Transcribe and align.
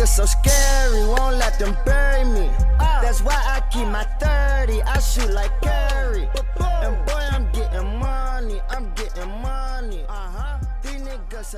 niggas 0.00 0.08
so 0.08 0.24
scary, 0.24 1.04
won't 1.06 1.36
let 1.36 1.58
them 1.58 1.76
bury 1.84 2.24
me. 2.24 2.50
That's 2.78 3.20
why 3.22 3.34
I 3.34 3.60
keep 3.70 3.86
my 3.88 4.04
30, 4.04 4.82
I 4.82 4.98
shoot 4.98 5.30
like 5.30 5.50
Curry. 5.62 6.28
And 6.82 7.06
boy, 7.06 7.28
I'm 7.32 7.50
getting 7.52 7.98
money, 7.98 8.60
I'm 8.70 8.92
getting 8.94 9.30
money. 9.42 10.04
Uh-huh. 10.08 10.58
These 10.82 11.02
niggas. 11.02 11.54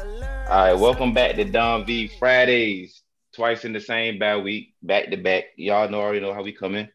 All 0.50 0.64
right, 0.64 0.74
welcome 0.74 1.14
back 1.14 1.36
to 1.36 1.44
Don 1.44 1.84
V 1.84 2.08
Fridays. 2.18 3.02
Twice 3.34 3.64
in 3.64 3.72
the 3.72 3.80
same 3.80 4.18
bad 4.18 4.42
week, 4.44 4.74
back 4.82 5.10
to 5.10 5.16
back. 5.16 5.44
Y'all 5.56 5.88
know 5.88 6.00
already 6.00 6.20
know 6.20 6.34
how 6.34 6.42
we 6.42 6.52
coming. 6.52 6.88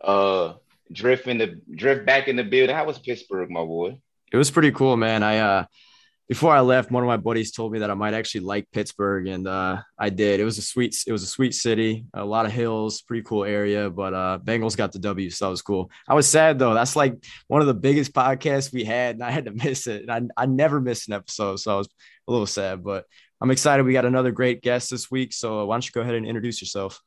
Uh, 0.00 0.54
drift 0.90 1.26
in 1.26 1.38
the 1.38 1.60
drift 1.72 2.04
back 2.04 2.28
in 2.28 2.36
the 2.36 2.42
building. 2.42 2.74
How 2.74 2.84
was 2.84 2.98
Pittsburgh, 2.98 3.50
my 3.50 3.60
boy? 3.60 4.00
It 4.32 4.36
was 4.36 4.50
pretty 4.50 4.72
cool, 4.72 4.96
man. 4.96 5.22
I 5.22 5.38
uh 5.38 5.64
before 6.28 6.54
I 6.54 6.60
left, 6.60 6.90
one 6.90 7.02
of 7.02 7.06
my 7.06 7.16
buddies 7.16 7.52
told 7.52 7.72
me 7.72 7.78
that 7.78 7.90
I 7.90 7.94
might 7.94 8.12
actually 8.12 8.42
like 8.42 8.70
Pittsburgh, 8.70 9.28
and 9.28 9.48
uh, 9.48 9.78
I 9.98 10.10
did. 10.10 10.40
It 10.40 10.44
was 10.44 10.58
a 10.58 10.62
sweet, 10.62 10.94
it 11.06 11.12
was 11.12 11.22
a 11.22 11.26
sweet 11.26 11.54
city, 11.54 12.04
a 12.12 12.24
lot 12.24 12.44
of 12.44 12.52
hills, 12.52 13.00
pretty 13.00 13.22
cool 13.22 13.44
area. 13.44 13.88
But 13.88 14.12
uh, 14.12 14.38
Bengals 14.44 14.76
got 14.76 14.92
the 14.92 14.98
W, 14.98 15.30
so 15.30 15.46
that 15.46 15.50
was 15.50 15.62
cool. 15.62 15.90
I 16.06 16.14
was 16.14 16.28
sad 16.28 16.58
though. 16.58 16.74
That's 16.74 16.96
like 16.96 17.24
one 17.46 17.62
of 17.62 17.66
the 17.66 17.74
biggest 17.74 18.12
podcasts 18.12 18.72
we 18.72 18.84
had, 18.84 19.16
and 19.16 19.24
I 19.24 19.30
had 19.30 19.46
to 19.46 19.52
miss 19.52 19.86
it. 19.86 20.06
And 20.06 20.30
I, 20.36 20.42
I 20.42 20.46
never 20.46 20.82
miss 20.82 21.08
an 21.08 21.14
episode, 21.14 21.60
so 21.60 21.74
I 21.74 21.78
was 21.78 21.88
a 22.28 22.30
little 22.30 22.46
sad. 22.46 22.84
But 22.84 23.06
I'm 23.40 23.50
excited. 23.50 23.86
We 23.86 23.94
got 23.94 24.04
another 24.04 24.30
great 24.30 24.60
guest 24.60 24.90
this 24.90 25.10
week. 25.10 25.32
So 25.32 25.64
why 25.64 25.74
don't 25.76 25.86
you 25.86 25.92
go 25.92 26.02
ahead 26.02 26.14
and 26.14 26.26
introduce 26.26 26.60
yourself? 26.60 27.00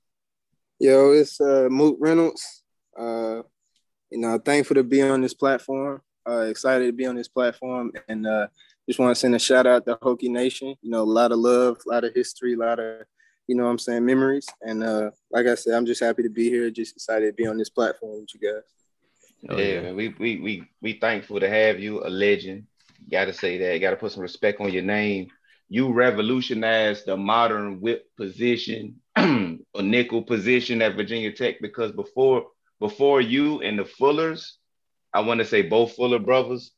Yo, 0.79 1.11
it's 1.11 1.39
uh, 1.39 1.67
Mook 1.69 1.97
Reynolds. 1.99 2.63
Uh, 2.97 3.43
you 4.09 4.17
know, 4.17 4.39
thankful 4.39 4.75
to 4.75 4.83
be 4.83 5.03
on 5.03 5.21
this 5.21 5.35
platform. 5.35 6.01
Uh, 6.27 6.41
excited 6.49 6.87
to 6.87 6.93
be 6.93 7.05
on 7.05 7.15
this 7.15 7.27
platform, 7.27 7.91
and 8.07 8.25
uh, 8.25 8.47
just 8.91 8.99
want 8.99 9.15
to 9.15 9.19
send 9.19 9.33
a 9.33 9.39
shout 9.39 9.65
out 9.65 9.85
to 9.85 9.95
Hokie 9.95 10.29
Nation. 10.29 10.75
You 10.81 10.91
know, 10.91 11.03
a 11.03 11.03
lot 11.03 11.31
of 11.31 11.39
love, 11.39 11.77
a 11.87 11.89
lot 11.89 12.03
of 12.03 12.13
history, 12.13 12.55
a 12.55 12.57
lot 12.57 12.77
of, 12.77 13.03
you 13.47 13.55
know, 13.55 13.63
what 13.63 13.69
I'm 13.69 13.79
saying 13.79 14.05
memories. 14.05 14.45
And 14.61 14.83
uh, 14.83 15.11
like 15.31 15.47
I 15.47 15.55
said, 15.55 15.75
I'm 15.75 15.85
just 15.85 16.03
happy 16.03 16.23
to 16.23 16.29
be 16.29 16.49
here. 16.49 16.69
Just 16.69 16.97
excited 16.97 17.27
to 17.27 17.33
be 17.33 17.47
on 17.47 17.57
this 17.57 17.69
platform 17.69 18.19
with 18.19 18.33
you 18.33 18.51
guys. 18.51 18.63
Oh, 19.49 19.57
yeah, 19.57 19.79
man. 19.79 19.95
We, 19.95 20.09
we 20.19 20.41
we 20.41 20.63
we 20.81 20.99
thankful 20.99 21.39
to 21.39 21.47
have 21.47 21.79
you, 21.79 22.05
a 22.05 22.09
legend. 22.09 22.67
Got 23.09 23.25
to 23.25 23.33
say 23.33 23.57
that. 23.59 23.79
Got 23.79 23.91
to 23.91 23.95
put 23.95 24.11
some 24.11 24.23
respect 24.23 24.59
on 24.59 24.73
your 24.73 24.83
name. 24.83 25.29
You 25.69 25.93
revolutionized 25.93 27.05
the 27.05 27.15
modern 27.15 27.79
whip 27.79 28.07
position, 28.17 28.99
a 29.15 29.57
nickel 29.81 30.23
position 30.23 30.81
at 30.81 30.97
Virginia 30.97 31.31
Tech 31.31 31.61
because 31.61 31.93
before 31.93 32.47
before 32.81 33.21
you 33.21 33.61
and 33.61 33.79
the 33.79 33.85
Fullers, 33.85 34.57
I 35.13 35.21
want 35.21 35.39
to 35.39 35.45
say 35.45 35.61
both 35.61 35.93
Fuller 35.95 36.19
brothers, 36.19 36.73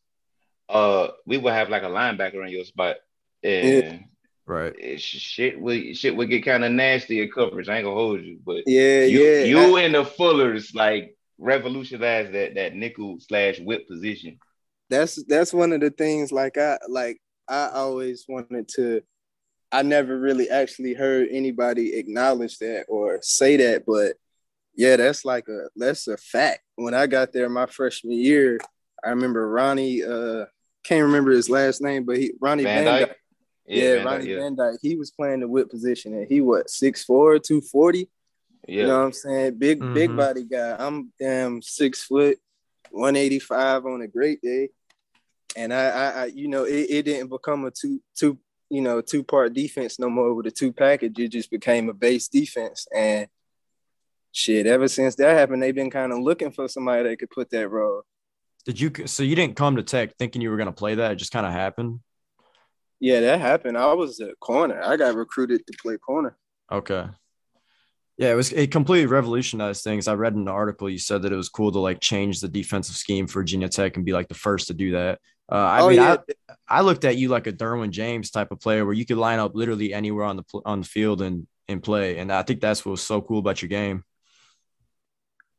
uh, 0.70 1.10
we 1.26 1.38
would 1.38 1.54
have 1.54 1.70
like 1.70 1.84
a 1.84 1.88
linebacker 1.88 2.44
in 2.46 2.50
your 2.52 2.66
spot, 2.66 2.98
and 3.44 3.68
Yeah. 3.76 3.98
Right. 4.46 4.74
it- 4.78 5.02
shit 5.02 5.60
would 5.60 5.96
shit 5.98 6.16
would 6.16 6.30
get 6.30 6.44
kind 6.46 6.64
of 6.66 6.72
nasty 6.72 7.22
in 7.22 7.32
coverage. 7.32 7.70
I 7.70 7.78
ain't 7.78 7.86
gonna 7.86 7.96
hold 7.96 8.22
you, 8.22 8.40
but 8.46 8.64
Yeah, 8.68 9.04
you, 9.06 9.24
yeah. 9.24 9.46
you 9.46 9.78
I- 9.78 9.82
and 9.84 9.96
the 9.96 10.04
Fullers 10.04 10.74
like 10.76 11.16
revolutionized 11.38 12.34
that 12.34 12.56
that 12.56 12.76
nickel 12.76 13.18
slash 13.20 13.60
whip 13.60 13.88
position. 13.88 14.40
that's 14.90 15.24
that's 15.26 15.54
one 15.54 15.72
of 15.74 15.82
the 15.82 15.90
things. 15.90 16.32
Like 16.32 16.58
I 16.58 16.78
like 16.88 17.22
I 17.48 17.70
always 17.74 18.26
wanted 18.28 18.68
to. 18.76 19.02
I 19.72 19.82
never 19.82 20.20
really 20.20 20.50
actually 20.50 20.94
heard 20.94 21.30
anybody 21.32 21.96
acknowledge 21.96 22.60
that 22.60 22.86
or 22.88 23.20
say 23.24 23.58
that, 23.58 23.86
but 23.88 24.18
yeah, 24.76 24.98
that's 24.98 25.26
like 25.26 25.48
a 25.48 25.68
that's 25.76 26.08
a 26.08 26.18
fact. 26.18 26.62
When 26.76 26.94
I 26.94 27.08
got 27.08 27.32
there 27.34 27.50
my 27.50 27.66
freshman 27.66 28.14
year, 28.14 28.60
I 29.06 29.10
remember 29.10 29.48
Ronnie. 29.50 30.04
Uh, 30.04 30.46
can't 30.84 31.04
remember 31.06 31.32
his 31.32 31.50
last 31.50 31.82
name, 31.82 32.04
but 32.04 32.18
he 32.18 32.34
Ronnie 32.42 32.64
Van 32.64 32.84
Van 32.84 33.00
Dyke? 33.00 33.08
Dyke. 33.10 33.18
Yeah, 33.68 33.84
Yeah, 33.84 33.96
man, 33.96 34.06
Ronnie 34.06 34.30
yeah, 34.30 34.40
Van 34.40 34.56
Dyke. 34.56 34.80
He 34.82 34.96
was 34.96 35.12
playing 35.12 35.40
the 35.40 35.48
whip 35.48 35.70
position, 35.70 36.14
and 36.14 36.28
he 36.28 36.42
what 36.42 36.68
6'4", 36.68 37.42
240? 37.42 38.10
yeah. 38.68 38.82
You 38.82 38.88
know 38.88 39.00
what 39.00 39.06
I'm 39.06 39.14
saying? 39.14 39.56
Big, 39.58 39.80
big 39.94 40.12
Mhm. 40.12 40.16
body 40.18 40.44
guy. 40.44 40.76
I'm 40.78 41.12
damn 41.20 41.62
six 41.62 42.04
foot, 42.04 42.38
185 42.92 43.86
on 43.86 44.02
a 44.02 44.08
great 44.08 44.42
day. 44.42 44.70
And 45.56 45.74
I, 45.74 45.86
I, 45.90 46.10
I 46.10 46.26
you 46.26 46.48
know, 46.48 46.64
it, 46.66 46.88
it 46.90 47.04
didn't 47.04 47.30
become 47.30 47.66
a 47.66 47.72
two, 47.72 48.02
two, 48.16 48.38
you 48.70 48.82
know, 48.82 49.02
two 49.02 49.24
part 49.24 49.54
defense 49.54 50.00
no 50.00 50.10
more 50.10 50.34
with 50.34 50.48
a 50.48 50.52
two 50.52 50.74
package. 50.74 51.20
It 51.20 51.28
just 51.30 51.52
became 51.52 51.90
a 51.90 51.94
base 51.94 52.28
defense. 52.28 52.88
And 52.94 53.28
shit, 54.32 54.66
ever 54.66 54.88
since 54.88 55.16
that 55.16 55.38
happened, 55.38 55.62
they've 55.62 55.76
been 55.76 55.92
kind 55.92 56.12
of 56.12 56.20
looking 56.20 56.52
for 56.52 56.68
somebody 56.68 57.04
that 57.08 57.20
could 57.20 57.30
put 57.30 57.50
that 57.52 57.68
role. 57.70 58.04
Did 58.66 58.80
you? 58.80 58.92
So 59.08 59.24
you 59.24 59.36
didn't 59.36 59.56
come 59.56 59.76
to 59.76 59.84
Tech 59.84 60.16
thinking 60.18 60.42
you 60.42 60.50
were 60.50 60.58
gonna 60.58 60.72
play 60.72 60.96
that? 60.96 61.12
It 61.12 61.16
just 61.16 61.32
kind 61.32 61.46
of 61.46 61.52
happened. 61.52 62.00
Yeah, 63.00 63.20
that 63.20 63.42
happened. 63.42 63.78
I 63.78 63.94
was 63.94 64.20
a 64.22 64.34
corner. 64.40 64.82
I 64.82 64.96
got 64.96 65.16
recruited 65.16 65.68
to 65.68 65.74
play 65.82 65.98
corner. 65.98 66.38
Okay. 66.72 67.06
Yeah, 68.18 68.32
it 68.32 68.36
was 68.36 68.54
it 68.54 68.72
completely 68.72 69.08
revolutionized 69.08 69.84
things. 69.84 70.08
I 70.08 70.14
read 70.14 70.34
in 70.34 70.42
an 70.42 70.48
article 70.48 70.90
you 70.90 71.00
said 71.00 71.24
that 71.24 71.34
it 71.34 71.36
was 71.36 71.50
cool 71.50 71.72
to 71.72 71.80
like 71.80 72.00
change 72.00 72.40
the 72.40 72.48
defensive 72.48 72.96
scheme 72.96 73.26
for 73.28 73.40
Virginia 73.40 73.68
Tech 73.70 73.96
and 73.98 74.06
be 74.06 74.14
like 74.14 74.28
the 74.28 74.36
first 74.36 74.68
to 74.68 74.74
do 74.74 74.92
that. 74.92 75.20
Uh, 75.52 75.56
I 75.56 75.82
Oh, 75.82 75.90
mean, 75.90 75.98
yeah. 75.98 76.18
I, 76.70 76.78
I 76.78 76.82
looked 76.82 77.06
at 77.06 77.18
you 77.18 77.30
like 77.30 77.48
a 77.48 77.52
Derwin 77.52 77.90
James 77.90 78.30
type 78.30 78.52
of 78.52 78.60
player 78.60 78.86
where 78.86 78.94
you 78.94 79.06
could 79.06 79.18
line 79.18 79.40
up 79.40 79.56
literally 79.56 79.94
anywhere 79.94 80.26
on 80.26 80.38
the 80.38 80.44
on 80.64 80.82
the 80.82 80.88
field 80.88 81.22
and 81.22 81.48
and 81.68 81.82
play. 81.82 82.20
And 82.20 82.32
I 82.32 82.44
think 82.44 82.62
that's 82.62 82.86
what 82.86 82.92
was 82.92 83.02
so 83.02 83.20
cool 83.22 83.40
about 83.40 83.62
your 83.62 83.70
game. 83.70 84.04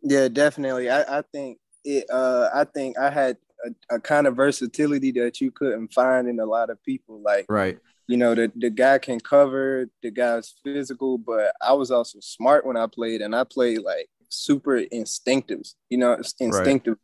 Yeah, 0.02 0.28
definitely. 0.28 0.90
I, 0.90 1.18
I 1.18 1.22
think 1.32 1.58
it. 1.84 2.04
Uh, 2.10 2.48
I 2.54 2.64
think 2.64 2.98
I 2.98 3.10
had 3.10 3.36
a, 3.64 3.96
a 3.96 4.00
kind 4.00 4.26
of 4.26 4.36
versatility 4.36 5.10
that 5.12 5.40
you 5.40 5.50
couldn't 5.50 5.92
find 5.92 6.28
in 6.28 6.40
a 6.40 6.46
lot 6.46 6.70
of 6.70 6.82
people. 6.82 7.20
Like 7.20 7.46
Right. 7.48 7.78
you 8.06 8.16
know, 8.16 8.34
the 8.34 8.52
the 8.56 8.70
guy 8.70 8.98
can 8.98 9.20
cover, 9.20 9.88
the 10.02 10.10
guy's 10.10 10.54
physical, 10.64 11.18
but 11.18 11.54
I 11.62 11.72
was 11.72 11.90
also 11.90 12.18
smart 12.20 12.66
when 12.66 12.76
I 12.76 12.86
played, 12.86 13.20
and 13.22 13.34
I 13.34 13.44
played 13.44 13.80
like 13.80 14.08
super 14.28 14.76
instinctive. 14.76 15.62
You 15.90 15.98
know, 15.98 16.12
it's 16.12 16.34
instinctive. 16.40 16.96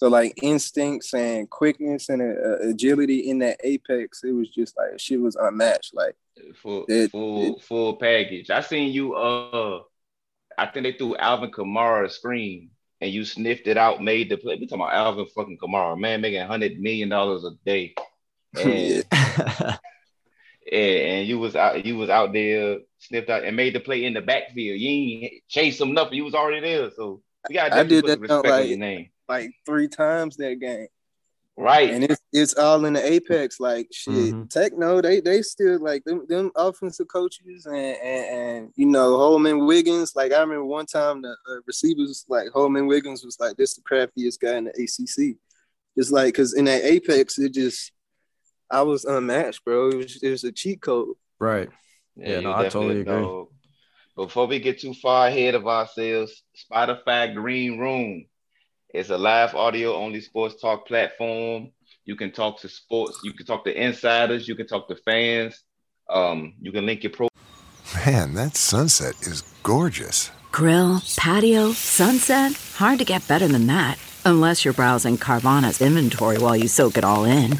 So 0.00 0.06
like 0.08 0.34
instincts 0.42 1.12
and 1.12 1.50
quickness 1.50 2.08
and 2.08 2.22
uh, 2.22 2.58
agility 2.60 3.28
in 3.30 3.40
that 3.40 3.58
apex, 3.64 4.22
it 4.22 4.30
was 4.30 4.48
just 4.48 4.76
like 4.76 5.00
shit 5.00 5.20
was 5.20 5.34
unmatched. 5.36 5.92
Like 5.94 6.14
full 6.62 6.84
It- 6.88 7.10
full 7.10 7.58
full 7.60 7.96
package. 7.96 8.48
I 8.50 8.60
seen 8.60 8.92
you 8.92 9.14
uh 9.14 9.80
I 10.56 10.66
think 10.66 10.84
they 10.84 10.92
threw 10.92 11.16
Alvin 11.16 11.50
Kamara 11.50 12.06
a 12.06 12.10
screen 12.10 12.70
and 13.00 13.12
you 13.12 13.24
sniffed 13.24 13.66
it 13.66 13.76
out, 13.76 14.02
made 14.02 14.28
the 14.30 14.36
play. 14.36 14.56
We 14.56 14.66
talking 14.66 14.82
about 14.82 14.94
Alvin 14.94 15.26
fucking 15.34 15.58
Kamara, 15.58 15.98
man 15.98 16.20
making 16.20 16.46
hundred 16.46 16.80
million 16.80 17.08
dollars 17.08 17.44
a 17.44 17.50
day. 17.64 17.94
And, 18.56 19.04
and 20.72 21.00
and 21.18 21.28
you 21.28 21.38
was 21.38 21.56
out 21.56 21.84
you 21.84 21.96
was 21.96 22.10
out 22.10 22.32
there 22.32 22.78
sniffed 22.98 23.30
out 23.30 23.44
and 23.44 23.56
made 23.56 23.74
the 23.74 23.80
play 23.80 24.04
in 24.04 24.14
the 24.14 24.20
backfield. 24.20 24.78
You 24.78 24.90
ain't 24.90 25.48
chase 25.48 25.80
him 25.80 25.94
nothing. 25.94 26.14
You 26.14 26.24
was 26.24 26.34
already 26.34 26.60
there. 26.60 26.90
So 26.90 27.22
we 27.48 27.54
gotta 27.54 27.74
I 27.74 27.82
did 27.84 28.04
that, 28.06 28.20
like- 28.44 28.68
your 28.68 28.78
name. 28.78 29.10
like 29.28 29.50
three 29.64 29.88
times 29.88 30.36
that 30.36 30.60
game. 30.60 30.88
Right. 31.60 31.90
and 31.90 32.04
it's 32.04 32.20
it's 32.32 32.54
all 32.54 32.84
in 32.84 32.92
the 32.92 33.04
apex. 33.04 33.58
Like 33.58 33.88
shit, 33.90 34.12
Mhm. 34.34 34.48
Techno, 34.48 35.00
they 35.00 35.20
they 35.20 35.42
still 35.42 35.80
like 35.80 36.04
them 36.04 36.24
them 36.28 36.52
offensive 36.54 37.08
coaches 37.08 37.66
and, 37.66 37.76
and 37.76 38.26
and 38.38 38.72
you 38.76 38.86
know 38.86 39.16
Holmon 39.18 39.66
Wiggins. 39.66 40.14
Like 40.14 40.32
I 40.32 40.38
remember 40.40 40.64
one 40.64 40.86
time 40.86 41.22
the 41.22 41.30
uh, 41.30 41.60
receivers 41.66 42.24
like 42.28 42.48
Holmon 42.54 42.86
Wiggins 42.86 43.24
was 43.24 43.38
like 43.40 43.56
this 43.56 43.74
the 43.74 43.82
craftiest 43.82 44.40
guy 44.40 44.56
in 44.56 44.64
the 44.64 44.70
ACC. 44.70 45.36
It's 45.96 46.12
like 46.12 46.34
because 46.34 46.54
in 46.54 46.66
that 46.66 46.84
apex, 46.84 47.38
it 47.40 47.52
just 47.54 47.90
I 48.70 48.82
was 48.82 49.04
unmatched, 49.04 49.64
bro. 49.64 49.88
It 49.88 49.96
was 49.96 50.22
it 50.22 50.30
was 50.30 50.44
a 50.44 50.52
cheat 50.52 50.80
code. 50.80 51.16
right. 51.40 51.68
Yeah, 52.14 52.36
you 52.38 52.42
no, 52.42 52.52
I 52.52 52.62
totally 52.68 52.98
a 52.98 53.00
agree. 53.00 53.12
dog. 53.14 53.48
before 54.16 54.46
we 54.46 54.58
get 54.60 54.80
too 54.80 54.94
far 54.94 55.26
ahead 55.28 55.54
of 55.54 55.66
ourselves, 55.66 56.42
Spotify 56.70 57.34
Green 57.34 57.78
Room 57.78 58.26
is 58.94 59.10
a 59.10 59.18
live 59.18 59.54
audio 59.54 59.94
only 59.94 60.20
sports 60.20 60.60
talk 60.60 60.86
platform. 60.86 61.70
You 62.04 62.16
can 62.16 62.32
talk 62.32 62.60
to 62.60 62.68
sports, 62.68 63.20
you 63.22 63.32
can 63.32 63.46
talk 63.46 63.64
to 63.64 63.82
insiders, 63.84 64.48
you 64.48 64.54
can 64.54 64.66
talk 64.66 64.88
to 64.88 64.96
fans. 64.96 65.62
Um, 66.08 66.54
you 66.60 66.72
can 66.72 66.86
link 66.86 67.02
your 67.02 67.12
pro. 67.12 67.28
Man, 68.06 68.34
that 68.34 68.56
sunset 68.56 69.14
is 69.22 69.42
gorgeous. 69.62 70.30
Grill, 70.50 71.02
patio, 71.16 71.72
sunset. 71.72 72.52
Hard 72.76 72.98
to 72.98 73.04
get 73.04 73.28
better 73.28 73.46
than 73.46 73.66
that. 73.66 73.98
Unless 74.24 74.64
you're 74.64 74.74
browsing 74.74 75.18
Carvana's 75.18 75.80
inventory 75.80 76.38
while 76.38 76.56
you 76.56 76.68
soak 76.68 76.96
it 76.96 77.04
all 77.04 77.24
in. 77.24 77.58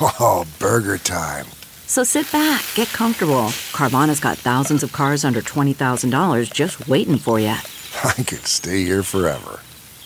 Oh, 0.00 0.44
burger 0.58 0.98
time. 0.98 1.46
So 1.86 2.04
sit 2.04 2.30
back, 2.32 2.64
get 2.74 2.88
comfortable. 2.88 3.48
Carvana's 3.72 4.20
got 4.20 4.38
thousands 4.38 4.82
of 4.82 4.92
cars 4.92 5.24
under 5.24 5.40
$20,000 5.40 6.52
just 6.52 6.88
waiting 6.88 7.18
for 7.18 7.38
you. 7.38 7.48
I 8.04 8.22
could 8.22 8.46
stay 8.46 8.82
here 8.84 9.02
forever. 9.02 9.60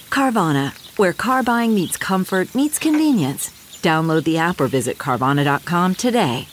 Carvana, 0.08 0.72
where 0.98 1.12
car 1.12 1.42
buying 1.42 1.74
meets 1.74 1.96
comfort, 1.96 2.54
meets 2.54 2.78
convenience. 2.78 3.50
Download 3.82 4.24
the 4.24 4.38
app 4.38 4.60
or 4.60 4.66
visit 4.66 4.98
Carvana.com 4.98 5.94
today. 5.94 6.48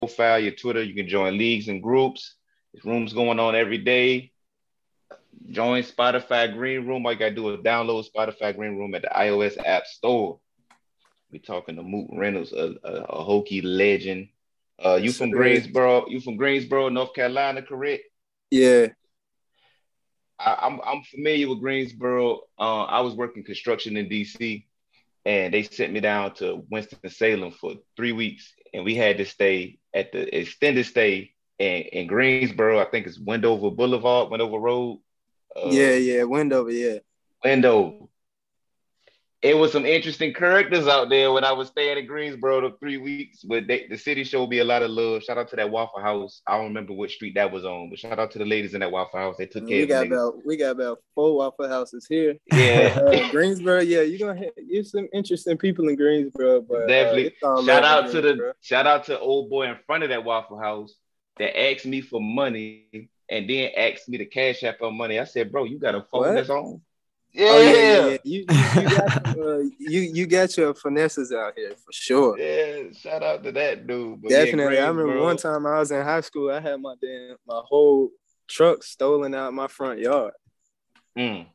Profile 0.00 0.38
your 0.38 0.52
Twitter. 0.52 0.82
You 0.82 0.94
can 0.94 1.08
join 1.08 1.36
leagues 1.36 1.68
and 1.68 1.82
groups. 1.82 2.34
There's 2.72 2.84
rooms 2.84 3.12
going 3.12 3.38
on 3.38 3.54
every 3.54 3.78
day. 3.78 4.32
Join 5.50 5.82
Spotify 5.82 6.52
Green 6.52 6.86
Room. 6.86 7.06
All 7.06 7.12
you 7.12 7.18
gotta 7.18 7.34
do 7.34 7.50
is 7.54 7.60
download 7.60 8.06
Spotify 8.10 8.54
Green 8.54 8.76
Room 8.76 8.94
at 8.94 9.02
the 9.02 9.08
iOS 9.08 9.56
App 9.64 9.86
Store. 9.86 10.40
We're 11.30 11.40
talking 11.40 11.76
to 11.76 11.82
Mook 11.82 12.08
Reynolds, 12.12 12.52
a, 12.52 12.74
a, 12.82 12.92
a 13.04 13.24
Hokie 13.24 13.62
legend. 13.62 14.28
Uh, 14.82 14.94
you 14.94 15.12
from 15.12 15.30
Greensboro? 15.30 16.06
You 16.08 16.20
from 16.20 16.36
Greensboro, 16.36 16.88
North 16.88 17.14
Carolina, 17.14 17.62
correct? 17.62 18.04
Yeah. 18.50 18.88
I, 20.38 20.66
am 20.66 20.74
I'm, 20.74 20.80
I'm 20.86 21.02
familiar 21.02 21.48
with 21.48 21.60
Greensboro. 21.60 22.40
Uh, 22.58 22.84
I 22.84 23.00
was 23.00 23.14
working 23.14 23.44
construction 23.44 23.96
in 23.96 24.08
DC, 24.08 24.64
and 25.24 25.52
they 25.52 25.62
sent 25.62 25.92
me 25.92 26.00
down 26.00 26.34
to 26.34 26.64
Winston 26.70 26.98
Salem 27.10 27.52
for 27.52 27.74
three 27.96 28.12
weeks, 28.12 28.54
and 28.72 28.84
we 28.84 28.94
had 28.94 29.18
to 29.18 29.24
stay 29.24 29.78
at 29.94 30.12
the 30.12 30.36
extended 30.36 30.86
stay 30.86 31.32
in, 31.58 31.82
in 31.82 32.06
Greensboro. 32.06 32.78
I 32.78 32.84
think 32.84 33.06
it's 33.06 33.18
Wendover 33.18 33.70
Boulevard, 33.70 34.30
Wendover 34.30 34.58
Road. 34.58 35.00
Uh, 35.56 35.70
yeah, 35.70 35.94
yeah, 35.94 36.22
Wendover, 36.24 36.70
yeah. 36.70 36.98
Wendover 37.44 38.06
it 39.40 39.56
was 39.56 39.70
some 39.70 39.86
interesting 39.86 40.34
characters 40.34 40.88
out 40.88 41.08
there 41.08 41.30
when 41.30 41.44
I 41.44 41.52
was 41.52 41.68
staying 41.68 41.96
in 41.96 42.06
Greensboro 42.06 42.60
the 42.60 42.76
three 42.78 42.96
weeks. 42.96 43.42
But 43.44 43.68
they, 43.68 43.86
the 43.88 43.96
city 43.96 44.24
showed 44.24 44.48
me 44.48 44.58
a 44.58 44.64
lot 44.64 44.82
of 44.82 44.90
love. 44.90 45.22
Shout 45.22 45.38
out 45.38 45.48
to 45.50 45.56
that 45.56 45.70
Waffle 45.70 46.00
House. 46.00 46.42
I 46.46 46.56
don't 46.56 46.66
remember 46.66 46.92
what 46.92 47.10
street 47.10 47.36
that 47.36 47.52
was 47.52 47.64
on, 47.64 47.88
but 47.88 48.00
shout 48.00 48.18
out 48.18 48.32
to 48.32 48.38
the 48.38 48.44
ladies 48.44 48.74
in 48.74 48.80
that 48.80 48.90
Waffle 48.90 49.20
House. 49.20 49.36
They 49.38 49.46
took 49.46 49.68
care 49.68 49.76
we 49.76 49.82
of 49.84 49.88
got 49.88 50.08
me. 50.08 50.16
about 50.16 50.34
we 50.44 50.56
got 50.56 50.72
about 50.72 50.98
four 51.14 51.36
Waffle 51.36 51.68
Houses 51.68 52.06
here. 52.08 52.36
Yeah, 52.52 52.98
uh, 53.06 53.30
Greensboro. 53.30 53.80
Yeah, 53.80 54.00
you're 54.00 54.18
gonna 54.18 54.38
hit, 54.38 54.54
you 54.56 54.82
some 54.82 55.08
interesting 55.12 55.56
people 55.56 55.88
in 55.88 55.94
Greensboro. 55.94 56.62
But 56.62 56.82
uh, 56.82 56.86
definitely 56.86 57.34
shout 57.40 57.84
out 57.84 58.10
to 58.10 58.20
the 58.20 58.54
shout 58.60 58.86
out 58.88 59.04
to 59.04 59.20
old 59.20 59.50
boy 59.50 59.68
in 59.68 59.76
front 59.86 60.02
of 60.02 60.08
that 60.08 60.24
Waffle 60.24 60.58
House 60.58 60.94
that 61.38 61.56
asked 61.56 61.86
me 61.86 62.00
for 62.00 62.20
money 62.20 63.10
and 63.28 63.48
then 63.48 63.70
asked 63.76 64.08
me 64.08 64.18
to 64.18 64.24
cash 64.24 64.64
out 64.64 64.78
for 64.78 64.90
money. 64.90 65.20
I 65.20 65.24
said, 65.24 65.52
bro, 65.52 65.62
you 65.64 65.78
got 65.78 65.94
a 65.94 66.02
phone 66.10 66.22
what? 66.22 66.34
that's 66.34 66.50
on. 66.50 66.80
Yeah, 67.38 67.46
oh, 67.52 67.60
yeah, 67.60 67.72
yeah. 67.72 68.16
You, 68.24 68.40
you, 68.40 68.44
got, 68.44 69.26
uh, 69.38 69.58
you, 69.78 70.00
you 70.00 70.26
got 70.26 70.56
your 70.56 70.74
finesses 70.74 71.32
out 71.32 71.52
here 71.56 71.70
for 71.70 71.92
sure. 71.92 72.36
Yeah, 72.36 72.90
shout 72.92 73.22
out 73.22 73.44
to 73.44 73.52
that 73.52 73.86
dude. 73.86 74.22
Definitely. 74.22 74.74
Yeah, 74.74 74.86
I 74.86 74.88
remember 74.88 75.22
one 75.22 75.36
time 75.36 75.64
I 75.64 75.78
was 75.78 75.92
in 75.92 76.02
high 76.02 76.22
school, 76.22 76.50
I 76.50 76.58
had 76.58 76.80
my 76.80 76.96
damn 77.00 77.36
my 77.46 77.60
whole 77.64 78.10
truck 78.48 78.82
stolen 78.82 79.36
out 79.36 79.54
my 79.54 79.68
front 79.68 80.00
yard. 80.00 80.32
Mm. 81.16 81.46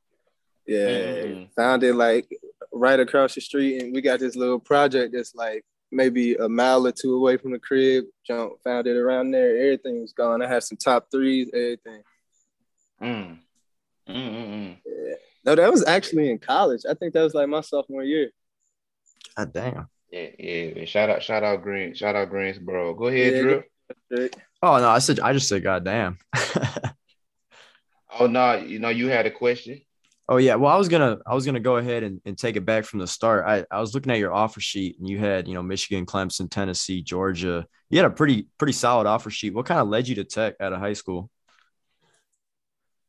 Yeah, 0.65 0.88
mm-hmm. 0.88 1.44
found 1.53 1.83
it 1.83 1.95
like 1.95 2.29
right 2.71 3.01
across 3.01 3.36
the 3.36 3.41
street, 3.41 3.81
and 3.81 3.94
we 3.94 4.00
got 4.00 4.21
this 4.21 4.38
little 4.38 4.59
project 4.59 5.13
that's 5.13 5.36
like 5.36 5.65
maybe 5.91 6.36
a 6.36 6.47
mile 6.47 6.88
or 6.88 6.94
two 6.94 7.13
away 7.13 7.36
from 7.36 7.51
the 7.51 7.59
crib. 7.59 8.06
Jump 8.25 8.53
found 8.63 8.88
it 8.88 8.95
around 8.95 9.31
there. 9.31 9.57
Everything 9.57 10.00
was 10.00 10.13
gone. 10.13 10.41
I 10.41 10.47
had 10.47 10.63
some 10.63 10.77
top 10.77 11.07
threes, 11.12 11.50
everything. 11.53 12.03
Mm. 13.01 13.38
Mm-mm-mm. 14.07 14.77
Yeah. 14.86 15.15
No, 15.45 15.56
that 15.56 15.72
was 15.72 15.86
actually 15.86 16.30
in 16.31 16.40
college. 16.40 16.81
I 16.90 16.94
think 16.94 17.13
that 17.13 17.24
was 17.24 17.34
like 17.34 17.50
my 17.50 17.62
sophomore 17.62 18.04
year. 18.04 18.31
God 19.36 19.54
damn. 19.54 19.88
Yeah, 20.12 20.28
yeah. 20.38 20.86
Shout 20.86 21.10
out, 21.10 21.24
shout 21.24 21.44
out 21.44 21.63
Green, 21.63 21.94
shout 21.95 22.16
out 22.16 22.30
Greensboro. 22.30 22.94
Go 22.94 23.07
ahead, 23.07 23.34
yeah, 23.34 23.42
Drew. 23.42 24.30
Oh 24.62 24.78
no, 24.78 24.90
I 24.90 25.00
said 25.00 25.19
I 25.19 25.34
just 25.34 25.50
said 25.50 25.63
God 25.63 25.84
damn. 25.84 26.18
oh 28.19 28.28
no, 28.28 28.56
you 28.56 28.80
know 28.80 28.90
you 28.90 29.07
had 29.07 29.25
a 29.25 29.31
question. 29.31 29.81
Oh 30.30 30.38
yeah, 30.38 30.56
well 30.56 30.72
I 30.72 30.78
was 30.78 30.88
gonna 30.88 31.18
I 31.25 31.34
was 31.34 31.46
gonna 31.46 31.60
go 31.60 31.78
ahead 31.78 32.04
and, 32.04 32.22
and 32.25 32.38
take 32.38 32.56
it 32.56 32.66
back 32.66 32.86
from 32.86 33.00
the 33.00 33.07
start. 33.07 33.46
I, 33.46 33.66
I 33.75 33.81
was 33.81 33.94
looking 33.94 34.12
at 34.12 34.19
your 34.19 34.34
offer 34.34 34.62
sheet 34.62 34.98
and 35.00 35.10
you 35.10 35.18
had 35.18 35.48
you 35.48 35.54
know 35.54 35.63
Michigan, 35.63 36.06
Clemson, 36.06 36.50
Tennessee, 36.50 37.01
Georgia. 37.01 37.66
You 37.89 37.98
had 37.98 38.06
a 38.06 38.12
pretty 38.12 38.48
pretty 38.57 38.74
solid 38.74 39.06
offer 39.06 39.30
sheet. 39.30 39.54
What 39.54 39.66
kind 39.66 39.81
of 39.81 39.89
led 39.89 40.07
you 40.07 40.16
to 40.16 40.24
Tech 40.24 40.56
out 40.60 40.74
of 40.74 40.80
high 40.80 40.94
school? 40.94 41.30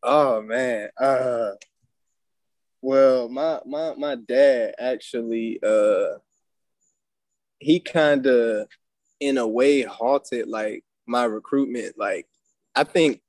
Oh 0.03 0.43
man, 0.43 0.89
uh, 1.01 1.53
well, 2.85 3.31
my 3.31 3.61
my 3.65 3.95
my 3.97 4.15
dad 4.15 4.75
actually 4.79 5.59
uh 5.67 6.19
he 7.59 7.81
kind 7.81 8.27
of 8.27 8.69
in 9.21 9.39
a 9.39 9.47
way 9.47 9.81
halted 9.83 10.49
like 10.49 10.85
my 11.07 11.25
recruitment. 11.25 11.95
Like 11.97 12.27
I 12.75 12.85
think 12.85 13.23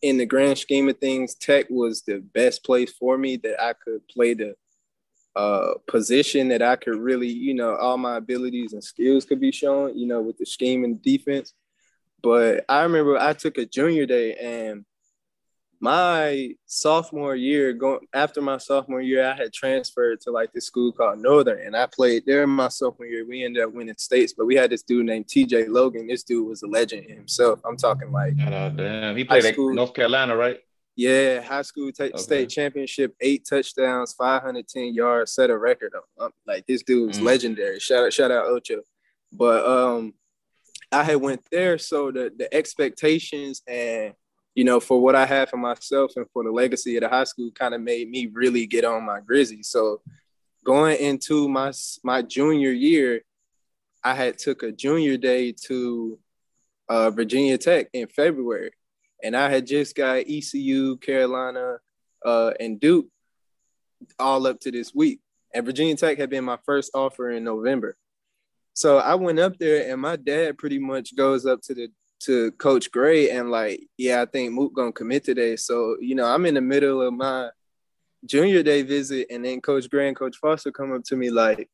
in 0.00 0.16
the 0.16 0.24
grand 0.24 0.56
scheme 0.56 0.88
of 0.88 0.96
things, 0.96 1.34
Tech 1.34 1.66
was 1.68 2.00
the 2.02 2.20
best 2.20 2.64
place 2.64 2.90
for 2.90 3.18
me 3.18 3.36
that 3.36 3.62
I 3.62 3.74
could 3.74 4.00
play 4.08 4.32
the 4.32 4.54
uh 5.36 5.74
position 5.86 6.48
that 6.48 6.62
I 6.62 6.76
could 6.76 6.96
really, 6.96 7.28
you 7.28 7.52
know, 7.52 7.76
all 7.76 7.98
my 7.98 8.16
abilities 8.16 8.72
and 8.72 8.82
skills 8.82 9.26
could 9.26 9.40
be 9.40 9.52
shown, 9.52 9.94
you 9.94 10.06
know, 10.06 10.22
with 10.22 10.38
the 10.38 10.46
scheme 10.46 10.84
and 10.84 11.02
defense. 11.02 11.52
But 12.22 12.64
I 12.66 12.82
remember 12.84 13.18
I 13.18 13.34
took 13.34 13.58
a 13.58 13.66
junior 13.66 14.06
day 14.06 14.36
and 14.36 14.86
my 15.82 16.50
sophomore 16.66 17.34
year, 17.34 17.72
going 17.72 18.06
after 18.14 18.40
my 18.40 18.56
sophomore 18.58 19.00
year, 19.00 19.28
I 19.28 19.34
had 19.34 19.52
transferred 19.52 20.20
to 20.20 20.30
like 20.30 20.52
this 20.52 20.66
school 20.66 20.92
called 20.92 21.18
Northern, 21.18 21.58
and 21.66 21.76
I 21.76 21.86
played 21.86 22.24
there 22.24 22.44
in 22.44 22.50
my 22.50 22.68
sophomore 22.68 23.08
year. 23.08 23.26
We 23.26 23.44
ended 23.44 23.64
up 23.64 23.74
winning 23.74 23.96
states, 23.98 24.32
but 24.32 24.46
we 24.46 24.54
had 24.54 24.70
this 24.70 24.84
dude 24.84 25.06
named 25.06 25.26
T.J. 25.26 25.66
Logan. 25.66 26.06
This 26.06 26.22
dude 26.22 26.46
was 26.46 26.62
a 26.62 26.68
legend 26.68 27.10
himself. 27.10 27.60
I'm 27.64 27.76
talking 27.76 28.12
like, 28.12 28.34
oh, 28.46 28.70
damn, 28.70 29.16
he 29.16 29.24
played 29.24 29.44
at 29.44 29.58
North 29.58 29.92
Carolina, 29.92 30.36
right? 30.36 30.60
Yeah, 30.94 31.42
high 31.42 31.62
school 31.62 31.90
t- 31.90 32.04
okay. 32.04 32.16
state 32.16 32.48
championship, 32.48 33.16
eight 33.20 33.44
touchdowns, 33.44 34.12
510 34.12 34.94
yards, 34.94 35.32
set 35.32 35.50
a 35.50 35.58
record. 35.58 35.92
Like 36.46 36.64
this 36.66 36.84
dude 36.84 37.08
was 37.08 37.18
mm. 37.18 37.24
legendary. 37.24 37.80
Shout 37.80 38.04
out, 38.04 38.12
shout 38.12 38.30
out 38.30 38.46
Ocho. 38.46 38.82
But 39.32 39.66
um, 39.66 40.14
I 40.92 41.02
had 41.02 41.16
went 41.16 41.44
there, 41.50 41.76
so 41.76 42.12
the 42.12 42.30
the 42.38 42.54
expectations 42.54 43.62
and 43.66 44.14
you 44.54 44.64
know, 44.64 44.80
for 44.80 45.00
what 45.00 45.14
I 45.14 45.24
had 45.24 45.48
for 45.48 45.56
myself 45.56 46.12
and 46.16 46.26
for 46.32 46.44
the 46.44 46.50
legacy 46.50 46.96
of 46.96 47.02
the 47.02 47.08
high 47.08 47.24
school 47.24 47.50
kind 47.52 47.74
of 47.74 47.80
made 47.80 48.10
me 48.10 48.26
really 48.26 48.66
get 48.66 48.84
on 48.84 49.04
my 49.04 49.20
Grizzlies. 49.20 49.68
So 49.68 50.02
going 50.64 50.98
into 50.98 51.48
my 51.48 51.72
my 52.04 52.22
junior 52.22 52.70
year, 52.70 53.22
I 54.04 54.14
had 54.14 54.38
took 54.38 54.62
a 54.62 54.72
junior 54.72 55.16
day 55.16 55.52
to 55.66 56.18
uh, 56.88 57.10
Virginia 57.10 57.56
Tech 57.56 57.88
in 57.92 58.08
February, 58.08 58.72
and 59.22 59.36
I 59.36 59.48
had 59.48 59.66
just 59.66 59.94
got 59.94 60.24
ECU, 60.28 60.96
Carolina, 60.98 61.78
uh, 62.24 62.52
and 62.60 62.78
Duke 62.78 63.06
all 64.18 64.46
up 64.46 64.60
to 64.60 64.70
this 64.70 64.94
week. 64.94 65.20
And 65.54 65.64
Virginia 65.64 65.96
Tech 65.96 66.18
had 66.18 66.30
been 66.30 66.44
my 66.44 66.58
first 66.64 66.90
offer 66.94 67.30
in 67.30 67.44
November. 67.44 67.96
So 68.74 68.98
I 68.98 69.14
went 69.14 69.38
up 69.38 69.58
there, 69.58 69.90
and 69.90 70.00
my 70.00 70.16
dad 70.16 70.58
pretty 70.58 70.78
much 70.78 71.14
goes 71.14 71.46
up 71.46 71.60
to 71.62 71.74
the 71.74 71.90
to 72.24 72.52
Coach 72.52 72.90
Gray 72.90 73.30
and 73.30 73.50
like, 73.50 73.86
yeah, 73.96 74.22
I 74.22 74.26
think 74.26 74.52
Mook 74.52 74.74
gonna 74.74 74.92
commit 74.92 75.24
today. 75.24 75.56
So 75.56 75.96
you 76.00 76.14
know, 76.14 76.26
I'm 76.26 76.46
in 76.46 76.54
the 76.54 76.60
middle 76.60 77.02
of 77.02 77.12
my 77.14 77.50
junior 78.24 78.62
day 78.62 78.82
visit, 78.82 79.26
and 79.30 79.44
then 79.44 79.60
Coach 79.60 79.90
Gray 79.90 80.08
and 80.08 80.16
Coach 80.16 80.36
Foster 80.36 80.72
come 80.72 80.92
up 80.92 81.04
to 81.04 81.16
me 81.16 81.30
like, 81.30 81.68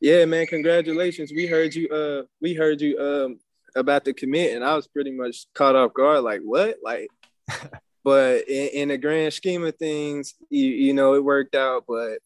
yeah, 0.00 0.24
man, 0.24 0.46
congratulations. 0.46 1.32
We 1.34 1.46
heard 1.46 1.74
you. 1.74 1.88
Uh, 1.88 2.22
we 2.40 2.54
heard 2.54 2.80
you 2.80 2.98
um 2.98 3.38
about 3.74 4.04
the 4.04 4.12
commit, 4.12 4.54
and 4.54 4.64
I 4.64 4.74
was 4.74 4.86
pretty 4.86 5.12
much 5.12 5.46
caught 5.54 5.76
off 5.76 5.94
guard. 5.94 6.22
Like, 6.22 6.40
what? 6.42 6.76
Like, 6.82 7.08
but 8.04 8.48
in, 8.48 8.68
in 8.68 8.88
the 8.88 8.98
grand 8.98 9.32
scheme 9.32 9.64
of 9.64 9.76
things, 9.76 10.34
you, 10.50 10.66
you 10.66 10.94
know, 10.94 11.14
it 11.14 11.24
worked 11.24 11.54
out. 11.54 11.84
But 11.88 12.18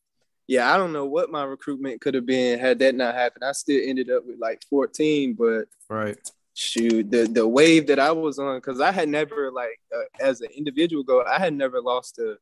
yeah, 0.46 0.72
I 0.72 0.76
don't 0.76 0.92
know 0.92 1.04
what 1.04 1.30
my 1.30 1.44
recruitment 1.44 2.00
could 2.00 2.14
have 2.14 2.26
been 2.26 2.58
had 2.58 2.80
that 2.80 2.94
not 2.94 3.14
happened. 3.14 3.44
I 3.44 3.52
still 3.52 3.80
ended 3.82 4.10
up 4.10 4.26
with 4.26 4.38
like 4.40 4.64
14, 4.68 5.34
but 5.34 5.66
right 5.88 6.18
shoot 6.60 7.10
the 7.10 7.24
the 7.24 7.46
wave 7.48 7.86
that 7.86 7.98
I 7.98 8.12
was 8.12 8.38
on 8.38 8.58
because 8.58 8.80
I 8.80 8.92
had 8.92 9.08
never 9.08 9.50
like 9.50 9.80
uh, 9.94 10.02
as 10.20 10.42
an 10.42 10.50
individual 10.54 11.02
go 11.02 11.24
I 11.24 11.38
had 11.38 11.54
never 11.54 11.80
lost 11.80 12.18
a 12.18 12.36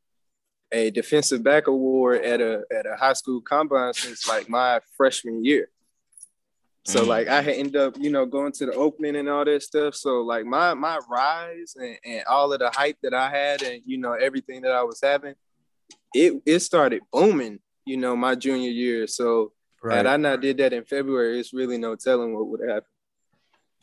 a 0.72 0.90
defensive 0.90 1.42
back 1.42 1.68
award 1.68 2.22
at 2.24 2.40
a 2.40 2.62
at 2.76 2.84
a 2.84 2.96
high 2.96 3.12
school 3.12 3.40
combine 3.40 3.94
since 3.94 4.26
like 4.26 4.48
my 4.48 4.80
freshman 4.96 5.44
year. 5.44 5.70
So 6.84 7.04
Mm. 7.04 7.06
like 7.06 7.28
I 7.28 7.42
had 7.42 7.54
ended 7.54 7.76
up, 7.76 7.96
you 7.96 8.10
know, 8.10 8.26
going 8.26 8.50
to 8.52 8.66
the 8.66 8.72
opening 8.74 9.14
and 9.16 9.28
all 9.28 9.44
that 9.44 9.62
stuff. 9.62 9.94
So 9.94 10.22
like 10.22 10.44
my 10.44 10.74
my 10.74 10.98
rise 11.08 11.76
and, 11.76 11.96
and 12.04 12.24
all 12.26 12.52
of 12.52 12.58
the 12.58 12.70
hype 12.74 12.98
that 13.02 13.14
I 13.14 13.30
had 13.30 13.62
and 13.62 13.82
you 13.86 13.98
know 13.98 14.14
everything 14.14 14.62
that 14.62 14.72
I 14.72 14.82
was 14.82 15.00
having, 15.00 15.34
it 16.12 16.42
it 16.44 16.58
started 16.58 17.02
booming, 17.12 17.60
you 17.84 17.98
know, 17.98 18.16
my 18.16 18.34
junior 18.34 18.70
year. 18.70 19.06
So 19.06 19.52
had 19.90 20.06
I 20.06 20.16
not 20.16 20.40
did 20.40 20.56
that 20.56 20.72
in 20.72 20.84
February, 20.84 21.38
it's 21.38 21.54
really 21.54 21.78
no 21.78 21.94
telling 21.94 22.34
what 22.34 22.48
would 22.48 22.68
happen. 22.68 22.90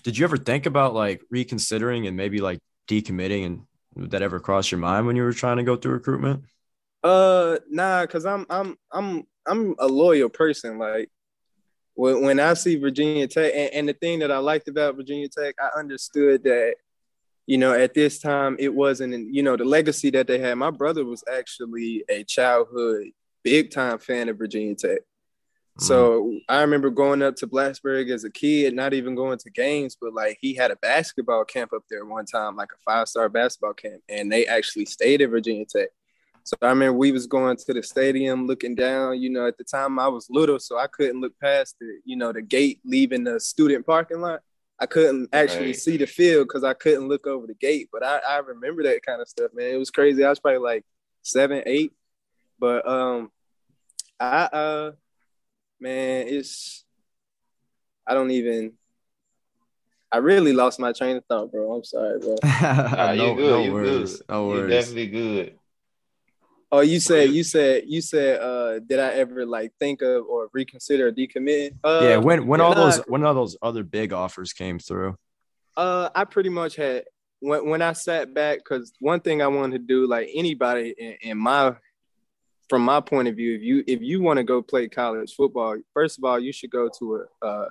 Did 0.05 0.19
you 0.19 0.23
ever 0.23 0.37
think 0.37 0.67
about 0.67 0.93
like 0.93 1.23
reconsidering 1.31 2.05
and 2.05 2.15
maybe 2.15 2.39
like 2.39 2.59
decommitting 2.87 3.45
and 3.47 3.61
would 3.95 4.11
that 4.11 4.21
ever 4.21 4.39
cross 4.39 4.69
your 4.69 4.79
mind 4.79 5.07
when 5.07 5.15
you 5.15 5.23
were 5.23 5.33
trying 5.33 5.57
to 5.57 5.63
go 5.63 5.75
through 5.75 5.93
recruitment? 5.93 6.43
Uh, 7.03 7.57
nah, 7.71 8.05
cause 8.05 8.23
I'm 8.23 8.45
I'm 8.47 8.77
I'm 8.91 9.23
I'm 9.47 9.73
a 9.79 9.87
loyal 9.87 10.29
person. 10.29 10.77
Like 10.77 11.09
when 11.95 12.21
when 12.21 12.39
I 12.39 12.53
see 12.53 12.75
Virginia 12.75 13.27
Tech, 13.27 13.51
and, 13.55 13.73
and 13.73 13.89
the 13.89 13.93
thing 13.93 14.19
that 14.19 14.31
I 14.31 14.37
liked 14.37 14.67
about 14.67 14.95
Virginia 14.95 15.27
Tech, 15.27 15.55
I 15.59 15.79
understood 15.79 16.43
that, 16.43 16.75
you 17.47 17.57
know, 17.57 17.73
at 17.73 17.95
this 17.95 18.19
time 18.19 18.57
it 18.59 18.75
wasn't, 18.75 19.33
you 19.33 19.41
know, 19.41 19.57
the 19.57 19.65
legacy 19.65 20.11
that 20.11 20.27
they 20.27 20.37
had. 20.37 20.53
My 20.53 20.69
brother 20.69 21.03
was 21.03 21.23
actually 21.35 22.03
a 22.09 22.23
childhood 22.23 23.07
big 23.43 23.71
time 23.71 23.97
fan 23.97 24.29
of 24.29 24.37
Virginia 24.37 24.75
Tech. 24.75 24.99
So 25.77 26.39
I 26.47 26.61
remember 26.61 26.89
going 26.89 27.21
up 27.21 27.35
to 27.37 27.47
Blacksburg 27.47 28.09
as 28.09 28.23
a 28.23 28.29
kid, 28.29 28.73
not 28.73 28.93
even 28.93 29.13
going 29.13 29.37
to 29.39 29.49
games, 29.49 29.97
but 29.99 30.13
like 30.13 30.37
he 30.39 30.53
had 30.53 30.71
a 30.71 30.77
basketball 30.77 31.43
camp 31.43 31.73
up 31.73 31.83
there 31.89 32.05
one 32.05 32.25
time, 32.25 32.55
like 32.55 32.69
a 32.71 32.77
five 32.85 33.09
star 33.09 33.27
basketball 33.27 33.73
camp, 33.73 34.01
and 34.07 34.31
they 34.31 34.45
actually 34.45 34.85
stayed 34.85 35.21
at 35.21 35.29
Virginia 35.29 35.65
Tech. 35.65 35.89
So 36.45 36.55
I 36.61 36.67
remember 36.69 36.97
we 36.97 37.11
was 37.11 37.27
going 37.27 37.57
to 37.57 37.73
the 37.73 37.83
stadium, 37.83 38.47
looking 38.47 38.75
down. 38.75 39.19
You 39.21 39.31
know, 39.31 39.47
at 39.47 39.57
the 39.57 39.63
time 39.65 39.99
I 39.99 40.07
was 40.07 40.27
little, 40.29 40.59
so 40.59 40.77
I 40.77 40.87
couldn't 40.87 41.19
look 41.19 41.33
past 41.39 41.75
the, 41.81 41.99
you 42.05 42.15
know, 42.15 42.31
the 42.31 42.41
gate 42.41 42.79
leaving 42.85 43.23
the 43.23 43.39
student 43.39 43.85
parking 43.85 44.21
lot. 44.21 44.41
I 44.79 44.85
couldn't 44.85 45.29
actually 45.33 45.67
Right. 45.67 45.75
see 45.75 45.97
the 45.97 46.05
field 46.05 46.47
because 46.47 46.63
I 46.63 46.73
couldn't 46.73 47.07
look 47.07 47.27
over 47.27 47.47
the 47.47 47.53
gate. 47.55 47.89
But 47.91 48.03
I, 48.03 48.19
I 48.29 48.37
remember 48.37 48.83
that 48.83 49.01
kind 49.05 49.21
of 49.21 49.27
stuff, 49.27 49.51
man. 49.53 49.73
It 49.73 49.77
was 49.77 49.89
crazy. 49.89 50.23
I 50.23 50.29
was 50.29 50.39
probably 50.39 50.59
like 50.59 50.85
seven, 51.23 51.63
eight. 51.65 51.93
But 52.59 52.87
um, 52.87 53.31
I 54.19 54.43
uh, 54.45 54.91
man, 55.85 56.25
it's 56.27 56.83
I 58.07 58.13
don't 58.13 58.31
even. 58.31 58.73
I 60.11 60.17
really 60.17 60.53
lost 60.53 60.79
my 60.79 60.93
train 60.93 61.17
of 61.17 61.25
thought, 61.25 61.51
bro. 61.51 61.73
I'm 61.73 61.83
sorry, 61.83 62.19
bro. 62.19 62.35
Nah, 62.43 63.11
you 63.11 63.17
no, 63.17 63.35
good. 63.35 63.49
no 63.49 63.63
you 63.63 63.73
worries. 63.73 64.17
good. 64.17 64.25
No 64.29 64.49
you 64.49 64.55
worries. 64.55 64.69
definitely 64.69 65.07
good. 65.07 65.59
Oh, 66.71 66.79
you 66.81 66.99
said 66.99 67.29
you 67.29 67.43
said 67.43 67.83
you 67.85 68.01
said 68.01 68.41
uh 68.41 68.79
did 68.79 68.99
I 68.99 69.09
ever 69.13 69.45
like 69.45 69.71
think 69.79 70.01
of 70.01 70.25
or 70.25 70.49
reconsider 70.53 71.11
decommitting? 71.11 71.75
Uh 71.83 71.99
yeah, 72.01 72.17
when 72.17 72.47
when 72.47 72.61
all 72.61 72.73
nah, 72.73 72.89
those 72.89 72.97
when 73.07 73.23
all 73.23 73.33
those 73.33 73.55
other 73.61 73.83
big 73.83 74.11
offers 74.11 74.51
came 74.53 74.79
through. 74.79 75.15
uh 75.77 76.09
I 76.15 76.23
pretty 76.25 76.49
much 76.49 76.75
had 76.75 77.05
when 77.39 77.69
when 77.69 77.81
I 77.81 77.93
sat 77.93 78.33
back 78.33 78.59
because 78.59 78.93
one 78.99 79.19
thing 79.19 79.41
I 79.41 79.47
wanted 79.47 79.79
to 79.79 79.85
do, 79.85 80.07
like 80.07 80.29
anybody 80.33 80.95
in, 80.97 81.17
in 81.21 81.37
my 81.37 81.75
from 82.69 82.81
my 82.83 82.99
point 82.99 83.27
of 83.27 83.35
view, 83.35 83.55
if 83.55 83.61
you 83.61 83.83
if 83.87 84.01
you 84.01 84.21
want 84.21 84.37
to 84.37 84.43
go 84.43 84.61
play 84.61 84.87
college 84.87 85.35
football, 85.35 85.77
first 85.93 86.17
of 86.17 86.23
all, 86.23 86.39
you 86.39 86.51
should 86.51 86.71
go 86.71 86.89
to 86.99 87.25
a 87.41 87.45
uh, 87.45 87.69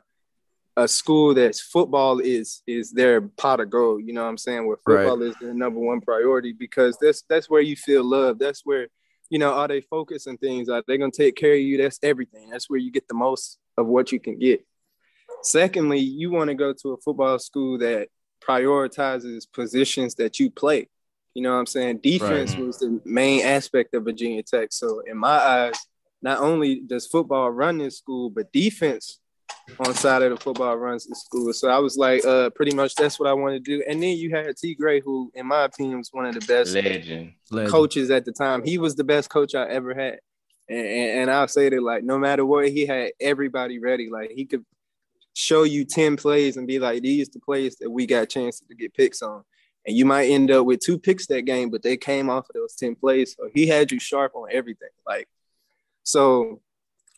a 0.77 0.89
school 0.89 1.35
that's 1.35 1.61
football 1.61 2.19
is 2.19 2.63
is 2.67 2.91
their 2.91 3.21
pot 3.23 3.61
of 3.61 3.71
gold. 3.71 4.03
You 4.05 4.13
know 4.13 4.23
what 4.23 4.31
I'm 4.31 4.39
saying? 4.39 4.67
Where 4.67 4.77
Right. 4.87 5.05
football 5.05 5.23
is 5.23 5.37
their 5.41 5.55
number 5.55 5.81
one 5.81 6.01
priority 6.01 6.53
because 6.53 6.97
that's 7.01 7.23
that's 7.29 7.49
where 7.49 7.61
you 7.61 7.77
feel 7.77 8.05
love. 8.05 8.39
That's 8.39 8.63
where 8.65 8.89
you 9.31 9.39
know 9.39 9.53
are 9.53 9.69
they 9.69 9.81
focus 9.81 10.27
and 10.27 10.39
things 10.41 10.69
are 10.69 10.83
they 10.87 10.99
gonna 10.99 11.11
take 11.13 11.37
care 11.37 11.55
of 11.55 11.61
you? 11.61 11.79
That's 11.79 11.99
everything. 12.03 12.51
That's 12.51 12.69
where 12.69 12.79
you 12.79 12.91
get 12.91 13.09
the 13.09 13.15
most 13.15 13.59
of 13.77 13.87
what 13.87 14.13
you 14.13 14.21
can 14.21 14.39
get. 14.39 14.65
Secondly, 15.43 15.99
you 15.99 16.31
want 16.31 16.49
to 16.49 16.55
go 16.55 16.73
to 16.73 16.93
a 16.93 16.97
football 16.99 17.39
school 17.39 17.79
that 17.79 18.09
prioritizes 18.43 19.47
positions 19.53 20.15
that 20.17 20.39
you 20.39 20.51
play. 20.51 20.89
You 21.35 21.43
know 21.43 21.53
what 21.53 21.59
I'm 21.59 21.67
saying? 21.67 21.99
Defense 21.99 22.55
Right. 22.55 22.67
was 22.67 22.79
the 22.79 23.01
main 23.05 23.45
aspect 23.45 23.95
of 23.95 24.05
Virginia 24.05 24.43
Tech. 24.43 24.73
So 24.73 25.01
in 25.01 25.19
my 25.19 25.37
eyes, 25.37 25.75
not 26.23 26.41
only 26.41 26.81
does 26.81 27.07
football 27.07 27.51
run 27.51 27.79
this 27.79 27.99
school, 27.99 28.31
but 28.31 28.53
defense 28.53 29.19
on 29.79 29.93
side 29.95 30.23
of 30.23 30.31
the 30.31 30.37
football 30.37 30.77
runs 30.77 31.07
the 31.07 31.15
school. 31.17 31.53
So 31.53 31.69
I 31.69 31.79
was 31.79 31.97
like, 31.97 32.25
uh, 32.25 32.51
pretty 32.51 32.75
much 32.75 32.95
that's 32.95 33.19
what 33.19 33.29
I 33.29 33.33
wanted 33.33 33.65
to 33.65 33.79
do. 33.79 33.85
And 33.89 34.03
then 34.03 34.17
you 34.17 34.31
had 34.31 34.57
T. 34.57 34.75
Gray, 34.75 35.01
who, 35.01 35.31
in 35.35 35.47
my 35.47 35.65
opinion, 35.65 35.99
was 35.99 36.11
one 36.13 36.27
of 36.27 36.35
the 36.35 36.41
best 36.41 36.75
Legend. 36.75 37.33
Legend. 37.51 37.71
coaches 37.71 38.11
at 38.11 38.25
the 38.25 38.33
time. 38.33 38.65
He 38.65 38.79
was 38.79 38.95
the 38.95 39.05
best 39.05 39.29
coach 39.29 39.55
I 39.55 39.67
ever 39.69 39.93
had. 39.95 40.21
And, 40.69 40.79
and, 40.87 41.19
and 41.21 41.31
I'll 41.31 41.49
say 41.49 41.69
that 41.69 41.83
like 41.83 42.05
no 42.05 42.19
matter 42.19 42.47
what, 42.47 42.69
he 42.69 42.87
had 42.87 43.13
everybody 43.21 43.79
ready. 43.79 44.09
Like 44.09 44.31
he 44.31 44.45
could 44.45 44.65
show 45.35 45.65
you 45.65 45.85
10 45.85 46.17
plays 46.17 46.57
and 46.57 46.67
be 46.67 46.79
like, 46.79 47.03
these 47.03 47.29
the 47.29 47.41
plays 47.41 47.77
that 47.81 47.91
we 47.91 48.07
got 48.07 48.29
chances 48.29 48.63
to 48.69 48.75
get 48.75 48.95
picks 48.95 49.21
on. 49.21 49.43
And 49.87 49.97
you 49.97 50.07
might 50.07 50.31
end 50.31 50.51
up 50.51 50.65
with 50.65 50.81
two 50.81 50.99
picks 50.99 51.27
that 51.27 51.43
game, 51.43 51.71
but 51.71 51.83
they 51.83 51.97
came 51.97 52.31
off 52.31 52.49
of 52.49 52.55
those 52.55 52.75
10 52.75 52.95
plays. 52.95 53.37
So 53.37 53.49
he 53.53 53.67
had 53.67 53.93
you 53.93 54.01
sharp 54.01 54.35
on 54.35 54.49
everything. 54.51 54.89
Like, 55.07 55.29
so 56.03 56.61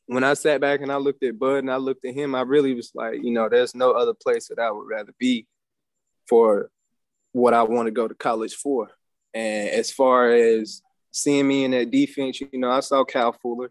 when 0.07 0.25
I 0.25 0.35
sat 0.35 0.61
back 0.61 0.81
and 0.81 0.91
I 0.91 0.97
looked 0.97 1.23
at 1.23 1.39
Bud 1.39 1.59
and 1.59 1.71
I 1.71 1.77
looked 1.77 2.05
at 2.05 2.15
him, 2.15 2.35
I 2.35 2.43
really 2.43 2.75
was 2.75 2.91
like, 2.95 3.23
you 3.23 3.31
know, 3.31 3.49
there's 3.49 3.75
no 3.75 3.93
other 3.93 4.15
place 4.15 4.49
that 4.49 4.59
I 4.59 4.71
would 4.71 4.89
rather 4.89 5.13
be 5.19 5.47
for 6.29 6.71
what 7.33 7.55
I 7.55 7.63
want 7.65 7.87
to 7.87 7.93
go 7.93 8.09
to 8.09 8.15
college 8.15 8.55
for. 8.55 8.89
And 9.35 9.69
as 9.69 9.91
far 9.91 10.31
as 10.31 10.83
seeing 11.11 11.47
me 11.47 11.65
in 11.65 11.73
that 11.73 11.91
defense, 11.91 12.41
you 12.41 12.49
know, 12.59 12.71
I 12.71 12.81
saw 12.81 13.05
Cal 13.05 13.33
Fuller. 13.33 13.71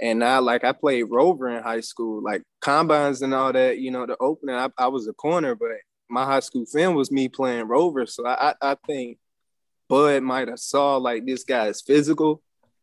And 0.00 0.24
I 0.24 0.38
like 0.38 0.64
I 0.64 0.72
played 0.72 1.04
Rover 1.04 1.48
in 1.48 1.62
high 1.62 1.80
school, 1.80 2.22
like 2.22 2.42
combines 2.60 3.22
and 3.22 3.32
all 3.32 3.52
that, 3.52 3.78
you 3.78 3.90
know, 3.90 4.04
the 4.04 4.16
opening, 4.18 4.56
I, 4.56 4.68
I 4.76 4.88
was 4.88 5.06
a 5.06 5.12
corner, 5.12 5.54
but 5.54 5.68
my 6.12 6.24
high 6.24 6.40
school 6.40 6.66
film 6.66 6.94
was 6.94 7.10
me 7.10 7.28
playing 7.28 7.66
Rover. 7.66 8.06
So 8.06 8.26
I, 8.26 8.50
I, 8.50 8.54
I 8.72 8.76
think 8.86 9.18
Bud 9.88 10.22
might 10.22 10.48
have 10.48 10.58
saw 10.58 10.96
like 10.96 11.24
this 11.26 11.44
guy 11.44 11.66
is 11.68 11.80
physical 11.82 12.42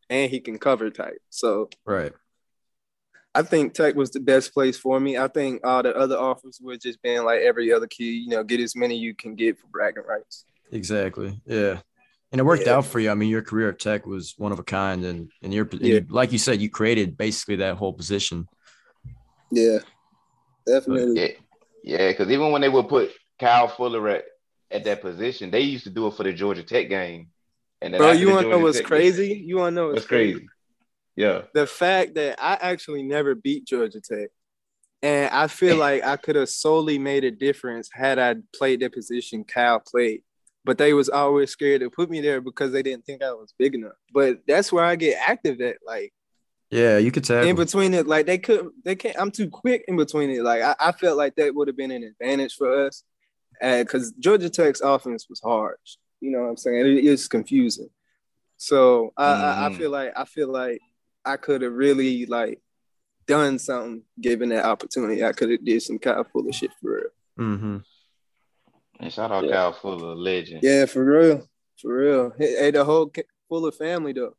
and 0.10 0.30
he 0.30 0.40
can 0.40 0.58
cover 0.58 0.90
tight. 0.90 1.20
So 1.30 1.70
Right. 1.86 2.14
I 3.36 3.44
think 3.44 3.74
Tech 3.76 3.96
was 3.96 4.10
the 4.10 4.20
best 4.20 4.54
place 4.54 4.78
for 4.78 5.00
me. 5.00 5.16
I 5.18 5.28
think 5.28 5.62
all 5.64 5.84
the 5.84 5.96
other 5.96 6.18
offers 6.18 6.60
were 6.62 6.78
just 6.78 7.02
being 7.04 7.24
like 7.24 7.42
every 7.42 7.72
other 7.72 7.86
kid, 7.88 8.06
you 8.06 8.30
know, 8.30 8.44
get 8.44 8.60
as 8.60 8.76
many 8.76 8.96
you 8.96 9.14
can 9.14 9.36
get 9.36 9.60
for 9.60 9.68
bragging 9.68 10.04
rights. 10.08 10.46
Exactly. 10.72 11.40
Yeah. 11.46 11.80
And 12.32 12.40
it 12.42 12.44
worked 12.44 12.66
Yeah. 12.66 12.78
out 12.78 12.86
for 12.86 13.00
you. 13.00 13.12
I 13.12 13.14
mean, 13.14 13.30
your 13.30 13.44
career 13.44 13.70
at 13.70 13.80
Tech 13.80 14.06
was 14.08 14.34
one 14.38 14.52
of 14.52 14.60
a 14.60 14.64
kind, 14.64 15.06
and 15.06 15.32
and 15.44 15.54
you're 15.54 15.68
and 15.72 15.82
Yeah. 15.82 15.94
you, 15.96 16.06
like 16.10 16.32
you 16.32 16.38
said, 16.40 16.60
you 16.62 16.70
created 16.70 17.18
basically 17.18 17.58
that 17.58 17.76
whole 17.78 17.94
position. 17.94 18.48
Yeah, 19.52 19.80
definitely. 20.66 21.20
Yeah, 21.22 21.32
yeah. 21.84 22.08
Because 22.10 22.30
even 22.30 22.52
when 22.52 22.62
they 22.62 22.70
would 22.70 22.88
put 22.90 23.12
Kyle 23.40 23.68
Fuller 23.68 24.08
at, 24.10 24.26
at 24.72 24.84
that 24.84 25.02
position, 25.02 25.52
they 25.52 25.62
used 25.62 25.86
to 25.86 25.90
do 25.90 26.08
it 26.08 26.16
for 26.16 26.24
the 26.24 26.34
Georgia 26.34 26.64
Tech 26.64 26.90
game. 26.90 27.28
And 27.82 27.94
then 27.94 28.00
Bro, 28.02 28.12
you 28.12 28.30
want 28.30 28.44
to 28.44 28.50
know 28.50 28.60
what's 28.60 28.78
Tech 28.78 28.86
game- 28.86 28.98
crazy? 29.00 29.44
You 29.46 29.58
want 29.58 29.72
to 29.74 29.76
know 29.76 29.88
what's, 29.88 29.98
What's 29.98 30.08
crazy? 30.08 30.48
Yeah. 31.16 31.44
The 31.54 31.68
fact 31.68 32.16
that 32.16 32.38
I 32.42 32.58
actually 32.62 33.04
never 33.04 33.36
beat 33.36 33.66
Georgia 33.66 34.00
Tech. 34.02 34.30
And 35.02 35.30
I 35.34 35.48
feel 35.48 35.78
like 35.88 36.04
I 36.04 36.18
could 36.18 36.36
have 36.36 36.50
solely 36.50 36.98
made 37.00 37.24
a 37.24 37.32
difference 37.32 37.90
had 37.92 38.20
I 38.20 38.36
played 38.56 38.82
that 38.82 38.94
position 38.94 39.44
Cal 39.44 39.80
played. 39.80 40.24
But 40.66 40.78
they 40.78 40.94
was 40.94 41.10
always 41.10 41.50
scared 41.52 41.82
to 41.82 41.90
put 41.90 42.10
me 42.10 42.20
there 42.22 42.42
because 42.42 42.72
they 42.74 42.84
didn't 42.84 43.06
think 43.06 43.24
I 43.24 43.32
was 43.32 43.54
big 43.58 43.76
enough. 43.76 43.94
But 44.14 44.40
that's 44.46 44.72
where 44.72 44.84
I 44.84 44.98
get 44.98 45.18
active 45.26 45.62
at. 45.62 45.78
Like 45.86 46.14
Yeah, 46.70 46.98
you 46.98 47.12
could 47.12 47.24
tell. 47.24 47.44
in 47.44 47.56
between 47.56 47.94
it, 47.94 48.08
like 48.08 48.26
they 48.26 48.38
could 48.38 48.70
they 48.84 48.96
can't 48.96 49.16
I'm 49.18 49.32
too 49.32 49.50
quick 49.50 49.86
in 49.88 49.96
between 49.96 50.30
it. 50.30 50.44
Like 50.44 50.62
I, 50.62 50.76
I 50.80 50.92
felt 50.92 51.18
like 51.18 51.36
that 51.38 51.56
would 51.56 51.70
have 51.70 51.78
been 51.78 51.92
an 51.92 52.04
advantage 52.04 52.56
for 52.56 52.86
us. 52.86 53.04
Because 53.62 54.12
Georgia 54.20 54.50
Tech's 54.50 54.82
offense 54.82 55.28
was 55.30 55.40
hard. 55.42 55.78
You 56.22 56.32
know 56.32 56.42
what 56.42 56.50
I'm 56.50 56.58
saying? 56.58 56.86
It 56.86 57.04
is 57.06 57.28
confusing. 57.28 57.90
So 58.58 59.14
I, 59.18 59.26
I, 59.34 59.66
I 59.66 59.70
Mhm. 59.70 59.78
feel 59.78 59.90
like 59.92 60.12
I 60.18 60.26
feel 60.26 60.52
like 60.52 60.80
I 61.24 61.38
could 61.38 61.62
have 61.62 61.74
really 61.74 62.26
like 62.26 62.60
done 63.26 63.60
something 63.60 64.04
given 64.20 64.50
that 64.50 64.66
opportunity. 64.66 65.24
I 65.24 65.32
could 65.34 65.52
have 65.52 65.64
did 65.64 65.82
some 65.82 66.00
Kyle 66.00 66.24
Fuller 66.26 66.52
shit 66.52 66.72
for 66.82 66.92
real. 66.96 67.06
Mm-hmm. 67.48 67.78
And 69.02 69.14
shout 69.14 69.32
out 69.32 69.46
Yeah. 69.46 69.52
Kyle 69.54 69.74
Fuller, 69.74 70.16
legend. 70.16 70.62
Yeah, 70.64 70.86
for 70.86 71.06
real, 71.06 71.48
for 71.82 71.96
real. 71.96 72.34
Hey, 72.38 72.56
hey, 72.58 72.72
the 72.72 72.84
whole 72.84 73.08
K- 73.08 73.24
Fuller 73.48 73.72
family 73.72 74.12
though. 74.14 74.36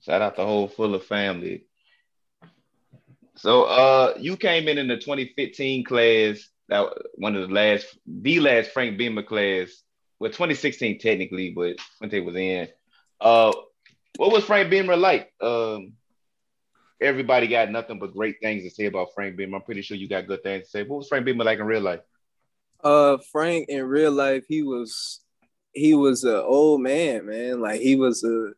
Shout 0.00 0.22
out 0.22 0.36
the 0.36 0.46
whole 0.46 0.68
Fuller 0.68 1.00
family. 1.00 1.66
So 3.36 3.64
uh 3.64 4.14
you 4.18 4.36
came 4.36 4.68
in 4.68 4.78
in 4.78 4.88
the 4.88 4.96
2015 4.96 5.84
class, 5.84 6.48
that 6.68 6.92
one 7.14 7.36
of 7.36 7.48
the 7.48 7.54
last 7.54 7.86
the 8.06 8.40
last 8.40 8.70
Frank 8.70 8.98
Beamer 8.98 9.22
class. 9.22 9.70
Well, 10.20 10.30
2016 10.30 10.98
technically, 10.98 11.50
but 11.50 11.80
Fuente 11.98 12.20
was 12.20 12.36
in. 12.36 12.68
Uh 13.20 13.52
what 14.16 14.32
was 14.32 14.44
Frank 14.44 14.70
Beamer 14.70 14.96
like? 14.96 15.32
Um 15.40 15.92
everybody 17.00 17.46
got 17.46 17.70
nothing 17.70 17.98
but 17.98 18.12
great 18.12 18.36
things 18.42 18.64
to 18.64 18.70
say 18.70 18.86
about 18.86 19.14
Frank 19.14 19.36
Beamer. 19.36 19.56
I'm 19.56 19.62
pretty 19.62 19.82
sure 19.82 19.96
you 19.96 20.08
got 20.08 20.26
good 20.26 20.42
things 20.42 20.64
to 20.64 20.70
say. 20.70 20.82
What 20.82 20.98
was 20.98 21.08
Frank 21.08 21.24
Beamer 21.24 21.44
like 21.44 21.58
in 21.58 21.66
real 21.66 21.82
life? 21.82 22.00
Uh, 22.82 23.18
Frank 23.32 23.68
in 23.68 23.84
real 23.84 24.12
life, 24.12 24.44
he 24.48 24.62
was 24.62 25.20
he 25.72 25.94
was 25.94 26.24
an 26.24 26.36
old 26.36 26.80
man, 26.80 27.26
man. 27.26 27.60
Like 27.60 27.80
he 27.80 27.96
was 27.96 28.22
a 28.24 28.52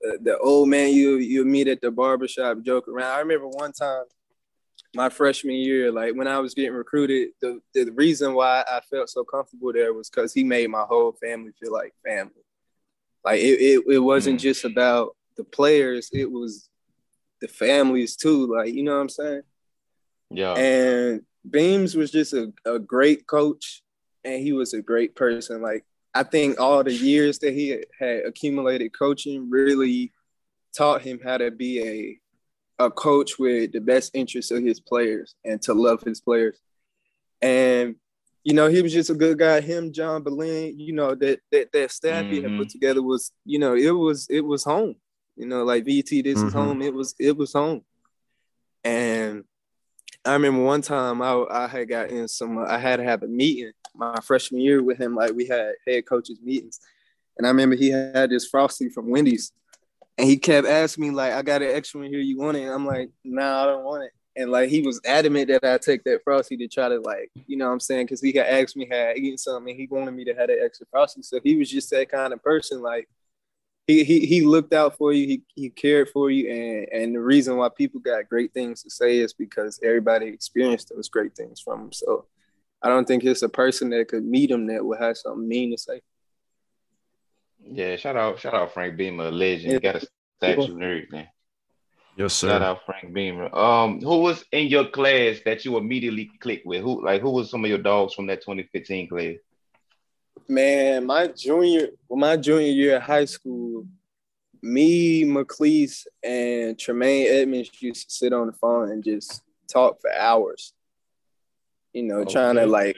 the 0.00 0.38
old 0.38 0.68
man 0.68 0.92
you 0.92 1.16
you 1.16 1.44
meet 1.44 1.68
at 1.68 1.80
the 1.80 1.90
barbershop, 1.90 2.62
joke 2.62 2.88
around. 2.88 3.12
I 3.12 3.20
remember 3.20 3.48
one 3.48 3.72
time 3.72 4.04
my 4.94 5.08
freshman 5.08 5.56
year, 5.56 5.92
like 5.92 6.14
when 6.14 6.26
I 6.26 6.38
was 6.38 6.54
getting 6.54 6.72
recruited, 6.72 7.30
the, 7.40 7.60
the 7.74 7.90
reason 7.92 8.34
why 8.34 8.64
I 8.68 8.80
felt 8.90 9.10
so 9.10 9.24
comfortable 9.24 9.72
there 9.72 9.92
was 9.92 10.08
because 10.08 10.32
he 10.32 10.44
made 10.44 10.70
my 10.70 10.82
whole 10.82 11.12
family 11.12 11.52
feel 11.60 11.72
like 11.72 11.92
family. 12.04 12.32
Like 13.24 13.40
it, 13.40 13.60
it, 13.60 13.84
it 13.86 13.98
wasn't 13.98 14.38
mm. 14.38 14.42
just 14.42 14.64
about 14.64 15.16
the 15.36 15.44
players, 15.44 16.10
it 16.12 16.30
was 16.30 16.68
the 17.40 17.48
families 17.48 18.16
too. 18.16 18.52
Like, 18.52 18.72
you 18.72 18.82
know 18.82 18.94
what 18.94 19.02
I'm 19.02 19.08
saying? 19.08 19.42
Yeah. 20.30 20.54
And 20.54 21.22
Beams 21.48 21.94
was 21.94 22.10
just 22.10 22.32
a, 22.32 22.52
a 22.64 22.78
great 22.78 23.26
coach 23.26 23.82
and 24.24 24.42
he 24.42 24.52
was 24.52 24.74
a 24.74 24.82
great 24.82 25.14
person. 25.14 25.62
Like 25.62 25.84
I 26.14 26.22
think 26.22 26.60
all 26.60 26.82
the 26.82 26.92
years 26.92 27.38
that 27.40 27.52
he 27.52 27.84
had 27.98 28.24
accumulated 28.26 28.96
coaching 28.98 29.50
really 29.50 30.12
taught 30.76 31.02
him 31.02 31.20
how 31.22 31.38
to 31.38 31.50
be 31.50 31.82
a 31.82 32.18
a 32.78 32.90
coach 32.90 33.38
with 33.38 33.72
the 33.72 33.80
best 33.80 34.12
interests 34.14 34.50
of 34.50 34.62
his 34.62 34.80
players 34.80 35.34
and 35.44 35.60
to 35.62 35.74
love 35.74 36.02
his 36.02 36.20
players. 36.20 36.58
And 37.42 37.96
you 38.44 38.54
know, 38.54 38.68
he 38.68 38.80
was 38.80 38.92
just 38.92 39.10
a 39.10 39.14
good 39.14 39.38
guy. 39.38 39.60
Him, 39.60 39.92
John 39.92 40.24
Ballein, 40.24 40.74
you 40.76 40.94
know, 40.94 41.14
that 41.14 41.40
that 41.52 41.70
that 41.72 41.90
staff 41.90 42.24
mm-hmm. 42.24 42.32
he 42.32 42.42
had 42.42 42.50
put 42.52 42.52
mm-hmm. 42.52 42.68
together 42.68 43.02
was, 43.02 43.32
you 43.44 43.58
know, 43.58 43.74
it 43.74 43.90
was 43.90 44.26
it 44.30 44.40
was 44.40 44.64
home. 44.64 44.94
You 45.36 45.46
know, 45.46 45.64
like 45.64 45.84
VT, 45.84 46.24
this 46.24 46.38
mm-hmm. 46.38 46.46
is 46.46 46.52
home. 46.52 46.80
It 46.82 46.94
was 46.94 47.14
it 47.18 47.36
was 47.36 47.52
home. 47.52 47.82
And 48.84 49.44
I 50.24 50.32
remember 50.32 50.62
one 50.62 50.82
time 50.82 51.20
I 51.20 51.44
I 51.50 51.66
had 51.66 51.88
got 51.88 52.10
in 52.10 52.26
some 52.26 52.58
I 52.58 52.78
had 52.78 52.96
to 52.96 53.04
have 53.04 53.22
a 53.22 53.26
meeting 53.26 53.72
my 53.94 54.18
freshman 54.22 54.60
year 54.60 54.82
with 54.82 54.98
him. 54.98 55.14
Like 55.14 55.32
we 55.32 55.46
had 55.46 55.74
head 55.86 56.06
coaches 56.06 56.38
meetings, 56.42 56.80
and 57.36 57.46
I 57.46 57.50
remember 57.50 57.76
he 57.76 57.90
had 57.90 58.30
this 58.30 58.48
frosty 58.48 58.88
from 58.88 59.10
Wendy's, 59.10 59.52
and 60.18 60.28
he 60.28 60.36
kept 60.36 60.66
asking 60.66 61.04
me 61.04 61.10
like, 61.10 61.32
"I 61.32 61.42
got 61.42 61.62
an 61.62 61.70
extra 61.70 62.00
one 62.00 62.10
here. 62.10 62.20
You 62.20 62.38
want 62.38 62.56
it?" 62.56 62.62
And 62.62 62.72
I'm 62.72 62.86
like, 62.86 63.10
"Nah, 63.24 63.62
I 63.62 63.66
don't 63.66 63.84
want 63.84 64.04
it." 64.04 64.12
And 64.36 64.50
like 64.50 64.68
he 64.68 64.82
was 64.82 65.00
adamant 65.04 65.48
that 65.48 65.64
I 65.64 65.78
take 65.78 66.04
that 66.04 66.22
frosty 66.22 66.56
to 66.58 66.68
try 66.68 66.88
to 66.88 67.00
like, 67.00 67.30
you 67.46 67.56
know 67.56 67.66
what 67.66 67.72
I'm 67.72 67.80
saying? 67.80 68.06
Because 68.06 68.20
he 68.20 68.32
had 68.32 68.46
asked 68.46 68.76
me 68.76 68.86
had 68.88 69.16
eaten 69.18 69.36
something, 69.38 69.70
and 69.70 69.80
he 69.80 69.88
wanted 69.90 70.12
me 70.12 70.24
to 70.24 70.34
have 70.34 70.48
that 70.48 70.62
extra 70.62 70.86
frosty. 70.90 71.22
So 71.22 71.40
he 71.42 71.56
was 71.56 71.70
just 71.70 71.90
that 71.90 72.08
kind 72.10 72.32
of 72.32 72.42
person. 72.42 72.80
Like 72.80 73.08
he 73.88 74.04
he 74.04 74.26
he 74.26 74.42
looked 74.42 74.72
out 74.74 74.96
for 74.96 75.12
you. 75.12 75.26
He 75.26 75.42
he 75.54 75.70
cared 75.70 76.10
for 76.10 76.30
you, 76.30 76.50
and 76.50 76.88
and 76.92 77.14
the 77.14 77.20
reason 77.20 77.56
why 77.56 77.68
people 77.68 78.00
got 78.00 78.28
great 78.28 78.52
things 78.52 78.82
to 78.82 78.90
say 78.90 79.18
is 79.18 79.32
because 79.32 79.80
everybody 79.82 80.26
experienced 80.26 80.92
those 80.94 81.08
great 81.08 81.34
things 81.34 81.60
from 81.60 81.84
him. 81.86 81.92
So 81.92 82.26
I 82.82 82.88
don't 82.90 83.06
think 83.08 83.24
it's 83.24 83.42
a 83.42 83.48
person 83.48 83.90
that 83.90 84.08
could 84.08 84.24
meet 84.24 84.50
him 84.50 84.66
that 84.68 84.84
would 84.84 85.00
have 85.00 85.16
something 85.16 85.48
mean 85.48 85.72
to 85.72 85.78
say. 85.78 86.00
Yeah, 87.70 87.96
shout 87.96 88.16
out, 88.16 88.38
shout 88.38 88.54
out 88.54 88.72
Frank 88.72 88.96
Beamer, 88.96 89.26
a 89.26 89.30
legend. 89.30 89.72
Yeah. 89.74 89.92
Got 89.92 90.02
a 90.02 90.06
statue 90.36 90.74
and 90.74 90.82
everything. 90.82 91.26
Yes, 92.16 92.34
sir. 92.34 92.48
Shout 92.48 92.62
out 92.62 92.84
Frank 92.84 93.12
Beamer. 93.12 93.54
Um, 93.54 94.00
who 94.00 94.18
was 94.18 94.44
in 94.52 94.66
your 94.66 94.86
class 94.86 95.38
that 95.44 95.64
you 95.64 95.76
immediately 95.76 96.30
clicked 96.40 96.66
with? 96.66 96.82
Who 96.82 97.04
like 97.04 97.22
who 97.22 97.30
was 97.30 97.50
some 97.50 97.64
of 97.64 97.68
your 97.68 97.78
dogs 97.78 98.14
from 98.14 98.26
that 98.26 98.40
2015 98.40 99.08
class? 99.08 99.36
Man, 100.48 101.06
my 101.06 101.28
junior, 101.28 101.88
my 102.10 102.36
junior 102.36 102.72
year 102.72 102.96
of 102.96 103.02
high 103.02 103.26
school, 103.26 103.86
me, 104.62 105.24
McClease, 105.24 106.06
and 106.22 106.78
Tremaine 106.78 107.28
Edmunds 107.28 107.70
used 107.80 108.08
to 108.08 108.14
sit 108.14 108.32
on 108.32 108.46
the 108.46 108.52
phone 108.52 108.90
and 108.90 109.04
just 109.04 109.42
talk 109.68 110.00
for 110.00 110.12
hours 110.12 110.72
you 111.92 112.02
know, 112.04 112.18
okay. 112.18 112.32
trying 112.32 112.56
to 112.56 112.66
like 112.66 112.96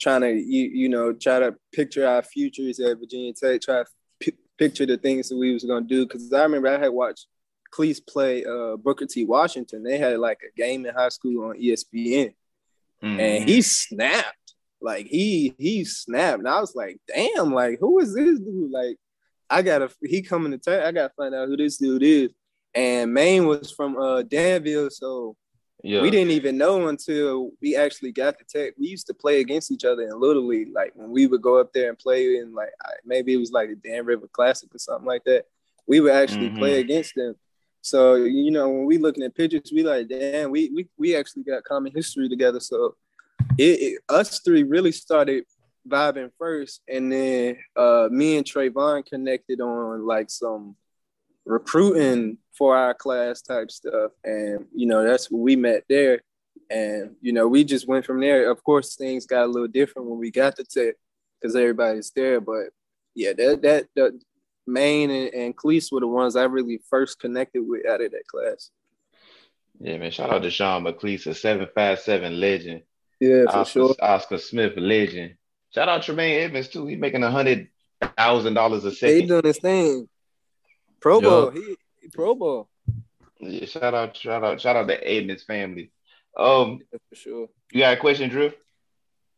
trying 0.00 0.22
to 0.22 0.32
you 0.32 0.70
you 0.72 0.88
know 0.88 1.12
try 1.12 1.38
to 1.38 1.54
picture 1.72 2.06
our 2.06 2.22
futures 2.22 2.80
at 2.80 2.98
Virginia 2.98 3.32
Tech, 3.32 3.60
try 3.60 3.82
to 3.82 3.86
p- 4.18 4.38
picture 4.58 4.86
the 4.86 4.96
things 4.96 5.28
that 5.28 5.36
we 5.36 5.52
was 5.52 5.64
gonna 5.64 5.86
do. 5.86 6.06
Because 6.06 6.32
I 6.32 6.42
remember 6.42 6.68
I 6.68 6.78
had 6.78 6.88
watched 6.88 7.26
Clease 7.70 8.00
play 8.00 8.44
uh, 8.44 8.76
Booker 8.76 9.06
T. 9.06 9.24
Washington. 9.24 9.82
They 9.82 9.98
had 9.98 10.18
like 10.18 10.40
a 10.42 10.60
game 10.60 10.86
in 10.86 10.94
high 10.94 11.10
school 11.10 11.44
on 11.44 11.60
ESPN, 11.60 12.34
mm-hmm. 13.02 13.20
and 13.20 13.48
he 13.48 13.62
snapped. 13.62 14.54
Like 14.80 15.06
he 15.06 15.54
he 15.58 15.84
snapped, 15.84 16.40
and 16.40 16.48
I 16.48 16.60
was 16.60 16.74
like, 16.74 16.98
"Damn! 17.06 17.52
Like 17.52 17.78
who 17.78 18.00
is 18.00 18.14
this 18.14 18.40
dude? 18.40 18.72
Like 18.72 18.96
I 19.48 19.62
gotta 19.62 19.90
he 20.02 20.22
coming 20.22 20.52
to 20.52 20.58
tech. 20.58 20.84
I 20.84 20.90
gotta 20.90 21.12
find 21.16 21.34
out 21.34 21.48
who 21.48 21.56
this 21.56 21.76
dude 21.76 22.02
is." 22.02 22.30
And 22.74 23.12
Maine 23.12 23.46
was 23.46 23.70
from 23.70 23.96
uh 23.96 24.22
Danville, 24.22 24.90
so 24.90 25.36
yeah. 25.82 26.02
We 26.02 26.10
didn't 26.10 26.32
even 26.32 26.58
know 26.58 26.88
until 26.88 27.50
we 27.60 27.76
actually 27.76 28.12
got 28.12 28.38
the 28.38 28.44
tech. 28.44 28.74
We 28.78 28.88
used 28.88 29.06
to 29.08 29.14
play 29.14 29.40
against 29.40 29.70
each 29.70 29.84
other 29.84 30.02
in 30.02 30.20
Little 30.20 30.46
League. 30.46 30.70
Like 30.74 30.92
when 30.94 31.10
we 31.10 31.26
would 31.26 31.42
go 31.42 31.58
up 31.60 31.72
there 31.72 31.88
and 31.88 31.98
play 31.98 32.36
in 32.36 32.54
like 32.54 32.70
maybe 33.04 33.34
it 33.34 33.38
was 33.38 33.52
like 33.52 33.70
a 33.70 33.74
Dan 33.74 34.04
River 34.04 34.28
Classic 34.32 34.74
or 34.74 34.78
something 34.78 35.06
like 35.06 35.24
that. 35.24 35.44
We 35.86 36.00
would 36.00 36.12
actually 36.12 36.48
mm-hmm. 36.48 36.58
play 36.58 36.80
against 36.80 37.14
them. 37.14 37.34
So 37.82 38.16
you 38.16 38.50
know 38.50 38.68
when 38.68 38.84
we 38.84 38.98
looking 38.98 39.22
at 39.24 39.34
pictures, 39.34 39.72
we 39.72 39.82
like 39.82 40.08
damn, 40.08 40.50
we 40.50 40.70
we 40.74 40.88
we 40.98 41.16
actually 41.16 41.44
got 41.44 41.64
common 41.64 41.92
history 41.94 42.28
together. 42.28 42.60
So 42.60 42.96
it, 43.58 43.80
it 43.80 44.02
us 44.08 44.40
three 44.40 44.62
really 44.62 44.92
started 44.92 45.44
vibing 45.88 46.30
first, 46.38 46.82
and 46.88 47.10
then 47.10 47.56
uh, 47.76 48.08
me 48.10 48.36
and 48.36 48.46
Trayvon 48.46 49.06
connected 49.06 49.60
on 49.60 50.06
like 50.06 50.30
some 50.30 50.76
recruiting 51.50 52.38
for 52.56 52.76
our 52.76 52.94
class 52.94 53.42
type 53.42 53.70
stuff. 53.70 54.12
And, 54.24 54.66
you 54.74 54.86
know, 54.86 55.02
that's 55.02 55.30
what 55.30 55.40
we 55.40 55.56
met 55.56 55.84
there. 55.88 56.20
And, 56.70 57.16
you 57.20 57.32
know, 57.32 57.48
we 57.48 57.64
just 57.64 57.88
went 57.88 58.04
from 58.04 58.20
there. 58.20 58.50
Of 58.50 58.62
course, 58.62 58.94
things 58.94 59.26
got 59.26 59.44
a 59.44 59.46
little 59.46 59.68
different 59.68 60.08
when 60.08 60.18
we 60.18 60.30
got 60.30 60.56
to 60.56 60.64
tech 60.64 60.94
because 61.40 61.56
everybody's 61.56 62.12
there. 62.14 62.40
But 62.40 62.66
yeah, 63.14 63.32
that, 63.32 63.62
that, 63.62 63.86
that 63.96 64.20
Maine 64.66 65.10
and, 65.10 65.34
and 65.34 65.56
Clease 65.56 65.90
were 65.90 66.00
the 66.00 66.06
ones 66.06 66.36
I 66.36 66.44
really 66.44 66.80
first 66.88 67.18
connected 67.18 67.62
with 67.66 67.86
out 67.86 68.00
of 68.00 68.12
that 68.12 68.26
class. 68.26 68.70
Yeah, 69.80 69.96
man. 69.96 70.10
Shout 70.10 70.30
out 70.30 70.42
to 70.42 70.50
Sean 70.50 70.84
McClease, 70.84 71.26
a 71.26 71.34
757 71.34 72.38
legend. 72.38 72.82
Yeah, 73.18 73.44
for 73.44 73.58
Oscar, 73.58 73.70
sure. 73.72 73.94
Oscar 74.00 74.38
Smith, 74.38 74.74
legend. 74.76 75.34
Shout 75.74 75.88
out 75.88 76.02
Tremaine 76.02 76.40
Edmunds, 76.40 76.68
too. 76.68 76.86
He's 76.86 76.98
making 76.98 77.22
a 77.22 77.30
hundred 77.30 77.68
thousand 78.16 78.54
dollars 78.54 78.84
a 78.84 78.92
second. 78.92 79.16
He 79.16 79.26
doing 79.26 79.44
his 79.44 79.58
thing. 79.58 80.08
Pro 81.00 81.20
Bowl. 81.20 81.50
He, 81.50 81.76
he 82.00 82.08
Pro 82.08 82.34
Bowl. 82.34 82.68
Yeah, 83.40 83.64
shout 83.66 83.94
out, 83.94 84.16
shout 84.16 84.44
out, 84.44 84.60
shout 84.60 84.76
out 84.76 84.88
to 84.88 85.08
Edmunds 85.08 85.44
family. 85.44 85.90
Um, 86.36 86.80
yeah, 86.92 86.98
for 87.08 87.14
sure. 87.14 87.48
You 87.72 87.80
got 87.80 87.94
a 87.94 88.00
question, 88.00 88.28
Drew? 88.28 88.52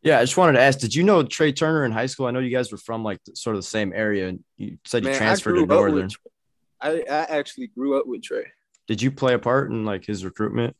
Yeah, 0.01 0.19
I 0.19 0.23
just 0.23 0.35
wanted 0.35 0.53
to 0.53 0.61
ask, 0.61 0.79
did 0.79 0.93
you 0.93 1.03
know 1.03 1.23
Trey 1.23 1.53
Turner 1.53 1.85
in 1.85 1.93
high 1.93 2.07
school? 2.07 2.25
I 2.25 2.31
know 2.31 2.39
you 2.39 2.55
guys 2.55 2.71
were 2.71 2.77
from 2.77 3.03
like 3.03 3.19
sort 3.35 3.55
of 3.55 3.61
the 3.61 3.67
same 3.67 3.93
area, 3.93 4.27
and 4.27 4.43
you 4.57 4.77
said 4.83 5.03
Man, 5.03 5.13
you 5.13 5.17
transferred 5.17 5.55
to 5.55 5.65
Northern. 5.65 6.09
I, 6.81 7.03
I 7.09 7.23
actually 7.29 7.67
grew 7.67 7.97
up 7.97 8.05
with 8.05 8.21
Trey. 8.21 8.45
Did 8.87 9.01
you 9.01 9.11
play 9.11 9.33
a 9.33 9.39
part 9.39 9.71
in 9.71 9.85
like 9.85 10.05
his 10.05 10.25
recruitment? 10.25 10.75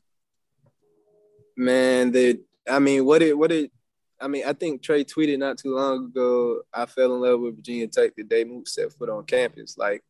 Man, 1.56 2.12
the 2.12 2.41
I 2.69 2.80
mean, 2.80 3.06
what 3.06 3.19
did 3.19 3.34
what 3.36 3.50
did? 3.50 3.72
I 4.19 4.28
mean, 4.28 4.43
I 4.46 4.52
think 4.52 4.82
Trey 4.82 5.06
tweeted 5.06 5.39
not 5.39 5.58
too 5.58 5.76
long 5.76 6.06
ago. 6.06 6.62
I 6.74 6.86
fell 6.86 7.15
in 7.15 7.22
love 7.22 7.39
with 7.39 7.56
Virginia 7.56 7.88
Tech 7.88 8.15
the 8.15 8.24
day 8.24 8.43
Mook 8.43 8.67
set 8.67 8.91
foot 8.91 9.10
on 9.10 9.24
campus. 9.24 9.78
Like 9.78 10.04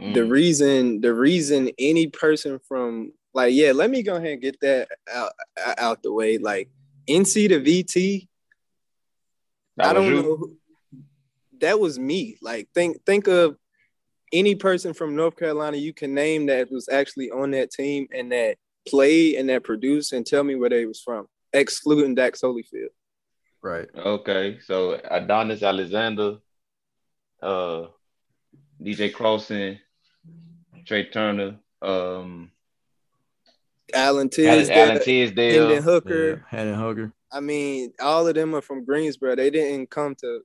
Mm. 0.00 0.14
The 0.14 0.24
reason, 0.24 1.00
the 1.00 1.14
reason 1.14 1.70
any 1.78 2.06
person 2.06 2.60
from 2.68 3.12
like, 3.34 3.54
yeah, 3.54 3.72
let 3.72 3.90
me 3.90 4.02
go 4.02 4.16
ahead 4.16 4.32
and 4.32 4.42
get 4.42 4.60
that 4.60 4.88
out, 5.12 5.32
out 5.78 6.02
the 6.02 6.12
way. 6.12 6.38
Like 6.38 6.70
NC 7.08 7.48
to 7.48 7.60
VT, 7.60 8.28
I 9.78 9.92
don't 9.92 10.06
you? 10.06 10.22
know. 10.22 10.50
That 11.60 11.80
was 11.80 11.98
me. 11.98 12.36
Like 12.40 12.68
think 12.74 13.04
think 13.04 13.26
of 13.26 13.56
any 14.32 14.54
person 14.54 14.94
from 14.94 15.16
North 15.16 15.36
Carolina 15.36 15.76
you 15.76 15.92
can 15.92 16.14
name 16.14 16.46
that 16.46 16.70
was 16.70 16.88
actually 16.88 17.30
on 17.30 17.50
that 17.52 17.70
team 17.70 18.06
and 18.12 18.30
that 18.32 18.56
played 18.86 19.36
and 19.36 19.48
that 19.48 19.64
produced 19.64 20.12
and 20.12 20.26
tell 20.26 20.44
me 20.44 20.54
where 20.54 20.70
they 20.70 20.86
was 20.86 21.00
from, 21.00 21.26
excluding 21.52 22.14
Dax 22.14 22.40
Hollifield. 22.40 22.88
Right. 23.62 23.88
Okay. 23.96 24.58
So 24.64 25.00
Adonis 25.10 25.62
Alexander, 25.62 26.36
uh, 27.42 27.86
DJ 28.80 29.12
Crossan, 29.12 29.78
Trey 30.84 31.04
Turner, 31.10 31.56
um, 31.82 32.50
Alan 33.94 34.28
Tisdale, 34.28 34.70
Alan 34.76 35.02
Tisdale, 35.02 35.66
Hendon 35.66 35.82
Hooker, 35.82 36.28
yeah, 36.28 36.58
Hendon 36.58 36.78
Hooker. 36.78 37.12
I 37.30 37.40
mean, 37.40 37.92
all 38.00 38.26
of 38.26 38.34
them 38.34 38.54
are 38.54 38.62
from 38.62 38.84
Greensboro. 38.84 39.36
They 39.36 39.50
didn't 39.50 39.90
come 39.90 40.14
to, 40.16 40.40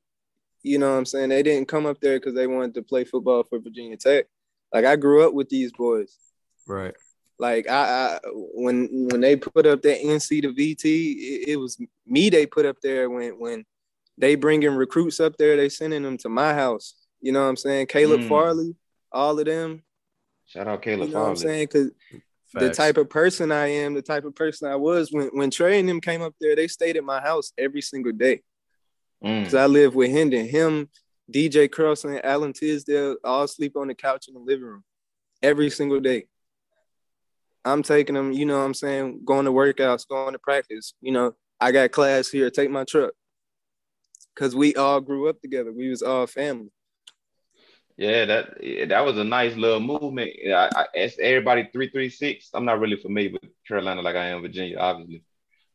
you 0.64 0.78
know 0.78 0.92
what 0.92 0.98
I'm 0.98 1.06
saying? 1.06 1.30
They 1.30 1.44
didn't 1.44 1.68
come 1.68 1.86
up 1.86 2.00
there 2.02 2.20
because 2.20 2.36
they 2.36 2.48
wanted 2.48 2.74
to 2.76 2.84
play 2.84 3.04
football 3.04 3.44
for 3.44 3.60
Virginia 3.60 3.98
Tech. 3.98 4.26
Like 4.74 4.86
I 4.86 4.96
grew 4.96 5.26
up 5.26 5.34
with 5.34 5.50
these 5.50 5.72
boys. 5.72 6.18
Right. 6.68 6.96
Like 7.40 7.70
I, 7.70 8.16
I 8.16 8.20
when 8.54 9.08
when 9.12 9.22
they 9.22 9.36
put 9.36 9.66
up 9.66 9.82
that 9.82 10.02
NC 10.02 10.42
to 10.44 10.54
VT, 10.54 10.86
it, 10.86 11.50
it, 11.50 11.56
was 11.58 11.78
me 12.06 12.30
they 12.30 12.46
put 12.46 12.66
up 12.66 12.78
there 12.82 13.10
when 13.10 13.40
when 13.40 13.66
they 14.18 14.36
bringing 14.36 14.76
recruits 14.76 15.20
up 15.20 15.38
there, 15.38 15.58
they 15.58 15.70
sending 15.70 16.04
them 16.04 16.18
to 16.20 16.30
my 16.30 16.54
house. 16.54 16.96
You 17.22 17.32
know 17.32 17.42
what 17.42 17.50
I'm 17.50 17.58
saying? 17.58 17.88
Caleb 17.88 18.22
mm. 18.22 18.30
Farley, 18.30 18.76
all 19.12 19.40
of 19.40 19.46
them. 19.46 19.84
Shout 20.54 20.68
out 20.68 20.84
Caleb. 20.84 21.08
You 21.08 21.16
know 21.16 21.22
what 21.22 21.30
I'm 21.30 21.36
saying? 21.36 21.68
Because 21.72 21.92
the 22.54 22.70
type 22.70 22.98
of 22.98 23.10
person 23.10 23.52
I 23.52 23.68
am, 23.68 23.96
the 23.96 24.04
type 24.04 24.24
of 24.24 24.36
person 24.36 24.70
I 24.70 24.76
was 24.76 25.12
when 25.12 25.30
when 25.30 25.50
Trey 25.50 25.80
and 25.80 25.90
them 25.90 26.00
came 26.00 26.22
up 26.22 26.36
there, 26.40 26.56
they 26.56 26.68
stayed 26.68 26.96
at 26.96 27.04
my 27.04 27.20
house 27.20 27.52
every 27.58 27.82
single 27.82 28.12
day. 28.12 28.44
Because 29.20 29.54
mm. 29.54 29.60
I 29.60 29.66
live 29.66 29.96
with 29.96 30.12
Hendon, 30.12 30.48
him, 30.48 30.90
DJ 31.34 31.72
Crossan, 31.72 32.20
Alan 32.24 32.54
Tisdale, 32.54 33.16
all 33.24 33.48
sleep 33.48 33.76
on 33.76 33.88
the 33.88 33.96
couch 33.96 34.28
in 34.28 34.36
the 34.36 34.40
living 34.40 34.66
room 34.66 34.84
every 35.42 35.72
single 35.72 36.00
day. 36.00 36.26
I'm 37.66 37.82
taking 37.82 38.14
them, 38.14 38.32
you 38.32 38.46
know 38.46 38.60
what 38.60 38.66
I'm 38.66 38.74
saying, 38.76 39.22
going 39.26 39.46
to 39.46 39.52
workouts, 39.52 40.08
going 40.08 40.34
to 40.34 40.40
practice. 40.40 40.94
You 41.02 41.14
know, 41.14 41.36
I 41.60 41.72
got 41.72 41.92
class 41.92 42.30
here, 42.30 42.52
take 42.52 42.70
my 42.70 42.84
truck. 42.84 43.14
Cause 44.36 44.56
we 44.56 44.76
all 44.76 45.00
grew 45.00 45.30
up 45.30 45.40
together. 45.42 45.72
We 45.72 45.90
was 45.90 46.02
all 46.02 46.28
family. 46.28 46.72
Yeah, 47.98 48.26
that 48.26 48.58
that 48.90 49.06
was 49.06 49.18
a 49.18 49.24
nice 49.24 49.56
little 49.56 49.80
movement. 49.80 50.32
I, 50.48 50.70
I 50.76 50.86
asked 50.98 51.20
everybody 51.20 51.70
three 51.72 51.90
three 51.90 52.10
six. 52.10 52.50
I'm 52.54 52.66
not 52.66 52.80
really 52.80 52.98
familiar 52.98 53.32
with 53.34 53.44
Carolina 53.68 54.02
like 54.02 54.16
I 54.16 54.30
am 54.30 54.42
Virginia, 54.42 54.78
obviously. 54.78 55.24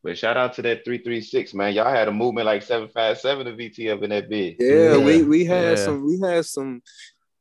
But 0.03 0.17
shout 0.17 0.35
out 0.37 0.53
to 0.55 0.61
that 0.63 0.83
three 0.83 0.97
three 0.97 1.21
six 1.21 1.53
man. 1.53 1.73
Y'all 1.73 1.89
had 1.93 2.07
a 2.09 2.11
movement 2.11 2.45
like 2.45 2.61
seven 2.63 2.89
five 2.89 3.17
seven 3.19 3.45
to 3.45 3.53
VT 3.53 3.91
up 3.93 4.03
in 4.03 4.09
that 4.09 4.29
bid. 4.29 4.57
Yeah, 4.59 4.95
Yeah. 4.95 4.97
we 4.97 5.23
we 5.23 5.45
had 5.45 5.77
Yeah. 5.77 5.83
some 5.85 6.05
we 6.05 6.19
had 6.19 6.45
some 6.45 6.81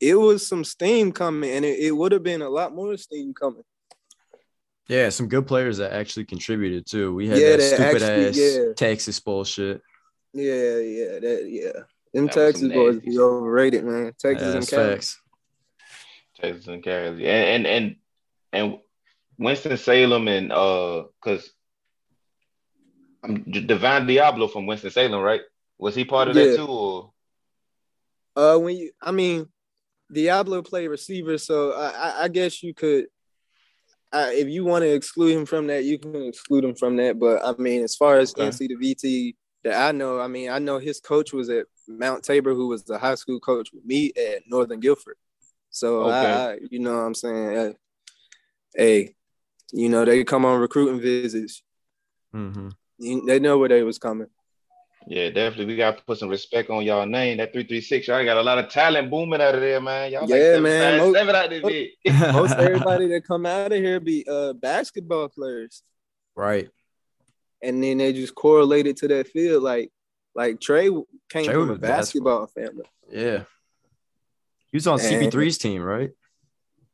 it 0.01 0.15
was 0.15 0.47
some 0.47 0.63
steam 0.65 1.11
coming 1.11 1.51
and 1.51 1.65
it, 1.65 1.79
it 1.81 1.91
would 1.91 2.13
have 2.13 2.23
been 2.23 2.43
a 2.43 2.49
lot 2.49 2.73
more 2.73 2.97
steam 2.97 3.35
coming. 3.35 3.65
Yeah, 4.89 5.09
some 5.11 5.29
good 5.29 5.47
players 5.47 5.79
that 5.79 5.93
actually 5.93 6.25
contributed 6.27 6.87
too. 6.87 7.15
We 7.15 7.29
had 7.29 7.39
Yeah, 7.39 7.51
that 7.51 7.57
that 7.59 7.75
stupid 7.75 8.03
actually- 8.03 8.27
ass 8.29 8.57
yeah. 8.59 8.73
Texas 8.75 9.19
bullshit. 9.21 9.83
Yeah, 10.33 10.77
yeah, 10.79 11.19
that 11.19 11.47
yeah. 11.49 11.83
Them 12.15 12.29
Texas 12.29 12.73
boys 12.73 12.99
be 13.01 13.19
overrated, 13.19 13.85
man. 13.85 14.13
Texas 14.19 14.43
Yeah, 14.43 14.53
and 14.55 14.63
that's 14.63 14.71
Cali. 14.71 14.95
facts. 14.95 15.21
Texas 16.41 16.67
and 16.67 16.83
Cali. 16.83 17.27
And 17.27 17.67
and 17.67 17.67
and 17.67 17.97
and 18.53 18.79
Winston 19.39 19.77
Salem 19.77 20.29
and 20.29 20.53
uh 20.53 21.05
because 21.23 21.51
I'm 23.23 23.43
Divine 23.51 24.07
Deablo 24.07 24.51
from 24.51 24.67
Winston 24.67 24.91
Salem, 24.91 25.21
right? 25.21 25.43
Was 25.79 25.95
he 25.95 26.05
part 26.05 26.29
of 26.29 26.37
Yeah. 26.37 26.47
that 26.47 26.57
too? 26.57 26.67
Or 26.67 27.13
Uh, 28.37 28.57
when 28.59 28.77
you, 28.77 28.93
I 29.03 29.11
mean, 29.11 29.47
Deablo 30.15 30.65
played 30.65 30.89
receiver, 30.89 31.37
so 31.39 31.73
I, 31.73 31.89
I, 31.91 32.23
I 32.25 32.29
guess 32.29 32.63
you 32.63 32.73
could, 32.73 33.07
uh, 34.13 34.31
if 34.33 34.49
you 34.49 34.65
want 34.65 34.83
to 34.83 34.89
exclude 34.95 35.37
him 35.37 35.45
from 35.45 35.67
that, 35.67 35.83
you 35.85 35.99
can 35.99 36.15
exclude 36.15 36.65
him 36.65 36.75
from 36.77 36.97
that. 36.97 37.19
But 37.19 37.45
I 37.45 37.61
mean, 37.61 37.83
as 37.83 37.97
far 37.97 38.19
as 38.19 38.33
Okay. 38.33 38.49
NC 38.49 38.69
to 38.69 38.77
VT 38.77 39.35
that 39.65 39.75
I 39.89 39.93
know, 39.93 40.21
I 40.21 40.29
mean, 40.29 40.51
I 40.51 40.59
know 40.59 40.79
his 40.79 41.01
coach 41.01 41.33
was 41.33 41.49
at 41.51 41.67
Mount 41.89 42.23
Tabor, 42.25 42.55
who 42.55 42.69
was 42.69 42.85
the 42.85 42.99
high 42.99 43.15
school 43.17 43.41
coach 43.41 43.71
with 43.73 43.85
me 43.85 44.13
at 44.17 44.43
Northern 44.47 44.81
Guilford. 44.81 45.17
So 45.71 46.09
I, 46.09 46.19
Okay. 46.21 46.33
I, 46.33 46.59
you 46.71 46.79
know, 46.79 46.93
what 46.93 47.03
I'm 47.05 47.15
saying, 47.15 47.75
hey, 48.75 49.15
you 49.73 49.89
know, 49.89 50.05
they 50.05 50.25
come 50.25 50.45
on 50.45 50.61
recruiting 50.61 51.01
visits. 51.01 51.63
hmm 52.33 52.69
You, 52.99 53.25
they 53.27 53.39
know 53.39 53.59
where 53.59 53.69
they 53.69 53.83
was 53.83 53.99
coming. 53.99 54.29
yeah, 55.07 55.29
definitely. 55.31 55.67
We 55.67 55.77
gotta 55.77 56.03
put 56.07 56.19
some 56.19 56.29
respect 56.29 56.71
on 56.71 56.85
y'all 56.85 57.07
name. 57.07 57.39
That 57.39 57.53
336. 57.53 58.09
Y'all 58.09 58.25
got 58.25 58.37
a 58.37 58.43
lot 58.43 58.59
of 58.59 58.69
talent 58.71 59.11
booming 59.11 59.41
out 59.41 59.55
of 59.55 59.61
there, 59.61 59.81
man. 59.81 60.13
Y'all 60.13 60.23
like 60.23 60.31
Yeah, 60.31 60.53
seven, 60.55 60.63
man. 60.65 60.93
five, 60.93 60.99
Most- 61.07 61.15
seven 61.17 61.35
out 61.37 61.51
there. 61.51 61.63
bit. 61.63 61.91
Most 62.33 62.53
everybody 62.59 63.09
that 63.09 63.27
come 63.27 63.47
out 63.47 63.73
of 63.73 63.79
here 63.79 64.01
be 64.01 64.25
uh 64.31 64.53
basketball 64.55 65.29
players. 65.29 65.83
right. 66.35 66.69
And 67.63 67.83
then 67.83 67.99
they 67.99 68.13
just 68.13 68.35
correlated 68.35 68.97
to 68.99 69.09
that 69.09 69.29
field. 69.29 69.63
Like, 69.63 69.91
like 70.35 70.61
Trey 70.61 70.85
came 71.29 71.45
Trey 71.45 71.55
from 71.55 71.71
a 71.71 71.77
basketball. 71.77 72.47
basketball 72.47 72.47
family. 72.47 72.85
Yeah. 73.11 73.45
He 74.71 74.77
was 74.77 74.87
on 74.87 75.01
And- 75.01 75.33
CP3's 75.33 75.59
team, 75.59 75.83
right? 75.83 76.11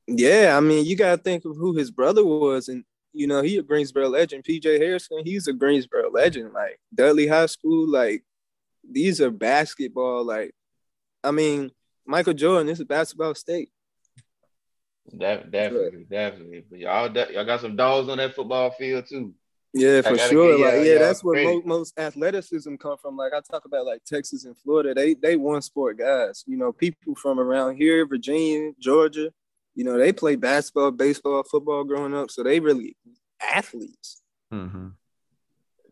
Yeah, 0.07 0.55
I 0.57 0.61
mean, 0.61 0.85
you 0.85 0.97
gotta 0.97 1.21
think 1.21 1.45
of 1.47 1.57
who 1.57 1.75
his 1.75 1.91
brother 1.91 2.25
was, 2.25 2.69
and 2.69 2.85
you 3.15 3.27
know, 3.27 3.41
he 3.43 3.57
a 3.57 3.63
Greensboro 3.63 4.09
legend. 4.09 4.45
PJ 4.45 4.79
Hairston, 4.79 5.25
he's 5.25 5.47
a 5.49 5.53
Greensboro 5.55 6.11
legend. 6.11 6.53
Like 6.53 6.79
Dudley 6.95 7.27
High 7.27 7.47
School, 7.47 7.89
like 7.89 8.23
these 8.89 9.21
are 9.23 9.31
basketball. 9.31 10.25
Like, 10.25 10.55
I 11.23 11.31
mean, 11.31 11.71
Michael 12.07 12.35
Jordan 12.35 12.67
this 12.67 12.81
is 12.81 12.85
basketball 12.85 13.35
state. 13.35 13.71
Definitely, 15.17 16.07
definitely. 16.11 16.65
But 16.69 16.79
y'all, 16.79 17.09
de- 17.09 17.33
y'all 17.35 17.45
got 17.45 17.61
some 17.61 17.77
dogs 17.77 18.09
on 18.09 18.19
that 18.19 18.35
football 18.35 18.71
field 18.73 19.07
too. 19.09 19.35
Yeah, 19.77 20.03
for 20.03 20.17
sure. 20.17 20.51
give 20.53 20.61
y'all- 20.61 20.69
Like, 20.79 20.87
yeah, 20.87 20.93
y'all 20.93 20.99
that's 21.01 21.25
where 21.25 21.35
credit. 21.43 21.67
mo- 21.67 21.79
most 21.79 21.99
athleticism 21.99 22.77
come 22.77 22.97
from. 22.97 23.17
Like 23.17 23.33
I 23.35 23.41
talk 23.41 23.65
about, 23.65 23.85
like 23.87 24.05
Texas 24.05 24.45
and 24.45 24.57
Florida, 24.57 24.95
they 24.95 25.15
they 25.15 25.37
one 25.37 25.63
sport 25.63 25.99
guys. 25.99 26.45
You 26.47 26.57
know, 26.57 26.73
people 26.73 27.15
from 27.17 27.41
around 27.41 27.77
here, 27.77 28.07
Virginia, 28.07 28.71
Georgia, 28.79 29.33
you 29.75 29.83
know, 29.85 29.99
they 29.99 30.13
play 30.13 30.37
basketball, 30.37 30.93
baseball, 30.93 31.43
football 31.43 31.83
growing 31.85 32.15
up, 32.15 32.31
so 32.31 32.43
they 32.45 32.61
really 32.61 32.97
athletes. 33.43 34.23
hmm 34.51 34.89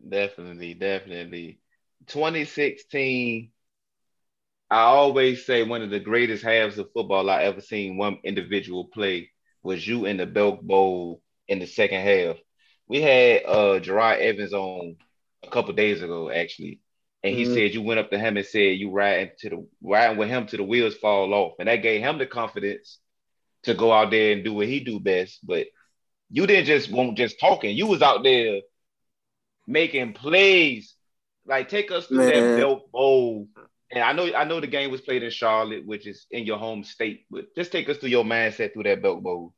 Definitely, 0.07 0.73
definitely. 0.73 1.59
2016, 2.07 3.51
I 4.69 4.79
always 4.81 5.45
say 5.45 5.63
one 5.63 5.81
of 5.81 5.89
the 5.89 5.99
greatest 5.99 6.43
halves 6.43 6.77
of 6.77 6.91
football 6.93 7.29
I 7.29 7.43
ever 7.43 7.61
seen 7.61 7.97
one 7.97 8.17
individual 8.23 8.85
play 8.85 9.29
was 9.61 9.85
you 9.87 10.05
in 10.05 10.17
the 10.17 10.25
Belk 10.25 10.61
Bowl 10.61 11.21
in 11.47 11.59
the 11.59 11.65
second 11.67 12.01
half. 12.01 12.37
We 12.87 13.01
had 13.01 13.43
uh 13.45 13.79
Gerard 13.79 14.19
Evans 14.21 14.53
on 14.53 14.97
a 15.43 15.49
couple 15.49 15.73
days 15.73 16.01
ago, 16.01 16.29
actually. 16.29 16.79
And 17.23 17.33
he 17.35 17.43
Mhm. 17.43 17.53
said 17.53 17.73
you 17.73 17.81
went 17.81 17.99
up 17.99 18.11
to 18.11 18.19
him 18.19 18.37
and 18.37 18.45
said 18.45 18.77
you 18.77 18.91
riding 18.91 19.31
to 19.39 19.49
the 19.49 19.67
riding 19.81 20.17
with 20.17 20.29
him 20.29 20.45
to 20.47 20.57
the 20.57 20.63
wheels 20.63 20.95
fall 20.95 21.33
off. 21.33 21.53
And 21.59 21.67
that 21.69 21.77
gave 21.77 22.01
him 22.01 22.17
the 22.17 22.25
confidence 22.27 22.99
to 23.63 23.73
go 23.73 23.91
out 23.91 24.11
there 24.11 24.33
and 24.33 24.43
do 24.43 24.53
what 24.53 24.67
he 24.67 24.79
do 24.81 24.99
best. 24.99 25.39
But 25.45 25.67
you 26.29 26.47
didn't 26.47 26.65
just 26.65 26.91
won't 26.91 27.17
just 27.17 27.39
talking. 27.39 27.75
You 27.75 27.87
was 27.87 28.01
out 28.01 28.23
there 28.23 28.61
making 29.67 30.13
plays. 30.13 30.95
Like 31.45 31.69
take 31.69 31.91
us 31.91 32.07
through 32.07 32.25
that 32.27 32.41
Man. 32.43 32.55
Belk 32.55 32.91
Bowl. 32.91 33.47
And 33.91 34.03
I 34.03 34.13
know 34.13 34.33
I 34.33 34.43
know 34.45 34.59
the 34.59 34.67
game 34.67 34.91
was 34.91 35.01
played 35.01 35.23
in 35.23 35.29
Charlotte, 35.31 35.85
which 35.85 36.07
is 36.07 36.25
in 36.31 36.45
your 36.45 36.57
home 36.57 36.83
state, 36.83 37.25
but 37.29 37.53
just 37.55 37.71
take 37.71 37.89
us 37.89 37.97
through 37.97 38.09
your 38.09 38.23
mindset 38.23 38.73
through 38.73 38.83
that 38.83 39.01
Belk 39.01 39.21
Bowl. 39.21 39.53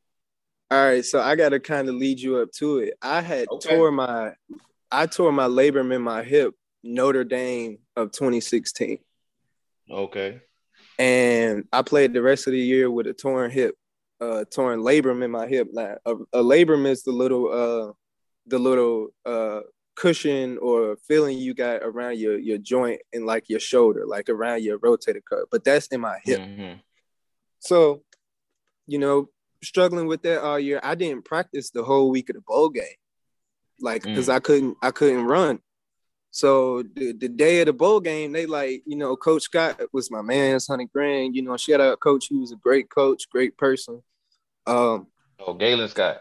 All 0.70 0.84
right, 0.84 1.04
so 1.04 1.20
I 1.20 1.36
got 1.36 1.50
to 1.50 1.60
kind 1.60 1.88
of 1.88 1.94
lead 1.94 2.18
you 2.20 2.38
up 2.38 2.50
to 2.52 2.78
it. 2.78 2.94
I 3.00 3.20
had 3.20 3.46
Okay. 3.48 3.68
tore 3.76 3.92
my, 3.92 4.32
I 4.90 5.06
tore 5.06 5.30
my 5.32 5.46
labrum 5.46 5.94
in 5.94 6.02
my 6.02 6.22
hip 6.24 6.54
Notre 6.82 7.24
Dame 7.24 7.78
of 7.96 8.10
2016. 8.12 8.98
Okay. 9.90 10.40
and 10.98 11.64
I 11.72 11.82
played 11.82 12.12
the 12.12 12.22
rest 12.22 12.46
of 12.48 12.52
the 12.52 12.58
year 12.58 12.90
with 12.90 13.06
a 13.06 13.12
torn 13.12 13.50
hip, 13.52 13.76
uh, 14.20 14.44
torn 14.50 14.80
labrum 14.80 15.22
in 15.22 15.30
my 15.30 15.46
hip. 15.46 15.68
Now, 15.72 15.96
a, 16.04 16.14
a 16.32 16.42
labrum 16.42 16.86
is 16.86 17.02
the 17.04 17.12
little, 17.12 17.52
uh, 17.52 17.92
the 18.46 18.58
little 18.58 19.08
uh, 19.24 19.60
cushion 19.94 20.58
or 20.58 20.96
feeling 21.06 21.38
you 21.38 21.54
got 21.54 21.82
around 21.82 22.18
your 22.18 22.38
your 22.38 22.58
joint 22.58 23.00
and 23.12 23.24
like 23.26 23.48
your 23.48 23.60
shoulder, 23.60 24.04
like 24.06 24.28
around 24.28 24.62
your 24.62 24.78
rotator 24.80 25.22
cuff. 25.28 25.44
But 25.50 25.64
that's 25.64 25.86
in 25.88 26.00
my 26.00 26.18
hip. 26.24 26.40
Mhm. 26.40 26.80
So, 27.60 28.02
you 28.86 28.98
know, 28.98 29.28
struggling 29.66 30.06
with 30.06 30.22
that 30.22 30.42
all 30.42 30.58
year. 30.58 30.80
I 30.82 30.94
didn't 30.94 31.24
practice 31.24 31.70
the 31.70 31.84
whole 31.84 32.10
week 32.10 32.30
of 32.30 32.36
the 32.36 32.42
bowl 32.42 32.68
game, 32.70 32.84
like 33.80 34.02
because 34.02 34.28
I 34.28 34.38
couldn't 34.40 34.76
I 34.82 34.90
couldn't 34.90 35.24
run. 35.24 35.60
So 36.30 36.82
the, 36.82 37.12
the 37.12 37.28
day 37.30 37.60
of 37.60 37.66
the 37.66 37.72
bowl 37.72 37.98
game, 38.00 38.32
they 38.32 38.44
like, 38.44 38.82
you 38.84 38.96
know, 38.96 39.16
Coach 39.16 39.42
Scott 39.44 39.80
was 39.92 40.10
my 40.10 40.20
man's 40.20 40.66
Honey 40.66 40.86
Green. 40.92 41.32
You 41.32 41.40
know, 41.42 41.56
shout 41.56 41.80
out 41.80 42.00
Coach. 42.00 42.26
He 42.26 42.36
was 42.38 42.52
a 42.52 42.56
great 42.56 42.90
coach, 42.90 43.28
great 43.30 43.56
person. 43.56 44.02
Um, 44.66 45.06
Oh, 45.38 45.54
Galen 45.54 45.88
Scott. 45.88 46.20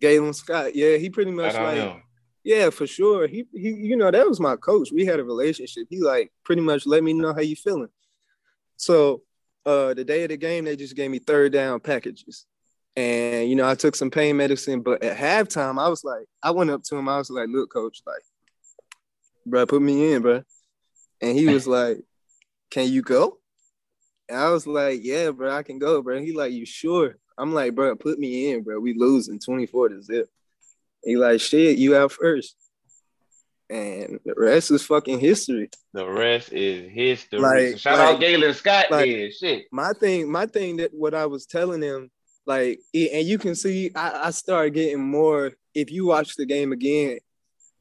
Galen 0.00 0.32
Scott, 0.32 0.74
yeah, 0.74 0.96
he 0.96 1.10
pretty 1.10 1.30
much 1.30 1.54
like, 1.54 1.76
him. 1.76 2.02
yeah, 2.42 2.70
for 2.70 2.86
sure. 2.88 3.26
He 3.28 3.44
he, 3.52 3.70
you 3.70 3.96
know, 3.96 4.10
that 4.10 4.26
was 4.28 4.40
my 4.40 4.56
coach. 4.56 4.90
We 4.92 5.04
had 5.04 5.20
a 5.20 5.24
relationship. 5.24 5.86
He 5.90 6.00
like 6.00 6.32
pretty 6.44 6.62
much 6.62 6.86
let 6.86 7.02
me 7.04 7.12
know 7.12 7.32
how 7.32 7.40
you 7.40 7.54
feeling. 7.56 7.90
So 8.76 9.22
uh 9.64 9.94
the 9.94 10.04
day 10.04 10.24
of 10.24 10.30
the 10.30 10.36
game, 10.36 10.64
they 10.64 10.74
just 10.74 10.96
gave 10.96 11.10
me 11.10 11.18
third 11.20 11.52
down 11.52 11.78
packages. 11.80 12.46
And 12.96 13.48
you 13.48 13.56
know, 13.56 13.68
I 13.68 13.74
took 13.74 13.96
some 13.96 14.10
pain 14.10 14.36
medicine, 14.36 14.80
but 14.82 15.02
at 15.02 15.16
halftime, 15.16 15.80
I 15.80 15.88
was 15.88 16.04
like, 16.04 16.26
I 16.42 16.50
went 16.50 16.70
up 16.70 16.82
to 16.84 16.96
him, 16.96 17.08
I 17.08 17.18
was 17.18 17.30
like, 17.30 17.48
look, 17.48 17.72
coach, 17.72 18.02
like, 18.06 18.22
bro, 19.46 19.66
put 19.66 19.80
me 19.82 20.12
in, 20.12 20.22
bro. 20.22 20.42
And 21.20 21.38
he 21.38 21.46
was 21.46 21.66
like, 21.78 21.98
Can 22.70 22.88
you 22.88 23.02
go? 23.02 23.38
And 24.28 24.38
I 24.38 24.50
was 24.50 24.66
like, 24.66 25.00
Yeah, 25.02 25.30
bro, 25.30 25.50
I 25.56 25.62
can 25.62 25.78
go, 25.78 26.02
bro. 26.02 26.20
He 26.20 26.32
like, 26.32 26.52
You 26.52 26.66
sure? 26.66 27.16
I'm 27.38 27.54
like, 27.54 27.74
bro, 27.74 27.96
put 27.96 28.18
me 28.18 28.50
in, 28.52 28.62
bro. 28.62 28.78
We 28.78 28.92
losing 28.94 29.38
24 29.38 29.88
to 29.88 30.02
zip. 30.02 30.28
He 31.02 31.16
like, 31.16 31.40
shit, 31.40 31.78
you 31.78 31.96
out 31.96 32.12
first. 32.12 32.54
And 33.70 34.20
the 34.26 34.34
rest 34.36 34.70
is 34.70 34.84
fucking 34.84 35.18
history. 35.18 35.70
The 35.94 36.06
rest 36.06 36.52
is 36.52 36.90
history. 36.92 37.38
Like- 37.40 37.78
shout 37.78 37.98
like- 37.98 38.14
out 38.16 38.20
Galen 38.20 38.52
Scott 38.52 38.90
like- 38.90 39.10
then. 39.10 39.30
Shit. 39.32 39.64
My 39.72 39.94
thing, 39.94 40.30
my 40.30 40.44
thing 40.44 40.76
that 40.76 40.92
what 40.92 41.14
I 41.14 41.24
was 41.24 41.46
telling 41.46 41.80
him, 41.80 42.10
like, 42.46 42.80
and 42.94 43.26
you 43.26 43.38
can 43.38 43.54
see 43.54 43.90
I, 43.94 44.26
I 44.26 44.30
started 44.30 44.74
getting 44.74 45.02
more. 45.02 45.52
If 45.74 45.90
you 45.90 46.06
watch 46.06 46.36
the 46.36 46.44
game 46.46 46.72
again, 46.72 47.18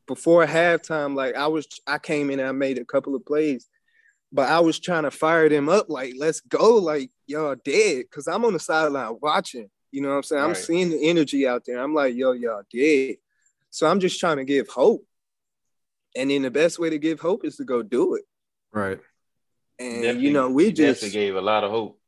before 0.08 0.46
halftime, 0.46 1.16
like 1.16 1.36
I 1.36 1.48
was, 1.48 1.68
I 1.88 1.98
came 1.98 2.30
in 2.30 2.40
and 2.40 2.48
I 2.50 2.52
made 2.52 2.78
a 2.78 2.86
couple 2.86 3.16
of 3.16 3.26
plays, 3.26 3.68
but 4.32 4.50
I 4.50 4.60
was 4.60 4.80
trying 4.80 5.04
to 5.04 5.12
fire 5.12 5.50
them 5.50 5.70
up, 5.70 5.90
like, 5.90 6.14
let's 6.18 6.42
go, 6.42 6.76
like 6.76 7.10
y'all 7.28 7.56
dead, 7.56 8.04
because 8.10 8.28
I'm 8.28 8.46
on 8.46 8.54
the 8.54 8.60
sideline 8.60 9.18
watching. 9.22 9.70
You 9.92 10.02
know 10.02 10.10
what 10.10 10.16
I'm 10.16 10.24
saying? 10.24 10.44
I'm 10.44 10.56
seeing 10.56 10.90
the 10.90 11.10
energy 11.10 11.46
out 11.46 11.64
there. 11.66 11.80
I'm 11.80 11.94
like, 11.94 12.16
yo, 12.16 12.32
y'all 12.32 12.64
dead. 12.74 13.18
So 13.72 13.88
I'm 13.88 14.00
just 14.00 14.20
trying 14.20 14.38
to 14.38 14.46
give 14.46 14.70
hope. 14.70 15.06
And 16.16 16.30
then 16.30 16.44
the 16.44 16.52
best 16.52 16.80
way 16.80 16.90
to 16.90 16.98
give 16.98 17.20
hope 17.20 17.44
is 17.46 17.58
to 17.58 17.66
go 17.66 17.82
do 17.84 18.16
it. 18.16 18.24
Right. 18.72 19.00
And 19.80 19.96
Definitely- 20.02 20.28
you 20.28 20.34
know, 20.34 20.50
we 20.50 20.72
just 20.72 21.02
definitely 21.02 21.20
gave 21.20 21.36
a 21.36 21.42
lot 21.42 21.64
of 21.64 21.72
hope. 21.72 22.00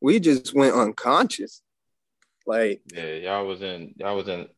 we 0.00 0.20
just 0.20 0.54
went 0.54 0.74
unconscious. 0.74 1.62
Like 2.46 2.82
Yeah, 2.94 3.14
y'all 3.14 3.46
was 3.46 3.62
in 3.62 3.94
y'all 3.98 4.16
was 4.16 4.28
in 4.28 4.48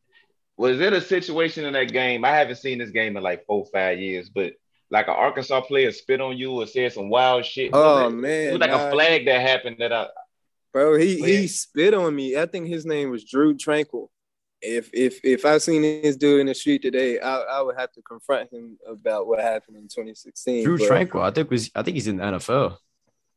Was 0.57 0.79
it 0.79 0.93
a 0.93 1.01
situation 1.01 1.65
in 1.65 1.73
that 1.73 1.91
game? 1.91 2.25
I 2.25 2.31
haven't 2.31 2.57
seen 2.57 2.77
this 2.79 2.91
game 2.91 3.17
in 3.17 3.23
like 3.23 3.45
four, 3.45 3.65
five 3.71 3.99
years, 3.99 4.29
but 4.29 4.53
like 4.91 5.07
an 5.07 5.15
Arkansas 5.15 5.61
player 5.61 5.91
spit 5.91 6.21
on 6.21 6.37
you 6.37 6.51
or 6.51 6.67
said 6.67 6.93
some 6.93 7.09
wild 7.09 7.45
shit. 7.45 7.71
Oh 7.73 8.05
was 8.05 8.13
it, 8.13 8.17
man, 8.17 8.47
it 8.47 8.51
was 8.53 8.61
like 8.61 8.71
nah. 8.71 8.87
a 8.87 8.91
flag 8.91 9.25
that 9.25 9.41
happened 9.41 9.77
that 9.79 9.91
I. 9.91 10.07
bro. 10.73 10.97
He 10.97 11.19
Yeah. 11.19 11.25
he 11.25 11.47
spit 11.47 11.93
on 11.93 12.15
me. 12.15 12.37
I 12.37 12.45
think 12.45 12.67
his 12.67 12.85
name 12.85 13.09
was 13.09 13.23
Drew 13.25 13.55
Tranquil. 13.57 14.11
If 14.61 14.89
if 14.93 15.19
if 15.23 15.45
I 15.45 15.57
seen 15.57 15.81
this 15.81 16.15
dude 16.15 16.39
in 16.39 16.47
the 16.47 16.55
street 16.55 16.81
today, 16.81 17.19
I, 17.19 17.37
I 17.37 17.61
would 17.61 17.75
have 17.77 17.91
to 17.93 18.01
confront 18.01 18.51
him 18.51 18.77
about 18.87 19.27
what 19.27 19.39
happened 19.39 19.77
in 19.77 19.83
2016. 19.83 20.63
Drew 20.63 20.77
but- 20.77 20.87
Tranquil, 20.87 21.21
I 21.23 21.31
think 21.31 21.51
was 21.51 21.69
I 21.75 21.83
think 21.83 21.95
he's 21.95 22.07
in 22.07 22.17
the 22.17 22.23
NFL. 22.23 22.77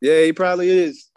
Yeah, 0.01 0.23
he 0.23 0.33
probably 0.33 0.71
is. 0.71 1.11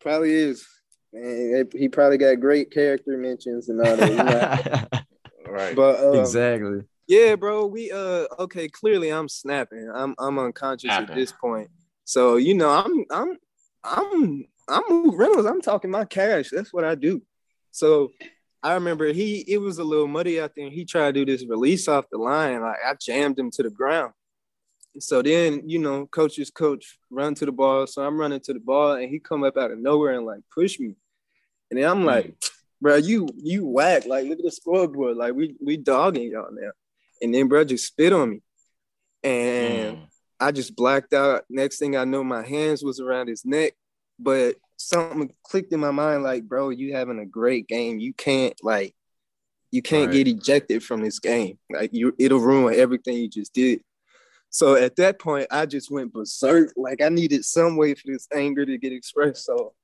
Probably 0.00 0.32
is. 0.32 0.66
Man, 1.12 1.68
he 1.72 1.88
probably 1.88 2.18
got 2.18 2.40
great 2.40 2.70
character 2.70 3.16
mentions 3.16 3.68
and 3.68 3.80
all 3.80 3.96
that. 3.96 4.10
you 4.10 4.16
know? 4.16 5.00
Right. 5.50 5.74
But 5.74 6.04
um, 6.04 6.20
exactly. 6.20 6.80
Yeah, 7.06 7.34
bro. 7.36 7.64
We 7.64 7.90
uh 7.90 8.26
okay, 8.38 8.68
clearly 8.68 9.08
I'm 9.08 9.30
snapping. 9.30 9.90
I'm 9.92 10.14
I'm 10.18 10.38
unconscious 10.38 10.90
at 10.90 11.14
this 11.14 11.32
point. 11.32 11.70
So, 12.04 12.36
you 12.36 12.54
know, 12.54 12.68
I'm 12.68 13.04
I'm 13.10 13.36
I'm 13.82 14.44
I'm 14.68 14.82
Mook 14.90 15.18
Reynolds. 15.18 15.46
I'm 15.46 15.62
talking 15.62 15.90
my 15.90 16.04
cash. 16.04 16.50
That's 16.50 16.72
what 16.72 16.84
I 16.84 16.94
do. 16.94 17.22
So 17.70 18.12
I 18.62 18.74
remember 18.74 19.12
he 19.12 19.42
it 19.48 19.58
was 19.58 19.78
a 19.78 19.84
little 19.84 20.06
muddy 20.06 20.38
out 20.38 20.52
there 20.54 20.66
and 20.66 20.74
he 20.74 20.84
tried 20.84 21.14
to 21.14 21.24
do 21.24 21.32
this 21.32 21.48
release 21.48 21.88
off 21.88 22.04
the 22.12 22.18
line. 22.18 22.60
Like 22.60 22.76
I 22.84 22.94
jammed 23.00 23.38
him 23.38 23.50
to 23.52 23.62
the 23.62 23.70
ground. 23.70 24.12
So 24.98 25.22
then, 25.22 25.68
you 25.68 25.78
know, 25.78 26.06
coach's 26.06 26.50
coach 26.50 26.98
run 27.10 27.34
to 27.36 27.46
the 27.46 27.52
ball. 27.52 27.86
So 27.86 28.04
I'm 28.04 28.18
running 28.18 28.40
to 28.40 28.52
the 28.52 28.60
ball 28.60 28.92
and 28.92 29.08
he 29.08 29.18
come 29.18 29.44
up 29.44 29.56
out 29.56 29.70
of 29.70 29.78
nowhere 29.78 30.14
and 30.14 30.26
like 30.26 30.40
push 30.52 30.78
me. 30.80 30.94
And 31.70 31.78
then 31.78 31.88
I'm 31.88 32.04
like, 32.04 32.34
bro, 32.80 32.96
you 32.96 33.28
you 33.36 33.66
whack. 33.66 34.06
Like, 34.06 34.26
look 34.26 34.38
at 34.38 34.44
the 34.44 34.50
scoreboard. 34.50 35.16
Like, 35.16 35.34
we 35.34 35.54
we 35.64 35.76
dogging 35.76 36.30
y'all 36.30 36.48
now. 36.50 36.70
And 37.20 37.34
then 37.34 37.48
bro 37.48 37.64
just 37.64 37.86
spit 37.86 38.12
on 38.12 38.30
me. 38.30 38.42
And 39.22 39.96
Mm. 39.98 40.08
I 40.40 40.52
just 40.52 40.76
blacked 40.76 41.12
out. 41.12 41.44
Next 41.50 41.78
thing 41.78 41.96
I 41.96 42.04
know, 42.04 42.22
my 42.22 42.46
hands 42.46 42.82
was 42.82 43.00
around 43.00 43.28
his 43.28 43.44
neck. 43.44 43.74
But 44.18 44.56
something 44.76 45.32
clicked 45.42 45.72
in 45.72 45.80
my 45.80 45.90
mind, 45.90 46.22
like, 46.22 46.44
bro, 46.44 46.70
you 46.70 46.94
having 46.94 47.18
a 47.18 47.26
great 47.26 47.68
game. 47.68 47.98
You 47.98 48.12
can't 48.14 48.54
like 48.62 48.94
you 49.70 49.82
can't 49.82 50.06
Right. 50.08 50.24
get 50.24 50.28
ejected 50.28 50.82
from 50.82 51.02
this 51.02 51.18
game. 51.18 51.58
Like 51.70 51.90
you 51.92 52.14
it'll 52.18 52.38
ruin 52.40 52.74
everything 52.74 53.16
you 53.18 53.28
just 53.28 53.52
did. 53.52 53.80
So 54.50 54.76
at 54.76 54.96
that 54.96 55.18
point, 55.18 55.46
I 55.50 55.66
just 55.66 55.90
went 55.90 56.12
berserk. 56.12 56.72
Like 56.76 57.02
I 57.02 57.08
needed 57.08 57.44
some 57.44 57.76
way 57.76 57.94
for 57.94 58.06
this 58.06 58.26
anger 58.34 58.64
to 58.64 58.78
get 58.78 58.92
expressed. 58.92 59.44
So 59.44 59.74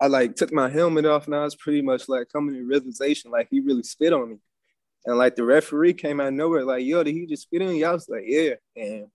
I 0.00 0.06
like 0.06 0.36
took 0.36 0.52
my 0.52 0.68
helmet 0.68 1.06
off 1.06 1.26
and 1.26 1.34
I 1.34 1.44
was 1.44 1.56
pretty 1.56 1.82
much 1.82 2.08
like 2.08 2.28
coming 2.32 2.54
to 2.54 2.62
realization, 2.62 3.30
like 3.30 3.48
he 3.50 3.60
really 3.60 3.82
spit 3.82 4.12
on 4.12 4.30
me. 4.30 4.36
And 5.06 5.18
like 5.18 5.36
the 5.36 5.44
referee 5.44 5.94
came 5.94 6.20
out 6.20 6.32
nowhere, 6.32 6.64
like, 6.64 6.84
yo, 6.84 7.02
did 7.02 7.14
he 7.14 7.26
just 7.26 7.42
spit 7.44 7.62
on 7.62 7.74
you? 7.74 7.86
I 7.86 7.92
was 7.92 8.08
like, 8.08 8.24
yeah. 8.26 8.54
And 8.76 9.06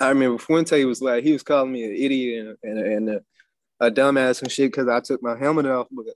I 0.00 0.08
remember 0.08 0.38
Fuente 0.38 0.84
was 0.84 1.00
like, 1.00 1.22
he 1.22 1.32
was 1.32 1.42
calling 1.42 1.72
me 1.72 1.84
an 1.84 1.94
idiot 1.94 2.58
and, 2.62 2.78
and, 2.78 2.86
and 2.86 3.10
a, 3.10 3.86
a 3.86 3.90
dumbass 3.90 4.42
and 4.42 4.50
shit 4.50 4.70
because 4.70 4.88
I 4.88 5.00
took 5.00 5.22
my 5.22 5.36
helmet 5.36 5.66
off. 5.66 5.86
But 5.90 6.06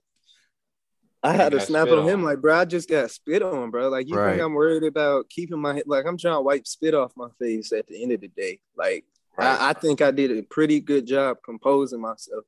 I 1.21 1.33
had 1.33 1.51
to 1.51 1.59
snap 1.59 1.89
on 1.89 2.07
him 2.07 2.23
like, 2.23 2.39
bro, 2.39 2.59
I 2.59 2.65
just 2.65 2.89
got 2.89 3.11
spit 3.11 3.41
on, 3.41 3.71
bro. 3.71 3.89
Like, 3.89 4.07
you 4.07 4.15
Right. 4.15 4.31
think 4.31 4.41
I'm 4.41 4.53
worried 4.53 4.83
about 4.83 5.29
keeping 5.29 5.59
my 5.59 5.81
like 5.85 6.05
I'm 6.05 6.17
trying 6.17 6.35
to 6.35 6.41
wipe 6.41 6.65
spit 6.65 6.93
off 6.93 7.11
my 7.17 7.27
face 7.39 7.73
at 7.73 7.87
the 7.87 8.01
end 8.01 8.13
of 8.13 8.21
the 8.21 8.29
day. 8.29 8.59
Like, 8.77 9.05
Right. 9.37 9.47
I, 9.59 9.69
I 9.69 9.73
think 9.73 10.01
I 10.01 10.11
did 10.11 10.31
a 10.37 10.43
pretty 10.43 10.79
good 10.79 11.05
job 11.07 11.37
composing 11.43 12.01
myself. 12.01 12.43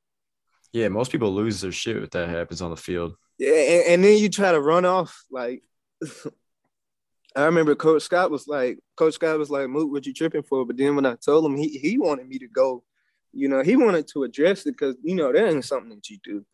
Yeah, 0.72 0.88
most 0.88 1.12
people 1.12 1.32
lose 1.34 1.60
their 1.60 1.72
shit 1.72 1.96
if 2.02 2.10
that 2.10 2.28
happens 2.30 2.62
on 2.62 2.70
the 2.70 2.76
field. 2.76 3.14
Yeah, 3.38 3.52
and, 3.52 3.86
and 3.88 4.04
then 4.04 4.18
you 4.18 4.28
try 4.28 4.52
to 4.52 4.60
run 4.60 4.84
off. 4.84 5.22
Like, 5.30 5.62
I 7.36 7.44
remember 7.44 7.74
Coach 7.74 8.02
Scott 8.02 8.30
was 8.30 8.46
like, 8.46 8.78
Coach 8.96 9.14
Scott 9.14 9.38
was 9.38 9.50
like, 9.50 9.68
Mook, 9.68 9.90
what 9.90 10.06
you 10.06 10.12
tripping 10.12 10.42
for? 10.42 10.66
But 10.66 10.76
then 10.76 10.96
when 10.96 11.06
I 11.06 11.14
told 11.14 11.44
him, 11.46 11.56
he 11.56 11.68
he 11.68 11.98
wanted 11.98 12.28
me 12.28 12.38
to 12.38 12.48
go. 12.48 12.84
You 13.32 13.48
know, 13.48 13.62
he 13.62 13.76
wanted 13.76 14.06
to 14.08 14.24
address 14.24 14.66
it 14.66 14.72
because 14.72 14.96
you 15.02 15.14
know 15.14 15.32
that 15.32 15.48
ain't 15.48 15.64
something 15.64 15.90
that 15.90 16.08
you 16.10 16.18
do. 16.22 16.44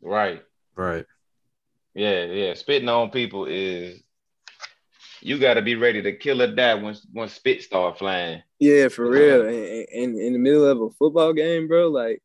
right. 0.00 0.42
Right. 0.74 1.04
Yeah, 1.94 2.24
yeah. 2.24 2.54
Spitting 2.54 2.88
on 2.88 3.10
people 3.10 3.46
is 3.46 4.02
you 5.20 5.38
got 5.38 5.54
to 5.54 5.62
be 5.62 5.74
ready 5.74 6.02
to 6.02 6.12
kill 6.16 6.42
or 6.42 6.52
die 6.54 6.74
once 6.74 7.06
once 7.12 7.32
spit 7.34 7.62
start 7.62 7.98
flying. 7.98 8.42
Yeah, 8.58 8.88
for 8.88 9.08
real. 9.08 9.42
And, 9.42 9.86
and 9.92 10.18
in 10.18 10.32
the 10.32 10.38
middle 10.38 10.64
of 10.66 10.80
a 10.80 10.90
football 10.90 11.32
game, 11.32 11.68
bro, 11.68 11.88
like 11.88 12.22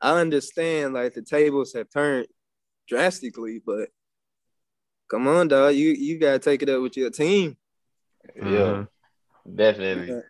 I 0.00 0.20
understand 0.20 0.94
like 0.94 1.14
the 1.14 1.22
tables 1.22 1.72
have 1.74 1.90
turned 1.90 2.26
drastically, 2.88 3.60
but 3.64 3.88
come 5.10 5.26
on, 5.28 5.48
dog, 5.48 5.74
you 5.74 5.90
you 5.90 6.18
gotta 6.18 6.38
take 6.38 6.62
it 6.62 6.68
up 6.68 6.82
with 6.82 6.96
your 6.96 7.10
team. 7.10 7.56
Yeah, 8.36 8.42
Mhm. 8.42 8.88
definitely. 9.54 10.22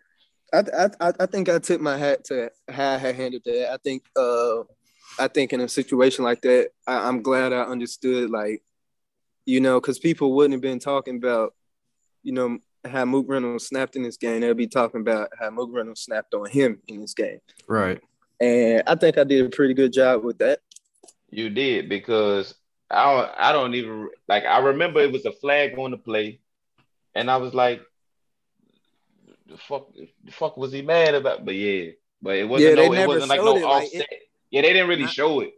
I, 0.53 0.59
I 0.59 0.89
I 0.99 1.13
I 1.19 1.25
think 1.25 1.49
I 1.49 1.59
took 1.59 1.81
my 1.81 1.97
hat 1.97 2.23
to 2.25 2.51
how 2.69 2.93
I 2.93 2.97
handled 3.11 3.43
that. 3.45 3.71
I 3.73 3.77
think 3.77 4.03
uh 4.15 4.63
I 5.19 5.27
think 5.27 5.53
in 5.53 5.61
a 5.61 5.67
situation 5.67 6.23
like 6.23 6.41
that, 6.41 6.69
I, 6.87 7.07
I'm 7.07 7.21
glad 7.21 7.53
I 7.53 7.61
understood 7.61 8.29
like, 8.29 8.63
you 9.45 9.59
know, 9.59 9.79
because 9.79 9.99
people 9.99 10.33
wouldn't 10.33 10.53
have 10.53 10.61
been 10.61 10.79
talking 10.79 11.17
about, 11.17 11.53
you 12.23 12.31
know, 12.31 12.59
how 12.85 13.05
Mook 13.05 13.25
Reynolds 13.27 13.67
snapped 13.67 13.95
in 13.95 14.03
this 14.03 14.17
game. 14.17 14.41
They'll 14.41 14.53
be 14.53 14.67
talking 14.67 15.01
about 15.01 15.29
how 15.39 15.49
Mook 15.49 15.69
Reynolds 15.71 16.01
snapped 16.01 16.33
on 16.33 16.49
him 16.49 16.81
in 16.87 17.01
this 17.01 17.13
game. 17.13 17.39
Right. 17.67 18.01
And 18.39 18.83
I 18.87 18.95
think 18.95 19.17
I 19.17 19.23
did 19.23 19.45
a 19.45 19.49
pretty 19.49 19.73
good 19.73 19.91
job 19.91 20.23
with 20.23 20.37
that. 20.39 20.59
You 21.29 21.49
did 21.49 21.89
because 21.89 22.55
I 22.89 23.13
don't, 23.13 23.31
I 23.37 23.51
don't 23.51 23.75
even 23.75 24.09
like. 24.27 24.45
I 24.45 24.59
remember 24.59 25.01
it 25.01 25.11
was 25.11 25.25
a 25.25 25.31
flag 25.31 25.77
on 25.77 25.91
the 25.91 25.97
play, 25.97 26.39
and 27.13 27.29
I 27.29 27.37
was 27.37 27.53
like, 27.53 27.81
"The 29.47 29.57
fuck, 29.57 29.93
the 29.93 30.31
fuck 30.31 30.57
was 30.57 30.71
he 30.71 30.81
mad 30.81 31.13
about?" 31.13 31.45
But 31.45 31.55
yeah, 31.55 31.91
but 32.21 32.37
it 32.37 32.49
wasn't 32.49 32.69
Yeah, 32.69 32.75
they 32.75 32.87
no, 32.87 32.93
it 32.93 32.95
never 32.95 33.07
wasn't 33.09 33.29
like 33.29 33.39
showed 33.39 33.45
no 33.45 33.57
it, 33.57 33.63
like, 33.63 33.83
offset. 33.83 34.07
Yeah, 34.51 34.61
they 34.61 34.73
didn't 34.73 34.89
really 34.89 35.03
Not- 35.03 35.13
show 35.13 35.39
it. 35.41 35.53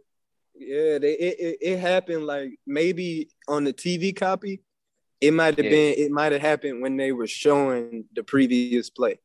Yeah, 0.54 0.98
they 0.98 1.12
it, 1.14 1.36
it, 1.40 1.58
it 1.60 1.78
happened 1.78 2.26
like 2.26 2.58
maybe 2.66 3.30
on 3.48 3.64
the 3.64 3.72
TV 3.72 4.14
copy. 4.14 4.60
It 5.20 5.32
might 5.32 5.56
have 5.56 5.64
Yeah. 5.64 5.70
been 5.70 5.94
it 5.98 6.10
might 6.10 6.32
have 6.32 6.40
happened 6.42 6.82
when 6.82 6.96
they 6.96 7.10
were 7.12 7.26
showing 7.26 8.04
the 8.12 8.22
previous 8.22 8.90
play. 8.90 9.18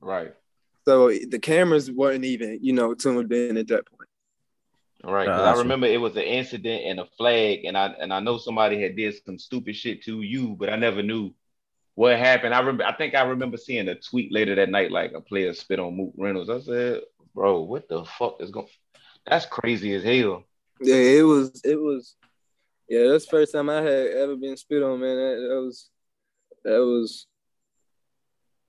Right, 0.00 0.34
So 0.84 1.10
the 1.10 1.38
cameras 1.38 1.88
weren't 1.90 2.24
even, 2.24 2.58
you 2.60 2.72
know, 2.72 2.92
tuned 2.94 3.32
in 3.32 3.56
at 3.56 3.68
that 3.68 3.84
point. 3.86 4.08
right. 5.04 5.26
'Cause 5.26 5.38
Gotcha. 5.38 5.56
I 5.58 5.62
remember 5.62 5.86
it 5.86 6.00
was 6.00 6.16
an 6.16 6.22
incident 6.22 6.82
and 6.84 6.98
a 7.00 7.06
flag, 7.18 7.64
and 7.66 7.76
I 7.78 7.88
and 8.00 8.12
I 8.12 8.18
know 8.20 8.38
somebody 8.38 8.80
had 8.80 8.96
did 8.96 9.14
some 9.24 9.38
stupid 9.38 9.76
shit 9.76 10.02
to 10.04 10.22
you, 10.22 10.56
but 10.58 10.70
I 10.70 10.76
never 10.76 11.02
knew 11.02 11.32
what 11.94 12.18
happened. 12.18 12.54
I 12.54 12.60
remember. 12.60 12.84
I 12.84 12.92
think 12.96 13.14
I 13.14 13.22
remember 13.22 13.56
seeing 13.58 13.86
a 13.88 13.94
tweet 13.94 14.32
later 14.32 14.54
that 14.56 14.70
night, 14.70 14.90
like 14.90 15.12
a 15.12 15.20
player 15.20 15.52
spit 15.54 15.78
on 15.78 15.96
Mook 15.96 16.14
Reynolds. 16.16 16.50
I 16.50 16.60
said, 16.60 17.02
"Bro, 17.34 17.62
what 17.62 17.88
the 17.88 18.04
fuck 18.04 18.36
is 18.40 18.50
going?" 18.50 18.68
That's 19.26 19.46
crazy 19.46 19.94
as 19.94 20.02
hell. 20.02 20.44
Yeah, 20.80 20.96
it 20.96 21.22
was 21.22 21.60
it 21.64 21.76
was 21.80 22.16
yeah, 22.88 23.08
that's 23.08 23.24
the 23.24 23.30
first 23.30 23.52
time 23.52 23.70
I 23.70 23.76
had 23.82 24.06
ever 24.08 24.36
been 24.36 24.56
spit 24.56 24.82
on, 24.82 25.00
man. 25.00 25.16
That, 25.16 25.48
that 25.48 25.60
was 25.62 25.90
that 26.64 26.78
was 26.78 27.26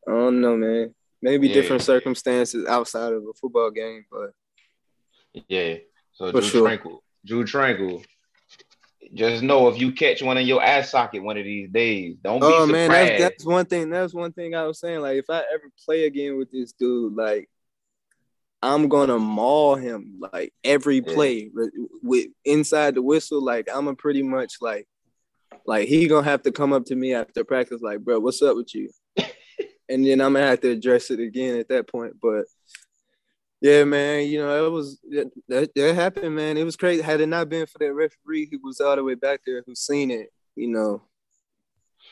I 0.08 0.12
don't 0.12 0.42
know, 0.42 0.56
man. 0.58 0.94
Maybe 1.22 1.48
Yeah. 1.48 1.54
different 1.56 1.82
circumstances 1.82 2.66
outside 2.68 3.14
of 3.14 3.24
a 3.24 3.34
football 3.34 3.72
game, 3.72 4.06
but 4.12 4.32
Yeah. 5.48 5.78
So 6.14 6.28
For 6.32 6.40
Drew 6.40 6.50
sure. 6.50 6.68
Tranquil, 6.68 7.04
Drew 7.26 7.44
Tranquil. 7.46 8.04
Just 9.14 9.44
know 9.44 9.68
if 9.68 9.80
you 9.80 9.92
catch 9.92 10.22
one 10.24 10.38
in 10.38 10.48
your 10.48 10.64
ass 10.64 10.90
socket 10.92 11.22
one 11.24 11.38
of 11.38 11.44
these 11.44 11.70
days, 11.70 12.16
don't 12.24 12.40
be 12.40 12.46
oh 12.46 12.66
surprised. 12.66 12.72
man, 12.72 12.90
that's, 12.90 13.20
that's 13.20 13.46
one 13.46 13.66
thing. 13.66 13.90
That's 13.90 14.14
one 14.14 14.32
thing 14.32 14.56
I 14.56 14.66
was 14.66 14.80
saying. 14.80 15.02
Like, 15.02 15.18
if 15.18 15.30
I 15.30 15.44
ever 15.54 15.70
play 15.86 16.06
again 16.06 16.38
with 16.38 16.52
this 16.52 16.72
dude, 16.72 17.14
like, 17.14 17.50
I'm 18.64 18.88
gonna 18.88 19.20
maul 19.20 19.76
him 19.76 20.22
like 20.34 20.54
every 20.64 21.02
play 21.02 21.52
with, 21.54 21.72
with 22.02 22.28
inside 22.46 22.96
the 22.96 23.02
whistle. 23.02 23.44
Like, 23.44 23.68
I'm 23.72 23.90
a 23.90 23.94
pretty 23.94 24.24
much 24.24 24.54
like, 24.62 24.88
like 25.66 25.90
he 25.90 26.08
gonna 26.08 26.24
have 26.24 26.44
to 26.44 26.52
come 26.54 26.72
up 26.72 26.86
to 26.86 26.96
me 26.96 27.14
after 27.14 27.44
practice, 27.44 27.82
like, 27.82 28.00
bro, 28.00 28.22
what's 28.22 28.42
up 28.42 28.56
with 28.56 28.74
you? 28.74 28.90
and 29.90 30.06
then 30.06 30.22
I'm 30.22 30.32
gonna 30.32 30.48
have 30.48 30.62
to 30.62 30.70
address 30.70 31.12
it 31.12 31.20
again 31.20 31.60
at 31.60 31.68
that 31.68 31.90
point. 31.90 32.14
But 32.22 32.46
yeah, 33.60 33.84
man, 33.84 34.28
you 34.28 34.40
know, 34.40 34.66
it 34.66 34.70
was 34.70 34.98
that, 35.10 35.30
that, 35.50 35.76
that 35.76 35.96
happened, 35.96 36.34
man. 36.34 36.56
It 36.56 36.64
was 36.64 36.78
crazy. 36.78 37.02
Had 37.02 37.20
it 37.20 37.28
not 37.28 37.50
been 37.50 37.66
for 37.66 37.80
that 37.80 37.94
referee 37.94 38.48
who 38.50 38.60
was 38.64 38.80
all 38.80 38.96
the 38.96 39.04
way 39.04 39.16
back 39.16 39.42
there 39.46 39.62
who 39.68 39.76
seen 39.76 40.10
it, 40.10 40.30
you 40.56 40.70
know, 40.70 41.02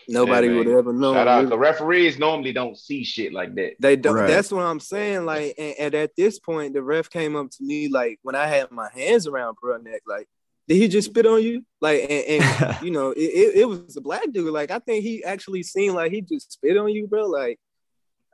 nobody 0.08 0.48
Yeah, 0.48 0.56
would 0.58 0.68
ever 0.68 0.94
know. 0.94 1.14
Shout 1.14 1.28
out. 1.28 1.50
The 1.50 1.58
referees 1.58 2.18
normally 2.20 2.54
don't 2.54 2.78
see 2.78 3.04
shit 3.04 3.34
like 3.34 3.56
that. 3.56 3.74
They 3.80 3.96
don't. 3.96 4.16
Right. 4.16 4.28
That's 4.28 4.52
what 4.52 4.64
I'm 4.64 4.80
saying. 4.80 5.26
Like, 5.26 5.54
and, 5.58 5.76
and 5.80 5.96
at 5.96 6.16
this 6.16 6.40
point, 6.40 6.74
the 6.74 6.82
ref 6.84 7.10
came 7.10 7.36
up 7.36 7.50
to 7.52 7.64
me 7.64 7.88
like 7.88 8.20
when 8.24 8.36
I 8.36 8.48
had 8.48 8.72
my 8.72 8.90
hands 8.94 9.28
around 9.28 9.58
bro 9.62 9.78
neck, 9.78 10.02
like, 10.08 10.28
did 10.68 10.76
he 10.78 10.88
just 10.88 11.10
spit 11.10 11.26
on 11.26 11.42
you? 11.44 11.66
Like, 11.82 12.02
and, 12.10 12.44
and 12.44 12.78
you 12.84 12.92
know, 12.92 13.12
it, 13.12 13.20
it, 13.20 13.56
it 13.62 13.66
was 13.66 13.98
a 13.98 14.02
black 14.02 14.32
dude. 14.32 14.52
Like, 14.54 14.72
I 14.72 14.80
think 14.80 15.04
he 15.04 15.24
actually 15.24 15.64
seemed 15.64 15.96
like 15.96 16.12
he 16.12 16.22
just 16.22 16.52
spit 16.54 16.78
on 16.78 16.90
you, 16.90 17.08
bro. 17.08 17.26
Like, 17.28 17.60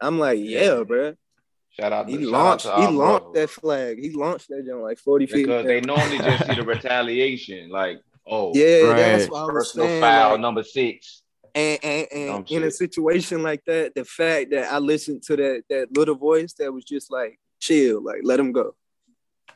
I'm 0.01 0.19
like, 0.19 0.39
yeah, 0.41 0.83
bro. 0.83 1.15
Shout 1.79 1.93
out. 1.93 2.09
He 2.09 2.17
to, 2.17 2.29
launched. 2.29 2.65
out 2.65 2.75
to 2.75 2.81
He 2.81 2.85
our 2.87 2.91
launched 2.91 3.23
brothers. 3.25 3.41
that 3.55 3.61
flag. 3.61 3.99
He 3.99 4.09
launched 4.11 4.47
that 4.49 4.65
joint 4.67 4.81
like 4.81 4.97
40 4.99 5.25
feet. 5.27 5.45
because 5.45 5.65
they 5.65 5.79
normally 5.81 6.17
just 6.17 6.47
see 6.47 6.55
the 6.55 6.63
retaliation. 6.65 7.69
Like, 7.69 7.99
Oh, 8.29 8.51
Yeah, 8.53 8.81
Right. 8.89 8.95
that's 8.97 9.29
what 9.29 9.37
I 9.39 9.43
was 9.45 9.53
personal 9.53 9.87
saying. 9.87 10.01
foul 10.01 10.31
like- 10.31 10.41
number 10.41 10.63
six. 10.63 11.21
And 11.57 11.79
and, 11.83 12.07
and 12.11 12.51
in 12.51 12.63
a 12.63 12.71
situation 12.71 13.41
like 13.43 13.63
that, 13.65 13.95
the 13.95 14.05
fact 14.05 14.51
that 14.51 14.71
I 14.71 14.77
listened 14.77 15.23
to 15.23 15.35
that 15.37 15.63
that 15.69 15.97
little 15.97 16.15
voice 16.15 16.53
that 16.53 16.71
was 16.71 16.85
just 16.85 17.11
like 17.11 17.39
chill, 17.59 18.03
like 18.03 18.21
let 18.23 18.39
him 18.39 18.51
go. 18.51 18.75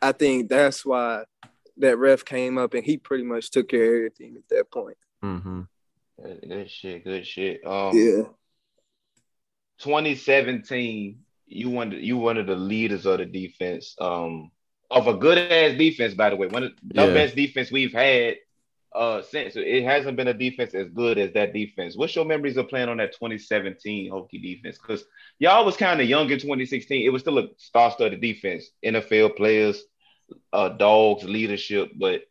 I 0.01 0.11
think 0.11 0.49
that's 0.49 0.83
why 0.85 1.23
that 1.77 1.97
ref 1.97 2.25
came 2.25 2.57
up 2.57 2.73
and 2.73 2.83
he 2.83 2.97
pretty 2.97 3.23
much 3.23 3.51
took 3.51 3.69
care 3.69 3.83
of 3.83 3.95
everything 3.97 4.35
at 4.37 4.49
that 4.49 4.71
point. 4.71 4.97
Mm-hmm. 5.23 5.61
Good, 6.21 6.41
good 6.49 6.69
shit. 6.71 7.03
Good 7.03 7.27
shit. 7.27 7.65
Um, 7.65 7.95
Yeah. 7.95 8.23
2017, 9.79 11.19
you 11.47 11.69
one 11.69 11.91
you 11.91 12.17
one 12.17 12.37
of 12.37 12.47
the 12.47 12.55
leaders 12.55 13.05
of 13.05 13.19
the 13.19 13.25
defense. 13.25 13.95
Um, 13.99 14.51
of 14.89 15.07
a 15.07 15.13
good 15.13 15.37
ass 15.37 15.77
defense, 15.77 16.13
by 16.13 16.29
the 16.29 16.35
way, 16.35 16.47
one 16.47 16.63
of 16.63 16.71
the 16.83 17.05
Yeah. 17.07 17.13
best 17.13 17.35
defense 17.35 17.71
we've 17.71 17.93
had. 17.93 18.37
Uh, 18.93 19.21
since 19.21 19.53
it 19.55 19.83
hasn't 19.85 20.17
been 20.17 20.27
a 20.27 20.33
defense 20.33 20.73
as 20.73 20.89
good 20.89 21.17
as 21.17 21.31
that 21.31 21.53
defense. 21.53 21.95
What's 21.95 22.13
your 22.13 22.25
memories 22.25 22.57
of 22.57 22.67
playing 22.67 22.89
on 22.89 22.97
that 22.97 23.13
2017 23.13 24.11
Hokie 24.11 24.41
defense? 24.41 24.77
Because 24.77 25.05
y'all 25.39 25.63
was 25.63 25.77
kind 25.77 26.01
of 26.01 26.09
young 26.09 26.29
in 26.29 26.39
2016. 26.39 27.05
It 27.05 27.09
was 27.09 27.21
still 27.21 27.39
a 27.39 27.47
star-studded 27.55 28.19
defense, 28.19 28.69
NFL 28.83 29.37
players, 29.37 29.81
uh, 30.51 30.69
dogs, 30.69 31.23
leadership, 31.23 31.91
but 31.95 32.23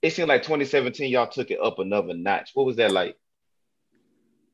it 0.00 0.12
seemed 0.12 0.28
like 0.28 0.42
2017 0.42 1.10
y'all 1.10 1.26
took 1.26 1.50
it 1.50 1.60
up 1.60 1.80
another 1.80 2.14
notch. 2.14 2.50
What 2.54 2.66
was 2.66 2.76
that 2.76 2.92
like? 2.92 3.16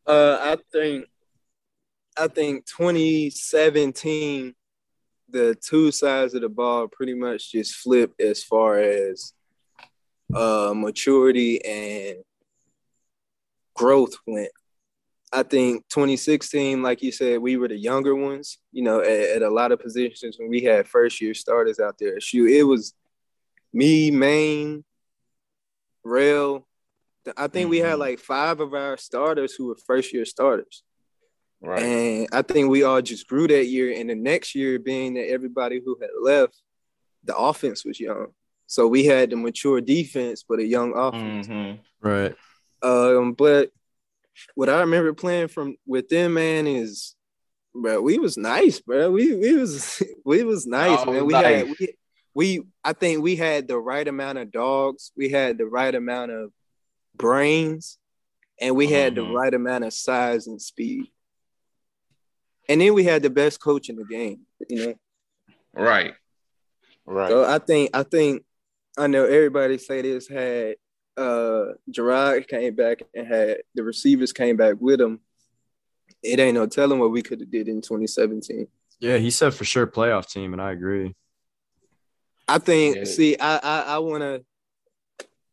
Uh, 0.07 0.39
I 0.41 0.57
think, 0.73 1.07
I 2.17 2.29
think 2.29 2.65
2017, 2.65 4.55
the 5.29 5.55
two 5.55 5.93
sides 5.93 6.33
of 6.33 6.41
the 6.41 6.49
ball 6.49 6.89
pretty 6.89 7.15
much 7.15 7.53
just 7.53 7.75
flipped 7.75 8.23
as 8.23 8.43
far 8.43 8.79
as 8.79 9.35
uh, 10.35 10.73
maturity 10.75 11.65
and 11.65 12.19
growth 13.75 14.15
went. 14.27 14.51
I 15.35 15.43
think 15.43 15.89
2016, 15.89 16.83
like 16.83 17.03
you 17.03 17.11
said, 17.11 17.41
we 17.41 17.57
were 17.57 17.69
the 17.69 17.77
younger 17.77 18.15
ones. 18.15 18.59
You 18.71 18.83
know, 18.83 19.01
at, 19.01 19.07
at 19.37 19.43
a 19.43 19.51
lot 19.51 19.73
of 19.73 19.81
positions 19.81 20.37
when 20.39 20.51
we 20.51 20.63
had 20.63 20.87
first 20.87 21.21
year 21.21 21.33
starters 21.35 21.81
out 21.81 21.97
there. 21.99 22.21
Shoot, 22.21 22.51
it 22.51 22.65
was 22.65 22.93
me, 23.73 24.11
Maine, 24.11 24.85
Rail. 26.05 26.67
I 27.37 27.47
think 27.47 27.71
we 27.71 27.79
had 27.79 27.95
Mhm. 27.97 28.01
like 28.01 28.19
five 28.19 28.61
of 28.61 28.75
our 28.75 28.97
starters 28.97 29.55
who 29.55 29.67
were 29.67 29.77
first 29.87 30.13
year 30.13 30.25
starters. 30.25 30.83
Right. 31.61 31.81
And 31.83 32.29
I 32.33 32.43
think 32.43 32.69
we 32.69 32.83
all 32.83 33.01
just 33.01 33.29
grew 33.29 33.47
that 33.47 33.67
year. 33.67 33.93
And 33.97 34.11
the 34.11 34.17
next 34.17 34.55
year, 34.55 34.81
being 34.81 35.15
that 35.15 35.31
everybody 35.31 35.81
who 35.83 35.97
had 36.01 36.11
left, 36.21 36.61
the 37.23 37.37
offense 37.37 37.85
was 37.85 38.01
young. 38.01 38.35
So 38.73 38.87
we 38.89 39.05
had 39.05 39.29
the 39.29 39.37
mature 39.37 39.83
defense, 39.83 40.47
but 40.49 40.59
a 40.59 40.65
young 40.65 40.97
offense. 40.97 41.47
Mhm. 41.47 41.81
Right. 42.01 42.35
Um, 42.81 43.35
but 43.35 43.71
what 44.55 44.71
I 44.71 44.81
remember 44.81 45.13
playing 45.13 45.49
from 45.49 45.77
with 45.87 46.09
them, 46.09 46.33
man, 46.33 46.67
is 46.67 47.15
bro, 47.75 48.01
we 48.01 48.19
was 48.19 48.39
nice, 48.39 48.81
bro. 48.81 49.11
We 49.11 49.35
we 49.35 49.53
was 49.57 50.03
we 50.25 50.43
was 50.43 50.67
nice, 50.67 51.05
Y'all 51.05 51.13
man. 51.13 51.27
was 51.27 51.35
We 51.35 51.35
had 51.35 51.67
we, 51.79 51.95
we 52.35 52.63
I 52.83 52.95
think 52.95 53.23
we 53.23 53.37
had 53.37 53.69
the 53.69 53.77
right 53.79 54.09
amount 54.09 54.39
of 54.39 54.51
dogs, 54.51 55.13
we 55.19 55.29
had 55.29 55.59
the 55.59 55.67
right 55.67 55.95
amount 55.95 56.31
of 56.31 56.51
brains, 57.15 57.99
and 58.59 58.75
we 58.75 58.89
had 58.89 59.15
the 59.15 59.21
Mhm. 59.21 59.35
right 59.35 59.53
amount 59.53 59.85
of 59.85 59.93
size 59.93 60.47
and 60.47 60.63
speed. 60.63 61.13
And 62.71 62.81
then 62.81 62.95
we 62.95 63.05
had 63.05 63.23
the 63.23 63.29
best 63.29 63.61
coach 63.61 63.91
in 63.91 63.97
the 63.97 64.07
game, 64.07 64.47
you 64.71 64.87
know. 64.87 64.95
Right. 65.75 66.15
Right. 67.05 67.29
So 67.29 67.45
I 67.45 67.59
think 67.59 67.91
I 67.93 68.03
think 68.03 68.47
I 68.99 69.07
know 69.07 69.25
everybody 69.25 69.79
say 69.79 70.03
this 70.03 70.29
had 70.29 70.77
uh 71.17 71.65
Gerard 71.91 72.49
came 72.49 72.75
back 72.75 73.01
and 73.15 73.27
had 73.27 73.59
the 73.75 73.83
receivers 73.83 74.33
came 74.33 74.57
back 74.57 74.77
with 74.81 75.01
him. 75.01 75.21
It 76.23 76.39
ain't 76.41 76.55
no 76.55 76.67
telling 76.67 76.99
what 76.99 77.11
we 77.11 77.23
could 77.23 77.41
have 77.41 77.51
did 77.51 77.69
in 77.69 77.81
2017. 77.81 78.67
Yeah, 79.01 79.19
he 79.19 79.31
said 79.31 79.55
for 79.55 79.65
sure 79.65 79.87
playoff 79.87 80.31
team, 80.31 80.53
and 80.53 80.63
I 80.63 80.73
agree. 80.73 81.15
I 82.49 82.59
think 82.59 82.97
Yeah. 82.97 83.05
see 83.05 83.37
I 83.39 83.57
I, 83.57 83.81
I 83.95 83.99
wanna 83.99 84.41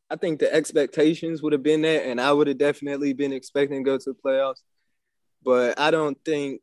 I 0.10 0.16
think 0.16 0.40
the 0.40 0.54
expectations 0.54 1.42
would 1.42 1.54
have 1.54 1.64
been 1.64 1.82
there 1.82 2.10
and 2.10 2.20
I 2.20 2.34
would 2.34 2.48
have 2.48 2.58
definitely 2.58 3.14
been 3.14 3.32
expecting 3.32 3.84
to 3.84 3.90
go 3.90 3.98
to 3.98 4.14
the 4.14 4.18
playoffs. 4.20 4.62
But 5.44 5.80
I 5.80 5.92
don't 5.92 6.18
think 6.26 6.62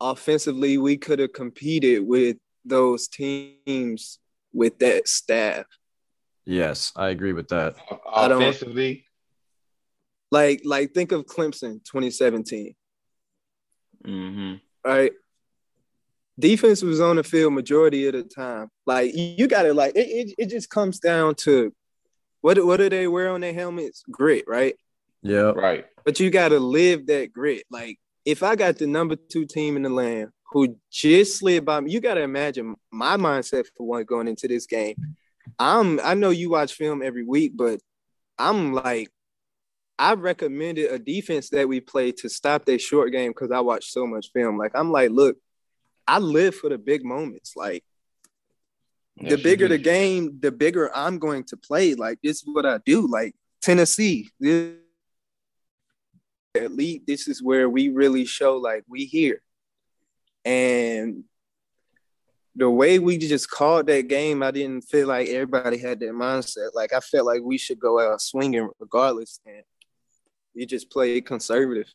offensively 0.00 0.78
we 0.78 0.96
could 0.96 1.18
have 1.18 1.32
competed 1.32 2.06
with 2.06 2.36
those 2.64 3.08
teams 3.08 4.18
with 4.54 4.78
that 4.78 5.08
staff. 5.08 5.66
Yes, 6.46 6.92
I 6.96 7.08
agree 7.10 7.32
with 7.34 7.48
that. 7.48 7.74
I 8.10 8.28
don't- 8.28 8.40
Offensively. 8.40 9.04
Like, 10.30 10.62
like 10.64 10.92
think 10.94 11.12
of 11.12 11.26
Clemson 11.26 11.84
2017, 11.84 12.74
Mm-hmm. 14.06 14.54
right? 14.84 15.12
Defense 16.38 16.82
was 16.82 17.00
on 17.00 17.16
the 17.16 17.22
field 17.22 17.52
majority 17.52 18.06
of 18.08 18.14
the 18.14 18.24
time. 18.24 18.68
Like 18.86 19.14
you, 19.14 19.34
you 19.38 19.46
gotta 19.46 19.72
like 19.72 19.94
it, 19.94 20.08
it, 20.08 20.34
it 20.36 20.50
just 20.50 20.68
comes 20.68 20.98
down 20.98 21.36
to 21.36 21.72
what 22.40 22.62
what 22.66 22.78
do 22.78 22.88
they 22.88 23.06
wear 23.06 23.30
on 23.30 23.40
their 23.40 23.54
helmets? 23.54 24.02
Grit, 24.10 24.44
right? 24.48 24.74
Yeah. 25.22 25.52
Right. 25.52 25.86
But 26.04 26.18
you 26.18 26.30
gotta 26.30 26.58
live 26.58 27.06
that 27.06 27.32
grit. 27.32 27.62
Like 27.70 27.98
if 28.24 28.42
I 28.42 28.56
got 28.56 28.78
the 28.78 28.88
number 28.88 29.14
two 29.16 29.46
team 29.46 29.76
in 29.76 29.82
the 29.82 29.88
land 29.90 30.30
who 30.50 30.76
just 30.90 31.38
slid 31.38 31.64
by 31.64 31.80
me, 31.80 31.90
you 31.90 32.00
gotta 32.00 32.22
imagine 32.22 32.76
my 32.90 33.16
mindset 33.16 33.66
for 33.76 33.86
one 33.86 34.04
going 34.04 34.28
into 34.28 34.48
this 34.48 34.66
game. 34.66 34.96
I'm 35.58 36.00
I 36.00 36.14
know 36.14 36.30
you 36.30 36.50
watch 36.50 36.74
film 36.74 37.02
every 37.02 37.24
week, 37.24 37.52
but 37.56 37.80
I'm 38.38 38.72
like 38.72 39.10
I 39.98 40.14
recommended 40.14 40.90
a 40.90 40.98
defense 40.98 41.50
that 41.50 41.68
we 41.68 41.80
play 41.80 42.12
to 42.12 42.28
stop 42.28 42.64
their 42.64 42.78
short 42.78 43.12
game 43.12 43.30
because 43.30 43.50
I 43.50 43.60
watch 43.60 43.92
so 43.92 44.06
much 44.06 44.30
film. 44.32 44.58
Like 44.58 44.72
I'm 44.74 44.90
like, 44.90 45.10
look, 45.10 45.36
I 46.06 46.18
live 46.18 46.54
for 46.54 46.68
the 46.68 46.78
big 46.78 47.04
moments. 47.04 47.54
Like 47.56 47.84
the 49.16 49.24
Yes, 49.30 49.38
you 49.38 49.44
bigger 49.44 49.68
the 49.68 49.78
game, 49.78 50.38
the 50.40 50.50
bigger 50.50 50.94
I'm 50.94 51.18
going 51.18 51.44
to 51.44 51.56
play. 51.56 51.94
Like 51.94 52.18
this 52.22 52.38
is 52.38 52.48
what 52.52 52.66
I 52.66 52.78
do. 52.84 53.06
Like 53.06 53.34
Tennessee, 53.62 54.30
this 54.40 54.74
elite. 56.54 57.06
This 57.06 57.28
is 57.28 57.42
where 57.42 57.68
we 57.68 57.88
really 57.90 58.24
show 58.24 58.56
like 58.56 58.84
we 58.88 59.04
here. 59.04 59.40
And 60.44 61.24
the 62.56 62.70
way 62.70 62.98
we 62.98 63.18
just 63.18 63.50
called 63.50 63.86
that 63.86 64.08
game, 64.08 64.42
I 64.42 64.50
didn't 64.50 64.82
feel 64.82 65.08
like 65.08 65.28
everybody 65.28 65.78
had 65.78 66.00
that 66.00 66.10
mindset. 66.12 66.70
Like 66.74 66.92
I 66.92 67.00
felt 67.00 67.26
like 67.26 67.42
we 67.42 67.58
should 67.58 67.80
go 67.80 67.98
out 68.00 68.20
swinging 68.20 68.68
regardless, 68.78 69.40
and 69.46 69.62
we 70.54 70.66
just 70.66 70.90
played 70.90 71.26
conservative. 71.26 71.92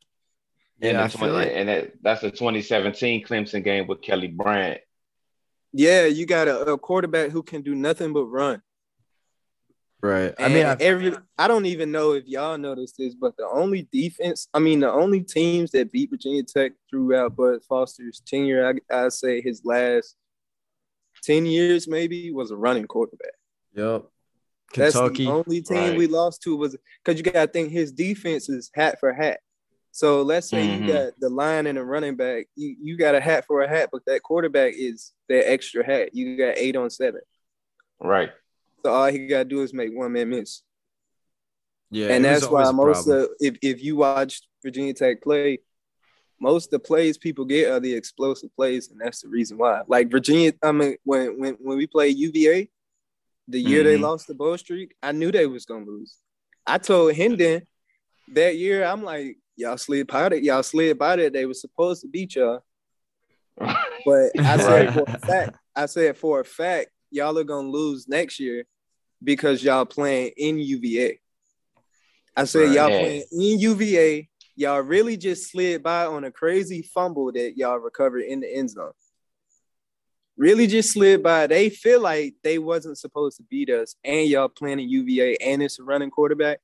And, 0.81 0.93
Yeah, 0.93 1.07
the 1.07 1.13
I 1.13 1.17
20 1.17 1.33
like- 1.33 1.51
and 1.53 1.69
that, 1.69 1.91
that's 2.01 2.21
the 2.21 2.31
2017 2.31 3.25
Clemson 3.25 3.63
game 3.63 3.87
with 3.87 4.01
Kelly 4.01 4.27
Bryant. 4.27 4.81
Yeah, 5.71 6.05
you 6.05 6.25
got 6.25 6.47
a, 6.47 6.73
a 6.73 6.77
quarterback 6.77 7.29
who 7.31 7.43
can 7.43 7.61
do 7.61 7.75
nothing 7.75 8.11
but 8.11 8.25
run. 8.25 8.61
Right. 10.01 10.33
I 10.39 10.47
mean, 10.47 10.65
I, 10.65 10.77
every 10.79 11.13
I 11.37 11.47
don't 11.49 11.65
even 11.65 11.91
know 11.91 12.13
if 12.13 12.25
y'all 12.25 12.57
noticed 12.57 12.95
this, 12.97 13.15
but 13.15 13.35
the 13.35 13.47
only 13.51 13.87
defense, 13.91 14.47
I 14.53 14.59
mean, 14.59 14.79
the 14.79 14.89
only 14.91 15.21
teams 15.21 15.71
that 15.71 15.91
beat 15.91 16.09
Virginia 16.09 16.43
Tech 16.43 16.71
throughout 16.89 17.35
Bud 17.35 17.59
Foster's 17.67 18.21
tenure, 18.25 18.65
I 18.91 18.95
I 18.95 19.09
say 19.09 19.41
his 19.41 19.61
last 19.65 20.15
ten 21.21 21.45
years 21.45 21.87
maybe 21.87 22.31
was 22.31 22.51
a 22.51 22.55
running 22.55 22.85
quarterback. 22.87 23.33
yep. 23.75 24.05
That's 24.75 24.95
Kentucky. 24.95 25.25
the 25.25 25.31
only 25.31 25.61
team 25.63 25.77
Right. 25.77 25.97
we 25.97 26.07
lost 26.07 26.43
to 26.43 26.55
was 26.55 26.77
because 27.03 27.17
you 27.19 27.23
got 27.23 27.47
to 27.47 27.51
think 27.51 27.71
his 27.71 27.91
defense 27.91 28.47
is 28.49 28.69
hat 28.73 28.99
for 28.99 29.11
hat. 29.11 29.39
So 29.91 30.21
let's 30.21 30.47
say 30.47 30.65
Mhm. 30.65 30.81
you 30.81 30.87
got 30.93 31.19
the 31.19 31.29
line 31.29 31.65
and 31.65 31.77
a 31.79 31.83
running 31.83 32.15
back, 32.15 32.45
you, 32.55 32.75
you 32.79 32.95
got 32.95 33.15
a 33.15 33.19
hat 33.19 33.45
for 33.47 33.63
a 33.63 33.67
hat, 33.67 33.89
but 33.91 34.05
that 34.05 34.21
quarterback 34.21 34.75
is 34.77 35.11
that 35.27 35.49
extra 35.49 35.83
hat. 35.83 36.13
You 36.13 36.37
got 36.37 36.57
eight 36.57 36.75
on 36.75 36.89
seven. 36.91 37.21
Right. 37.99 38.29
So 38.83 38.91
all 38.91 39.07
he 39.11 39.27
got 39.27 39.39
to 39.39 39.45
do 39.45 39.61
is 39.61 39.73
make 39.73 39.95
one 39.95 40.13
man 40.13 40.29
miss. 40.29 40.61
yeah, 41.91 42.09
and 42.13 42.23
that's 42.23 42.47
why 42.49 42.71
most 42.71 43.05
problem. 43.07 43.23
of 43.23 43.29
if, 43.39 43.57
if 43.61 43.83
you 43.83 43.97
watch 43.97 44.41
Virginia 44.63 44.93
Tech 44.93 45.21
play, 45.21 45.59
most 46.39 46.65
of 46.65 46.71
the 46.71 46.79
plays 46.79 47.17
people 47.17 47.43
get 47.45 47.69
are 47.69 47.79
the 47.79 47.93
explosive 47.93 48.55
plays, 48.55 48.89
and 48.89 48.99
that's 49.01 49.21
the 49.21 49.27
reason 49.27 49.57
why. 49.57 49.81
Like 49.87 50.09
Virginia, 50.09 50.53
I 50.63 50.71
mean, 50.71 50.95
when 51.03 51.39
when 51.39 51.53
when 51.55 51.77
we 51.77 51.87
played 51.87 52.15
UVA, 52.17 52.69
the 53.47 53.59
year 53.59 53.83
they 53.83 53.97
Mhm. 53.97 54.01
lost 54.01 54.27
the 54.27 54.33
bow 54.35 54.55
streak, 54.55 54.95
I 55.03 55.11
knew 55.11 55.31
they 55.31 55.45
was 55.47 55.65
gonna 55.65 55.85
lose. 55.85 56.15
I 56.65 56.77
told 56.77 57.13
Hendon 57.15 57.63
that 58.33 58.55
year, 58.55 58.85
I'm 58.85 59.03
like, 59.03 59.37
y'all 59.57 59.77
slid 59.77 60.07
by 60.07 60.27
it, 60.27 60.43
y'all 60.43 60.63
slid 60.63 60.97
by 60.97 61.15
it. 61.15 61.33
They 61.33 61.45
were 61.45 61.53
supposed 61.53 62.01
to 62.03 62.07
beat 62.07 62.35
y'all, 62.35 62.63
but 63.57 64.31
I 64.37 64.57
said 64.57 64.93
for 64.93 65.07
a 65.13 65.17
fact, 65.19 65.57
I 65.75 65.85
said 65.87 66.17
for 66.17 66.39
a 66.39 66.45
fact, 66.45 66.89
y'all 67.11 67.37
are 67.37 67.43
gonna 67.43 67.69
lose 67.69 68.07
next 68.07 68.39
year 68.39 68.65
because 69.23 69.63
y'all 69.63 69.85
playing 69.85 70.31
in 70.37 70.59
UVA. 70.59 71.19
I 72.35 72.45
said 72.45 72.67
Right. 72.67 72.71
y'all 72.75 72.89
playing 72.89 73.23
in 73.31 73.59
UVA. 73.59 74.29
Y'all 74.55 74.81
really 74.81 75.17
just 75.17 75.49
slid 75.51 75.81
by 75.83 76.05
on 76.05 76.23
a 76.23 76.31
crazy 76.31 76.81
fumble 76.81 77.31
that 77.31 77.57
y'all 77.57 77.77
recovered 77.79 78.21
in 78.23 78.39
the 78.41 78.53
end 78.53 78.69
zone. 78.71 78.91
really 80.37 80.67
just 80.67 80.93
slid 80.93 81.21
by. 81.21 81.47
They 81.47 81.69
feel 81.69 81.99
like 81.99 82.33
they 82.43 82.59
wasn't 82.59 82.97
supposed 82.97 83.35
to 83.37 83.43
beat 83.43 83.69
us, 83.69 83.95
and 84.05 84.25
y'all 84.29 84.47
playing 84.47 84.79
in 84.79 84.87
UVA, 84.87 85.35
and 85.35 85.61
it's 85.61 85.79
a 85.79 85.83
running 85.83 86.09
quarterback. 86.11 86.61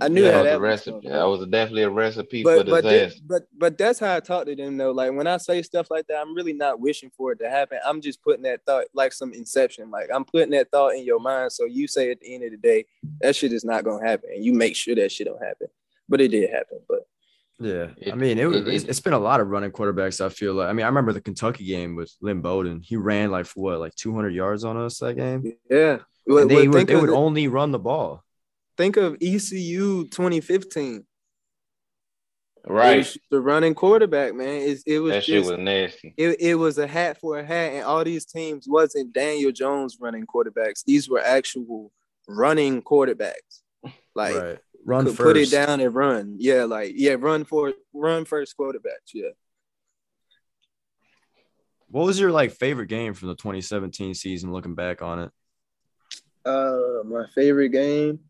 I 0.00 0.08
knew 0.08 0.24
yeah, 0.24 0.32
how 0.32 0.42
that 0.44 0.58
was 0.60 0.68
a 0.86 0.90
recipe. 0.90 1.06
gonna 1.08 1.18
That 1.18 1.24
was 1.28 1.46
definitely 1.48 1.82
a 1.82 1.90
recipe 1.90 2.42
but 2.42 2.64
for 2.66 2.70
but 2.70 2.82
disaster. 2.84 3.18
thi- 3.18 3.24
but 3.26 3.42
but 3.56 3.78
that's 3.78 3.98
how 3.98 4.16
I 4.16 4.20
talk 4.20 4.46
to 4.46 4.56
them 4.56 4.76
though. 4.78 4.90
Like 4.90 5.12
when 5.12 5.26
I 5.26 5.36
say 5.36 5.60
stuff 5.62 5.90
like 5.90 6.06
that, 6.06 6.18
I'm 6.20 6.34
really 6.34 6.54
not 6.54 6.80
wishing 6.80 7.10
for 7.16 7.32
it 7.32 7.38
to 7.40 7.50
happen. 7.50 7.78
I'm 7.84 8.00
just 8.00 8.22
putting 8.22 8.42
that 8.44 8.62
thought 8.64 8.86
like 8.94 9.12
some 9.12 9.32
inception. 9.34 9.90
Like 9.90 10.08
I'm 10.12 10.24
putting 10.24 10.50
that 10.52 10.70
thought 10.70 10.94
in 10.94 11.04
your 11.04 11.20
mind. 11.20 11.52
So 11.52 11.66
you 11.66 11.86
say 11.86 12.10
at 12.10 12.20
the 12.20 12.34
end 12.34 12.44
of 12.44 12.50
the 12.52 12.56
day, 12.56 12.86
that 13.20 13.36
shit 13.36 13.52
is 13.52 13.64
not 13.64 13.84
gonna 13.84 14.04
happen, 14.04 14.30
and 14.34 14.42
you 14.44 14.54
make 14.54 14.76
sure 14.76 14.94
that 14.94 15.12
shit 15.12 15.26
don't 15.26 15.42
happen. 15.42 15.68
But 16.08 16.20
it 16.22 16.28
did 16.28 16.48
happen. 16.50 16.78
But 16.88 17.00
Yeah, 17.60 17.88
I 18.10 18.14
mean, 18.16 18.38
it, 18.38 18.46
was 18.46 18.56
it- 18.62 18.68
it's, 18.68 18.84
it- 18.84 18.88
it's 18.90 19.00
been 19.00 19.12
a 19.12 19.18
lot 19.18 19.40
of 19.40 19.48
running 19.48 19.72
quarterbacks. 19.72 20.24
I 20.24 20.30
feel 20.30 20.54
like. 20.54 20.68
I 20.68 20.72
mean, 20.72 20.84
I 20.84 20.88
remember 20.88 21.12
the 21.12 21.20
Kentucky 21.20 21.64
game 21.66 21.96
with 21.96 22.12
Lynn 22.22 22.40
Bowden. 22.40 22.80
He 22.80 22.96
ran 22.96 23.30
like 23.30 23.44
for 23.46 23.60
what, 23.62 23.78
like 23.80 23.94
200 23.94 24.30
yards 24.34 24.64
on 24.64 24.76
us 24.78 24.98
that 24.98 25.14
game. 25.14 25.52
yeah, 25.70 25.98
And 26.26 26.50
they 26.50 26.66
well, 26.66 26.70
would, 26.78 26.86
they 26.88 26.96
would 26.96 27.10
the- 27.10 27.14
only 27.14 27.46
run 27.48 27.72
the 27.72 27.78
ball. 27.78 28.24
Think 28.76 28.96
of 28.96 29.16
ECU 29.20 30.04
2015. 30.08 31.04
Right. 32.64 33.16
the 33.30 33.40
running 33.40 33.74
quarterback, 33.74 34.34
man. 34.34 34.62
It's, 34.62 34.84
it 34.86 35.00
was 35.00 35.12
That 35.14 35.24
shit 35.24 35.40
just 35.40 35.50
was 35.50 35.58
nasty. 35.58 36.14
it, 36.16 36.40
it 36.40 36.54
was 36.54 36.78
a 36.78 36.86
hat 36.86 37.18
for 37.20 37.38
a 37.40 37.44
hat, 37.44 37.72
and 37.72 37.84
all 37.84 38.04
these 38.04 38.24
teams 38.24 38.66
wasn't 38.68 39.12
Daniel 39.12 39.50
Jones 39.50 39.96
running 40.00 40.26
quarterbacks. 40.26 40.84
These 40.84 41.08
were 41.08 41.20
actual 41.20 41.90
running 42.28 42.80
quarterbacks. 42.82 43.62
Like 44.14 44.36
right, 44.36 44.58
run 44.84 45.06
could 45.06 45.16
first. 45.16 45.26
put 45.26 45.36
it 45.36 45.50
down 45.50 45.80
and 45.80 45.92
run. 45.92 46.36
Yeah, 46.38 46.64
like 46.64 46.92
yeah, 46.94 47.16
run 47.18 47.44
for 47.44 47.72
run 47.92 48.24
first 48.26 48.56
quarterbacks. 48.56 49.10
Yeah. 49.12 49.30
What 51.88 52.06
was 52.06 52.20
your 52.20 52.30
like 52.30 52.52
favorite 52.52 52.86
game 52.86 53.12
from 53.14 53.28
the 53.28 53.34
2017 53.34 54.14
season? 54.14 54.52
Looking 54.52 54.74
back 54.74 55.02
on 55.02 55.18
it, 55.18 55.30
Uh, 56.44 57.02
my 57.04 57.26
favorite 57.34 57.70
game. 57.70 58.20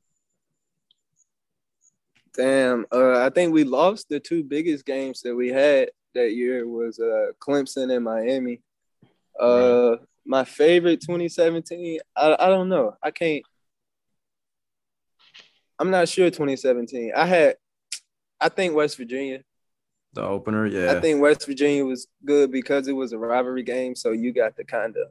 Damn, 2.34 2.86
uh, 2.90 3.24
I 3.24 3.30
think 3.30 3.52
we 3.52 3.64
lost 3.64 4.08
the 4.08 4.18
two 4.18 4.42
biggest 4.42 4.86
games 4.86 5.20
that 5.22 5.34
we 5.34 5.48
had 5.48 5.90
that 6.14 6.32
year 6.32 6.66
was 6.66 6.98
uh 6.98 7.32
Clemson 7.40 7.94
and 7.94 8.04
Miami. 8.04 8.60
Uh, 9.38 9.96
my 10.24 10.44
favorite 10.44 11.00
2017. 11.00 11.98
I 12.16 12.36
I 12.38 12.48
don't 12.48 12.68
know. 12.68 12.96
I 13.02 13.10
can't. 13.10 13.42
I'm 15.78 15.90
not 15.90 16.08
sure 16.08 16.30
2017. 16.30 17.12
I 17.16 17.26
had. 17.26 17.56
I 18.40 18.48
think 18.48 18.74
West 18.74 18.96
Virginia. 18.96 19.42
the 20.14 20.22
opener. 20.22 20.66
Yeah, 20.66 20.92
I 20.92 21.00
think 21.00 21.20
West 21.20 21.46
Virginia 21.46 21.84
was 21.84 22.06
good 22.24 22.50
because 22.50 22.88
it 22.88 22.92
was 22.92 23.12
a 23.12 23.18
rivalry 23.18 23.62
game, 23.62 23.94
so 23.94 24.12
you 24.12 24.32
got 24.32 24.56
the 24.56 24.64
kind 24.64 24.96
of, 24.96 25.08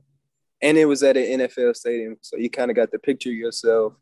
and 0.61 0.77
it 0.77 0.85
was 0.85 1.03
at 1.03 1.17
an 1.17 1.41
NFL 1.41 1.75
stadium, 1.75 2.17
so 2.21 2.37
you 2.37 2.49
kind 2.49 2.69
of 2.71 2.75
got 2.75 2.91
to 2.91 2.99
picture 2.99 3.31
yourself. 3.31 3.93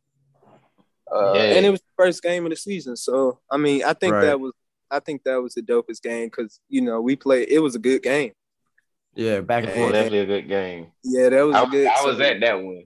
Uh, 1.11 1.33
Yeah. 1.35 1.41
And 1.55 1.65
it 1.65 1.69
was 1.71 1.81
the 1.81 2.03
first 2.03 2.21
game 2.23 2.45
of 2.45 2.49
the 2.51 2.55
season, 2.55 2.95
so 2.95 3.39
I 3.51 3.57
mean, 3.57 3.83
I 3.83 3.93
think 3.93 4.13
Right. 4.13 4.25
that 4.25 4.39
was, 4.39 4.53
I 4.91 4.99
think 4.99 5.23
that 5.23 5.41
was 5.41 5.53
the 5.53 5.61
dopest 5.61 6.01
game 6.01 6.25
because 6.27 6.59
you 6.69 6.81
know 6.81 7.01
we 7.01 7.15
played. 7.15 7.49
It 7.49 7.59
was 7.59 7.75
a 7.75 7.79
good 7.79 8.01
game. 8.03 8.33
yeah, 9.15 9.41
back 9.41 9.63
and 9.63 9.71
It 9.71 9.75
was 9.75 9.79
forth. 9.81 9.93
definitely 9.93 10.19
a 10.19 10.25
good 10.25 10.47
game. 10.47 10.91
Yeah, 11.03 11.29
that 11.29 11.41
was 11.41 11.55
I, 11.55 11.63
a 11.63 11.67
good. 11.67 11.87
I 11.87 12.05
was 12.05 12.17
so- 12.17 12.23
at 12.23 12.39
that 12.41 12.55
one. 12.61 12.83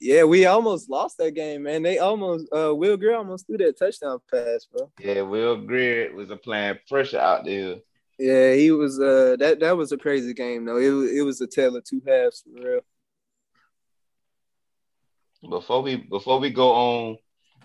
Yeah, 0.00 0.22
we 0.22 0.46
almost 0.46 0.88
lost 0.88 1.18
that 1.18 1.32
game, 1.32 1.64
man. 1.64 1.82
They 1.82 1.98
almost, 1.98 2.46
uh, 2.56 2.72
Will 2.72 2.96
Grier 2.96 3.16
almost 3.16 3.48
threw 3.48 3.56
that 3.58 3.76
touchdown 3.76 4.20
pass, 4.32 4.64
bro. 4.70 4.92
Yeah, 5.00 5.22
Will 5.22 5.56
Grier 5.56 6.14
was 6.14 6.30
applying 6.30 6.78
pressure 6.88 7.18
out 7.18 7.44
there. 7.44 7.78
Yeah, 8.16 8.52
he 8.54 8.70
was. 8.70 9.00
Uh, 9.00 9.34
that 9.40 9.58
that 9.58 9.76
was 9.76 9.90
a 9.90 9.96
crazy 9.98 10.34
game, 10.34 10.64
though. 10.66 10.76
It 10.76 10.90
was, 10.90 11.10
it 11.10 11.22
was 11.22 11.40
a 11.40 11.48
tale 11.48 11.74
of 11.74 11.82
two 11.82 12.00
halves 12.06 12.42
for 12.42 12.62
real. 12.62 12.80
Before 15.48 15.82
we 15.82 15.96
before 15.96 16.38
we 16.40 16.50
go 16.50 16.70
on, 16.72 17.18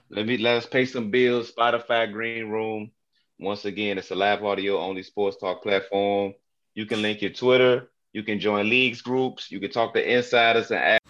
let 0.09 0.25
me 0.25 0.37
let 0.37 0.57
us 0.57 0.65
pay 0.65 0.85
some 0.85 1.11
bills. 1.11 1.51
Spotify 1.51 2.11
Green 2.11 2.49
Room. 2.49 2.91
Once 3.39 3.65
again, 3.65 3.97
it's 3.97 4.11
a 4.11 4.15
live 4.15 4.43
audio 4.43 4.77
only 4.79 5.03
sports 5.03 5.37
talk 5.37 5.63
platform. 5.63 6.33
You 6.75 6.85
can 6.85 7.01
link 7.01 7.21
your 7.21 7.31
Twitter. 7.31 7.89
You 8.13 8.23
can 8.23 8.39
join 8.39 8.69
leagues 8.69 9.01
groups. 9.01 9.51
You 9.51 9.59
can 9.59 9.71
talk 9.71 9.93
to 9.95 10.17
insiders 10.17 10.71
and 10.71 10.79
ask. 10.79 11.01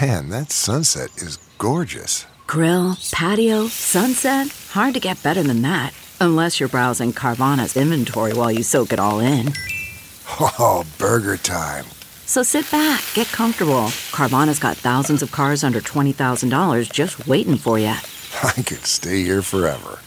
Man, 0.00 0.28
that 0.30 0.52
sunset 0.52 1.10
is 1.16 1.36
gorgeous. 1.58 2.26
Grill, 2.46 2.96
patio, 3.12 3.66
sunset. 3.66 4.48
Hard 4.70 4.94
to 4.94 5.00
get 5.00 5.22
better 5.22 5.42
than 5.42 5.62
that. 5.62 5.92
Unless 6.20 6.58
you're 6.58 6.68
browsing 6.68 7.12
Carvana's 7.12 7.76
inventory 7.76 8.32
while 8.32 8.50
you 8.50 8.62
soak 8.62 8.92
it 8.92 9.00
all 9.00 9.20
in. 9.20 9.52
Oh, 10.40 10.84
burger 10.98 11.36
time. 11.36 11.86
So 12.26 12.42
sit 12.42 12.70
back, 12.70 13.02
get 13.14 13.26
comfortable. 13.28 13.88
Carvana's 14.12 14.58
got 14.58 14.76
thousands 14.76 15.22
of 15.22 15.32
cars 15.32 15.64
under 15.64 15.80
$20,000 15.80 16.92
just 16.92 17.26
waiting 17.26 17.56
for 17.56 17.78
you. 17.78 17.94
I 18.42 18.62
could 18.62 18.84
stay 18.86 19.22
here 19.22 19.42
forever. 19.42 20.00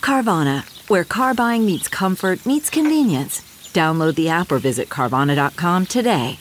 Carvana, 0.00 0.64
where 0.88 1.04
car 1.04 1.34
buying 1.34 1.64
meets 1.66 1.88
comfort, 1.88 2.44
meets 2.46 2.70
convenience. 2.70 3.40
Download 3.72 4.14
the 4.14 4.28
app 4.28 4.52
or 4.52 4.58
visit 4.58 4.88
Carvana.com 4.88 5.86
today. 5.86 6.38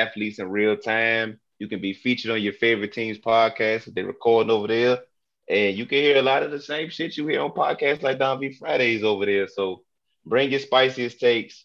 athletes 0.00 0.38
in 0.38 0.48
real 0.48 0.76
time. 0.76 1.38
You 1.58 1.68
can 1.68 1.80
be 1.80 1.92
featured 1.92 2.30
on 2.30 2.40
your 2.42 2.54
favorite 2.54 2.92
team's 2.92 3.18
podcast 3.18 3.86
if 3.86 3.94
they're 3.94 4.06
recording 4.06 4.50
over 4.50 4.66
there. 4.66 5.00
And 5.48 5.76
you 5.76 5.84
can 5.84 5.98
hear 5.98 6.16
a 6.16 6.22
lot 6.22 6.42
of 6.42 6.50
the 6.50 6.60
same 6.60 6.90
shit 6.90 7.16
you 7.16 7.26
hear 7.26 7.42
on 7.42 7.50
podcasts 7.50 8.02
like 8.02 8.18
Don 8.18 8.40
V 8.40 8.52
Fridays 8.52 9.04
over 9.04 9.26
there. 9.26 9.46
So 9.48 9.82
bring 10.24 10.50
your 10.50 10.60
spiciest 10.60 11.20
takes. 11.20 11.64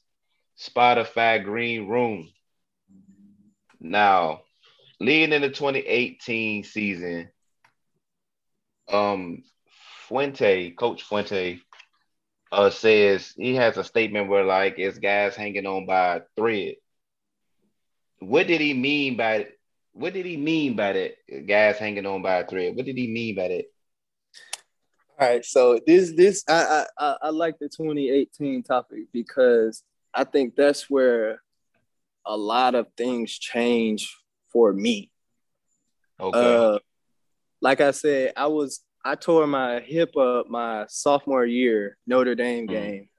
Spotify 0.59 1.43
Green 1.43 1.88
Room. 1.88 2.30
Now, 3.80 4.41
leading 4.99 5.33
in 5.33 5.41
the 5.41 5.49
2018 5.49 6.63
season, 6.63 7.29
um, 8.91 9.43
Fuente, 10.07 10.71
Coach 10.71 11.03
Fuente, 11.03 11.59
uh, 12.51 12.69
says 12.69 13.33
he 13.35 13.55
has 13.55 13.77
a 13.77 13.83
statement 13.83 14.29
where 14.29 14.45
like 14.45 14.75
it's 14.77 14.99
guys 14.99 15.35
hanging 15.35 15.65
on 15.65 15.85
by 15.85 16.17
a 16.17 16.21
thread. 16.37 16.75
What 18.19 18.47
did 18.47 18.61
he 18.61 18.73
mean 18.73 19.17
by 19.17 19.47
what 19.91 20.13
did 20.13 20.25
he 20.25 20.37
mean 20.37 20.75
by 20.75 20.93
that? 20.93 21.47
Guys 21.47 21.77
hanging 21.77 22.05
on 22.05 22.21
by 22.21 22.39
a 22.39 22.47
thread. 22.47 22.75
What 22.75 22.85
did 22.85 22.97
he 22.97 23.07
mean 23.07 23.35
by 23.35 23.47
that? 23.47 23.65
All 25.17 25.27
right, 25.29 25.45
so 25.45 25.79
this 25.85 26.11
this 26.11 26.43
I 26.47 26.85
I 26.97 27.15
I- 27.21 27.29
like 27.29 27.57
the 27.59 27.69
2018 27.69 28.63
topic 28.63 29.05
because 29.13 29.83
I 30.13 30.25
think 30.25 30.55
that's 30.55 30.89
where 30.89 31.41
a 32.25 32.35
lot 32.35 32.75
of 32.75 32.87
things 32.97 33.37
change 33.37 34.13
for 34.55 34.71
me. 34.71 35.11
okay 36.17 36.55
Uh, 36.55 36.79
like 37.61 37.81
I 37.81 37.91
said, 37.91 38.31
I 38.37 38.47
was 38.47 38.79
I 39.03 39.15
tore 39.15 39.45
my 39.47 39.81
hip 39.81 40.15
up 40.15 40.49
my 40.49 40.85
sophomore 40.87 41.45
year 41.45 41.97
Notre 42.07 42.35
Dame 42.35 42.65
Mhm. 42.65 42.69
game, 42.69 43.09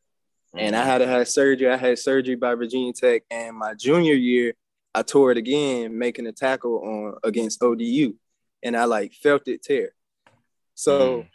and 0.55 0.74
I 0.74 0.82
had 0.82 0.99
to 0.99 1.07
have 1.07 1.28
surgery. 1.28 1.68
I 1.68 1.76
had 1.76 1.99
surgery 1.99 2.37
by 2.37 2.55
Virginia 2.55 2.95
Tech, 2.95 3.22
and 3.30 3.55
my 3.55 3.74
junior 3.74 4.14
year 4.14 4.55
I 4.95 5.03
tore 5.03 5.30
it 5.30 5.37
again, 5.37 5.99
making 5.99 6.26
a 6.26 6.32
tackle 6.32 6.78
on 6.82 7.18
against 7.22 7.62
ODU, 7.62 8.14
and 8.62 8.74
I 8.74 8.84
like 8.84 9.12
felt 9.12 9.47
it 9.47 9.62
tear. 9.62 9.95
So, 10.74 10.93
Mm. 10.99 11.28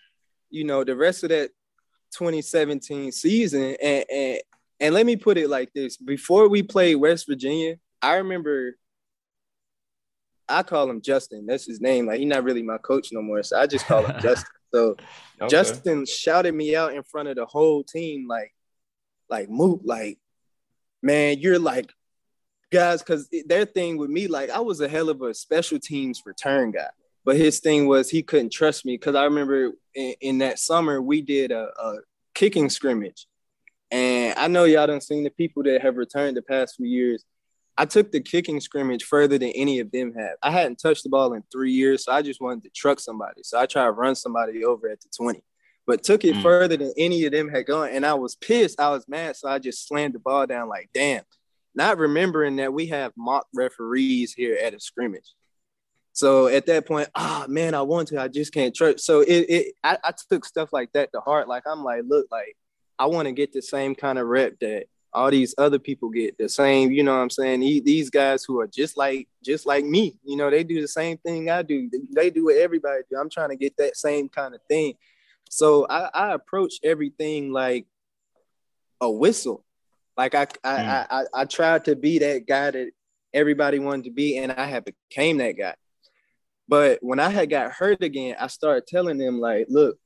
you 0.49 0.63
know, 0.63 0.83
the 0.83 0.95
rest 0.95 1.23
of 1.23 1.29
that 1.29 1.51
2017 2.17 3.11
season, 3.11 3.75
and 3.79 4.05
and 4.09 4.41
and 4.79 4.95
let 4.95 5.05
me 5.05 5.15
put 5.15 5.37
it 5.37 5.47
like 5.47 5.71
this: 5.73 5.95
before 5.95 6.49
we 6.49 6.63
played 6.63 6.95
West 6.95 7.27
Virginia, 7.27 7.77
I 8.01 8.15
remember 8.15 8.75
I 10.51 10.63
call 10.63 10.89
him 10.89 11.01
Justin. 11.01 11.45
That's 11.45 11.65
his 11.65 11.81
name. 11.81 12.05
Like 12.05 12.19
he's 12.19 12.27
not 12.27 12.43
really 12.43 12.63
my 12.63 12.77
coach 12.77 13.09
no 13.11 13.21
more, 13.21 13.43
so 13.43 13.59
I 13.59 13.67
just 13.67 13.85
call 13.85 14.05
him 14.05 14.15
Justin. 14.21 14.51
So 14.73 14.95
Okay. 15.41 15.49
Justin 15.49 16.05
shouted 16.05 16.53
me 16.53 16.75
out 16.75 16.93
in 16.93 17.01
front 17.01 17.27
of 17.27 17.35
the 17.35 17.45
whole 17.45 17.83
team, 17.83 18.27
like, 18.27 18.53
like 19.27 19.49
Mook, 19.49 19.81
like, 19.83 20.19
man, 21.01 21.39
you're 21.39 21.57
like, 21.57 21.91
guys, 22.71 23.01
because 23.01 23.27
their 23.47 23.65
thing 23.65 23.97
with 23.97 24.11
me, 24.11 24.27
like, 24.27 24.51
I 24.51 24.59
was 24.59 24.81
a 24.81 24.87
hell 24.87 25.09
of 25.09 25.23
a 25.23 25.33
special 25.33 25.79
teams 25.79 26.21
return 26.25 26.71
guy. 26.71 26.89
But 27.25 27.37
his 27.37 27.59
thing 27.59 27.87
was 27.87 28.09
he 28.09 28.21
couldn't 28.21 28.51
trust 28.51 28.85
me 28.85 28.95
because 28.95 29.15
I 29.15 29.23
remember 29.25 29.71
in, 29.95 30.15
in 30.21 30.37
that 30.39 30.59
summer 30.59 31.01
we 31.01 31.21
did 31.21 31.51
a, 31.51 31.69
a 31.79 31.95
kicking 32.33 32.69
scrimmage, 32.69 33.27
and 33.91 34.37
I 34.39 34.47
know 34.47 34.63
y'all 34.63 34.87
done 34.87 35.01
seen 35.01 35.23
the 35.23 35.29
people 35.29 35.61
that 35.63 35.81
have 35.83 35.97
returned 35.97 36.37
the 36.37 36.41
past 36.41 36.77
few 36.77 36.87
years. 36.87 37.23
I 37.78 37.86
took 37.86 38.11
the 38.11 38.19
kicking 38.19 38.59
scrimmage 38.59 39.03
further 39.03 39.38
than 39.38 39.49
any 39.49 39.80
of 39.80 39.91
them 39.91 40.13
have. 40.13 40.36
I 40.43 40.51
hadn't 40.51 40.78
touched 40.80 41.03
the 41.03 41.09
ball 41.09 41.34
in 41.34 41.43
three 41.51 41.72
years, 41.72 42.03
so 42.05 42.11
I 42.11 42.22
just 42.22 42.41
wanted 42.41 42.63
to 42.63 42.69
truck 42.69 42.99
somebody. 42.99 43.41
So 43.43 43.59
I 43.59 43.65
tried 43.65 43.86
to 43.86 43.91
run 43.91 44.15
somebody 44.15 44.63
over 44.65 44.89
at 44.89 45.01
the 45.01 45.07
20, 45.15 45.41
but 45.88 46.03
took 46.03 46.26
it 46.26 46.36
Mm. 46.36 46.43
further 46.43 46.78
than 46.78 46.93
any 46.97 47.26
of 47.26 47.32
them 47.32 47.49
had 47.49 47.65
gone. 47.65 47.89
And 47.89 48.05
I 48.05 48.13
was 48.13 48.36
pissed. 48.36 48.80
I 48.80 48.89
was 48.89 49.07
mad. 49.07 49.36
So 49.38 49.47
I 49.47 49.57
just 49.57 49.88
slammed 49.88 50.13
the 50.13 50.19
ball 50.19 50.45
down 50.45 50.67
like, 50.69 50.89
damn. 50.93 51.24
Not 51.74 51.97
remembering 51.97 52.57
that 52.57 52.74
we 52.74 52.88
have 52.88 53.13
mock 53.15 53.47
referees 53.53 54.34
here 54.34 54.57
at 54.61 54.74
a 54.74 54.80
scrimmage. 54.80 55.34
So 56.13 56.47
at 56.47 56.65
that 56.65 56.86
point, 56.86 57.07
ah 57.15 57.45
man, 57.47 57.74
I 57.74 57.82
want 57.84 58.09
to, 58.09 58.22
I 58.22 58.28
just 58.28 58.53
can't 58.53 58.76
trust. 58.76 58.99
So 59.05 59.22
it, 59.22 59.45
it 59.49 59.76
I, 59.82 59.97
I 60.03 60.11
took 60.30 60.43
stuff 60.43 60.74
like 60.74 60.91
that 60.91 61.09
to 61.13 61.22
heart. 61.22 61.47
Like 61.47 61.63
I'm 61.65 61.84
like, 61.86 62.03
look, 62.05 62.28
like 62.30 62.57
I 62.99 63.05
want 63.05 63.28
to 63.28 63.32
get 63.32 63.53
the 63.53 63.61
same 63.61 63.95
kind 63.95 64.19
of 64.19 64.28
rep 64.28 64.59
that 64.59 64.88
all 65.14 65.30
these 65.30 65.53
other 65.57 65.80
people 65.80 66.09
get 66.09 66.38
the 66.38 66.47
same, 66.47 66.91
you 66.91 67.03
know 67.03 67.16
what 67.16 67.22
I'm 67.22 67.30
saying? 67.30 67.59
These 67.59 68.09
guys 68.09 68.43
who 68.43 68.59
are 68.59 68.68
just 68.68 68.97
like 68.97 69.28
just 69.43 69.66
like 69.66 69.84
me, 69.84 70.18
you 70.24 70.38
know, 70.38 70.49
they 70.49 70.64
do 70.64 70.82
the 70.82 70.88
same 70.88 71.18
thing 71.18 71.49
I 71.49 71.62
do. 71.62 71.89
They 72.14 72.30
do 72.30 72.45
what 72.45 72.55
everybody 72.55 73.01
do. 73.09 73.18
I'm 73.18 73.30
trying 73.30 73.49
to 73.49 73.55
get 73.55 73.76
that 73.78 73.97
same 73.97 74.30
kind 74.30 74.55
of 74.55 74.62
thing. 74.70 74.95
So 75.49 75.86
I, 75.89 76.09
I 76.14 76.34
approach 76.34 76.76
everything 76.84 77.51
like 77.51 77.86
a 79.01 79.12
whistle. 79.12 79.66
Like 80.16 80.36
I 80.36 80.47
I, 80.64 80.78
mm. 80.78 80.88
I 80.88 81.05
I 81.09 81.41
I 81.41 81.45
tried 81.45 81.86
to 81.86 81.95
be 81.95 82.20
that 82.20 82.47
guy 82.47 82.72
that 82.72 82.91
everybody 83.34 83.80
wanted 83.80 84.05
to 84.05 84.12
be, 84.12 84.38
and 84.38 84.51
I 84.51 84.66
have 84.66 84.86
became 84.86 85.38
that 85.38 85.57
guy. 85.57 85.76
But 86.68 86.99
when 87.01 87.20
I 87.20 87.30
had 87.30 87.49
got 87.49 87.74
hurt 87.74 88.01
again, 88.01 88.36
I 88.39 88.47
started 88.47 88.88
telling 88.88 89.18
them 89.18 89.41
like, 89.41 89.66
look, 89.70 89.97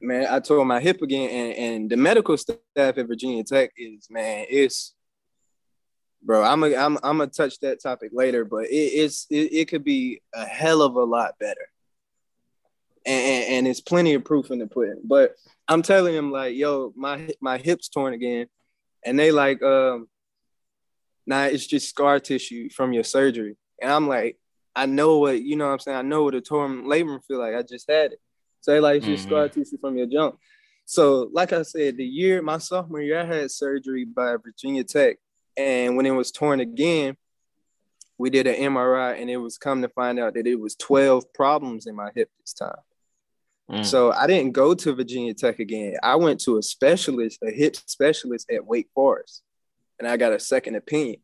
man, 0.00 0.26
I 0.30 0.40
tore 0.40 0.64
my 0.64 0.80
hip 0.80 1.02
again, 1.02 1.30
and, 1.30 1.58
and 1.58 1.90
the 1.90 1.96
medical 1.96 2.36
staff 2.36 2.58
at 2.76 2.96
Virginia 3.06 3.44
Tech 3.44 3.70
is 3.76 4.08
man, 4.10 4.46
it's 4.48 4.94
bro. 6.22 6.42
I'm 6.42 6.62
a, 6.64 6.74
I'm 6.76 6.98
I'm 7.02 7.18
gonna 7.18 7.28
touch 7.28 7.58
that 7.60 7.82
topic 7.82 8.10
later, 8.12 8.44
but 8.44 8.66
it, 8.66 8.74
it's 8.74 9.26
it, 9.30 9.52
it 9.52 9.68
could 9.68 9.84
be 9.84 10.22
a 10.34 10.44
hell 10.44 10.82
of 10.82 10.94
a 10.94 11.04
lot 11.04 11.34
better, 11.38 11.68
and, 13.06 13.24
and, 13.24 13.54
and 13.54 13.68
it's 13.68 13.80
plenty 13.80 14.14
of 14.14 14.24
proof 14.24 14.50
in 14.50 14.58
the 14.58 14.66
pudding. 14.66 15.02
But 15.04 15.34
I'm 15.66 15.82
telling 15.82 16.14
them 16.14 16.30
like, 16.30 16.56
yo, 16.56 16.92
my 16.96 17.30
my 17.40 17.58
hips 17.58 17.88
torn 17.88 18.14
again, 18.14 18.46
and 19.04 19.18
they 19.18 19.32
like, 19.32 19.62
um, 19.62 20.08
nah, 21.26 21.44
it's 21.44 21.66
just 21.66 21.88
scar 21.88 22.20
tissue 22.20 22.68
from 22.70 22.92
your 22.92 23.04
surgery, 23.04 23.56
and 23.80 23.90
I'm 23.90 24.08
like, 24.08 24.38
I 24.74 24.86
know 24.86 25.18
what 25.18 25.42
you 25.42 25.56
know. 25.56 25.66
what 25.66 25.72
I'm 25.72 25.78
saying 25.80 25.96
I 25.98 26.02
know 26.02 26.24
what 26.24 26.34
a 26.34 26.40
torn 26.40 26.84
labrum 26.84 27.24
feel 27.26 27.38
like. 27.38 27.54
I 27.54 27.62
just 27.62 27.90
had 27.90 28.12
it. 28.12 28.20
Say 28.60 28.80
like 28.80 29.02
mm-hmm. 29.02 29.16
scar 29.16 29.48
tissue 29.48 29.78
from 29.78 29.96
your 29.96 30.06
jump. 30.06 30.38
So, 30.84 31.28
like 31.32 31.52
I 31.52 31.62
said, 31.62 31.96
the 31.96 32.04
year 32.04 32.40
my 32.42 32.58
sophomore 32.58 33.00
year, 33.00 33.20
I 33.20 33.24
had 33.24 33.50
surgery 33.50 34.04
by 34.04 34.36
Virginia 34.36 34.84
Tech, 34.84 35.18
and 35.56 35.96
when 35.96 36.06
it 36.06 36.12
was 36.12 36.32
torn 36.32 36.60
again, 36.60 37.16
we 38.16 38.30
did 38.30 38.46
an 38.46 38.56
MRI, 38.56 39.20
and 39.20 39.30
it 39.30 39.36
was 39.36 39.58
come 39.58 39.82
to 39.82 39.88
find 39.88 40.18
out 40.18 40.34
that 40.34 40.46
it 40.46 40.58
was 40.58 40.74
12 40.76 41.32
problems 41.32 41.86
in 41.86 41.94
my 41.94 42.10
hip 42.14 42.30
this 42.40 42.52
time. 42.52 42.72
Mm. 43.70 43.84
So 43.84 44.12
I 44.12 44.26
didn't 44.26 44.52
go 44.52 44.74
to 44.74 44.94
Virginia 44.94 45.34
Tech 45.34 45.58
again. 45.58 45.94
I 46.02 46.16
went 46.16 46.40
to 46.40 46.56
a 46.58 46.62
specialist, 46.62 47.38
a 47.42 47.50
hip 47.50 47.76
specialist 47.76 48.50
at 48.50 48.66
Wake 48.66 48.88
Forest, 48.94 49.42
and 49.98 50.08
I 50.08 50.16
got 50.16 50.32
a 50.32 50.40
second 50.40 50.76
opinion. 50.76 51.20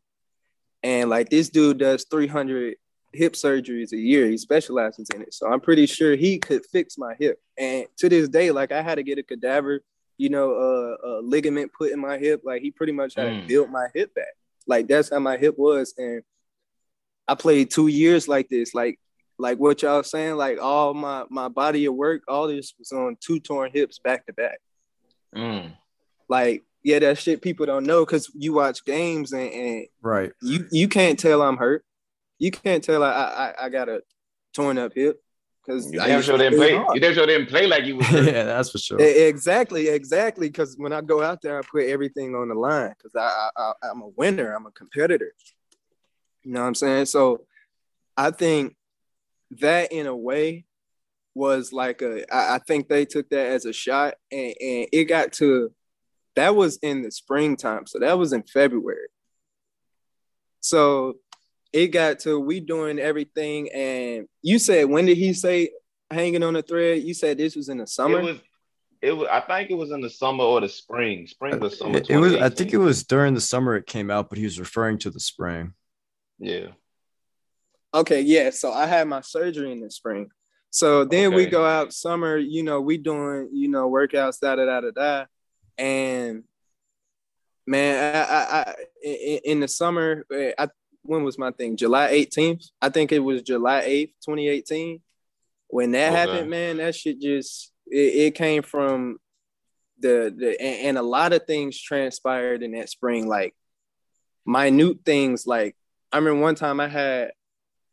And 0.83 1.09
like 1.09 1.29
this 1.29 1.49
dude 1.49 1.79
does 1.79 2.05
300 2.09 2.75
hip 3.15 3.33
surgeries 3.33 3.91
a 3.91 3.97
year. 3.97 4.27
He 4.27 4.37
specializes 4.37 5.09
in 5.09 5.21
it. 5.21 5.33
So 5.33 5.47
I'm 5.47 5.59
pretty 5.59 5.85
sure 5.85 6.15
he 6.15 6.37
could 6.37 6.65
fix 6.65 6.97
my 6.97 7.15
hip. 7.19 7.39
And 7.57 7.87
to 7.97 8.09
this 8.09 8.29
day, 8.29 8.51
like 8.51 8.71
I 8.71 8.81
had 8.81 8.95
to 8.95 9.03
get 9.03 9.17
a 9.17 9.23
cadaver, 9.23 9.81
you 10.17 10.29
know, 10.29 10.53
uh, 10.53 11.07
a 11.07 11.21
ligament 11.21 11.71
put 11.73 11.91
in 11.91 11.99
my 11.99 12.17
hip. 12.17 12.41
Like 12.43 12.61
he 12.61 12.71
pretty 12.71 12.93
much 12.93 13.15
had 13.15 13.27
mm. 13.27 13.41
to 13.41 13.47
build 13.47 13.71
my 13.71 13.87
hip 13.93 14.13
back. 14.13 14.33
Like 14.67 14.87
that's 14.87 15.09
how 15.09 15.19
my 15.19 15.37
hip 15.37 15.57
was. 15.57 15.93
And 15.97 16.23
I 17.27 17.35
played 17.35 17.71
two 17.71 17.87
years 17.87 18.27
like 18.27 18.49
this. 18.49 18.73
Like 18.73 18.99
like 19.37 19.57
what 19.57 19.81
y'all 19.81 20.03
saying, 20.03 20.35
like 20.35 20.59
all 20.61 20.93
my 20.93 21.25
my 21.29 21.47
body 21.47 21.85
of 21.85 21.95
work, 21.95 22.23
all 22.27 22.47
this 22.47 22.73
was 22.79 22.91
on 22.91 23.17
two 23.19 23.39
torn 23.39 23.71
hips 23.73 23.99
back 23.99 24.25
to 24.25 24.33
back. 24.33 24.59
Mm. 25.35 25.73
Like 26.29 26.63
yeah, 26.83 26.99
that 26.99 27.17
shit 27.17 27.41
people 27.41 27.65
don't 27.65 27.85
know 27.85 28.05
because 28.05 28.29
you 28.35 28.53
watch 28.53 28.85
games 28.85 29.33
and, 29.33 29.51
and 29.51 29.87
right. 30.01 30.31
You 30.41 30.65
you 30.71 30.87
can't 30.87 31.19
tell 31.19 31.41
I'm 31.41 31.57
hurt 31.57 31.83
you 32.39 32.51
can't 32.51 32.83
tell 32.83 33.03
I 33.03 33.09
I, 33.09 33.65
I 33.65 33.69
got 33.69 33.89
a 33.89 34.01
torn 34.53 34.77
up 34.77 34.93
hip 34.93 35.21
because 35.65 35.91
you 35.91 35.99
damn 35.99 36.21
sure 36.21 36.37
didn't 36.37 36.57
play. 36.57 36.73
You 36.93 36.99
damn 36.99 37.13
sure 37.13 37.25
didn't 37.25 37.47
play 37.47 37.67
like 37.67 37.85
you 37.85 37.97
was. 37.97 38.09
yeah, 38.11 38.43
that's 38.43 38.71
for 38.71 38.77
sure. 38.77 38.99
Exactly, 38.99 39.87
exactly. 39.87 40.47
Because 40.47 40.75
when 40.77 40.93
I 40.93 41.01
go 41.01 41.21
out 41.21 41.41
there, 41.41 41.57
I 41.57 41.61
put 41.61 41.85
everything 41.85 42.35
on 42.35 42.49
the 42.49 42.55
line 42.55 42.93
because 42.97 43.15
I, 43.15 43.49
I 43.57 43.73
I'm 43.83 44.01
a 44.01 44.09
winner. 44.09 44.53
I'm 44.53 44.65
a 44.65 44.71
competitor. 44.71 45.33
You 46.43 46.53
know 46.53 46.61
what 46.61 46.67
I'm 46.67 46.75
saying? 46.75 47.05
So 47.05 47.45
I 48.15 48.31
think 48.31 48.75
that 49.59 49.91
in 49.91 50.07
a 50.07 50.15
way 50.15 50.65
was 51.33 51.73
like 51.73 52.01
a. 52.01 52.31
I, 52.33 52.55
I 52.55 52.59
think 52.59 52.87
they 52.87 53.05
took 53.05 53.29
that 53.29 53.47
as 53.47 53.65
a 53.65 53.73
shot, 53.73 54.15
and 54.31 54.53
and 54.59 54.87
it 54.91 55.05
got 55.05 55.33
to. 55.33 55.71
That 56.35 56.55
was 56.55 56.77
in 56.81 57.01
the 57.01 57.11
springtime, 57.11 57.87
so 57.87 57.99
that 57.99 58.19
was 58.19 58.33
in 58.33 58.43
February. 58.43 59.07
So 60.59 61.15
it 61.75 61.87
got 61.87 62.19
to 62.19 62.39
we 62.39 62.61
doing 62.61 62.99
everything. 62.99 63.69
And 63.71 64.29
you 64.41 64.59
said, 64.59 64.85
when 64.85 65.05
did 65.05 65.17
he 65.17 65.33
say 65.33 65.71
hanging 66.09 66.41
on 66.41 66.55
a 66.55 66.61
thread? 66.61 67.03
You 67.03 67.13
said 67.13 67.37
this 67.37 67.55
was 67.55 67.67
in 67.67 67.79
the 67.79 67.87
summer. 67.87 68.19
It 68.19 68.23
was. 68.23 68.39
It 69.01 69.11
was. 69.11 69.27
I 69.29 69.41
think 69.41 69.69
it 69.69 69.75
was 69.75 69.91
in 69.91 69.99
the 69.99 70.09
summer 70.09 70.45
or 70.45 70.61
the 70.61 70.69
spring. 70.69 71.27
Spring 71.27 71.59
was 71.59 71.77
summer. 71.77 71.97
It, 71.97 72.09
it 72.09 72.17
was. 72.17 72.35
I 72.35 72.47
think 72.47 72.73
it 72.73 72.77
was 72.77 73.03
during 73.03 73.33
the 73.33 73.41
summer 73.41 73.75
it 73.75 73.87
came 73.87 74.09
out, 74.09 74.29
but 74.29 74.37
he 74.37 74.45
was 74.45 74.57
referring 74.57 74.99
to 74.99 75.09
the 75.09 75.19
spring. 75.19 75.73
Yeah. 76.39 76.67
Okay. 77.93 78.21
Yeah. 78.21 78.51
So 78.51 78.71
I 78.71 78.85
had 78.85 79.09
my 79.09 79.19
surgery 79.19 79.73
in 79.73 79.81
the 79.81 79.91
spring. 79.91 80.29
So 80.69 81.03
then 81.03 81.27
okay. 81.27 81.35
we 81.35 81.45
go 81.45 81.65
out 81.65 81.93
summer. 81.93 82.37
You 82.37 82.63
know, 82.63 82.79
we 82.79 82.97
doing 82.97 83.49
you 83.51 83.67
know 83.67 83.91
workouts 83.91 84.39
da 84.39 84.55
da 84.55 84.65
da 84.65 84.79
da 84.79 84.91
da, 84.91 85.25
and 85.77 86.43
man, 87.67 88.15
I, 88.15 88.33
I, 88.33 88.59
I 88.61 89.41
in 89.43 89.59
the 89.59 89.67
summer, 89.67 90.25
eh, 90.31 90.53
I 90.57 90.69
when 91.05 91.23
was 91.23 91.37
my 91.37 91.51
thing? 91.51 91.77
July 91.77 92.11
18th. 92.11 92.65
I 92.81 92.89
think 92.89 93.11
it 93.11 93.19
was 93.19 93.41
July 93.41 93.81
8th, 93.81 94.13
2018. 94.25 95.01
When 95.67 95.91
that 95.91 96.11
okay. 96.11 96.19
happened, 96.19 96.49
man, 96.49 96.77
that 96.77 96.95
shit 96.95 97.19
just 97.19 97.71
it, 97.87 98.27
it 98.27 98.35
came 98.35 98.63
from 98.63 99.17
the 99.99 100.33
the 100.35 100.59
and, 100.61 100.89
and, 100.89 100.97
a 100.97 101.01
lot 101.01 101.33
of 101.33 101.45
things 101.45 101.79
transpired 101.81 102.63
in 102.63 102.71
that 102.73 102.89
spring, 102.89 103.27
like 103.27 103.55
minute 104.45 104.99
things. 105.05 105.47
Like 105.47 105.75
I 106.11 106.17
remember 106.17 106.41
one 106.41 106.55
time 106.55 106.79
I 106.79 106.87
had 106.87 107.31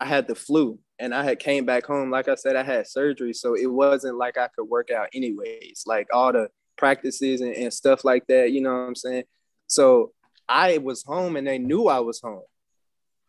I 0.00 0.06
had 0.06 0.28
the 0.28 0.34
flu 0.34 0.78
and 0.98 1.14
I 1.14 1.24
had 1.24 1.38
came 1.38 1.64
back 1.64 1.86
home. 1.86 2.10
Like 2.10 2.28
I 2.28 2.34
said, 2.34 2.56
I 2.56 2.62
had 2.62 2.86
surgery, 2.86 3.32
so 3.32 3.54
it 3.54 3.70
wasn't 3.70 4.18
like 4.18 4.36
I 4.36 4.48
could 4.48 4.68
work 4.68 4.90
out 4.90 5.08
anyways. 5.14 5.84
Like 5.86 6.08
all 6.12 6.32
the 6.32 6.48
practices 6.76 7.40
and, 7.40 7.54
and 7.54 7.72
stuff 7.72 8.04
like 8.04 8.26
that, 8.26 8.52
you 8.52 8.60
know 8.60 8.72
what 8.72 8.88
I'm 8.88 8.94
saying? 8.94 9.24
So 9.66 10.12
I 10.48 10.78
was 10.78 11.02
home 11.02 11.36
and 11.36 11.46
they 11.46 11.58
knew 11.58 11.88
I 11.88 12.00
was 12.00 12.20
home 12.20 12.42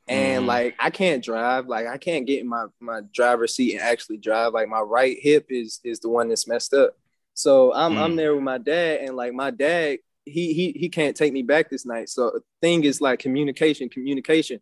and 0.08 0.44
mm. 0.44 0.48
like 0.48 0.76
I 0.80 0.90
can't 0.90 1.24
drive, 1.24 1.68
like 1.68 1.88
I 1.88 1.98
can't 1.98 2.28
get 2.28 2.42
in 2.42 2.48
my 2.48 2.66
my 2.80 3.02
driver's 3.14 3.56
seat 3.56 3.74
and 3.74 3.82
actually 3.82 4.18
drive. 4.18 4.54
Like 4.54 4.68
my 4.68 4.82
right 4.82 5.18
hip 5.20 5.48
is 5.50 5.80
is 5.84 6.00
the 6.00 6.10
one 6.10 6.30
that's 6.30 6.48
messed 6.48 6.74
up. 6.74 6.98
So 7.34 7.74
I'm 7.74 7.94
mm. 7.94 8.00
I'm 8.00 8.16
there 8.16 8.34
with 8.36 8.44
my 8.44 8.58
dad, 8.58 9.02
and 9.02 9.16
like 9.16 9.34
my 9.34 9.52
dad, 9.52 10.00
he 10.26 10.54
he 10.54 10.72
he 10.74 10.90
can't 10.90 11.16
take 11.16 11.34
me 11.34 11.42
back 11.42 11.70
this 11.70 11.86
night. 11.86 12.10
So 12.10 12.32
the 12.32 12.42
thing 12.62 12.84
is 12.84 13.02
like 13.02 13.20
communication, 13.20 13.90
communication. 13.90 14.60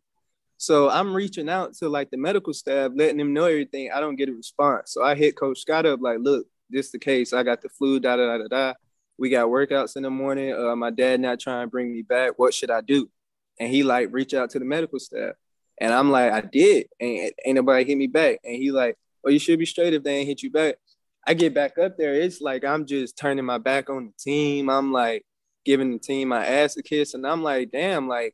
So 0.58 0.92
I'm 0.92 1.12
reaching 1.16 1.50
out 1.50 1.74
to 1.78 1.90
like 1.90 2.12
the 2.12 2.18
medical 2.18 2.54
staff, 2.54 2.92
letting 2.94 3.18
them 3.18 3.34
know 3.34 3.46
everything. 3.46 3.90
I 3.92 4.00
don't 4.00 4.16
get 4.16 4.30
a 4.30 4.34
response. 4.34 4.94
So 4.94 5.02
I 5.04 5.16
hit 5.16 5.36
Coach 5.36 5.60
Scott 5.60 5.88
up, 5.88 6.02
like, 6.02 6.20
look, 6.22 6.46
this 6.70 6.92
the 6.92 7.00
case. 7.00 7.34
I 7.34 7.42
got 7.42 7.64
the 7.64 7.70
flu, 7.70 8.00
da 8.00 8.16
da 8.16 8.28
da 8.28 8.38
da 8.38 8.48
da. 8.48 8.74
We 9.18 9.32
got 9.32 9.48
workouts 9.48 9.98
in 9.98 10.04
the 10.04 10.12
morning. 10.12 10.54
Uh, 10.54 10.76
my 10.76 10.92
dad 10.92 11.20
not 11.20 11.40
trying 11.40 11.66
to 11.66 11.72
bring 11.72 11.92
me 11.92 12.04
back. 12.04 12.38
What 12.38 12.54
should 12.54 12.70
I 12.70 12.82
do? 12.82 13.10
And 13.62 13.72
he 13.72 13.84
like 13.84 14.10
reach 14.12 14.34
out 14.34 14.50
to 14.50 14.60
the 14.60 14.66
medical 14.66 15.00
staff. 15.00 15.36
And 15.80 15.94
I'm 15.94 16.10
like, 16.10 16.32
I 16.32 16.42
did. 16.42 16.88
And 17.00 17.32
ain't 17.46 17.56
nobody 17.56 17.86
hit 17.86 17.98
me 17.98 18.08
back. 18.08 18.40
And 18.44 18.56
he 18.56 18.72
like, 18.72 18.98
well, 19.24 19.32
you 19.32 19.38
should 19.38 19.60
be 19.60 19.68
straight 19.68 19.94
if 19.94 20.04
they 20.04 20.18
ain't 20.18 20.28
hit 20.28 20.42
you 20.42 20.50
back. 20.50 20.76
I 21.28 21.36
get 21.36 21.54
back 21.54 21.78
up 21.78 21.96
there. 21.96 22.16
It's 22.16 22.42
like 22.42 22.66
I'm 22.66 22.88
just 22.88 23.20
turning 23.20 23.46
my 23.46 23.60
back 23.60 23.92
on 23.92 24.08
the 24.08 24.14
team. 24.18 24.68
I'm 24.68 24.92
like 24.92 25.24
giving 25.64 25.92
the 25.92 26.00
team 26.00 26.30
my 26.30 26.44
ass 26.44 26.76
a 26.76 26.82
kiss. 26.82 27.14
And 27.14 27.26
I'm 27.26 27.44
like, 27.44 27.70
damn, 27.72 28.08
like 28.08 28.34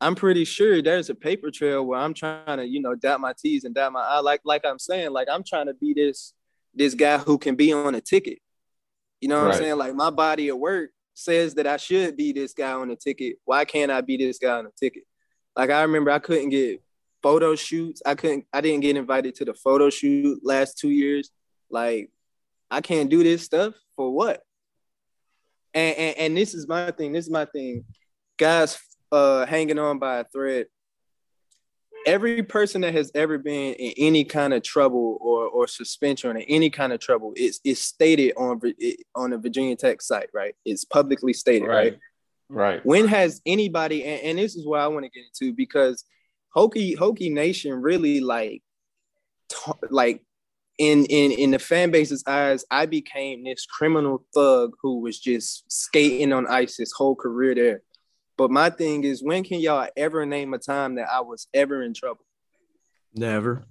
I'm 0.00 0.14
pretty 0.14 0.44
sure 0.44 0.80
there's 0.80 1.10
a 1.10 1.14
paper 1.16 1.50
trail 1.50 1.84
where 1.84 1.98
I'm 1.98 2.14
trying 2.14 2.58
to, 2.58 2.64
you 2.64 2.80
know, 2.80 2.94
dot 2.94 3.20
my 3.20 3.34
T's 3.36 3.64
and 3.64 3.74
dot 3.74 3.92
my 3.92 4.00
I. 4.00 4.20
Like, 4.20 4.42
like 4.44 4.64
I'm 4.64 4.78
saying, 4.78 5.10
like 5.10 5.26
I'm 5.28 5.42
trying 5.42 5.66
to 5.66 5.74
be 5.74 5.92
this 5.92 6.34
this 6.72 6.94
guy 6.94 7.18
who 7.18 7.36
can 7.36 7.56
be 7.56 7.72
on 7.72 7.96
a 7.96 8.00
ticket. 8.00 8.38
You 9.20 9.28
know 9.28 9.40
what 9.40 9.46
right. 9.46 9.54
I'm 9.54 9.60
saying? 9.60 9.78
Like 9.78 9.94
my 9.96 10.10
body 10.10 10.50
of 10.50 10.58
work 10.58 10.90
says 11.14 11.54
that 11.54 11.66
I 11.66 11.76
should 11.76 12.16
be 12.16 12.32
this 12.32 12.52
guy 12.52 12.72
on 12.72 12.88
the 12.88 12.96
ticket. 12.96 13.36
Why 13.44 13.64
can't 13.64 13.90
I 13.90 14.00
be 14.00 14.16
this 14.16 14.38
guy 14.38 14.58
on 14.58 14.64
the 14.64 14.72
ticket? 14.78 15.04
Like 15.56 15.70
I 15.70 15.82
remember 15.82 16.10
I 16.10 16.18
couldn't 16.18 16.50
get 16.50 16.82
photo 17.22 17.54
shoots. 17.54 18.02
I 18.04 18.14
couldn't 18.14 18.46
I 18.52 18.60
didn't 18.60 18.80
get 18.80 18.96
invited 18.96 19.34
to 19.36 19.44
the 19.44 19.54
photo 19.54 19.88
shoot 19.90 20.40
last 20.42 20.78
2 20.78 20.90
years. 20.90 21.30
Like 21.70 22.10
I 22.70 22.80
can't 22.80 23.08
do 23.08 23.22
this 23.22 23.44
stuff 23.44 23.74
for 23.96 24.12
what? 24.12 24.42
And, 25.72 25.96
and 25.96 26.18
and 26.18 26.36
this 26.36 26.54
is 26.54 26.68
my 26.68 26.90
thing. 26.90 27.12
This 27.12 27.26
is 27.26 27.30
my 27.30 27.44
thing. 27.44 27.84
Guys 28.36 28.78
uh 29.12 29.46
hanging 29.46 29.78
on 29.78 29.98
by 29.98 30.18
a 30.18 30.24
thread 30.24 30.66
every 32.06 32.42
person 32.42 32.80
that 32.82 32.94
has 32.94 33.10
ever 33.14 33.38
been 33.38 33.74
in 33.74 33.92
any 33.96 34.24
kind 34.24 34.52
of 34.54 34.62
trouble 34.62 35.18
or, 35.20 35.46
or 35.48 35.66
suspension 35.66 36.36
or 36.36 36.40
any 36.48 36.70
kind 36.70 36.92
of 36.92 37.00
trouble 37.00 37.32
is, 37.36 37.60
is 37.64 37.80
stated 37.80 38.32
on 38.36 38.60
on 39.14 39.30
the 39.30 39.38
Virginia 39.38 39.76
Tech 39.76 40.02
site, 40.02 40.28
right? 40.32 40.54
It's 40.64 40.84
publicly 40.84 41.32
stated, 41.32 41.66
right? 41.66 41.98
Right. 42.48 42.72
right. 42.74 42.86
When 42.86 43.08
has 43.08 43.40
anybody 43.46 44.04
and, 44.04 44.22
and 44.22 44.38
this 44.38 44.56
is 44.56 44.66
what 44.66 44.80
I 44.80 44.88
want 44.88 45.04
to 45.04 45.10
get 45.10 45.24
into 45.26 45.54
because 45.54 46.04
Hokie 46.56 46.96
Hokie 46.96 47.32
Nation 47.32 47.74
really 47.74 48.20
like 48.20 48.62
t- 49.48 49.72
like 49.90 50.22
in 50.78 51.04
in 51.06 51.32
in 51.32 51.50
the 51.50 51.58
fan 51.58 51.90
base's 51.90 52.24
eyes, 52.26 52.64
I 52.70 52.86
became 52.86 53.44
this 53.44 53.66
criminal 53.66 54.24
thug 54.34 54.72
who 54.82 55.00
was 55.00 55.18
just 55.18 55.70
skating 55.70 56.32
on 56.32 56.46
ice 56.46 56.76
his 56.76 56.92
whole 56.92 57.14
career 57.14 57.54
there. 57.54 57.82
But 58.36 58.50
my 58.50 58.70
thing 58.70 59.04
is, 59.04 59.22
when 59.22 59.44
can 59.44 59.60
y'all 59.60 59.88
ever 59.96 60.26
name 60.26 60.54
a 60.54 60.58
time 60.58 60.96
that 60.96 61.08
I 61.10 61.20
was 61.20 61.46
ever 61.54 61.82
in 61.82 61.94
trouble? 61.94 62.24
Never. 63.14 63.64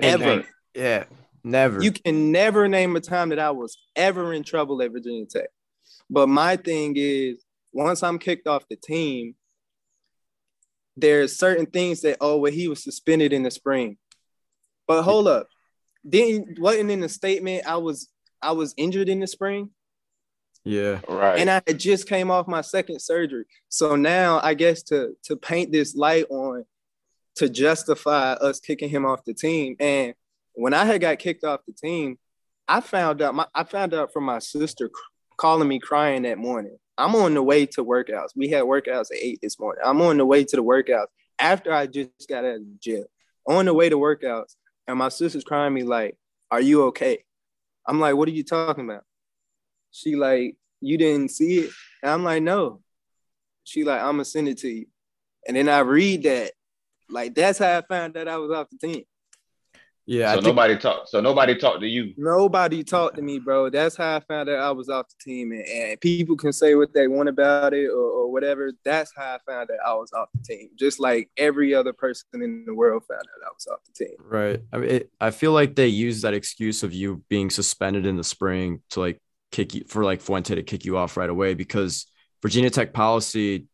Ever. 0.00 0.44
Yeah. 0.74 1.04
Never. 1.44 1.82
You 1.82 1.92
can 1.92 2.32
never 2.32 2.68
name 2.68 2.96
a 2.96 3.00
time 3.00 3.28
that 3.30 3.38
I 3.38 3.50
was 3.50 3.78
ever 3.94 4.32
in 4.32 4.42
trouble 4.42 4.82
at 4.82 4.92
Virginia 4.92 5.26
Tech. 5.26 5.48
But 6.10 6.28
my 6.28 6.56
thing 6.56 6.94
is, 6.96 7.44
once 7.72 8.02
I'm 8.02 8.18
kicked 8.18 8.46
off 8.46 8.68
the 8.68 8.76
team, 8.76 9.34
there's 10.96 11.36
certain 11.36 11.66
things 11.66 12.00
that 12.00 12.16
oh 12.20 12.38
well 12.38 12.52
he 12.52 12.68
was 12.68 12.82
suspended 12.82 13.32
in 13.32 13.42
the 13.42 13.50
spring. 13.50 13.98
But 14.86 15.02
hold 15.02 15.28
up. 15.28 15.48
Didn't 16.08 16.58
wasn't 16.58 16.90
in 16.90 17.00
the 17.00 17.08
statement 17.08 17.66
I 17.66 17.76
was 17.76 18.08
I 18.42 18.52
was 18.52 18.74
injured 18.76 19.08
in 19.08 19.20
the 19.20 19.26
spring 19.26 19.70
yeah. 20.68 21.00
Right. 21.08 21.38
and 21.38 21.48
I 21.48 21.62
had 21.66 21.80
just 21.80 22.06
came 22.08 22.30
off 22.30 22.46
my 22.46 22.60
second 22.60 23.00
surgery. 23.00 23.44
So 23.70 23.96
now 23.96 24.40
I 24.42 24.52
guess 24.52 24.82
to 24.84 25.16
to 25.24 25.36
paint 25.36 25.72
this 25.72 25.96
light 25.96 26.26
on 26.28 26.64
to 27.36 27.48
justify 27.48 28.32
us 28.32 28.60
kicking 28.60 28.90
him 28.90 29.06
off 29.06 29.24
the 29.24 29.32
team. 29.32 29.76
And 29.80 30.14
when 30.52 30.74
I 30.74 30.84
had 30.84 31.00
got 31.00 31.18
kicked 31.18 31.44
off 31.44 31.60
the 31.66 31.72
team, 31.72 32.18
I 32.68 32.80
found 32.80 33.22
out 33.22 33.34
my 33.34 33.46
I 33.54 33.64
found 33.64 33.94
out 33.94 34.12
from 34.12 34.24
my 34.24 34.40
sister 34.40 34.90
calling 35.38 35.68
me 35.68 35.78
crying 35.78 36.22
that 36.22 36.36
morning. 36.36 36.76
I'm 36.98 37.14
on 37.14 37.32
the 37.32 37.42
way 37.42 37.64
to 37.64 37.84
workouts. 37.84 38.36
We 38.36 38.48
had 38.48 38.64
workouts 38.64 39.10
at 39.12 39.22
eight 39.22 39.38
this 39.40 39.58
morning. 39.58 39.82
I'm 39.86 40.02
on 40.02 40.18
the 40.18 40.26
way 40.26 40.44
to 40.44 40.56
the 40.56 40.64
workouts 40.64 41.06
after 41.38 41.72
I 41.72 41.86
just 41.86 42.28
got 42.28 42.44
out 42.44 42.56
of 42.56 42.80
jail. 42.80 43.06
On 43.48 43.64
the 43.64 43.72
way 43.72 43.88
to 43.88 43.96
workouts, 43.96 44.56
and 44.86 44.98
my 44.98 45.08
sister's 45.08 45.44
crying 45.44 45.72
me 45.72 45.82
like, 45.82 46.18
"Are 46.50 46.60
you 46.60 46.84
okay?" 46.88 47.24
I'm 47.86 48.00
like, 48.00 48.16
"What 48.16 48.28
are 48.28 48.32
you 48.32 48.44
talking 48.44 48.84
about?" 48.84 49.04
She 49.90 50.16
like, 50.16 50.56
"You 50.80 50.98
didn't 50.98 51.30
see 51.30 51.58
it?" 51.60 51.70
And 52.02 52.12
I'm 52.12 52.24
like, 52.24 52.42
"No." 52.42 52.80
She 53.64 53.84
like, 53.84 54.00
"I'm 54.00 54.12
gonna 54.12 54.24
send 54.24 54.48
it 54.48 54.58
to 54.58 54.68
you," 54.68 54.86
and 55.46 55.56
then 55.56 55.68
I 55.68 55.80
read 55.80 56.22
that. 56.24 56.52
Like 57.10 57.34
that's 57.34 57.58
how 57.58 57.78
I 57.78 57.82
found 57.82 58.14
that 58.14 58.28
I 58.28 58.36
was 58.36 58.50
off 58.50 58.68
the 58.70 58.86
team. 58.86 59.04
Yeah. 60.08 60.28
so 60.28 60.30
I 60.30 60.34
think, 60.36 60.46
nobody 60.46 60.76
talked. 60.78 61.10
So 61.10 61.20
nobody 61.20 61.54
talked 61.54 61.80
to 61.80 61.86
you. 61.86 62.14
Nobody 62.16 62.82
talked 62.82 63.16
to 63.16 63.22
me, 63.22 63.38
bro. 63.38 63.68
That's 63.68 63.94
how 63.94 64.16
I 64.16 64.20
found 64.20 64.48
out 64.48 64.58
I 64.58 64.70
was 64.70 64.88
off 64.88 65.06
the 65.08 65.22
team. 65.22 65.52
And, 65.52 65.66
and 65.68 66.00
people 66.00 66.34
can 66.34 66.50
say 66.50 66.74
what 66.74 66.94
they 66.94 67.08
want 67.08 67.28
about 67.28 67.74
it 67.74 67.88
or, 67.88 68.10
or 68.10 68.32
whatever. 68.32 68.72
That's 68.86 69.12
how 69.14 69.34
I 69.34 69.38
found 69.46 69.70
out 69.70 69.76
I 69.86 69.92
was 69.92 70.10
off 70.14 70.30
the 70.32 70.42
team. 70.42 70.70
Just 70.76 70.98
like 70.98 71.28
every 71.36 71.74
other 71.74 71.92
person 71.92 72.24
in 72.36 72.64
the 72.66 72.72
world 72.72 73.02
found 73.06 73.20
out 73.20 73.46
I 73.46 73.50
was 73.52 73.66
off 73.70 73.80
the 73.84 74.06
team. 74.06 74.16
right. 74.20 74.60
I 74.72 74.78
mean, 74.78 74.90
it, 74.90 75.12
I 75.20 75.30
feel 75.30 75.52
like 75.52 75.76
they 75.76 75.88
use 75.88 76.22
that 76.22 76.32
excuse 76.32 76.82
of 76.82 76.94
you 76.94 77.22
being 77.28 77.50
suspended 77.50 78.06
in 78.06 78.16
the 78.16 78.24
spring 78.24 78.80
to 78.90 79.00
like 79.00 79.20
kick 79.50 79.74
you 79.74 79.84
for 79.88 80.04
like 80.04 80.20
Fuente 80.20 80.54
to 80.54 80.62
kick 80.62 80.84
you 80.84 80.96
off 80.96 81.16
right 81.16 81.30
away 81.30 81.54
because 81.54 82.06
Virginia 82.42 82.70
Tech 82.70 82.92
policy, 82.92 83.66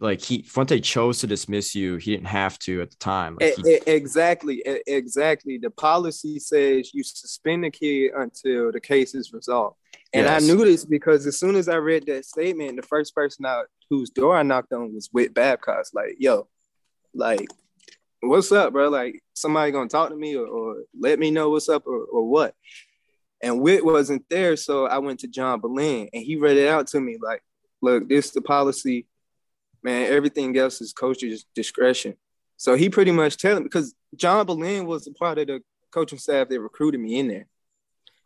like 0.00 0.20
he 0.20 0.42
Fuente 0.42 0.78
chose 0.80 1.18
to 1.20 1.26
dismiss 1.26 1.74
you. 1.74 1.96
He 1.96 2.12
didn't 2.12 2.28
have 2.28 2.58
to 2.60 2.82
at 2.82 2.90
the 2.90 2.96
time. 2.96 3.36
Like, 3.40 3.56
he- 3.64 3.80
exactly. 3.86 4.62
Exactly. 4.86 5.58
The 5.58 5.70
policy 5.70 6.38
says 6.38 6.92
you 6.94 7.02
suspend 7.02 7.64
the 7.64 7.70
kid 7.70 8.12
until 8.16 8.70
the 8.70 8.80
case 8.80 9.14
is 9.14 9.32
resolved. 9.32 9.76
And 10.12 10.26
Yes. 10.26 10.42
I 10.42 10.46
knew 10.46 10.64
this 10.64 10.84
because 10.84 11.26
as 11.26 11.40
soon 11.40 11.56
as 11.56 11.68
I 11.68 11.76
read 11.76 12.06
that 12.06 12.24
statement, 12.24 12.76
the 12.76 12.82
first 12.86 13.14
person 13.16 13.46
out 13.46 13.66
whose 13.90 14.10
door 14.10 14.36
I 14.36 14.44
knocked 14.44 14.72
on 14.72 14.94
was 14.94 15.08
Whit 15.12 15.34
Babcock. 15.34 15.86
Like, 15.92 16.16
yo, 16.20 16.46
like, 17.14 17.48
what's 18.20 18.52
up, 18.52 18.72
bro? 18.72 18.90
Like, 18.90 19.22
somebody 19.34 19.72
gonna 19.72 19.88
talk 19.88 20.10
to 20.10 20.16
me 20.16 20.36
or, 20.36 20.46
or 20.46 20.76
let 20.98 21.18
me 21.18 21.32
know 21.32 21.50
what's 21.50 21.68
up 21.68 21.84
or, 21.86 22.04
or 22.04 22.28
what? 22.28 22.54
And 23.44 23.60
Whit 23.60 23.84
wasn't 23.84 24.24
there, 24.30 24.56
so 24.56 24.86
I 24.86 24.98
went 24.98 25.20
to 25.20 25.28
John 25.28 25.60
Ballein 25.60 26.08
and 26.12 26.22
he 26.22 26.36
read 26.36 26.56
it 26.56 26.68
out 26.68 26.86
to 26.88 27.00
me 27.00 27.18
like, 27.20 27.42
look, 27.82 28.08
this 28.08 28.26
is 28.26 28.32
the 28.32 28.40
policy, 28.40 29.06
man. 29.82 30.10
Everything 30.10 30.56
else 30.56 30.80
is 30.80 30.92
coach's 30.92 31.44
discretion. 31.54 32.16
So 32.56 32.74
he 32.74 32.88
pretty 32.88 33.10
much 33.10 33.36
telling 33.36 33.64
me, 33.64 33.68
because 33.68 33.94
John 34.16 34.46
Ballein 34.46 34.86
was 34.86 35.06
a 35.06 35.12
part 35.12 35.38
of 35.38 35.46
the 35.48 35.60
coaching 35.90 36.18
staff 36.18 36.48
that 36.48 36.60
recruited 36.60 37.00
me 37.00 37.18
in 37.18 37.28
there. 37.28 37.46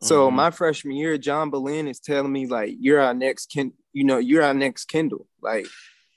So 0.01 0.31
Mhm. 0.31 0.35
my 0.35 0.51
freshman 0.53 0.95
year, 0.97 1.19
John 1.19 1.51
Ballein 1.51 1.89
is 1.91 1.99
telling 1.99 2.31
me 2.31 2.47
like, 2.47 2.77
"You're 2.79 3.01
our 3.01 3.15
next 3.15 3.51
Ken, 3.53 3.73
you 3.93 4.05
know, 4.05 4.19
you're 4.19 4.45
our 4.45 4.55
next 4.55 4.85
Kendall." 4.85 5.27
Like, 5.43 5.67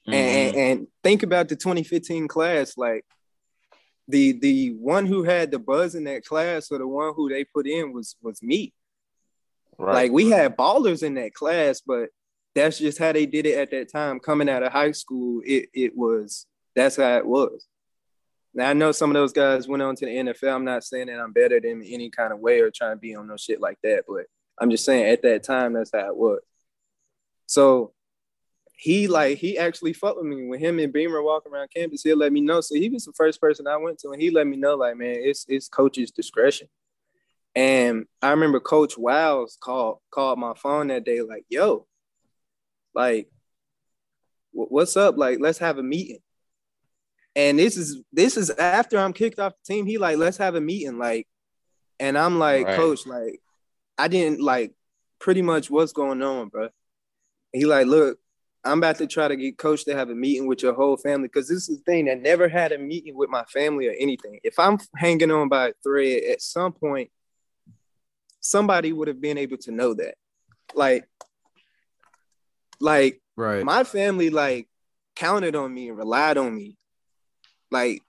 Mm-hmm. 0.08 0.14
and, 0.14 0.56
and 0.56 0.88
think 1.04 1.24
about 1.24 1.48
the 1.50 1.56
2015 1.56 2.28
class. 2.28 2.78
Like, 2.78 3.06
the 4.08 4.34
the 4.34 4.70
one 4.74 5.06
who 5.06 5.24
had 5.24 5.52
the 5.52 5.60
buzz 5.60 5.96
in 5.96 6.04
that 6.06 6.26
class 6.26 6.72
or 6.72 6.78
the 6.80 6.88
one 6.88 7.14
who 7.16 7.30
they 7.30 7.44
put 7.44 7.66
in 7.68 7.94
was 7.94 8.16
was 8.22 8.42
me. 8.44 8.74
Right. 9.78 9.94
Like 9.94 10.12
we 10.12 10.30
had 10.30 10.58
ballers 10.58 11.04
in 11.04 11.16
that 11.16 11.34
class, 11.34 11.82
but 11.86 12.10
that's 12.54 12.78
just 12.78 12.98
how 12.98 13.12
they 13.12 13.26
did 13.26 13.46
it 13.46 13.58
at 13.58 13.72
that 13.72 13.92
time. 13.92 14.20
Coming 14.20 14.50
out 14.50 14.64
of 14.64 14.72
high 14.72 14.92
school, 14.92 15.42
it 15.46 15.70
it 15.74 15.96
was 15.96 16.46
that's 16.76 16.98
how 16.98 17.18
it 17.18 17.26
was. 17.26 17.68
Now 18.54 18.70
I 18.70 18.74
know 18.74 18.92
some 18.92 19.10
of 19.10 19.14
those 19.14 19.34
guys 19.34 19.68
went 19.68 19.84
on 19.84 19.96
to 19.96 20.06
the 20.06 20.12
NFL. 20.12 20.54
I'm 20.54 20.66
not 20.66 20.84
saying 20.84 21.08
that 21.08 21.20
I'm 21.20 21.32
better 21.32 21.60
than 21.60 21.84
any 21.84 22.10
kind 22.10 22.34
of 22.34 22.40
way 22.40 22.60
or 22.60 22.70
trying 22.70 22.96
to 22.96 23.00
be 23.00 23.16
on 23.16 23.28
no 23.28 23.38
shit 23.38 23.62
like 23.62 23.80
that, 23.84 24.04
but 24.08 24.26
I'm 24.60 24.70
just 24.70 24.86
saying 24.86 25.06
at 25.12 25.22
that 25.24 25.44
time 25.44 25.74
that's 25.74 25.92
how 25.94 26.08
it 26.08 26.16
was. 26.16 26.42
So 27.48 27.94
he 28.76 29.08
like 29.08 29.38
he 29.38 29.58
actually 29.58 29.94
fucked 29.94 30.18
with 30.18 30.26
me 30.26 30.48
when 30.48 30.60
him 30.60 30.80
and 30.80 30.92
Beamer 30.92 31.22
walk 31.22 31.46
around 31.46 31.70
campus. 31.76 32.02
He'll 32.04 32.18
let 32.18 32.34
me 32.34 32.42
know. 32.42 32.62
So 32.62 32.76
he 32.76 32.90
was 32.90 33.06
the 33.06 33.14
first 33.14 33.40
person 33.40 33.68
I 33.68 33.78
went 33.78 34.00
to, 34.00 34.10
and 34.10 34.22
he 34.22 34.32
let 34.32 34.48
me 34.48 34.58
know 34.58 34.76
like, 34.76 34.98
man, 34.98 35.18
it's 35.20 35.46
it's 35.48 35.70
coach's 35.70 36.12
discretion. 36.12 36.68
And 37.56 38.06
I 38.22 38.32
remember 38.32 38.60
Coach 38.60 38.98
Wiles 38.98 39.58
called 39.62 39.98
called 40.12 40.40
my 40.40 40.54
phone 40.56 40.88
that 40.88 41.04
day, 41.04 41.22
like, 41.22 41.46
yo, 41.50 41.86
like, 42.94 43.30
what's 44.52 44.96
up? 44.96 45.18
Like, 45.18 45.40
let's 45.40 45.60
have 45.60 45.78
a 45.78 45.84
meeting. 45.84 46.20
And 47.36 47.60
this 47.60 47.78
is 47.78 48.02
this 48.12 48.38
is 48.38 48.50
after 48.52 48.98
I'm 48.98 49.14
kicked 49.14 49.40
off 49.40 49.54
the 49.54 49.74
team. 49.74 49.86
He 49.86 49.98
like, 49.98 50.18
let's 50.18 50.38
have 50.38 50.56
a 50.56 50.62
meeting. 50.62 50.98
Like, 50.98 51.28
and 52.00 52.18
I'm 52.18 52.40
like, 52.40 52.68
Right. 52.68 52.76
Coach, 52.76 53.06
like, 53.06 53.42
I 53.98 54.08
didn't 54.08 54.42
like 54.42 54.74
pretty 55.20 55.42
much 55.42 55.70
what's 55.70 55.94
going 55.94 56.22
on, 56.22 56.50
bro. 56.50 56.70
He 57.54 57.66
like, 57.66 57.88
look, 57.88 58.18
I'm 58.64 58.78
about 58.78 58.98
to 58.98 59.08
try 59.08 59.28
to 59.28 59.36
get 59.36 59.58
coach 59.58 59.86
to 59.86 59.96
have 59.96 60.10
a 60.10 60.16
meeting 60.16 60.48
with 60.48 60.62
your 60.62 60.74
whole 60.74 60.98
family 60.98 61.28
because 61.28 61.48
this 61.48 61.70
is 61.70 61.78
the 61.78 61.84
thing 61.84 62.06
that 62.06 62.22
never 62.22 62.48
had 62.48 62.72
a 62.72 62.78
meeting 62.78 63.16
with 63.16 63.30
my 63.30 63.44
family 63.46 63.88
or 63.88 63.94
anything. 64.00 64.40
If 64.44 64.60
I'm 64.60 64.78
hanging 64.96 65.32
on 65.32 65.50
by 65.50 65.70
a 65.70 65.74
thread, 65.84 66.24
at 66.24 66.42
some 66.42 66.72
point, 66.74 67.10
somebody 68.42 68.92
would 68.92 69.08
have 69.08 69.22
been 69.22 69.38
able 69.38 69.58
to 69.58 69.72
know 69.72 69.94
that. 69.94 70.16
Like, 70.74 71.08
like 72.80 73.22
right. 73.38 73.64
my 73.64 73.84
family 73.84 74.30
like 74.30 74.68
counted 75.16 75.56
on 75.56 75.74
me 75.74 75.90
and 75.90 75.98
relied 75.98 76.38
on 76.38 76.54
me. 76.54 76.78
Like, 77.70 78.02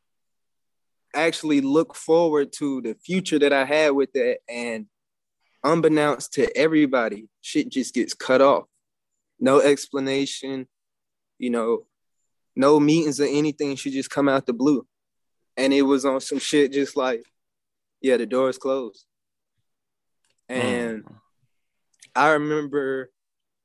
actually 1.14 1.61
look 1.61 1.95
forward 1.95 2.53
to 2.55 2.80
the 2.80 2.95
future 2.95 3.39
that 3.39 3.53
I 3.53 3.64
had 3.64 3.91
with 3.91 4.12
that. 4.14 4.39
And 4.49 4.87
unbeknownst 5.62 6.33
to 6.35 6.57
everybody, 6.57 7.28
shit 7.43 7.68
just 7.68 7.95
gets 7.95 8.14
cut 8.14 8.41
off. 8.41 8.64
No 9.39 9.61
explanation, 9.61 10.66
you 11.39 11.51
know, 11.51 11.87
no 12.57 12.80
meetings 12.80 13.20
or 13.20 13.24
anything 13.24 13.76
should 13.76 13.93
just 13.93 14.11
come 14.11 14.28
out 14.28 14.47
the 14.47 14.53
blue. 14.53 14.87
And 15.57 15.72
it 15.72 15.83
was 15.83 16.05
on 16.05 16.20
some 16.20 16.39
shit 16.39 16.72
just 16.72 16.97
like, 16.97 17.24
yeah, 18.01 18.16
the 18.16 18.26
door 18.26 18.49
is 18.49 18.59
closed. 18.59 19.05
Mm. 20.51 20.55
And 20.55 21.05
I 22.14 22.30
remember 22.30 23.11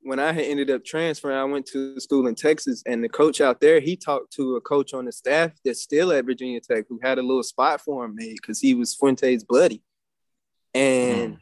when 0.01 0.19
I 0.19 0.31
had 0.31 0.45
ended 0.45 0.69
up 0.69 0.85
transferring, 0.85 1.35
I 1.35 1.43
went 1.43 1.65
to 1.67 1.99
school 1.99 2.27
in 2.27 2.35
Texas, 2.35 2.81
and 2.85 3.03
the 3.03 3.09
coach 3.09 3.41
out 3.41 3.59
there, 3.59 3.79
he 3.79 3.97
talked 3.97 4.31
to 4.33 4.55
a 4.55 4.61
coach 4.61 4.93
on 4.93 5.05
the 5.05 5.11
staff 5.11 5.51
that's 5.65 5.81
still 5.81 6.11
at 6.11 6.25
Virginia 6.25 6.61
Tech 6.61 6.85
who 6.87 6.99
had 7.03 7.17
a 7.17 7.21
little 7.21 7.43
spot 7.43 7.81
for 7.81 8.05
him 8.05 8.15
made 8.15 8.37
because 8.41 8.61
he 8.61 8.73
was 8.73 8.95
Fuente's 8.95 9.43
buddy. 9.43 9.83
And 10.73 11.35
mm. 11.35 11.39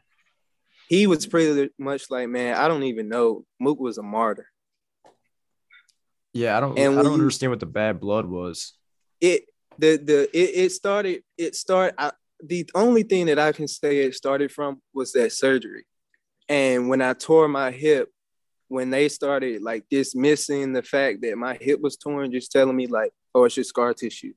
he 0.88 1.08
was 1.08 1.28
pretty 1.28 1.70
much 1.78 2.10
like, 2.10 2.30
man, 2.30 2.56
I 2.56 2.68
don't 2.68 2.84
even 2.84 3.08
know. 3.08 3.46
Mook 3.60 3.80
was 3.80 3.98
a 3.98 4.04
martyr. 4.04 4.48
Yeah, 6.34 6.58
I 6.58 6.60
don't. 6.60 6.78
And 6.78 7.00
I 7.00 7.04
don't 7.04 7.14
understand 7.14 7.52
what 7.52 7.60
the 7.60 7.66
bad 7.66 8.00
blood 8.00 8.26
was. 8.26 8.74
It 9.22 9.46
the 9.78 9.98
the 9.98 10.24
it, 10.38 10.66
it 10.66 10.72
started 10.72 11.24
it 11.38 11.56
started. 11.56 11.96
I, 11.98 12.12
the 12.48 12.70
only 12.76 13.04
thing 13.04 13.28
that 13.28 13.40
I 13.40 13.52
can 13.52 13.68
say 13.68 14.00
it 14.00 14.16
started 14.16 14.52
from 14.52 14.82
was 14.94 15.12
that 15.14 15.32
surgery. 15.34 15.86
And 16.48 16.90
when 16.90 17.02
I 17.02 17.14
tore 17.14 17.48
my 17.48 17.72
hip, 17.72 18.10
when 18.68 18.90
they 18.90 19.10
started 19.10 19.62
like 19.62 19.86
dismissing 19.90 20.74
the 20.74 20.84
fact 20.84 21.22
that 21.22 21.38
my 21.38 21.56
hip 21.56 21.82
was 21.82 21.98
torn, 21.98 22.32
just 22.32 22.52
telling 22.52 22.76
me 22.76 22.88
like, 22.88 23.12
oh, 23.34 23.44
it's 23.46 23.56
just 23.56 23.70
scar 23.70 23.94
tissue. 23.94 24.34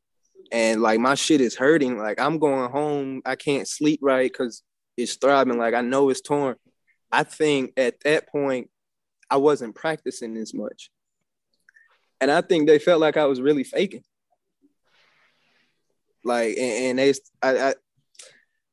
And 0.52 0.80
like 0.80 1.00
my 1.00 1.14
shit 1.14 1.40
is 1.40 1.56
hurting. 1.56 1.98
Like 1.98 2.20
I'm 2.20 2.38
going 2.38 2.70
home. 2.70 3.22
I 3.24 3.36
can't 3.36 3.68
sleep 3.68 4.00
right 4.02 4.30
because 4.30 4.62
it's 4.96 5.16
throbbing. 5.16 5.58
Like 5.58 5.74
I 5.74 5.80
know 5.80 6.08
it's 6.10 6.20
torn. 6.20 6.56
I 7.10 7.22
think 7.22 7.72
at 7.76 8.00
that 8.00 8.28
point, 8.28 8.70
I 9.30 9.36
wasn't 9.36 9.74
practicing 9.74 10.36
as 10.36 10.54
much. 10.54 10.90
And 12.20 12.30
I 12.30 12.40
think 12.40 12.66
they 12.66 12.78
felt 12.78 13.00
like 13.00 13.16
I 13.16 13.26
was 13.26 13.40
really 13.40 13.64
faking. 13.64 14.02
Like, 16.24 16.56
and, 16.58 16.58
and 16.58 16.98
they, 16.98 17.14
I, 17.42 17.68
I, 17.68 17.74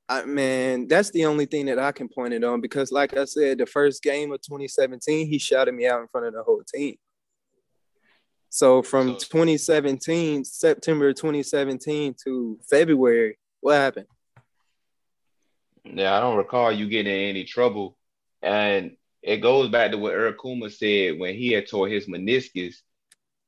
I, 0.08 0.24
man, 0.26 0.88
that's 0.88 1.10
the 1.12 1.26
only 1.26 1.46
thing 1.46 1.66
that 1.66 1.80
I 1.80 1.92
can 1.92 2.08
point 2.08 2.34
it 2.34 2.44
on 2.44 2.62
because, 2.62 2.92
like 2.92 3.18
I 3.18 3.26
said, 3.26 3.58
the 3.58 3.66
first 3.66 4.04
game 4.04 4.32
of 4.32 4.42
2017, 4.42 5.28
he 5.28 5.40
shouted 5.40 5.74
me 5.74 5.88
out 5.88 6.02
in 6.02 6.08
front 6.08 6.28
of 6.28 6.34
the 6.34 6.44
whole 6.44 6.62
team. 6.64 6.96
So 8.50 8.84
from 8.84 9.18
2017, 9.18 10.46
September 10.46 11.12
2017 11.12 12.16
to 12.24 12.60
February, 12.70 13.38
what 13.62 13.76
happened? 13.76 14.06
Yeah, 15.84 16.16
I 16.16 16.20
don't 16.20 16.38
recall 16.38 16.72
you 16.72 16.88
getting 16.88 17.14
in 17.14 17.30
any 17.30 17.44
trouble. 17.44 17.98
And 18.42 18.96
it 19.22 19.38
goes 19.38 19.70
back 19.70 19.92
to 19.92 19.98
what 19.98 20.14
Eric 20.14 20.40
Kumah 20.40 20.72
said 20.72 21.20
when 21.20 21.36
he 21.36 21.52
had 21.52 21.68
tore 21.68 21.90
his 21.90 22.06
meniscus 22.06 22.76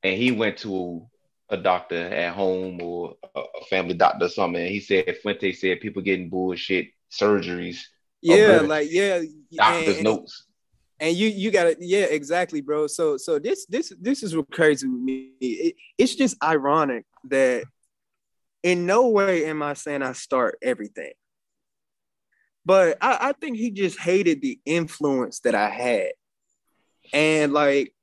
and 0.04 0.18
he 0.18 0.32
went 0.32 0.58
to 0.58 1.08
a 1.50 1.58
doctor 1.58 1.96
at 1.96 2.34
home 2.34 2.82
or 2.82 3.16
a 3.36 3.66
family 3.70 3.94
doctor 3.94 4.26
or 4.26 4.30
something. 4.30 4.62
And 4.62 4.72
he 4.72 4.80
said 4.80 5.18
Fuente 5.22 5.54
said 5.54 5.80
people 5.80 6.02
getting 6.02 6.30
bullshit 6.30 6.90
surgeries. 7.12 7.84
Yeah, 8.22 8.62
like 8.62 8.90
yeah, 8.92 9.22
doctor's 9.56 9.98
and, 9.98 10.04
notes 10.04 10.48
and 11.00 11.16
you 11.16 11.28
you 11.28 11.52
got 11.52 11.68
it. 11.68 11.78
yeah 11.80 12.06
exactly 12.06 12.62
bro 12.62 12.88
so 12.88 13.18
so 13.18 13.40
this 13.40 13.66
this 13.68 13.94
this 14.02 14.24
is 14.24 14.36
what 14.36 14.50
crazy 14.52 14.88
with 14.88 15.02
me 15.02 15.32
it, 15.40 15.76
it's 15.98 16.16
just 16.16 16.42
ironic 16.44 17.06
that 17.26 17.64
in 18.64 18.86
no 18.86 19.10
way 19.10 19.46
am 19.46 19.62
i 19.62 19.74
saying 19.74 20.02
i 20.02 20.12
start 20.14 20.58
everything 20.62 21.12
but 22.66 22.98
I, 23.02 23.30
I 23.30 23.32
think 23.34 23.58
he 23.58 23.72
just 23.72 24.00
hated 24.00 24.42
the 24.42 24.60
influence 24.66 25.40
that 25.42 25.56
i 25.56 25.70
had 25.70 26.12
and 27.14 27.54
like 27.54 27.94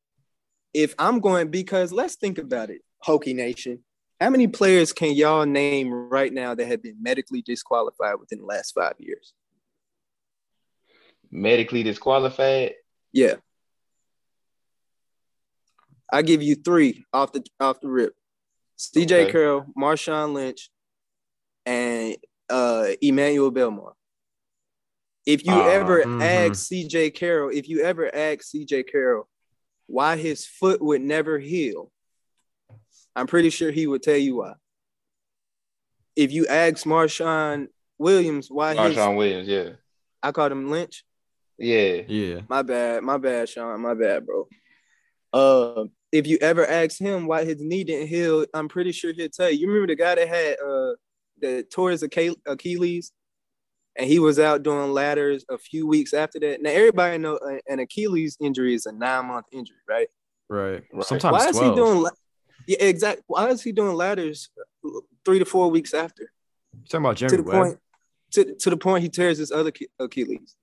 if 0.72 0.94
i'm 0.98 1.20
going 1.20 1.50
because 1.50 1.92
let's 1.92 2.16
think 2.16 2.38
about 2.38 2.70
it 2.70 2.82
Hokie 3.06 3.34
Nation 3.34 3.80
how 4.20 4.30
many 4.30 4.46
players 4.46 4.92
can 4.92 5.12
y'all 5.12 5.44
name 5.44 5.92
right 5.92 6.32
now 6.32 6.54
that 6.54 6.66
have 6.66 6.82
been 6.82 6.96
medically 7.02 7.42
disqualified 7.42 8.18
within 8.18 8.38
the 8.38 8.46
last 8.46 8.72
five 8.72 8.94
years 8.98 9.34
medically 11.30 11.82
disqualified 11.82 12.74
yeah. 13.14 13.34
I 16.12 16.22
give 16.22 16.42
you 16.42 16.56
three 16.56 17.04
off 17.12 17.32
the 17.32 17.44
off 17.60 17.80
the 17.80 17.88
rip. 17.88 18.12
CJ 18.76 19.04
okay. 19.04 19.32
Carroll, 19.32 19.66
Marshawn 19.78 20.34
Lynch, 20.34 20.68
and 21.64 22.16
uh 22.50 22.88
Emmanuel 23.00 23.52
Belmar. 23.52 23.92
If 25.24 25.46
you 25.46 25.52
uh, 25.52 25.66
ever 25.68 26.02
mm-hmm. 26.02 26.20
ask 26.20 26.70
CJ 26.70 27.14
Carroll, 27.14 27.50
if 27.50 27.68
you 27.68 27.82
ever 27.82 28.12
ask 28.14 28.52
CJ 28.52 28.90
Carroll 28.90 29.28
why 29.86 30.16
his 30.16 30.44
foot 30.44 30.82
would 30.82 31.00
never 31.00 31.38
heal, 31.38 31.92
I'm 33.16 33.26
pretty 33.26 33.50
sure 33.50 33.70
he 33.70 33.86
would 33.86 34.02
tell 34.02 34.16
you 34.16 34.36
why. 34.36 34.54
If 36.16 36.32
you 36.32 36.46
ask 36.46 36.84
Marshawn 36.84 37.68
Williams 37.98 38.48
why 38.50 38.74
Marshawn 38.74 39.10
his, 39.10 39.16
Williams, 39.16 39.48
yeah. 39.48 39.70
I 40.22 40.32
called 40.32 40.52
him 40.52 40.70
Lynch. 40.70 41.04
Yeah. 41.58 42.02
Yeah. 42.06 42.40
My 42.48 42.62
bad. 42.62 43.02
My 43.02 43.18
bad, 43.18 43.48
Sean. 43.48 43.80
My 43.80 43.94
bad, 43.94 44.26
bro. 44.26 44.48
Uh, 45.32 45.84
if 46.12 46.26
you 46.26 46.38
ever 46.40 46.64
ask 46.64 46.98
him 46.98 47.26
why 47.26 47.44
his 47.44 47.60
knee 47.60 47.84
didn't 47.84 48.06
heal, 48.06 48.46
I'm 48.54 48.68
pretty 48.68 48.92
sure 48.92 49.12
he'll 49.12 49.28
tell 49.28 49.50
you. 49.50 49.58
You 49.58 49.66
remember 49.68 49.88
the 49.88 49.96
guy 49.96 50.14
that 50.14 50.28
had 50.28 50.56
uh 50.64 50.92
that 51.40 51.70
tore 51.70 51.90
his 51.90 52.04
Achilles, 52.04 53.12
and 53.96 54.06
he 54.06 54.20
was 54.20 54.38
out 54.38 54.62
doing 54.62 54.92
ladders 54.92 55.44
a 55.50 55.58
few 55.58 55.86
weeks 55.86 56.14
after 56.14 56.38
that. 56.40 56.62
Now 56.62 56.70
everybody 56.70 57.18
know 57.18 57.38
an 57.66 57.80
Achilles 57.80 58.36
injury 58.40 58.74
is 58.74 58.86
a 58.86 58.92
nine 58.92 59.26
month 59.26 59.46
injury, 59.52 59.76
right? 59.88 60.08
Right. 60.48 60.84
right. 60.92 61.04
Sometimes 61.04 61.32
why 61.32 61.50
12. 61.50 61.54
is 61.54 61.60
he 61.60 61.74
doing? 61.74 62.06
Yeah, 62.66 62.78
exactly. 62.80 63.24
Why 63.26 63.48
is 63.48 63.62
he 63.62 63.72
doing 63.72 63.94
ladders 63.94 64.50
three 65.24 65.38
to 65.38 65.44
four 65.44 65.70
weeks 65.70 65.94
after? 65.94 66.30
You're 66.72 66.84
talking 66.84 67.04
about 67.04 67.16
Jeremy 67.16 67.36
to 67.36 67.42
the 67.42 67.48
Webb. 67.48 67.62
point 67.62 67.78
to, 68.32 68.54
to 68.54 68.70
the 68.70 68.76
point 68.76 69.02
he 69.02 69.08
tears 69.08 69.38
his 69.38 69.52
other 69.52 69.72
Achilles. 69.98 70.56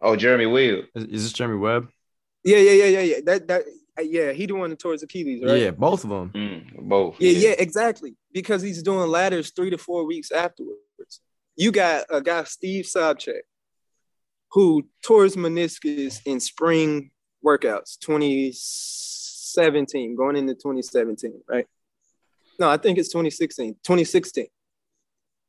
Oh, 0.00 0.14
Jeremy 0.16 0.46
Will. 0.46 0.82
Is, 0.94 1.04
is, 1.04 1.22
this 1.24 1.32
Jeremy 1.32 1.58
Webb? 1.58 1.88
Yeah, 2.44 2.58
yeah, 2.58 2.72
yeah, 2.72 2.84
yeah, 2.84 3.00
yeah. 3.00 3.16
That 3.24 3.48
that 3.48 3.62
uh, 3.98 4.02
yeah, 4.02 4.32
he 4.32 4.46
doing 4.46 4.70
it 4.70 4.78
towards 4.78 5.02
Achilles, 5.02 5.42
right? 5.44 5.60
Yeah, 5.60 5.70
both 5.72 6.04
of 6.04 6.10
them. 6.10 6.30
Mm, 6.34 6.88
both. 6.88 7.20
Yeah, 7.20 7.30
yeah, 7.30 7.48
yeah, 7.48 7.54
exactly. 7.58 8.14
Because 8.32 8.62
he's 8.62 8.82
doing 8.82 9.10
ladders 9.10 9.50
three 9.50 9.70
to 9.70 9.78
four 9.78 10.06
weeks 10.06 10.30
afterwards. 10.30 11.20
You 11.56 11.72
got 11.72 12.04
a 12.08 12.20
guy, 12.20 12.44
Steve 12.44 12.84
Sobchak, 12.84 13.40
who 14.52 14.86
tore 15.02 15.24
his 15.24 15.34
meniscus 15.34 16.20
in 16.24 16.38
spring 16.38 17.10
workouts, 17.44 17.98
2017, 19.54 20.16
going 20.16 20.36
into 20.36 20.54
2017, 20.54 21.42
right? 21.48 21.66
No, 22.58 22.68
I 22.68 22.76
think 22.76 22.98
it's 22.98 23.08
2016, 23.08 23.74
2016. 23.84 24.46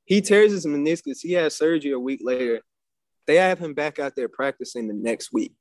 He 0.06 0.22
tears 0.22 0.52
his 0.52 0.66
meniscus. 0.66 1.20
He 1.22 1.34
has 1.34 1.56
surgery 1.56 1.92
a 1.92 2.00
week 2.00 2.22
later 2.24 2.62
they 3.30 3.36
have 3.36 3.60
him 3.60 3.76
back 3.76 4.00
out 4.00 4.16
there 4.16 4.28
practicing 4.28 4.88
the 4.88 4.94
next 4.96 5.32
week. 5.32 5.54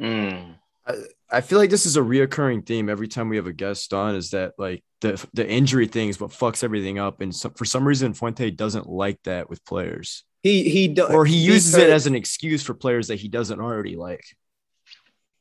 Mm. 0.00 0.56
I, 0.84 0.94
I 1.30 1.40
feel 1.40 1.56
like 1.60 1.70
this 1.70 1.86
is 1.86 1.96
a 1.96 2.00
reoccurring 2.00 2.66
theme 2.66 2.88
every 2.88 3.06
time 3.06 3.28
we 3.28 3.36
have 3.36 3.46
a 3.46 3.52
guest 3.52 3.94
on 3.94 4.16
is 4.16 4.30
that 4.30 4.54
like 4.58 4.82
the 5.02 5.24
the 5.34 5.48
injury 5.48 5.86
thing 5.86 6.08
is 6.08 6.18
what 6.18 6.32
fucks 6.32 6.64
everything 6.64 6.98
up 6.98 7.20
and 7.20 7.32
so, 7.32 7.48
for 7.56 7.64
some 7.64 7.86
reason 7.86 8.12
Fuente 8.12 8.50
doesn't 8.50 8.88
like 8.88 9.22
that 9.22 9.48
with 9.48 9.64
players. 9.64 10.24
He 10.42 10.68
he 10.68 10.88
do, 10.88 11.04
or 11.04 11.24
he 11.24 11.36
uses 11.36 11.76
it 11.76 11.90
as 11.90 12.08
an 12.08 12.16
excuse 12.16 12.64
for 12.64 12.74
players 12.74 13.06
that 13.06 13.20
he 13.20 13.28
doesn't 13.28 13.60
already 13.60 13.94
like. 13.94 14.24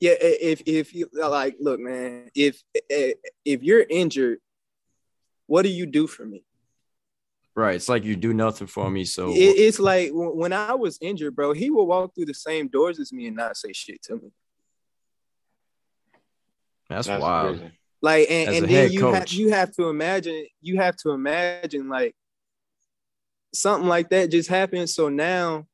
Yeah, 0.03 0.15
if 0.19 0.61
if 0.65 0.93
you 0.93 1.07
like, 1.13 1.55
look, 1.61 1.79
man, 1.79 2.29
if 2.35 2.61
if 2.73 3.63
you're 3.63 3.85
injured, 3.89 4.39
what 5.47 5.61
do 5.61 5.69
you 5.69 5.85
do 5.85 6.07
for 6.07 6.25
me? 6.25 6.43
Right. 7.55 7.75
It's 7.75 7.87
like 7.87 8.03
you 8.03 8.17
do 8.17 8.33
nothing 8.33 8.67
for 8.67 8.91
me. 8.91 9.05
So 9.05 9.29
it, 9.29 9.37
it's 9.37 9.79
like 9.79 10.09
when 10.11 10.51
I 10.51 10.73
was 10.73 10.97
injured, 10.99 11.37
bro, 11.37 11.53
he 11.53 11.69
would 11.69 11.85
walk 11.85 12.13
through 12.13 12.25
the 12.25 12.33
same 12.33 12.67
doors 12.67 12.99
as 12.99 13.13
me 13.13 13.27
and 13.27 13.37
not 13.37 13.55
say 13.55 13.71
shit 13.71 14.01
to 14.03 14.15
me. 14.15 14.33
That's, 16.89 17.07
That's 17.07 17.21
wild. 17.21 17.59
Crazy. 17.59 17.79
Like 18.01 18.29
and, 18.29 18.55
and 18.55 18.67
then 18.67 18.91
you 18.91 18.99
coach. 18.99 19.15
have 19.15 19.31
you 19.31 19.51
have 19.51 19.71
to 19.75 19.87
imagine 19.87 20.47
you 20.59 20.81
have 20.81 20.97
to 20.97 21.11
imagine 21.11 21.87
like 21.87 22.13
something 23.53 23.87
like 23.87 24.09
that 24.09 24.31
just 24.31 24.49
happened. 24.49 24.89
So 24.89 25.07
now 25.07 25.65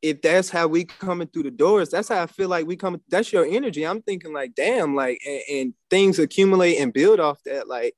if 0.00 0.22
that's 0.22 0.48
how 0.48 0.68
we 0.68 0.84
coming 0.84 1.28
through 1.28 1.44
the 1.44 1.50
doors, 1.50 1.90
that's 1.90 2.08
how 2.08 2.22
I 2.22 2.26
feel 2.26 2.48
like 2.48 2.66
we 2.66 2.76
come. 2.76 3.00
That's 3.08 3.32
your 3.32 3.44
energy. 3.44 3.84
I'm 3.84 4.02
thinking 4.02 4.32
like, 4.32 4.54
damn, 4.54 4.94
like, 4.94 5.20
and, 5.26 5.42
and 5.50 5.74
things 5.90 6.18
accumulate 6.18 6.78
and 6.78 6.92
build 6.92 7.20
off 7.20 7.42
that. 7.44 7.68
Like, 7.68 7.94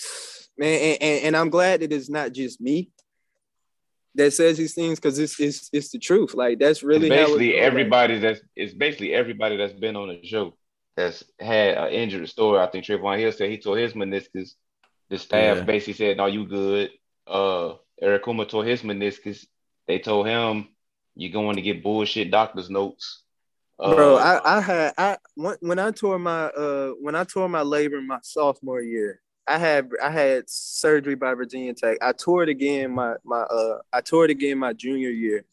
man, 0.58 0.80
and, 0.80 1.02
and, 1.02 1.24
and 1.26 1.36
I'm 1.36 1.50
glad 1.50 1.80
that 1.80 1.92
it's 1.92 2.10
not 2.10 2.32
just 2.32 2.60
me 2.60 2.90
that 4.14 4.32
says 4.32 4.56
these 4.56 4.74
things 4.74 4.98
because 4.98 5.18
it's, 5.18 5.40
it's 5.40 5.68
it's 5.72 5.90
the 5.90 5.98
truth. 5.98 6.34
Like 6.34 6.58
that's 6.58 6.82
really 6.82 7.08
it's 7.08 7.16
basically 7.16 7.54
everybody 7.56 8.18
that's 8.18 8.40
it's 8.54 8.74
basically 8.74 9.12
everybody 9.12 9.56
that's 9.56 9.72
been 9.72 9.96
on 9.96 10.08
the 10.08 10.24
show 10.24 10.54
that's 10.96 11.24
had 11.40 11.76
an 11.76 11.88
injured 11.90 12.28
story. 12.28 12.60
I 12.60 12.66
think 12.66 12.84
Trevon 12.84 13.18
Hill 13.18 13.32
said 13.32 13.50
he 13.50 13.58
tore 13.58 13.78
his 13.78 13.94
meniscus. 13.94 14.50
The 15.10 15.18
staff 15.18 15.58
yeah. 15.58 15.62
basically 15.64 15.94
said, 15.94 16.16
"No, 16.16 16.26
you 16.26 16.46
good." 16.46 16.90
Uh, 17.26 17.74
Eric 18.00 18.24
Kumah 18.24 18.48
tore 18.48 18.64
his 18.64 18.82
meniscus. 18.82 19.46
They 19.86 19.98
told 19.98 20.26
him, 20.26 20.68
"You're 21.14 21.32
going 21.32 21.56
to 21.56 21.62
get 21.62 21.82
bullshit 21.82 22.30
doctor's 22.30 22.70
notes." 22.70 23.22
Uh, 23.78 23.94
Bro, 23.94 24.16
I, 24.16 24.58
I 24.58 24.60
had 24.60 24.94
I 24.96 25.16
when 25.34 25.78
I 25.78 25.90
tore 25.90 26.18
my 26.18 26.46
uh 26.46 26.90
when 27.00 27.14
I 27.14 27.24
tore 27.24 27.48
my 27.48 27.62
labor 27.62 28.00
my 28.00 28.18
sophomore 28.22 28.80
year, 28.80 29.20
I 29.46 29.58
had 29.58 29.90
I 30.02 30.10
had 30.10 30.48
surgery 30.48 31.16
by 31.16 31.34
Virginia 31.34 31.74
Tech. 31.74 31.98
I 32.00 32.12
tore 32.12 32.44
it 32.44 32.48
again 32.48 32.92
my 32.92 33.14
my 33.24 33.40
uh 33.40 33.78
I 33.92 34.00
tore 34.00 34.24
it 34.24 34.30
again 34.30 34.58
my 34.58 34.72
junior 34.72 35.10
year. 35.10 35.44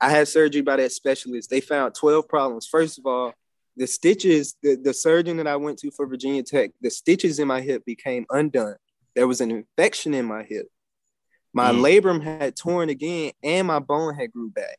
I 0.00 0.10
had 0.10 0.28
surgery 0.28 0.62
by 0.62 0.76
that 0.76 0.92
specialist. 0.92 1.50
They 1.50 1.60
found 1.60 1.94
12 1.94 2.28
problems. 2.28 2.66
First 2.66 2.98
of 2.98 3.06
all, 3.06 3.34
the 3.76 3.86
stitches, 3.86 4.54
the, 4.62 4.76
the 4.76 4.94
surgeon 4.94 5.36
that 5.38 5.46
I 5.46 5.56
went 5.56 5.78
to 5.80 5.90
for 5.90 6.06
Virginia 6.06 6.42
Tech, 6.42 6.70
the 6.80 6.90
stitches 6.90 7.38
in 7.38 7.48
my 7.48 7.60
hip 7.60 7.84
became 7.84 8.26
undone. 8.30 8.76
There 9.14 9.26
was 9.26 9.40
an 9.40 9.50
infection 9.50 10.14
in 10.14 10.24
my 10.24 10.44
hip. 10.44 10.66
My 11.52 11.72
mm. 11.72 11.80
labrum 11.80 12.22
had 12.22 12.56
torn 12.56 12.88
again 12.88 13.32
and 13.42 13.66
my 13.66 13.78
bone 13.78 14.14
had 14.14 14.32
grew 14.32 14.50
back. 14.50 14.78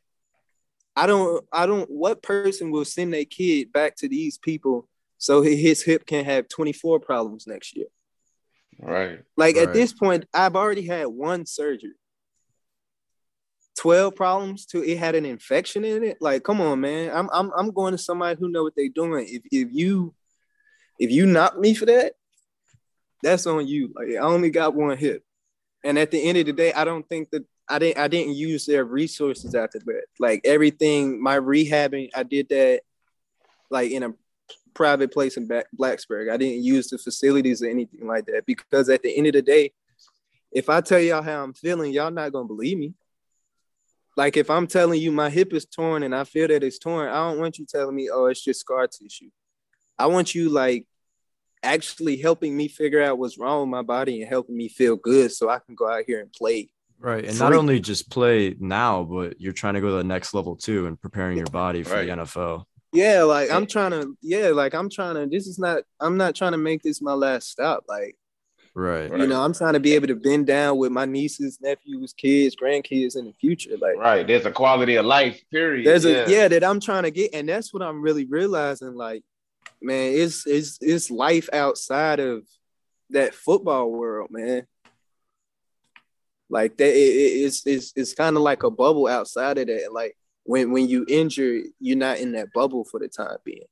I 0.96 1.06
don't 1.06 1.44
I 1.52 1.66
don't 1.66 1.90
what 1.90 2.22
person 2.22 2.70
will 2.70 2.84
send 2.84 3.12
their 3.12 3.24
kid 3.24 3.72
back 3.72 3.96
to 3.96 4.08
these 4.08 4.38
people 4.38 4.88
so 5.18 5.42
his 5.42 5.82
hip 5.82 6.06
can 6.06 6.24
have 6.24 6.48
24 6.48 7.00
problems 7.00 7.46
next 7.46 7.76
year? 7.76 7.86
Right. 8.78 9.20
Like 9.36 9.56
right. 9.56 9.68
at 9.68 9.74
this 9.74 9.92
point, 9.92 10.24
I've 10.32 10.56
already 10.56 10.86
had 10.86 11.06
one 11.06 11.46
surgery. 11.46 11.92
12 13.78 14.14
problems 14.14 14.66
to 14.66 14.82
it 14.82 14.98
had 14.98 15.14
an 15.14 15.24
infection 15.24 15.84
in 15.84 16.02
it. 16.04 16.18
Like, 16.20 16.42
come 16.42 16.60
on, 16.60 16.80
man. 16.80 17.10
I'm 17.14 17.28
I'm 17.32 17.50
I'm 17.56 17.70
going 17.70 17.92
to 17.92 17.98
somebody 17.98 18.38
who 18.38 18.50
know 18.50 18.62
what 18.62 18.74
they're 18.76 18.88
doing. 18.88 19.26
If 19.28 19.42
if 19.50 19.68
you 19.72 20.14
if 20.98 21.10
you 21.10 21.26
knock 21.26 21.58
me 21.58 21.74
for 21.74 21.86
that, 21.86 22.14
that's 23.22 23.46
on 23.46 23.66
you. 23.66 23.92
Like 23.94 24.08
I 24.08 24.18
only 24.18 24.50
got 24.50 24.74
one 24.74 24.96
hip. 24.96 25.22
And 25.84 25.98
at 25.98 26.10
the 26.10 26.22
end 26.22 26.38
of 26.38 26.46
the 26.46 26.52
day, 26.52 26.72
I 26.72 26.84
don't 26.84 27.08
think 27.08 27.30
that 27.30 27.44
I 27.68 27.78
didn't 27.78 27.98
I 27.98 28.08
didn't 28.08 28.34
use 28.34 28.66
their 28.66 28.84
resources 28.84 29.54
after 29.54 29.78
that. 29.78 30.04
Like 30.18 30.42
everything, 30.44 31.22
my 31.22 31.38
rehabbing, 31.38 32.10
I 32.14 32.22
did 32.22 32.48
that 32.50 32.82
like 33.70 33.90
in 33.90 34.02
a 34.02 34.14
private 34.74 35.12
place 35.12 35.36
in 35.36 35.48
Blacksburg. 35.48 36.30
I 36.30 36.36
didn't 36.36 36.64
use 36.64 36.88
the 36.88 36.98
facilities 36.98 37.62
or 37.62 37.68
anything 37.68 38.06
like 38.06 38.26
that 38.26 38.44
because 38.46 38.88
at 38.88 39.02
the 39.02 39.16
end 39.16 39.28
of 39.28 39.32
the 39.34 39.42
day, 39.42 39.72
if 40.52 40.68
I 40.68 40.80
tell 40.80 41.00
y'all 41.00 41.22
how 41.22 41.42
I'm 41.42 41.54
feeling, 41.54 41.92
y'all 41.92 42.10
not 42.10 42.32
gonna 42.32 42.48
believe 42.48 42.78
me. 42.78 42.94
Like 44.16 44.36
if 44.36 44.50
I'm 44.50 44.66
telling 44.66 45.00
you 45.00 45.12
my 45.12 45.30
hip 45.30 45.52
is 45.52 45.64
torn 45.64 46.02
and 46.02 46.14
I 46.14 46.24
feel 46.24 46.48
that 46.48 46.64
it's 46.64 46.78
torn, 46.78 47.08
I 47.08 47.28
don't 47.28 47.38
want 47.38 47.58
you 47.58 47.66
telling 47.66 47.94
me, 47.94 48.10
oh, 48.12 48.26
it's 48.26 48.42
just 48.42 48.60
scar 48.60 48.86
tissue. 48.86 49.30
I 49.98 50.06
want 50.06 50.34
you 50.34 50.48
like 50.48 50.86
actually 51.62 52.16
helping 52.16 52.56
me 52.56 52.68
figure 52.68 53.02
out 53.02 53.18
what's 53.18 53.38
wrong 53.38 53.60
with 53.60 53.68
my 53.70 53.82
body 53.82 54.20
and 54.22 54.28
helping 54.28 54.56
me 54.56 54.68
feel 54.68 54.96
good 54.96 55.32
so 55.32 55.48
I 55.48 55.58
can 55.58 55.74
go 55.74 55.88
out 55.90 56.04
here 56.06 56.20
and 56.20 56.32
play. 56.32 56.70
Right. 56.98 57.24
And 57.24 57.38
not 57.38 57.52
only 57.54 57.80
just 57.80 58.10
play 58.10 58.54
now, 58.58 59.04
but 59.04 59.40
you're 59.40 59.52
trying 59.54 59.74
to 59.74 59.80
go 59.80 59.88
to 59.88 59.96
the 59.96 60.04
next 60.04 60.34
level 60.34 60.56
too 60.56 60.86
and 60.86 61.00
preparing 61.00 61.36
your 61.38 61.46
body 61.46 61.82
for 61.82 61.94
Right. 61.94 62.06
the 62.06 62.12
NFL. 62.12 62.64
Yeah, 62.92 63.22
like 63.22 63.50
I'm 63.50 63.66
trying 63.66 63.92
to, 63.92 64.16
yeah, 64.20 64.48
like 64.48 64.74
I'm 64.74 64.90
trying 64.90 65.14
to, 65.14 65.26
this 65.26 65.46
is 65.46 65.58
not, 65.58 65.82
I'm 66.00 66.16
not 66.16 66.34
trying 66.34 66.52
to 66.52 66.58
make 66.58 66.82
this 66.82 67.00
my 67.00 67.12
last 67.12 67.48
stop. 67.50 67.84
Like, 67.88 68.16
Right. 68.74 69.10
you 69.10 69.26
know, 69.26 69.42
I'm 69.42 69.54
trying 69.54 69.72
to 69.74 69.80
be 69.80 69.94
able 69.94 70.06
to 70.08 70.14
bend 70.16 70.46
down 70.46 70.76
with 70.78 70.92
my 70.92 71.04
nieces, 71.04 71.58
nephews, 71.60 72.12
kids, 72.12 72.54
grandkids 72.56 73.16
in 73.16 73.24
the 73.26 73.32
future. 73.40 73.76
Like, 73.80 73.96
Right. 73.96 74.26
There's 74.26 74.44
a 74.46 74.50
quality 74.52 74.96
of 74.96 75.06
life, 75.06 75.40
period. 75.50 75.86
there's 75.86 76.04
yeah. 76.04 76.24
a 76.26 76.28
yeah 76.30 76.48
that 76.48 76.64
I'm 76.64 76.80
trying 76.80 77.04
to 77.04 77.10
get, 77.10 77.32
and 77.34 77.48
that's 77.48 77.72
what 77.72 77.82
I'm 77.82 78.00
really 78.02 78.26
realizing. 78.26 78.94
Like, 78.94 79.22
man, 79.80 80.12
it's 80.14 80.46
it's 80.46 80.78
it's 80.80 81.10
life 81.10 81.48
outside 81.52 82.20
of 82.20 82.46
that 83.10 83.34
football 83.34 83.90
world, 83.90 84.30
man. 84.30 84.66
Like 86.48 86.76
that, 86.78 86.88
it, 86.88 86.96
it- 86.96 87.44
it's 87.44 87.66
it's 87.66 87.92
it's 87.96 88.14
kind 88.14 88.36
of 88.36 88.42
like 88.42 88.62
a 88.62 88.70
bubble 88.70 89.06
outside 89.06 89.58
of 89.58 89.66
that. 89.68 89.92
Like 89.92 90.16
when 90.44 90.72
when 90.72 90.88
you 90.88 91.04
injure, 91.08 91.60
you're 91.78 91.96
not 91.96 92.18
in 92.18 92.32
that 92.32 92.52
bubble 92.52 92.84
for 92.84 92.98
the 93.00 93.08
time 93.08 93.38
being. 93.44 93.62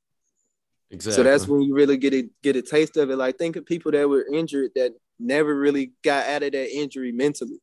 Exactly. 0.91 1.15
So 1.15 1.29
that's 1.29 1.47
when 1.47 1.61
you 1.61 1.75
really 1.75 1.97
get 1.97 2.13
a 2.13 2.29
get 2.41 2.55
a 2.55 2.61
taste 2.61 2.97
of 2.97 3.09
it. 3.09 3.17
Like 3.17 3.37
think 3.37 3.55
of 3.55 3.65
people 3.65 3.91
that 3.91 4.09
were 4.09 4.25
injured 4.31 4.71
that 4.75 4.93
never 5.19 5.53
really 5.53 5.91
got 6.03 6.27
out 6.27 6.43
of 6.43 6.53
that 6.53 6.75
injury 6.75 7.11
mentally. 7.11 7.59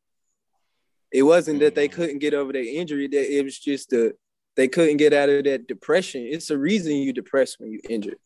It 1.10 1.22
wasn't 1.22 1.60
that 1.60 1.74
they 1.74 1.88
mm. 1.88 1.92
couldn't 1.92 2.18
get 2.18 2.34
over 2.34 2.52
their 2.52 2.62
injury; 2.64 3.08
that 3.08 3.36
it 3.38 3.42
was 3.42 3.58
just 3.58 3.90
the 3.90 4.14
they 4.56 4.68
couldn't 4.68 4.96
get 4.96 5.12
out 5.12 5.28
of 5.28 5.44
that 5.44 5.68
depression. 5.68 6.26
It's 6.28 6.50
a 6.50 6.58
reason 6.58 6.96
you 6.96 7.12
depressed 7.12 7.60
when 7.60 7.70
you 7.70 7.80
injured. 7.88 8.18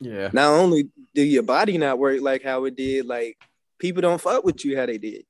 yeah. 0.00 0.30
Not 0.32 0.52
only 0.52 0.88
do 1.14 1.22
your 1.22 1.42
body 1.42 1.76
not 1.76 1.98
work 1.98 2.20
like 2.20 2.42
how 2.42 2.64
it 2.64 2.76
did, 2.76 3.06
like 3.06 3.36
people 3.78 4.00
don't 4.00 4.20
fuck 4.20 4.44
with 4.44 4.64
you 4.64 4.78
how 4.78 4.86
they 4.86 4.98
did. 4.98 5.24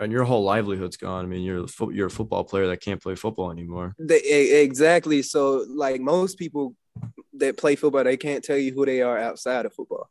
And 0.00 0.10
your 0.10 0.24
whole 0.24 0.42
livelihood's 0.42 0.96
gone. 0.96 1.24
I 1.24 1.28
mean, 1.28 1.42
you're 1.42 1.64
a 1.64 1.86
you're 1.92 2.06
a 2.06 2.10
football 2.10 2.42
player 2.44 2.66
that 2.68 2.80
can't 2.80 3.00
play 3.00 3.14
football 3.14 3.52
anymore. 3.52 3.94
They 3.98 4.62
exactly. 4.62 5.22
So 5.22 5.64
like 5.68 6.00
most 6.00 6.38
people 6.38 6.74
that 7.34 7.56
play 7.58 7.76
football, 7.76 8.02
they 8.02 8.16
can't 8.16 8.42
tell 8.42 8.56
you 8.56 8.72
who 8.72 8.86
they 8.86 9.02
are 9.02 9.18
outside 9.18 9.66
of 9.66 9.74
football 9.74 10.08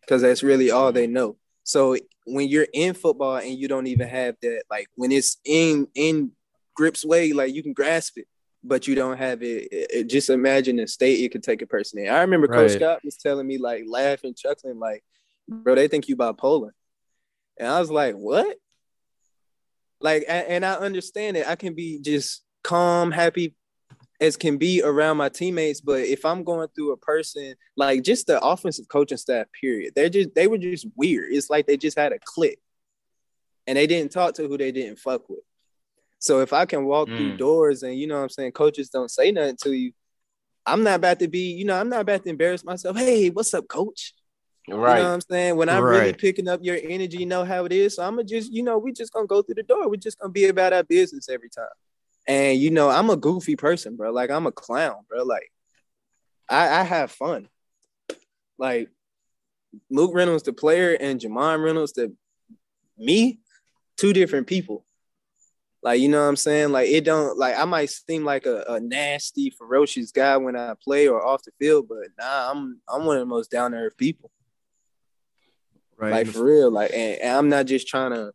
because 0.00 0.22
that's 0.22 0.42
really 0.42 0.70
all 0.70 0.92
they 0.92 1.06
know. 1.06 1.36
So 1.62 1.96
when 2.26 2.48
you're 2.48 2.66
in 2.72 2.94
football 2.94 3.36
and 3.36 3.58
you 3.58 3.68
don't 3.68 3.86
even 3.86 4.08
have 4.08 4.36
that, 4.42 4.64
like 4.68 4.88
when 4.96 5.12
it's 5.12 5.36
in 5.44 5.86
in 5.94 6.32
grips 6.78 7.04
way, 7.04 7.32
like 7.32 7.52
you 7.52 7.62
can 7.62 7.72
grasp 7.72 8.16
it, 8.18 8.28
but 8.62 8.86
you 8.86 8.94
don't 8.94 9.18
have 9.18 9.42
it. 9.42 9.68
it- 9.72 9.90
it- 9.92 10.04
just 10.08 10.30
imagine 10.30 10.76
the 10.76 10.86
state 10.86 11.18
it 11.24 11.32
could 11.32 11.42
take 11.42 11.60
a 11.60 11.66
person 11.66 11.98
in. 11.98 12.08
I 12.08 12.20
remember 12.20 12.46
Coach 12.46 12.70
Scott 12.78 13.04
was 13.04 13.16
telling 13.16 13.46
me 13.48 13.58
like 13.58 13.82
laughing, 13.88 14.34
chuckling, 14.34 14.78
like, 14.78 15.02
bro, 15.48 15.74
they 15.74 15.88
think 15.88 16.08
you 16.08 16.16
bipolar. 16.16 16.70
And 17.58 17.66
I 17.68 17.80
was 17.80 17.90
like, 17.90 18.14
what? 18.14 18.56
Like, 20.00 20.24
and 20.28 20.64
I 20.64 20.74
understand 20.74 21.36
it. 21.36 21.48
I 21.48 21.56
can 21.56 21.74
be 21.74 21.98
just 21.98 22.44
calm, 22.62 23.10
happy 23.10 23.56
as 24.20 24.36
can 24.36 24.56
be 24.56 24.80
around 24.82 25.16
my 25.16 25.28
teammates. 25.28 25.80
But 25.80 26.02
if 26.02 26.24
I'm 26.24 26.44
going 26.44 26.68
through 26.74 26.92
a 26.92 26.96
person, 26.96 27.54
like 27.76 28.04
just 28.04 28.28
the 28.28 28.40
offensive 28.40 28.86
coaching 28.88 29.18
staff, 29.18 29.46
period, 29.60 29.94
they're 29.96 30.08
just 30.08 30.34
they 30.36 30.46
were 30.46 30.58
just 30.58 30.86
weird. 30.96 31.32
It's 31.32 31.50
like 31.50 31.66
they 31.66 31.76
just 31.76 31.98
had 31.98 32.12
a 32.12 32.18
clique. 32.24 32.60
And 33.66 33.76
they 33.76 33.86
didn't 33.88 34.12
talk 34.12 34.34
to 34.34 34.46
who 34.48 34.56
they 34.56 34.70
didn't 34.72 34.98
fuck 35.00 35.28
with. 35.28 35.40
So 36.18 36.40
if 36.40 36.52
I 36.52 36.66
can 36.66 36.84
walk 36.84 37.08
through 37.08 37.34
Mm. 37.34 37.38
doors 37.38 37.82
and 37.82 37.96
you 37.96 38.06
know 38.06 38.16
what 38.16 38.22
I'm 38.24 38.28
saying, 38.28 38.52
coaches 38.52 38.90
don't 38.90 39.10
say 39.10 39.30
nothing 39.30 39.56
to 39.62 39.72
you, 39.72 39.92
I'm 40.66 40.82
not 40.82 40.96
about 40.96 41.20
to 41.20 41.28
be, 41.28 41.52
you 41.52 41.64
know, 41.64 41.78
I'm 41.78 41.88
not 41.88 42.00
about 42.00 42.24
to 42.24 42.30
embarrass 42.30 42.64
myself. 42.64 42.96
Hey, 42.96 43.30
what's 43.30 43.54
up, 43.54 43.68
coach? 43.68 44.14
Right. 44.68 44.96
You 44.98 45.02
know 45.02 45.08
what 45.08 45.14
I'm 45.14 45.20
saying? 45.22 45.56
When 45.56 45.68
I'm 45.68 45.82
really 45.84 46.12
picking 46.12 46.48
up 46.48 46.60
your 46.62 46.76
energy, 46.82 47.18
you 47.18 47.26
know 47.26 47.44
how 47.44 47.64
it 47.64 47.72
is. 47.72 47.96
So 47.96 48.02
I'm 48.02 48.16
gonna 48.16 48.24
just, 48.24 48.52
you 48.52 48.62
know, 48.62 48.76
we 48.78 48.92
just 48.92 49.12
gonna 49.12 49.26
go 49.26 49.40
through 49.40 49.54
the 49.54 49.62
door. 49.62 49.88
We're 49.88 49.96
just 49.96 50.18
gonna 50.18 50.32
be 50.32 50.46
about 50.46 50.72
our 50.72 50.82
business 50.82 51.28
every 51.28 51.48
time. 51.48 51.66
And 52.26 52.58
you 52.58 52.70
know, 52.70 52.90
I'm 52.90 53.08
a 53.08 53.16
goofy 53.16 53.56
person, 53.56 53.96
bro. 53.96 54.12
Like 54.12 54.30
I'm 54.30 54.46
a 54.46 54.52
clown, 54.52 54.96
bro. 55.08 55.22
Like 55.24 55.50
I, 56.50 56.80
I 56.80 56.82
have 56.82 57.10
fun. 57.10 57.48
Like 58.58 58.90
Mook 59.90 60.14
Reynolds, 60.14 60.42
the 60.42 60.52
player, 60.52 60.96
and 61.00 61.18
Jamon 61.20 61.62
Reynolds, 61.64 61.92
the 61.92 62.12
me, 62.98 63.38
two 63.96 64.12
different 64.12 64.46
people. 64.46 64.84
Like, 65.82 66.00
you 66.00 66.08
know 66.08 66.20
what 66.20 66.28
I'm 66.28 66.36
saying? 66.36 66.72
Like, 66.72 66.88
it 66.88 67.04
don't 67.04 67.38
like 67.38 67.56
I 67.56 67.64
might 67.64 67.90
seem 67.90 68.24
like 68.24 68.46
a, 68.46 68.64
a 68.68 68.80
nasty, 68.80 69.50
ferocious 69.50 70.10
guy 70.10 70.36
when 70.36 70.56
I 70.56 70.74
play 70.82 71.06
or 71.06 71.24
off 71.24 71.44
the 71.44 71.52
field, 71.58 71.86
but 71.88 72.08
nah, 72.18 72.50
I'm 72.50 72.80
I'm 72.88 73.04
one 73.04 73.16
of 73.16 73.20
the 73.20 73.26
most 73.26 73.50
down 73.50 73.70
to 73.72 73.78
earth 73.78 73.96
people. 73.96 74.30
Right. 75.96 76.10
Like 76.12 76.26
for 76.28 76.44
real. 76.44 76.70
Like 76.70 76.90
and, 76.92 77.20
and 77.20 77.36
I'm 77.36 77.48
not 77.48 77.66
just 77.66 77.86
trying 77.86 78.12
to 78.12 78.32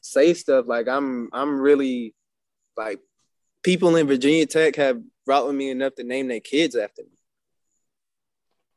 say 0.00 0.34
stuff. 0.34 0.66
Like 0.68 0.88
I'm 0.88 1.28
I'm 1.32 1.60
really 1.60 2.14
like 2.76 3.00
people 3.62 3.96
in 3.96 4.06
Virginia 4.06 4.46
Tech 4.46 4.76
have 4.76 5.00
brought 5.26 5.46
with 5.46 5.56
me 5.56 5.70
enough 5.70 5.94
to 5.96 6.04
name 6.04 6.28
their 6.28 6.40
kids 6.40 6.76
after 6.76 7.02
me. 7.02 7.18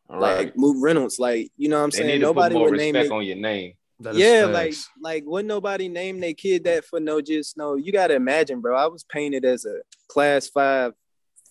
right. 0.09 0.37
Like 0.37 0.57
Mook 0.57 0.77
Reynolds, 0.79 1.19
like 1.19 1.51
you 1.55 1.69
know 1.69 1.77
what 1.77 1.85
I'm 1.85 1.89
they 1.91 1.97
saying? 1.97 2.07
need 2.07 2.19
to 2.19 2.27
put 2.27 2.35
Nobody 2.35 2.55
would 2.55 2.73
name 2.77 2.93
their 2.93 3.11
on 3.13 3.25
your 3.25 3.37
name. 3.37 3.73
That 3.99 4.15
is 4.15 4.19
yeah, 4.21 4.51
facts. 4.51 4.89
like 5.01 5.13
like 5.13 5.23
would 5.25 5.45
nobody 5.45 5.87
name 5.87 6.19
their 6.19 6.33
kid 6.33 6.65
that 6.65 6.83
for 6.85 6.99
no 6.99 7.21
just 7.21 7.57
no. 7.57 7.75
You 7.75 7.91
gotta 7.93 8.15
imagine, 8.15 8.59
bro. 8.61 8.75
I 8.77 8.87
was 8.87 9.03
painted 9.03 9.45
as 9.45 9.65
a 9.65 9.79
class 10.09 10.47
five 10.49 10.93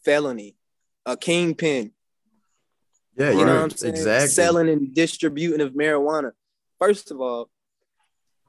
felony, 0.04 0.54
a 1.06 1.16
kingpin. 1.16 1.92
yeah, 3.16 3.30
You 3.30 3.38
you're 3.38 3.46
know 3.46 3.54
what 3.56 3.62
I'm 3.62 3.70
saying? 3.70 3.94
exactly. 3.94 4.28
Selling 4.28 4.68
and 4.68 4.94
distributing 4.94 5.60
of 5.62 5.72
marijuana. 5.72 6.32
First 6.78 7.10
of 7.10 7.20
all, 7.20 7.48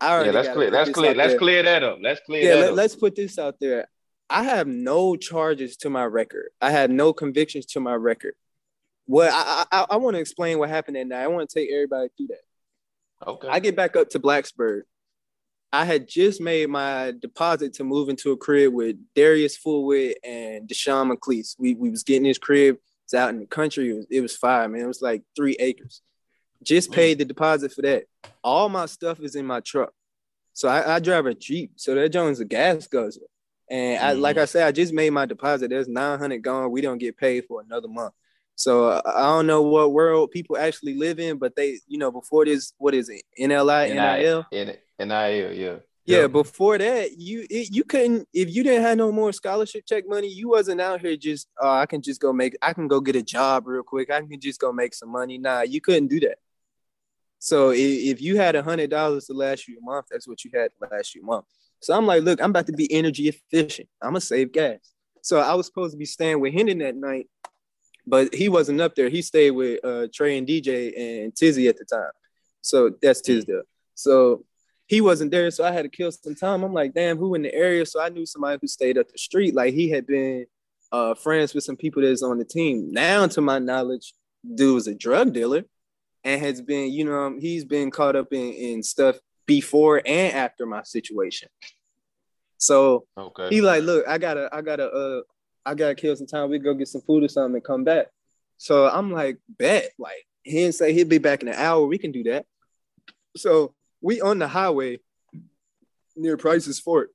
I 0.01 0.11
already 0.13 0.29
Yeah, 0.31 0.35
let's 0.35 0.49
clear. 0.49 0.65
put 0.69 0.73
Let's 0.73 0.89
clear. 0.91 1.15
Let's 1.15 1.29
there. 1.33 1.39
clear 1.39 1.63
that 1.63 1.83
up. 1.83 1.97
Let's 2.01 2.19
clear 2.25 2.43
Yeah, 2.43 2.55
that 2.55 2.59
let, 2.61 2.69
up. 2.71 2.75
let's 2.75 2.95
put 2.95 3.15
this 3.15 3.39
out 3.39 3.55
there. 3.61 3.87
I 4.29 4.43
have 4.43 4.67
no 4.67 5.15
charges 5.15 5.77
to 5.77 5.89
my 5.89 6.03
record. 6.03 6.49
I 6.59 6.71
had 6.71 6.91
no 6.91 7.13
convictions 7.13 7.65
to 7.67 7.79
my 7.79 7.93
record. 7.93 8.33
Well, 9.07 9.31
I 9.33 9.65
I, 9.71 9.85
I 9.91 9.95
want 9.97 10.15
to 10.15 10.19
explain 10.19 10.59
what 10.59 10.67
happened 10.69 10.97
that 10.97 11.07
night. 11.07 11.23
I 11.23 11.27
want 11.27 11.49
to 11.49 11.59
take 11.59 11.71
everybody 11.71 12.09
through 12.17 12.27
that. 12.27 12.41
Okay. 13.25 13.47
I 13.47 13.59
get 13.59 13.75
back 13.75 13.95
up 13.95 14.09
to 14.09 14.19
Blacksburg. 14.19 14.81
I 15.73 15.83
had 15.83 16.07
just 16.07 16.39
made 16.39 16.69
my 16.69 17.13
deposit 17.19 17.73
to 17.73 17.83
move 17.83 18.07
into 18.09 18.31
a 18.31 18.37
crib 18.37 18.73
with 18.73 18.95
Darius 19.13 19.57
Fullwood 19.57 20.13
and 20.23 20.69
Deshawn 20.69 21.11
McClease. 21.11 21.55
We 21.59 21.73
we 21.73 21.89
was 21.89 22.03
getting 22.03 22.25
his 22.25 22.37
crib. 22.37 22.77
It's 23.03 23.13
out 23.13 23.29
in 23.29 23.39
the 23.39 23.45
country. 23.45 23.89
It 23.89 23.93
was, 23.93 24.07
it 24.09 24.21
was 24.21 24.35
fire, 24.35 24.67
man. 24.67 24.81
It 24.81 24.87
was 24.87 25.01
like 25.01 25.23
three 25.35 25.55
acres. 25.59 26.01
Just 26.63 26.91
mm. 26.91 26.95
paid 26.95 27.17
the 27.17 27.25
deposit 27.25 27.73
for 27.73 27.81
that. 27.83 28.05
All 28.43 28.69
my 28.69 28.85
stuff 28.85 29.19
is 29.19 29.35
in 29.35 29.45
my 29.45 29.59
truck. 29.59 29.93
So 30.53 30.69
I, 30.69 30.95
I 30.95 30.99
drive 30.99 31.25
a 31.25 31.33
Jeep. 31.33 31.73
So 31.75 31.93
that 31.95 32.09
joint's 32.09 32.39
a 32.39 32.45
gas 32.45 32.87
guzzler. 32.87 33.27
And 33.69 34.03
I, 34.03 34.13
like 34.13 34.37
mm. 34.37 34.41
I 34.41 34.45
said, 34.45 34.65
I 34.65 34.71
just 34.71 34.93
made 34.93 35.11
my 35.11 35.25
deposit. 35.25 35.69
There's 35.69 35.87
900 35.87 36.41
gone. 36.41 36.71
We 36.71 36.81
don't 36.81 36.97
get 36.97 37.17
paid 37.17 37.45
for 37.45 37.61
another 37.61 37.87
month. 37.87 38.13
So 38.55 38.89
uh, 38.89 39.01
I 39.05 39.21
don't 39.21 39.47
know 39.47 39.61
what 39.61 39.91
world 39.91 40.31
people 40.31 40.57
actually 40.57 40.95
live 40.95 41.19
in, 41.19 41.37
but 41.37 41.55
they, 41.55 41.79
you 41.87 41.97
know, 41.97 42.11
before 42.11 42.45
this, 42.45 42.73
what 42.77 42.93
is 42.93 43.09
it? 43.09 43.21
NLI, 43.39 43.89
NIL? 43.93 44.45
NIL, 44.99 45.53
yeah. 45.53 45.75
Yeah, 46.05 46.21
Yeah. 46.21 46.27
before 46.27 46.77
that, 46.77 47.17
you 47.17 47.45
it, 47.49 47.69
you 47.71 47.83
couldn't 47.83 48.27
if 48.31 48.53
you 48.53 48.63
didn't 48.63 48.83
have 48.83 48.97
no 48.97 49.11
more 49.11 49.33
scholarship 49.33 49.85
check 49.85 50.07
money, 50.07 50.27
you 50.27 50.49
wasn't 50.49 50.79
out 50.79 51.01
here 51.01 51.17
just 51.17 51.47
oh, 51.59 51.69
I 51.69 51.85
can 51.85 52.01
just 52.01 52.21
go 52.21 52.31
make 52.31 52.55
I 52.61 52.73
can 52.73 52.87
go 52.87 53.01
get 53.01 53.15
a 53.15 53.23
job 53.23 53.67
real 53.67 53.83
quick. 53.83 54.09
I 54.11 54.21
can 54.21 54.39
just 54.39 54.59
go 54.59 54.71
make 54.71 54.93
some 54.93 55.09
money. 55.11 55.37
Nah, 55.37 55.61
you 55.61 55.81
couldn't 55.81 56.07
do 56.07 56.19
that. 56.21 56.37
So 57.39 57.71
if, 57.71 57.79
if 57.79 58.21
you 58.21 58.37
had 58.37 58.55
a 58.55 58.63
hundred 58.63 58.89
dollars 58.89 59.25
to 59.25 59.33
last 59.33 59.67
you 59.67 59.77
a 59.79 59.81
month, 59.81 60.05
that's 60.09 60.27
what 60.27 60.43
you 60.45 60.51
had 60.53 60.71
to 60.79 60.95
last 60.95 61.13
you 61.13 61.21
a 61.23 61.25
month. 61.25 61.45
So 61.81 61.93
I'm 61.95 62.05
like, 62.05 62.23
look, 62.23 62.41
I'm 62.41 62.51
about 62.51 62.67
to 62.67 62.73
be 62.73 62.91
energy 62.93 63.27
efficient. 63.27 63.89
I'm 64.01 64.11
gonna 64.11 64.21
save 64.21 64.51
gas. 64.51 64.79
So 65.21 65.39
I 65.39 65.55
was 65.55 65.65
supposed 65.65 65.91
to 65.93 65.97
be 65.97 66.05
staying 66.05 66.39
with 66.39 66.53
Hendon 66.53 66.77
that 66.79 66.95
night, 66.95 67.27
but 68.07 68.33
he 68.33 68.49
wasn't 68.49 68.81
up 68.81 68.95
there. 68.95 69.09
He 69.09 69.21
stayed 69.21 69.51
with 69.51 69.83
uh, 69.83 70.07
Trey 70.13 70.37
and 70.37 70.47
DJ 70.47 71.23
and 71.23 71.35
Tizzy 71.35 71.67
at 71.67 71.77
the 71.77 71.85
time. 71.85 72.11
So 72.61 72.91
that's 73.01 73.21
Tisdale. 73.21 73.63
So 73.95 74.43
he 74.87 75.01
wasn't 75.01 75.31
there, 75.31 75.49
so 75.51 75.63
I 75.63 75.71
had 75.71 75.83
to 75.83 75.89
kill 75.89 76.11
some 76.11 76.35
time. 76.35 76.63
I'm 76.63 76.73
like, 76.73 76.93
damn, 76.93 77.17
who 77.17 77.33
in 77.35 77.41
the 77.41 77.53
area? 77.53 77.85
So 77.85 77.99
I 78.01 78.09
knew 78.09 78.25
somebody 78.25 78.59
who 78.61 78.67
stayed 78.67 78.97
up 78.97 79.07
the 79.11 79.17
street. 79.17 79.55
Like 79.55 79.73
he 79.73 79.89
had 79.89 80.05
been 80.05 80.45
uh, 80.91 81.15
friends 81.15 81.53
with 81.53 81.63
some 81.63 81.75
people 81.75 82.01
that's 82.03 82.21
on 82.21 82.37
the 82.37 82.45
team. 82.45 82.91
Now, 82.91 83.25
to 83.27 83.41
my 83.41 83.57
knowledge, 83.59 84.13
dude 84.53 84.75
was 84.75 84.87
a 84.87 84.93
drug 84.93 85.33
dealer 85.33 85.63
and 86.23 86.39
has 86.41 86.61
been, 86.61 86.91
you 86.91 87.05
know, 87.05 87.35
he's 87.39 87.65
been 87.65 87.89
caught 87.89 88.15
up 88.15 88.31
in, 88.31 88.53
in 88.53 88.83
stuff 88.83 89.17
before 89.47 90.01
and 90.05 90.33
after 90.35 90.65
my 90.67 90.83
situation. 90.83 91.49
So 92.57 93.05
Okay. 93.17 93.49
he 93.49 93.61
like, 93.61 93.83
look, 93.83 94.07
I 94.07 94.17
gotta, 94.17 94.49
I 94.51 94.61
gotta, 94.61 94.89
uh, 94.89 95.21
I 95.65 95.73
gotta 95.73 95.95
kill 95.95 96.15
some 96.15 96.27
time. 96.27 96.49
We 96.49 96.59
go 96.59 96.73
get 96.73 96.87
some 96.87 97.01
food 97.01 97.23
or 97.23 97.27
something 97.27 97.55
and 97.55 97.63
come 97.63 97.83
back. 97.83 98.07
So 98.57 98.87
I'm 98.87 99.11
like, 99.11 99.39
bet. 99.57 99.89
Like 99.97 100.25
he 100.43 100.53
didn't 100.59 100.75
say 100.75 100.93
he'd 100.93 101.09
be 101.09 101.17
back 101.17 101.41
in 101.41 101.47
an 101.47 101.55
hour. 101.55 101.85
We 101.85 101.97
can 101.97 102.11
do 102.11 102.23
that. 102.23 102.45
So 103.35 103.73
we 104.01 104.21
on 104.21 104.39
the 104.39 104.47
highway 104.47 104.99
near 106.15 106.37
Prices 106.37 106.79
Fork, 106.79 107.09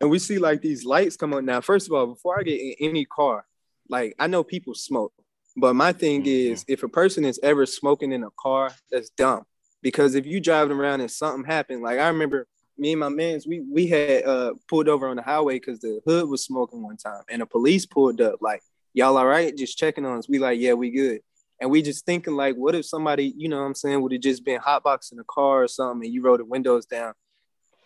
and 0.00 0.10
we 0.10 0.18
see 0.18 0.38
like 0.38 0.62
these 0.62 0.84
lights 0.84 1.16
come 1.16 1.34
on. 1.34 1.44
Now, 1.44 1.60
first 1.60 1.86
of 1.86 1.92
all, 1.92 2.06
before 2.06 2.38
I 2.38 2.42
get 2.42 2.60
in 2.60 2.74
any 2.80 3.04
car, 3.04 3.44
like 3.88 4.14
I 4.18 4.26
know 4.26 4.42
people 4.44 4.74
smoke, 4.74 5.12
but 5.56 5.74
my 5.74 5.92
thing 5.92 6.22
Mhm. 6.22 6.26
is 6.26 6.64
if 6.68 6.82
a 6.82 6.88
person 6.88 7.24
is 7.24 7.38
ever 7.42 7.66
smoking 7.66 8.12
in 8.12 8.22
a 8.24 8.30
car, 8.38 8.70
that's 8.90 9.10
dumb. 9.10 9.44
Because 9.82 10.14
if 10.14 10.24
you 10.26 10.40
driving 10.40 10.76
around 10.78 11.00
and 11.00 11.10
something 11.10 11.44
happened, 11.44 11.82
like 11.82 11.98
I 11.98 12.08
remember 12.08 12.46
me 12.78 12.92
and 12.92 13.00
my 13.00 13.08
mans, 13.08 13.46
we 13.46 13.60
we 13.60 13.86
had 13.86 14.24
uh 14.24 14.54
pulled 14.68 14.88
over 14.88 15.08
on 15.08 15.16
the 15.16 15.22
highway 15.22 15.54
because 15.58 15.80
the 15.80 16.00
hood 16.06 16.28
was 16.28 16.44
smoking 16.44 16.82
one 16.82 16.96
time, 16.96 17.22
and 17.30 17.42
the 17.42 17.46
police 17.46 17.86
pulled 17.86 18.20
up 18.20 18.36
like, 18.40 18.62
"Y'all 18.94 19.16
all 19.16 19.26
right?" 19.26 19.56
Just 19.56 19.78
checking 19.78 20.04
on 20.04 20.18
us. 20.18 20.28
We 20.28 20.38
like, 20.38 20.60
"Yeah, 20.60 20.74
we 20.74 20.90
good." 20.90 21.20
And 21.58 21.70
we 21.70 21.80
just 21.80 22.04
thinking 22.04 22.34
like, 22.36 22.54
what 22.54 22.74
if 22.74 22.84
somebody, 22.84 23.32
you 23.34 23.48
know, 23.48 23.56
what 23.60 23.64
I'm 23.66 23.74
saying, 23.74 24.02
would 24.02 24.12
have 24.12 24.20
just 24.20 24.44
been 24.44 24.60
hotboxing 24.60 25.16
the 25.16 25.24
car 25.24 25.62
or 25.62 25.68
something, 25.68 26.04
and 26.04 26.12
you 26.14 26.20
roll 26.20 26.36
the 26.36 26.44
windows 26.44 26.84
down? 26.84 27.14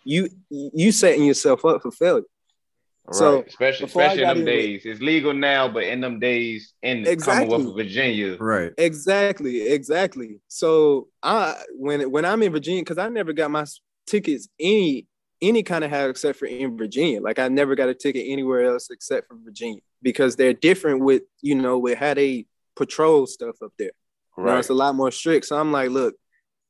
You 0.04 0.28
you 0.50 0.90
setting 0.92 1.24
yourself 1.24 1.64
up 1.64 1.82
for 1.82 1.90
failure. 1.92 2.24
Right. 3.06 3.16
So, 3.16 3.42
especially 3.46 3.86
especially 3.86 4.22
in 4.22 4.26
got 4.28 4.34
them 4.34 4.38
in 4.38 4.44
with- 4.44 4.54
days. 4.54 4.82
It's 4.84 5.00
legal 5.00 5.32
now, 5.32 5.68
but 5.68 5.84
in 5.84 6.00
them 6.00 6.18
days 6.20 6.74
in 6.82 7.02
the 7.04 7.12
Exactly. 7.12 7.46
Commonwealth 7.48 7.70
of 7.70 7.76
Virginia, 7.76 8.36
Right. 8.38 8.72
Exactly, 8.76 9.62
exactly. 9.68 10.40
So 10.48 11.08
I 11.22 11.56
when 11.76 12.10
when 12.10 12.24
I'm 12.24 12.42
in 12.42 12.50
Virginia, 12.52 12.82
because 12.82 12.98
I 12.98 13.08
never 13.08 13.32
got 13.32 13.50
my 13.52 13.62
s- 13.62 13.80
tickets 14.10 14.48
any 14.58 15.06
any 15.42 15.62
kind 15.62 15.84
of 15.84 15.90
how 15.90 16.06
except 16.08 16.38
for 16.38 16.46
in 16.46 16.76
Virginia. 16.76 17.20
Like 17.20 17.38
I 17.38 17.48
never 17.48 17.74
got 17.74 17.88
a 17.88 17.94
ticket 17.94 18.26
anywhere 18.28 18.64
else 18.64 18.88
except 18.90 19.28
for 19.28 19.36
Virginia 19.42 19.80
because 20.02 20.36
they're 20.36 20.52
different 20.52 21.00
with 21.00 21.22
you 21.40 21.54
know 21.54 21.78
with 21.78 21.98
how 21.98 22.14
they 22.14 22.46
patrol 22.76 23.26
stuff 23.26 23.56
up 23.62 23.72
there. 23.78 23.92
You 24.36 24.44
know, 24.44 24.52
right? 24.52 24.58
it's 24.58 24.70
a 24.70 24.74
lot 24.74 24.94
more 24.94 25.10
strict. 25.10 25.46
So 25.46 25.58
I'm 25.58 25.72
like, 25.72 25.90
look, 25.90 26.14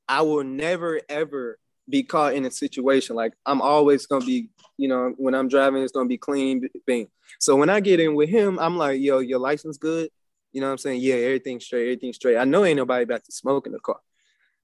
I 0.09 0.23
will 0.23 0.45
never 0.45 1.01
ever 1.09 1.59
be 1.89 2.03
caught 2.05 2.35
in 2.35 2.45
a 2.45 2.51
situation 2.51 3.17
like 3.17 3.33
I'm 3.45 3.61
always 3.61 4.07
gonna 4.07 4.25
be, 4.25 4.51
you 4.77 4.89
know, 4.89 5.13
when 5.17 5.35
I'm 5.35 5.49
driving, 5.49 5.83
it's 5.83 5.93
gonna 5.93 6.09
be 6.09 6.19
clean 6.19 6.69
thing. 6.87 7.09
So 7.39 7.57
when 7.57 7.71
I 7.71 7.81
get 7.81 8.01
in 8.01 8.15
with 8.15 8.29
him, 8.29 8.59
I'm 8.59 8.77
like, 8.77 9.01
yo, 9.01 9.19
your 9.19 9.39
license 9.39 9.79
good? 9.79 10.11
You 10.53 10.61
know 10.61 10.67
what 10.67 10.73
I'm 10.73 10.79
saying? 10.79 11.01
Yeah, 11.01 11.15
everything's 11.15 11.65
straight, 11.65 11.83
everything's 11.83 12.17
straight. 12.17 12.37
I 12.37 12.45
know 12.45 12.65
ain't 12.65 12.77
nobody 12.77 13.05
about 13.05 13.25
to 13.25 13.33
smoke 13.33 13.67
in 13.67 13.73
the 13.73 13.81
car. 13.81 13.99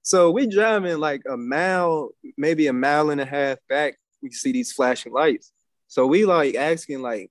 So 0.07 0.31
we 0.31 0.47
driving 0.47 0.99
like 0.99 1.23
a 1.29 1.35
mile, 1.35 2.11
maybe 2.37 2.67
a 2.67 2.71
mile 2.71 3.09
and 3.09 3.19
a 3.19 3.25
half 3.25 3.57
back. 3.67 3.97
We 4.21 4.31
see 4.31 4.53
these 4.53 4.71
flashing 4.71 5.11
lights. 5.11 5.51
So 5.89 6.07
we 6.07 6.23
like 6.23 6.55
asking, 6.55 7.01
like, 7.01 7.29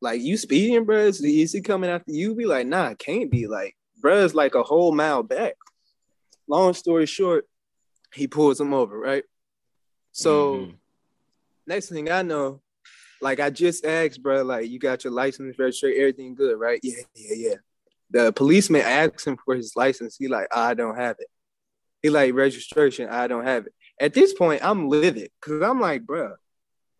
like 0.00 0.20
you 0.20 0.36
speeding, 0.36 0.84
bro? 0.84 0.98
Is, 0.98 1.18
he 1.18 1.60
coming 1.62 1.90
after 1.90 2.12
you? 2.12 2.32
We 2.32 2.46
like, 2.46 2.68
nah, 2.68 2.90
it 2.90 3.00
can't 3.00 3.28
be. 3.28 3.48
Like, 3.48 3.74
bruh's 4.00 4.36
like 4.36 4.54
a 4.54 4.62
whole 4.62 4.92
mile 4.92 5.24
back. 5.24 5.56
Long 6.46 6.74
story 6.74 7.06
short, 7.06 7.48
he 8.14 8.28
pulls 8.28 8.60
him 8.60 8.72
over, 8.72 8.96
right? 8.96 9.24
So 10.12 10.50
Mhm. 10.50 10.74
next 11.66 11.88
thing 11.88 12.08
I 12.08 12.22
know, 12.22 12.62
like 13.20 13.40
I 13.40 13.50
just 13.50 13.84
asked, 13.84 14.22
bro, 14.22 14.44
like 14.44 14.70
you 14.70 14.78
got 14.78 15.02
your 15.02 15.12
license, 15.12 15.58
registration, 15.58 15.98
everything 15.98 16.36
good, 16.36 16.56
right? 16.56 16.78
Yeah, 16.84 17.02
yeah, 17.16 17.34
yeah. 17.34 17.54
The 18.10 18.32
policeman 18.32 18.82
asks 18.82 19.26
him 19.26 19.36
for 19.44 19.56
his 19.56 19.74
license. 19.74 20.16
He 20.16 20.28
like, 20.28 20.46
I 20.54 20.74
don't 20.74 20.94
have 20.94 21.16
it. 21.18 21.26
He 22.02 22.10
like 22.10 22.34
registration, 22.34 23.08
I 23.08 23.26
don't 23.26 23.44
have 23.44 23.66
it. 23.66 23.74
At 24.00 24.14
this 24.14 24.34
point, 24.34 24.64
I'm 24.64 24.88
livid 24.88 25.30
because 25.40 25.62
I'm 25.62 25.80
like, 25.80 26.02
bro, 26.02 26.34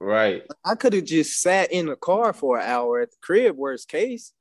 right. 0.00 0.42
I 0.64 0.74
could 0.74 0.94
have 0.94 1.04
just 1.04 1.40
sat 1.40 1.72
in 1.72 1.86
the 1.86 1.96
car 1.96 2.32
for 2.32 2.58
an 2.58 2.66
hour 2.66 3.00
at 3.00 3.10
the 3.10 3.16
crib, 3.20 3.56
worst 3.56 3.88
case. 3.88 4.32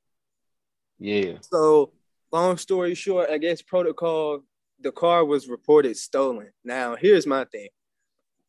Yeah. 0.98 1.34
So, 1.42 1.92
long 2.32 2.56
story 2.56 2.94
short, 2.94 3.30
I 3.30 3.38
guess 3.38 3.62
protocol, 3.62 4.40
the 4.80 4.92
car 4.92 5.24
was 5.24 5.48
reported 5.48 5.96
stolen. 5.96 6.50
Now, 6.64 6.96
here's 6.96 7.26
my 7.26 7.44
thing. 7.44 7.68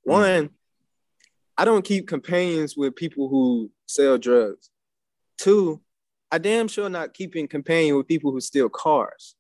Mm. 0.08 0.12
One, 0.12 0.50
I 1.58 1.66
don't 1.66 1.86
keep 1.86 2.08
companions 2.08 2.78
with 2.78 2.96
people 2.96 3.30
who 3.30 3.72
sell 3.88 4.18
drugs. 4.18 4.70
Two, 5.38 5.82
I 6.32 6.38
damn 6.38 6.68
sure 6.68 6.90
not 6.90 7.14
keeping 7.14 7.48
companion 7.48 7.98
with 7.98 8.08
people 8.08 8.32
who 8.32 8.42
steal 8.42 8.70
cars. 8.70 9.36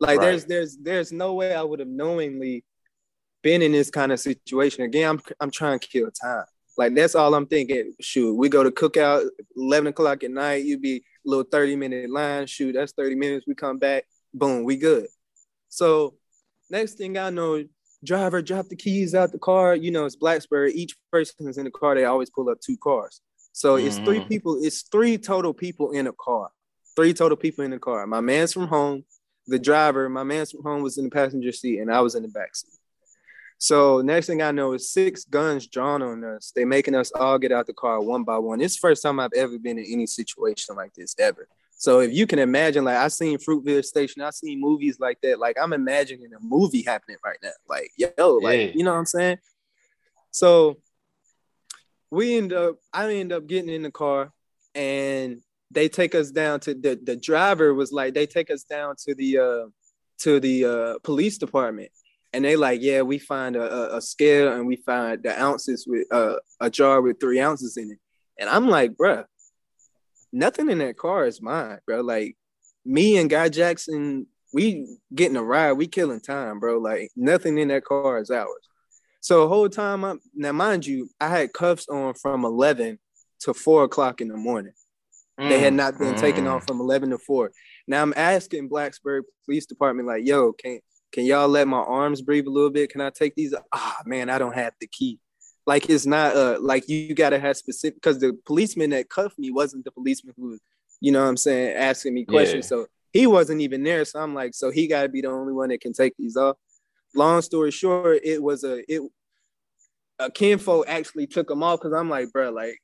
Like 0.00 0.18
Right. 0.18 0.24
there's 0.26 0.44
there's 0.44 0.76
there's 0.76 1.12
no 1.12 1.34
way 1.34 1.54
I 1.54 1.62
would 1.62 1.80
have 1.80 1.88
knowingly 1.88 2.64
been 3.42 3.62
in 3.62 3.72
this 3.72 3.90
kind 3.90 4.12
of 4.12 4.20
situation. 4.20 4.84
Again, 4.84 5.08
I'm 5.10 5.20
I'm 5.40 5.50
trying 5.50 5.78
to 5.78 5.88
kill 5.88 6.10
time. 6.10 6.44
Like 6.76 6.94
that's 6.94 7.14
all 7.14 7.34
I'm 7.34 7.46
thinking. 7.46 7.94
Shoot, 8.00 8.34
we 8.34 8.48
go 8.48 8.62
to 8.62 8.70
cookout 8.70 9.28
11 9.56 9.88
o'clock 9.88 10.22
at 10.24 10.30
night. 10.30 10.64
You 10.64 10.78
be 10.78 10.96
a 10.96 11.00
little 11.28 11.44
30 11.44 11.76
minute 11.76 12.10
line. 12.10 12.46
Shoot, 12.46 12.72
that's 12.74 12.92
30 12.92 13.14
minutes. 13.14 13.46
We 13.46 13.54
come 13.54 13.78
back. 13.78 14.04
Boom, 14.34 14.64
we 14.64 14.76
good. 14.76 15.06
So 15.68 16.14
next 16.68 16.94
thing 16.94 17.16
I 17.16 17.30
know, 17.30 17.64
driver 18.04 18.42
drop 18.42 18.68
the 18.68 18.76
keys 18.76 19.14
out 19.14 19.32
the 19.32 19.38
car. 19.38 19.74
You 19.74 19.90
know, 19.90 20.04
it's 20.04 20.16
Blacksburg. 20.16 20.72
Each 20.72 20.94
person 21.10 21.48
is 21.48 21.56
in 21.56 21.64
the 21.64 21.70
car. 21.70 21.94
They 21.94 22.04
always 22.04 22.28
pull 22.30 22.50
up 22.50 22.60
two 22.60 22.76
cars. 22.76 23.22
So 23.52 23.76
it's 23.76 23.96
three 24.04 24.20
Mhm. 24.20 24.28
people. 24.28 24.60
It's 24.62 24.82
three 24.82 25.16
total 25.16 25.54
people 25.54 25.92
in 25.92 26.06
a 26.06 26.12
car. 26.12 26.50
Three 26.94 27.14
total 27.14 27.36
people 27.38 27.64
in 27.64 27.70
the 27.70 27.78
car. 27.78 28.06
My 28.06 28.20
man's 28.20 28.52
from 28.52 28.66
home. 28.68 29.04
The 29.46 29.58
driver, 29.58 30.08
my 30.08 30.24
man's 30.24 30.54
home, 30.64 30.82
was 30.82 30.98
in 30.98 31.04
the 31.04 31.10
passenger 31.10 31.52
seat, 31.52 31.78
and 31.78 31.92
I 31.92 32.00
was 32.00 32.14
in 32.14 32.22
the 32.22 32.28
back 32.28 32.56
seat. 32.56 32.72
So 33.58 34.02
next 34.02 34.26
thing 34.26 34.42
I 34.42 34.50
know 34.50 34.72
is 34.74 34.90
six 34.90 35.24
guns 35.24 35.66
drawn 35.66 36.02
on 36.02 36.22
us. 36.24 36.52
They 36.54 36.64
making 36.64 36.94
us 36.94 37.10
all 37.12 37.38
get 37.38 37.52
out 37.52 37.66
the 37.66 37.72
car 37.72 38.00
one 38.00 38.22
by 38.22 38.38
one. 38.38 38.60
It's 38.60 38.74
the 38.74 38.80
first 38.80 39.02
time 39.02 39.18
I've 39.18 39.32
ever 39.34 39.58
been 39.58 39.78
in 39.78 39.86
any 39.88 40.06
situation 40.06 40.76
like 40.76 40.92
this 40.94 41.14
ever. 41.18 41.48
So 41.78 42.00
if 42.00 42.12
you 42.12 42.26
can 42.26 42.38
imagine, 42.38 42.84
like 42.84 42.96
I 42.96 43.08
seen 43.08 43.38
Fruitvale 43.38 43.84
Station, 43.84 44.22
I 44.22 44.30
seen 44.30 44.60
movies 44.60 44.98
like 44.98 45.20
that. 45.22 45.38
Like 45.38 45.56
I'm 45.60 45.72
imagining 45.72 46.32
a 46.34 46.40
movie 46.40 46.82
happening 46.82 47.18
right 47.24 47.38
now. 47.42 47.50
Like 47.68 47.90
yo, 47.96 48.36
like 48.42 48.58
Yeah. 48.58 48.72
you 48.74 48.84
know 48.84 48.92
what 48.92 48.98
I'm 48.98 49.06
saying? 49.06 49.38
So 50.30 50.78
we 52.10 52.36
end 52.36 52.52
up, 52.52 52.76
I 52.92 53.12
end 53.14 53.32
up 53.32 53.46
getting 53.46 53.70
in 53.70 53.82
the 53.82 53.90
car, 53.90 54.32
and 54.74 55.40
they 55.76 55.90
take 55.90 56.14
us 56.14 56.30
down 56.30 56.58
to 56.60 56.72
the 56.72 56.98
the 57.00 57.16
driver 57.16 57.74
was 57.74 57.92
like, 57.92 58.14
they 58.14 58.26
take 58.26 58.50
us 58.50 58.62
down 58.62 58.96
to 59.04 59.14
the 59.14 59.38
uh 59.38 59.66
to 60.20 60.40
the 60.40 60.64
uh 60.64 60.98
police 61.04 61.36
department. 61.36 61.90
And 62.32 62.44
they 62.44 62.56
like, 62.56 62.80
yeah, 62.82 63.02
we 63.02 63.18
find 63.18 63.56
a, 63.56 63.96
a, 63.96 64.00
scale 64.00 64.52
and 64.52 64.66
we 64.66 64.76
find 64.76 65.22
the 65.22 65.40
ounces 65.40 65.86
with 65.86 66.06
uh, 66.12 66.36
a 66.60 66.68
jar 66.68 67.00
with 67.00 67.18
three 67.18 67.40
ounces 67.40 67.78
in 67.78 67.90
it. 67.92 67.98
And 68.38 68.50
I'm 68.50 68.68
like, 68.68 68.92
bruh, 68.92 69.24
nothing 70.32 70.68
in 70.68 70.78
that 70.78 70.98
car 70.98 71.24
is 71.26 71.40
mine, 71.40 71.78
bro. 71.86 72.02
Like 72.02 72.36
me 72.84 73.16
and 73.16 73.30
Guy 73.30 73.48
Jackson, 73.48 74.26
we 74.52 74.98
getting 75.14 75.36
a 75.36 75.42
ride, 75.42 75.74
we 75.74 75.86
killing 75.86 76.20
time, 76.20 76.58
bro. 76.58 76.78
Like 76.78 77.10
nothing 77.16 77.56
in 77.56 77.68
that 77.68 77.84
car 77.84 78.18
is 78.18 78.30
ours. 78.30 78.68
So 79.20 79.40
the 79.40 79.48
whole 79.48 79.70
time, 79.70 80.04
I'm, 80.04 80.20
now 80.34 80.52
mind 80.52 80.84
you, 80.84 81.08
I 81.18 81.28
had 81.28 81.54
cuffs 81.54 81.86
on 81.88 82.14
from 82.14 82.44
11 82.44 82.98
to 83.40 83.54
four 83.54 83.84
o'clock 83.84 84.20
in 84.20 84.28
the 84.28 84.36
morning. 84.36 84.72
They 85.38 85.58
had 85.58 85.74
Mm, 85.74 85.76
not 85.76 85.98
been 85.98 86.14
taken 86.14 86.44
mm. 86.44 86.50
off 86.50 86.66
from 86.66 86.80
11 86.80 87.10
to 87.10 87.18
4. 87.18 87.52
Now 87.86 88.02
I'm 88.02 88.14
asking 88.16 88.70
Blacksburg 88.70 89.22
Police 89.44 89.66
Department, 89.66 90.08
like, 90.08 90.26
yo, 90.26 90.52
can 90.52 90.80
can 91.12 91.24
y'all 91.24 91.48
let 91.48 91.68
my 91.68 91.78
arms 91.78 92.20
breathe 92.22 92.46
a 92.46 92.50
little 92.50 92.70
bit? 92.70 92.90
Can 92.90 93.00
I 93.00 93.10
take 93.10 93.34
these? 93.34 93.54
Ah, 93.72 94.02
man, 94.06 94.28
I 94.28 94.38
don't 94.38 94.54
have 94.54 94.74
the 94.80 94.86
key. 94.86 95.18
Like 95.66 95.90
it's 95.90 96.06
not 96.06 96.36
uh 96.36 96.58
like 96.60 96.88
you 96.88 97.14
gotta 97.14 97.38
have 97.38 97.56
specific 97.56 97.96
because 97.96 98.20
the 98.20 98.38
policeman 98.46 98.90
that 98.90 99.10
cuffed 99.10 99.38
me 99.38 99.50
wasn't 99.50 99.84
the 99.84 99.90
policeman 99.90 100.34
who, 100.36 100.58
you 101.00 101.12
know 101.12 101.22
what 101.22 101.28
I'm 101.28 101.36
saying, 101.36 101.76
asking 101.76 102.14
me 102.14 102.24
questions. 102.24 102.66
Yeah. 102.66 102.68
So 102.68 102.86
he 103.12 103.26
wasn't 103.26 103.60
even 103.60 103.82
there. 103.82 104.04
So 104.04 104.20
I'm 104.20 104.34
like, 104.34 104.54
so 104.54 104.70
he 104.70 104.86
gotta 104.86 105.08
be 105.08 105.22
the 105.22 105.28
only 105.28 105.52
one 105.52 105.70
that 105.70 105.80
can 105.80 105.92
take 105.92 106.14
these 106.16 106.36
off. 106.36 106.56
Long 107.14 107.42
story 107.42 107.70
short, 107.70 108.20
it 108.24 108.42
was 108.42 108.62
a 108.64 108.82
it 108.92 109.02
a 110.18 110.30
kinfolk 110.30 110.86
actually 110.88 111.26
took 111.26 111.48
them 111.48 111.62
off 111.62 111.80
because 111.80 111.92
I'm 111.92 112.08
like, 112.08 112.32
bro, 112.32 112.50
like, 112.50 112.78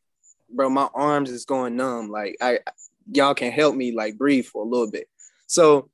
bro, 0.52 0.70
my 0.70 0.88
arms 0.94 1.30
is 1.30 1.44
going 1.44 1.76
numb. 1.76 2.10
Like, 2.10 2.36
I 2.40 2.60
y'all 3.10 3.34
can 3.34 3.52
help 3.52 3.74
me 3.74 3.92
like 3.92 4.16
breathe 4.16 4.46
for 4.46 4.62
a 4.64 4.68
little 4.68 4.90
bit. 4.90 5.08
So 5.46 5.90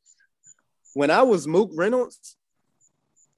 when 0.94 1.11
I 1.11 1.22
was 1.22 1.46
Mook 1.46 1.70
Reynolds, 1.74 2.36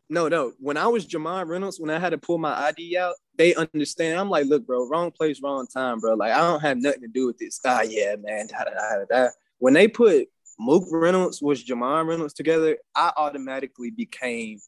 no, 0.09 0.29
no, 0.29 0.53
when 0.59 0.77
I 0.77 0.89
was 0.89 1.07
Jamar 1.07 1.47
Reynolds, 1.47 1.79
when 1.79 1.91
I 1.91 1.99
had 1.99 2.11
to 2.11 2.19
pull 2.19 2.39
my 2.39 2.53
ID 2.67 2.97
out, 2.97 3.15
they 3.37 3.55
understand. 3.55 4.19
I'm 4.19 4.29
like, 4.29 4.47
look, 4.47 4.67
bro, 4.67 4.89
wrong 4.89 5.13
place, 5.13 5.41
wrong 5.43 5.67
time, 5.67 6.01
bro. 6.01 6.15
Like, 6.15 6.33
I 6.33 6.39
don't 6.39 6.61
have 6.61 6.79
nothing 6.79 7.03
to 7.03 7.09
do 7.09 7.27
with 7.27 7.39
this. 7.39 7.61
Ah, 7.65 7.83
yeah, 7.83 8.17
man. 8.17 8.49
Da, 8.49 8.65
da, 8.65 9.05
da. 9.09 9.29
When 9.59 9.73
they 9.73 9.87
put 9.87 10.29
Mook 10.59 10.85
Reynolds 10.91 11.41
with 11.41 11.65
Jamar 11.65 12.07
Reynolds 12.07 12.35
together, 12.35 12.79
I 12.95 13.13
automatically 13.17 13.91
became 13.91 14.61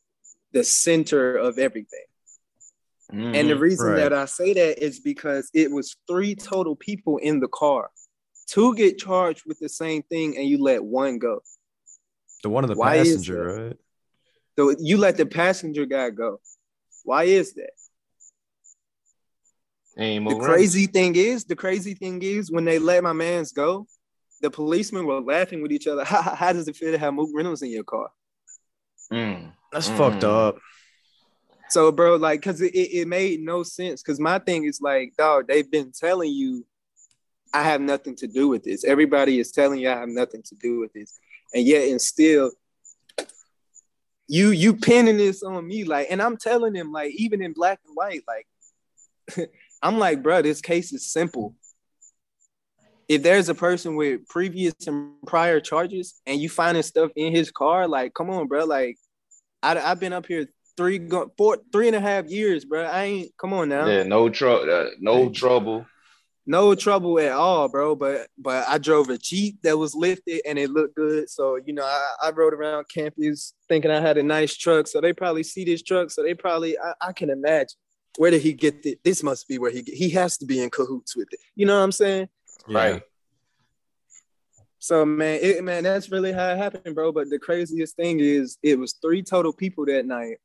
the 0.53 0.63
center 0.63 1.37
of 1.37 1.59
everything. 1.59 2.05
And 3.13 3.51
the 3.51 3.55
Mhm. 3.55 3.61
reason 3.61 3.87
Right. 3.91 3.97
that 3.97 4.13
I 4.13 4.25
say 4.25 4.55
that 4.55 4.83
is 4.83 4.99
because 5.01 5.51
it 5.53 5.71
was 5.71 5.97
three 6.09 6.35
total 6.35 6.75
people 6.75 7.19
in 7.19 7.41
the 7.41 7.49
car. 7.49 7.91
Two 8.47 8.75
get 8.75 8.99
charged 8.99 9.45
with 9.47 9.59
the 9.59 9.69
same 9.69 10.03
thing, 10.03 10.37
and 10.37 10.49
you 10.49 10.59
let 10.59 10.83
one 10.83 11.19
go. 11.19 11.43
The 12.43 12.49
one 12.51 12.65
of 12.65 12.69
the 12.69 12.77
Why 12.77 12.97
passenger, 12.97 13.45
right? 13.45 13.77
So 14.59 14.75
you 14.79 14.97
let 14.99 15.17
the 15.17 15.27
passenger 15.27 15.87
guy 15.87 16.11
go. 16.11 16.41
Why 17.05 17.25
is 17.25 17.55
that? 17.55 17.71
Ain't 19.99 20.27
The 20.27 20.35
more 20.35 20.45
crazy 20.45 20.87
thing 20.87 21.15
is, 21.17 21.45
the 21.45 21.57
crazy 21.57 21.95
thing 21.95 22.23
is, 22.23 22.51
when 22.51 22.65
they 22.65 22.79
let 22.79 23.03
my 23.03 23.13
man's 23.13 23.53
go, 23.53 23.87
the 24.41 24.51
policemen 24.51 25.07
were 25.07 25.21
laughing 25.21 25.63
with 25.63 25.71
each 25.73 25.87
other. 25.87 26.05
How, 26.13 26.23
how 26.23 26.53
does 26.53 26.67
it 26.67 26.77
feel 26.77 26.93
to 26.93 26.99
have 26.99 27.15
Mook 27.15 27.31
Reynolds 27.35 27.63
in 27.63 27.71
your 27.71 27.85
car? 27.85 28.11
Mm. 29.13 29.53
That's 29.71 29.89
Mm. 29.89 29.97
fucked 29.97 30.25
up. 30.25 30.59
So, 31.73 31.91
bro, 31.91 32.17
like, 32.17 32.43
cause 32.43 32.61
it, 32.61 32.75
it 32.75 33.09
made 33.09 33.41
no 33.41 33.63
sense. 33.63 34.03
Cause 34.03 34.21
my 34.21 34.39
thing 34.39 34.65
is 34.65 34.83
like, 34.83 35.15
dog, 35.17 35.49
they've 35.49 35.71
been 35.71 35.91
telling 35.91 36.31
you 36.31 36.67
I 37.55 37.63
have 37.63 37.81
nothing 37.81 38.15
to 38.17 38.27
do 38.27 38.49
with 38.49 38.63
this. 38.63 38.85
Everybody 38.85 39.39
is 39.39 39.53
telling 39.53 39.81
you 39.81 39.89
I 39.89 39.99
have 39.99 40.11
nothing 40.11 40.43
to 40.43 40.55
do 40.57 40.81
with 40.81 40.93
this. 40.93 41.19
And 41.55 41.67
yet 41.67 41.89
and 41.89 41.99
still 41.99 42.51
you 44.29 44.51
you 44.51 44.75
pinning 44.75 45.17
this 45.17 45.43
on 45.43 45.67
me. 45.67 45.85
Like, 45.85 46.09
and 46.11 46.21
I'm 46.21 46.37
telling 46.37 46.75
them, 46.75 46.93
like, 46.93 47.13
even 47.13 47.41
in 47.41 47.55
black 47.55 47.81
and 47.87 47.97
white, 47.97 48.23
like 48.29 49.49
I'm 49.83 49.99
like, 49.99 50.23
bro, 50.23 50.43
this 50.43 50.61
case 50.61 50.93
is 50.93 51.11
simple. 51.11 51.55
If 53.09 53.23
there's 53.23 53.49
a 53.49 53.55
person 53.55 53.97
with 53.97 54.29
previous 54.29 54.75
and 54.87 55.15
prior 55.27 55.59
charges 55.59 56.21
and 56.27 56.39
you 56.39 56.51
finding 56.51 56.83
stuff 56.83 57.13
in 57.17 57.35
his 57.35 57.51
car, 57.51 57.89
like, 57.89 58.13
come 58.13 58.29
on, 58.29 58.47
bro. 58.47 58.67
Like, 58.67 58.99
I, 59.63 59.79
I've 59.79 60.01
been 60.01 60.13
up 60.13 60.27
here 60.27 60.49
three, 60.77 60.99
go, 60.99 61.31
four, 61.37 61.59
three 61.73 61.87
and 61.87 61.97
a 61.97 62.01
half 62.01 62.27
years, 62.27 62.65
bro. 62.65 62.85
I 62.85 63.05
ain't. 63.05 63.37
Come 63.39 63.53
on 63.53 63.69
now. 63.69 63.87
Yeah, 63.87 64.03
no 64.03 64.29
trouble. 64.29 64.71
Uh, 64.71 64.91
no 65.01 65.31
trouble. 65.31 65.87
No 66.45 66.75
trouble 66.75 67.21
at 67.21 67.33
all, 67.33 67.69
bro. 67.69 67.95
But 67.95 68.29
but 68.37 68.67
I 68.69 68.79
drove 68.79 69.09
a 69.11 69.19
Jeep 69.19 69.63
that 69.63 69.79
was 69.79 69.95
lifted 69.95 70.43
and 70.47 70.59
it 70.59 70.71
looked 70.71 70.97
good. 70.97 71.31
So 71.31 71.59
you 71.65 71.73
know, 71.73 71.85
I, 71.85 72.15
I 72.25 72.31
rode 72.31 72.55
around 72.55 72.87
campus 72.93 73.55
thinking 73.69 73.91
I 73.91 74.01
had 74.01 74.19
a 74.19 74.23
nice 74.23 74.57
truck. 74.57 74.89
So 74.89 75.01
they 75.01 75.13
probably 75.13 75.45
see 75.45 75.65
this 75.65 75.83
truck. 75.83 76.11
So 76.11 76.23
they 76.23 76.35
probably 76.35 76.77
I, 76.79 76.95
I 77.01 77.13
can 77.13 77.31
imagine 77.31 77.79
where 78.19 78.31
did 78.31 78.43
he 78.43 78.53
get 78.53 78.85
it? 78.85 79.03
This 79.05 79.23
must 79.23 79.49
be 79.49 79.59
where 79.59 79.71
he 79.71 79.83
he 79.87 80.11
has 80.11 80.37
to 80.39 80.47
be 80.47 80.63
in 80.63 80.71
cahoots 80.71 81.17
with 81.17 81.29
it. 81.33 81.41
You 81.55 81.67
know 81.67 81.77
what 81.77 81.85
I'm 81.85 81.93
saying? 81.93 82.29
Right. 82.69 83.03
So 84.79 85.07
man, 85.07 85.39
it, 85.41 85.63
man, 85.63 85.85
that's 85.85 86.11
really 86.11 86.33
how 86.33 86.51
it 86.51 86.59
happened, 86.59 86.95
bro. 86.97 87.13
But 87.13 87.31
the 87.31 87.39
craziest 87.39 87.95
thing 87.95 88.19
is, 88.19 88.59
it 88.65 88.79
was 88.79 88.95
three 88.95 89.23
total 89.23 89.53
people 89.53 89.87
that 89.87 90.07
night. 90.07 90.39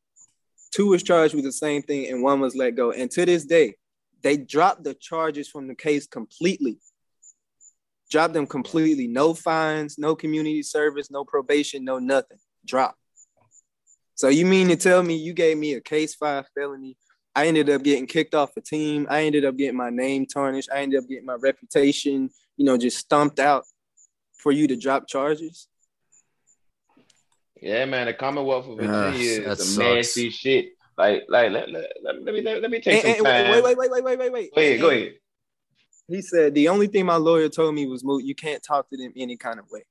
Two 0.71 0.87
was 0.87 1.03
charged 1.03 1.33
with 1.33 1.45
the 1.45 1.51
same 1.51 1.81
thing, 1.81 2.07
and 2.07 2.21
one 2.21 2.39
was 2.39 2.55
let 2.55 2.75
go. 2.75 2.91
And 2.91 3.09
to 3.11 3.25
this 3.25 3.45
day, 3.45 3.75
they 4.21 4.37
dropped 4.37 4.83
the 4.83 4.93
charges 4.93 5.47
from 5.47 5.67
the 5.67 5.75
case 5.75 6.07
completely. 6.07 6.79
Dropped 8.09 8.33
them 8.33 8.47
completely. 8.47 9.07
No 9.07 9.33
fines, 9.33 9.97
no 9.97 10.15
community 10.15 10.63
service, 10.63 11.11
no 11.11 11.23
probation, 11.23 11.83
no 11.83 11.99
nothing. 11.99 12.37
Drop. 12.65 12.95
So 14.15 14.29
you 14.29 14.45
mean 14.45 14.67
to 14.69 14.75
tell 14.75 15.03
me 15.03 15.15
you 15.15 15.33
gave 15.33 15.57
me 15.57 15.73
a 15.73 15.81
case 15.81 16.15
five 16.15 16.45
felony? 16.55 16.97
I 17.35 17.45
ended 17.45 17.69
up 17.69 17.83
getting 17.83 18.07
kicked 18.07 18.33
off 18.33 18.57
a 18.57 18.61
team. 18.61 19.05
I 19.11 19.25
ended 19.25 19.45
up 19.45 19.57
getting 19.57 19.77
my 19.77 19.91
name 19.91 20.25
tarnished. 20.25 20.69
I 20.73 20.81
ended 20.81 21.03
up 21.03 21.07
getting 21.07 21.25
my 21.25 21.35
reputation, 21.35 22.31
you 22.55 22.65
know, 22.65 22.77
just 22.77 22.97
stumped 22.97 23.39
out 23.39 23.65
for 24.33 24.51
you 24.51 24.67
to 24.67 24.75
drop 24.75 25.07
charges. 25.07 25.67
Yeah, 27.61 27.85
man. 27.85 28.07
The 28.07 28.13
Commonwealth 28.13 28.65
of 28.67 28.79
Ugh, 28.79 29.13
Virginia 29.13 29.41
that 29.45 29.59
is 29.59 29.75
some 29.75 29.83
nasty 29.83 30.29
sucks. 30.29 30.39
shit. 30.39 30.69
Like, 30.97 31.23
like 31.29 31.51
let, 31.51 31.69
let, 31.69 31.85
let, 32.03 32.23
let 32.23 32.33
me 32.33 32.41
let, 32.41 32.61
let 32.61 32.71
me 32.71 32.79
take 32.81 33.03
And- 33.05 33.17
some 33.17 33.25
and- 33.27 33.45
time. 33.53 33.63
wait, 33.63 33.77
wait, 33.77 33.91
wait, 33.91 34.03
wait, 34.03 34.03
wait, 34.03 34.31
wait, 34.31 34.31
wait. 34.31 34.55
Go 34.55 34.61
ahead, 34.61 34.81
go 34.81 34.89
ahead. 34.89 35.13
He 36.07 36.21
said 36.21 36.53
the 36.55 36.69
only 36.69 36.87
thing 36.87 37.05
my 37.05 37.17
lawyer 37.17 37.49
told 37.49 37.75
me 37.75 37.85
was, 37.85 38.03
"Mook, 38.03 38.21
you 38.23 38.33
can't 38.33 38.63
talk 38.63 38.89
to 38.89 38.97
them 38.97 39.11
any 39.15 39.35
kind 39.37 39.59
of 39.59 39.65
way." 39.69 39.83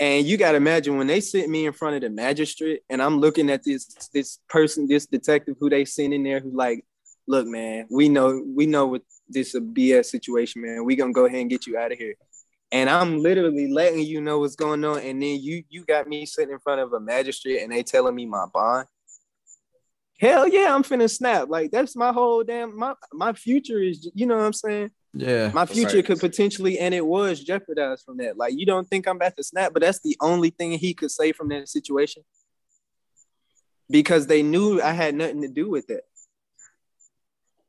And 0.00 0.24
you 0.24 0.36
got 0.36 0.52
to 0.52 0.56
imagine 0.58 0.96
when 0.96 1.08
they 1.08 1.20
sit 1.20 1.50
me 1.50 1.66
in 1.66 1.72
front 1.72 1.96
of 1.96 2.02
the 2.02 2.10
magistrate, 2.10 2.82
and 2.88 3.02
I'm 3.02 3.18
looking 3.18 3.50
at 3.50 3.64
this 3.64 3.86
this 4.14 4.38
person, 4.48 4.86
this 4.86 5.06
detective 5.06 5.56
who 5.58 5.68
they 5.68 5.84
sent 5.84 6.14
in 6.14 6.22
there, 6.22 6.38
who 6.38 6.50
like, 6.56 6.84
look, 7.26 7.46
man, 7.48 7.86
we 7.90 8.08
know 8.08 8.40
we 8.54 8.66
know 8.66 8.86
what 8.86 9.02
this 9.28 9.56
a 9.56 9.60
BS 9.60 10.06
situation, 10.06 10.62
man. 10.62 10.84
We 10.84 10.94
gonna 10.94 11.12
go 11.12 11.26
ahead 11.26 11.40
and 11.40 11.50
get 11.50 11.66
you 11.66 11.76
out 11.76 11.90
of 11.90 11.98
here. 11.98 12.14
And 12.70 12.90
I'm 12.90 13.20
literally 13.22 13.72
letting 13.72 14.00
you 14.00 14.20
know 14.20 14.40
what's 14.40 14.56
going 14.56 14.84
on, 14.84 14.98
and 15.00 15.22
then 15.22 15.40
you 15.40 15.64
you 15.70 15.84
got 15.84 16.06
me 16.06 16.26
sitting 16.26 16.52
in 16.52 16.58
front 16.58 16.80
of 16.80 16.92
a 16.92 17.00
magistrate, 17.00 17.62
and 17.62 17.72
they 17.72 17.82
telling 17.82 18.14
me 18.14 18.26
my 18.26 18.44
bond. 18.52 18.86
Hell 20.20 20.46
yeah, 20.48 20.74
I'm 20.74 20.82
finna 20.82 21.08
snap. 21.08 21.48
Like 21.48 21.70
that's 21.70 21.96
my 21.96 22.12
whole 22.12 22.42
damn 22.44 22.76
my 22.76 22.94
my 23.12 23.32
future 23.32 23.80
is. 23.82 24.10
You 24.14 24.26
know 24.26 24.36
what 24.36 24.44
I'm 24.44 24.52
saying? 24.52 24.90
Yeah. 25.14 25.50
my 25.54 25.64
future 25.64 25.96
Right. 25.96 26.04
could 26.04 26.20
potentially 26.20 26.78
and 26.78 26.94
it 26.94 27.04
was 27.04 27.40
jeopardized 27.42 28.04
from 28.04 28.18
that 28.18 28.36
like 28.36 28.52
you 28.54 28.66
don't 28.66 28.86
think 28.86 29.08
i'm 29.08 29.16
about 29.16 29.36
to 29.38 29.42
snap 29.42 29.72
but 29.72 29.80
that's 29.80 30.00
the 30.00 30.14
only 30.20 30.50
thing 30.50 30.72
he 30.72 30.92
could 30.92 31.10
say 31.10 31.32
from 31.32 31.48
that 31.48 31.66
situation 31.68 32.22
because 33.90 34.26
they 34.26 34.42
knew 34.42 34.82
i 34.82 34.92
had 34.92 35.14
nothing 35.14 35.40
to 35.40 35.48
do 35.48 35.68
with 35.70 35.88
it 35.88 36.04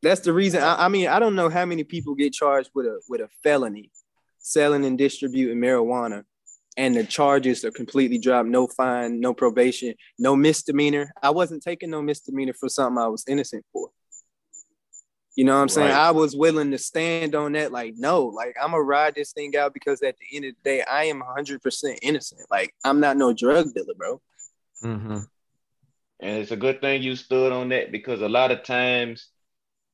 that's 0.01 0.19
the 0.19 0.33
reason 0.33 0.61
I, 0.61 0.85
I 0.85 0.87
mean 0.89 1.07
i 1.07 1.17
don't 1.17 1.33
know 1.33 1.47
how 1.47 1.63
many 1.65 1.85
people 1.85 2.13
get 2.13 2.33
charged 2.33 2.71
with 2.75 2.85
a 2.85 2.99
with 3.07 3.21
a 3.21 3.29
felony 3.41 3.89
selling 4.39 4.85
and 4.85 4.97
distributing 4.97 5.57
marijuana 5.57 6.23
and 6.77 6.95
the 6.95 7.03
charges 7.03 7.63
are 7.65 7.71
completely 7.71 8.17
dropped 8.17 8.49
no 8.49 8.67
fine 8.67 9.19
no 9.19 9.33
probation 9.33 9.93
no 10.17 10.35
misdemeanor 10.35 11.11
i 11.21 11.29
wasn't 11.29 11.61
taking 11.61 11.89
no 11.89 12.01
misdemeanor 12.01 12.53
for 12.53 12.69
something 12.69 13.01
i 13.01 13.07
was 13.07 13.23
innocent 13.27 13.65
for 13.71 13.89
you 15.39 15.45
know 15.45 15.55
what 15.55 15.61
I'm 15.61 15.69
saying? 15.69 15.91
Right. 15.91 16.07
I 16.07 16.11
was 16.11 16.35
willing 16.35 16.71
to 16.71 16.77
stand 16.77 17.33
on 17.33 17.53
that. 17.53 17.71
Like, 17.71 17.93
no, 17.95 18.25
like 18.25 18.57
I'm 18.61 18.71
gonna 18.71 18.83
ride 18.83 19.15
this 19.15 19.31
thing 19.31 19.55
out 19.55 19.73
because 19.73 20.01
at 20.01 20.17
the 20.17 20.35
end 20.35 20.43
of 20.43 20.53
the 20.55 20.69
day, 20.69 20.81
I 20.83 21.05
am 21.05 21.21
100% 21.21 21.97
innocent. 22.01 22.41
Like, 22.51 22.75
I'm 22.83 22.99
not 22.99 23.15
no 23.15 23.31
drug 23.31 23.73
dealer, 23.73 23.93
bro. 23.95 24.21
Mm-hmm. 24.83 25.19
And 26.19 26.37
it's 26.37 26.51
a 26.51 26.57
good 26.57 26.81
thing 26.81 27.01
you 27.01 27.15
stood 27.15 27.53
on 27.53 27.69
that 27.69 27.89
because 27.89 28.21
a 28.21 28.27
lot 28.27 28.51
of 28.51 28.63
times 28.63 29.29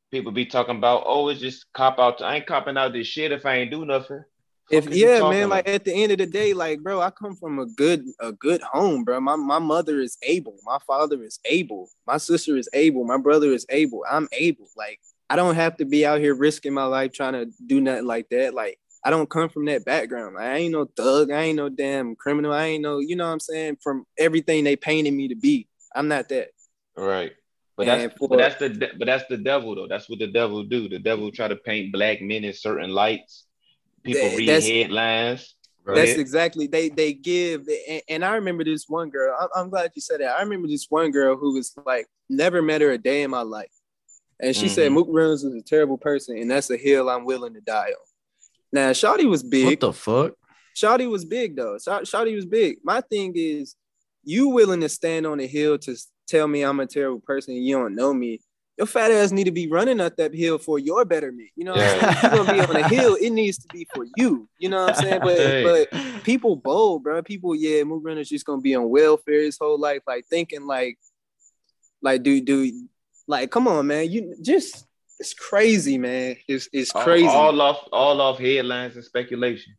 people 0.09 0.31
be 0.31 0.47
talking 0.47 0.77
about, 0.77 1.03
oh, 1.05 1.27
it's 1.29 1.41
just 1.41 1.71
cop 1.73 1.99
out. 1.99 2.23
I 2.23 2.37
ain't 2.37 2.47
copping 2.47 2.77
out 2.77 2.93
this 2.93 3.05
shit 3.05 3.31
if 3.31 3.45
I 3.45 3.57
ain't 3.57 3.69
do 3.69 3.85
nothing. 3.85 4.23
If 4.71 4.85
Fuck 4.85 4.93
is 4.93 4.99
you 4.99 5.09
yeah, 5.09 5.29
man, 5.29 5.49
like 5.49 5.67
at 5.67 5.85
the 5.85 5.93
end 5.93 6.11
of 6.11 6.17
the 6.17 6.25
day, 6.25 6.53
like, 6.53 6.81
bro, 6.81 6.99
I 6.99 7.11
come 7.11 7.35
from 7.35 7.59
a 7.59 7.67
good 7.67 8.05
a 8.19 8.31
good 8.31 8.61
home, 8.61 9.03
bro. 9.03 9.19
My 9.21 9.35
my 9.35 9.59
mother 9.59 9.99
is 9.99 10.17
able, 10.23 10.55
my 10.63 10.79
father 10.87 11.21
is 11.23 11.39
able, 11.45 11.89
my 12.07 12.17
sister 12.17 12.57
is 12.57 12.67
able, 12.73 13.03
my 13.03 13.17
brother 13.17 13.51
is 13.51 13.65
able. 13.69 14.03
I'm 14.09 14.27
able. 14.31 14.67
Like, 14.75 14.99
I 15.29 15.35
don't 15.35 15.55
have 15.55 15.77
to 15.77 15.85
be 15.85 16.05
out 16.05 16.19
here 16.19 16.33
risking 16.33 16.73
my 16.73 16.85
life 16.85 17.13
trying 17.13 17.33
to 17.33 17.51
do 17.67 17.79
nothing 17.79 18.05
like 18.05 18.29
that. 18.29 18.55
Like, 18.55 18.79
I 19.03 19.11
don't 19.11 19.29
come 19.29 19.49
from 19.49 19.65
that 19.65 19.85
background. 19.85 20.33
Like, 20.33 20.45
I 20.45 20.55
ain't 20.57 20.71
no 20.71 20.85
thug. 20.85 21.31
I 21.31 21.43
ain't 21.43 21.57
no 21.57 21.69
damn 21.69 22.15
criminal. 22.15 22.51
I 22.51 22.65
ain't 22.65 22.81
no, 22.81 22.97
you 22.97 23.15
know 23.15 23.27
what 23.27 23.33
I'm 23.33 23.39
saying? 23.39 23.77
From 23.83 24.05
everything 24.17 24.63
they 24.63 24.75
painted 24.75 25.13
me 25.13 25.27
to 25.27 25.35
be, 25.35 25.67
I'm 25.93 26.07
not 26.07 26.29
that. 26.29 26.49
Right. 26.97 27.33
But 27.77 27.87
And 27.87 28.01
that's 28.01 28.17
for- 28.17 28.29
but 28.29 28.37
that's 28.37 28.55
the 28.55 28.91
but 28.97 29.05
that's 29.05 29.25
the 29.29 29.37
devil 29.37 29.75
though. 29.75 29.87
That's 29.87 30.09
what 30.09 30.19
the 30.19 30.27
devil 30.27 30.63
do. 30.63 30.89
The 30.89 30.99
devil 30.99 31.31
try 31.31 31.47
to 31.47 31.55
paint 31.55 31.91
black 31.91 32.21
men 32.21 32.43
in 32.43 32.53
certain 32.53 32.89
lights. 32.89 33.44
People 34.05 34.29
That- 34.29 34.37
read 34.37 34.63
headlines. 34.63 35.55
That's 35.87 36.13
exactly 36.13 36.65
they 36.65 36.89
they 36.89 37.13
give 37.13 37.67
and, 37.87 38.01
and 38.09 38.25
I 38.25 38.35
remember 38.35 38.63
this 38.63 38.85
one 38.89 39.09
girl. 39.11 39.37
I'm, 39.39 39.49
I'm 39.55 39.69
glad 39.69 39.91
you 39.93 40.01
said 40.01 40.19
that. 40.19 40.35
I 40.35 40.41
remember 40.41 40.67
this 40.67 40.87
one 40.89 41.11
girl 41.11 41.35
who 41.37 41.53
was 41.53 41.75
like 41.85 42.07
never 42.27 42.63
met 42.63 42.81
her 42.81 42.89
a 42.91 42.97
day 42.97 43.21
in 43.21 43.29
my 43.29 43.43
life, 43.43 43.69
and 44.39 44.55
she 44.55 44.67
said 44.67 44.89
Mhm. 44.89 44.95
Mook 44.95 45.07
Reynolds 45.11 45.43
is 45.43 45.53
a 45.53 45.61
terrible 45.61 45.99
person, 45.99 46.37
and 46.39 46.49
that's 46.49 46.71
a 46.71 46.77
hill 46.77 47.07
I'm 47.07 47.23
willing 47.23 47.53
to 47.53 47.61
die 47.61 47.89
on. 47.89 48.07
Now, 48.73 48.89
Shawty 48.93 49.29
was 49.29 49.43
big. 49.43 49.65
What 49.65 49.79
the 49.79 49.93
fuck? 49.93 50.33
Shawty 50.75 51.07
was 51.07 51.23
big 51.23 51.55
though. 51.55 51.75
Shawty 51.75 52.35
was 52.35 52.47
big. 52.47 52.77
My 52.83 53.01
thing 53.01 53.33
is, 53.35 53.75
you 54.23 54.49
willing 54.49 54.81
to 54.81 54.89
stand 54.89 55.27
on 55.27 55.39
a 55.39 55.45
hill 55.45 55.77
to 55.77 55.95
tell 56.27 56.47
me 56.47 56.63
I'm 56.63 56.79
a 56.79 56.87
terrible 56.87 57.19
person 57.21 57.53
and 57.53 57.63
you 57.63 57.77
don't 57.77 57.93
know 57.93 58.11
me. 58.11 58.41
Your 58.77 58.87
fat 58.87 59.09
ass 59.11 59.31
need 59.31 59.45
to 59.45 59.51
be 59.51 59.67
running 59.67 60.01
up 60.01 60.17
that 60.17 60.33
hill 60.33 60.57
for 60.57 60.77
your 60.79 61.05
betterment. 61.05 61.49
You 61.55 61.63
know, 61.63 61.73
what 61.75 61.81
I'm 61.81 61.99
saying? 61.99 62.13
If 62.13 62.23
you're 62.23 62.31
gonna 62.45 62.53
be 62.53 62.59
on 62.59 62.75
a 62.75 62.87
hill, 62.89 63.17
it 63.21 63.29
needs 63.29 63.57
to 63.59 63.67
be 63.69 63.87
for 63.95 64.05
you. 64.17 64.49
You 64.59 64.67
know 64.69 64.85
what 64.85 64.97
I'm 64.97 65.01
saying? 65.03 65.19
But 65.21 65.37
Hey. 65.37 65.63
but 65.91 66.23
people 66.23 66.57
bold, 66.57 67.03
bro. 67.03 67.23
People, 67.23 67.55
yeah, 67.55 67.83
Mook 67.83 68.01
Reynolds 68.03 68.29
just 68.29 68.45
gonna 68.45 68.61
be 68.61 68.75
on 68.75 68.89
welfare 68.89 69.41
his 69.43 69.57
whole 69.57 69.79
life, 69.79 70.01
like 70.05 70.25
thinking 70.29 70.65
like, 70.67 70.99
like, 72.01 72.21
dude, 72.23 72.43
dude, 72.45 72.73
like, 73.27 73.49
come 73.49 73.67
on, 73.69 73.87
man. 73.87 74.11
You 74.11 74.35
just 74.41 74.85
it's 75.19 75.33
crazy, 75.33 75.97
man. 75.97 76.35
It's 76.45 76.67
it's 76.73 76.91
crazy. 76.91 77.27
All, 77.27 77.61
off 77.61 77.87
all 77.93 78.19
off 78.19 78.39
headlines 78.39 78.95
and 78.95 79.05
speculation. 79.05 79.73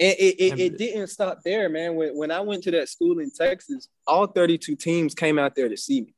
And 0.00 0.16
it, 0.18 0.34
it, 0.40 0.50
And- 0.52 0.60
it 0.60 0.76
didn't 0.78 1.06
stop 1.06 1.38
there, 1.44 1.68
man. 1.68 1.94
When, 1.94 2.16
when 2.16 2.30
I 2.32 2.40
went 2.40 2.64
to 2.64 2.72
that 2.72 2.88
school 2.88 3.20
in 3.20 3.30
Texas, 3.30 3.88
all 4.08 4.26
32 4.26 4.74
teams 4.74 5.14
came 5.14 5.38
out 5.38 5.54
there 5.54 5.68
to 5.68 5.76
see 5.76 6.00
me 6.02 6.14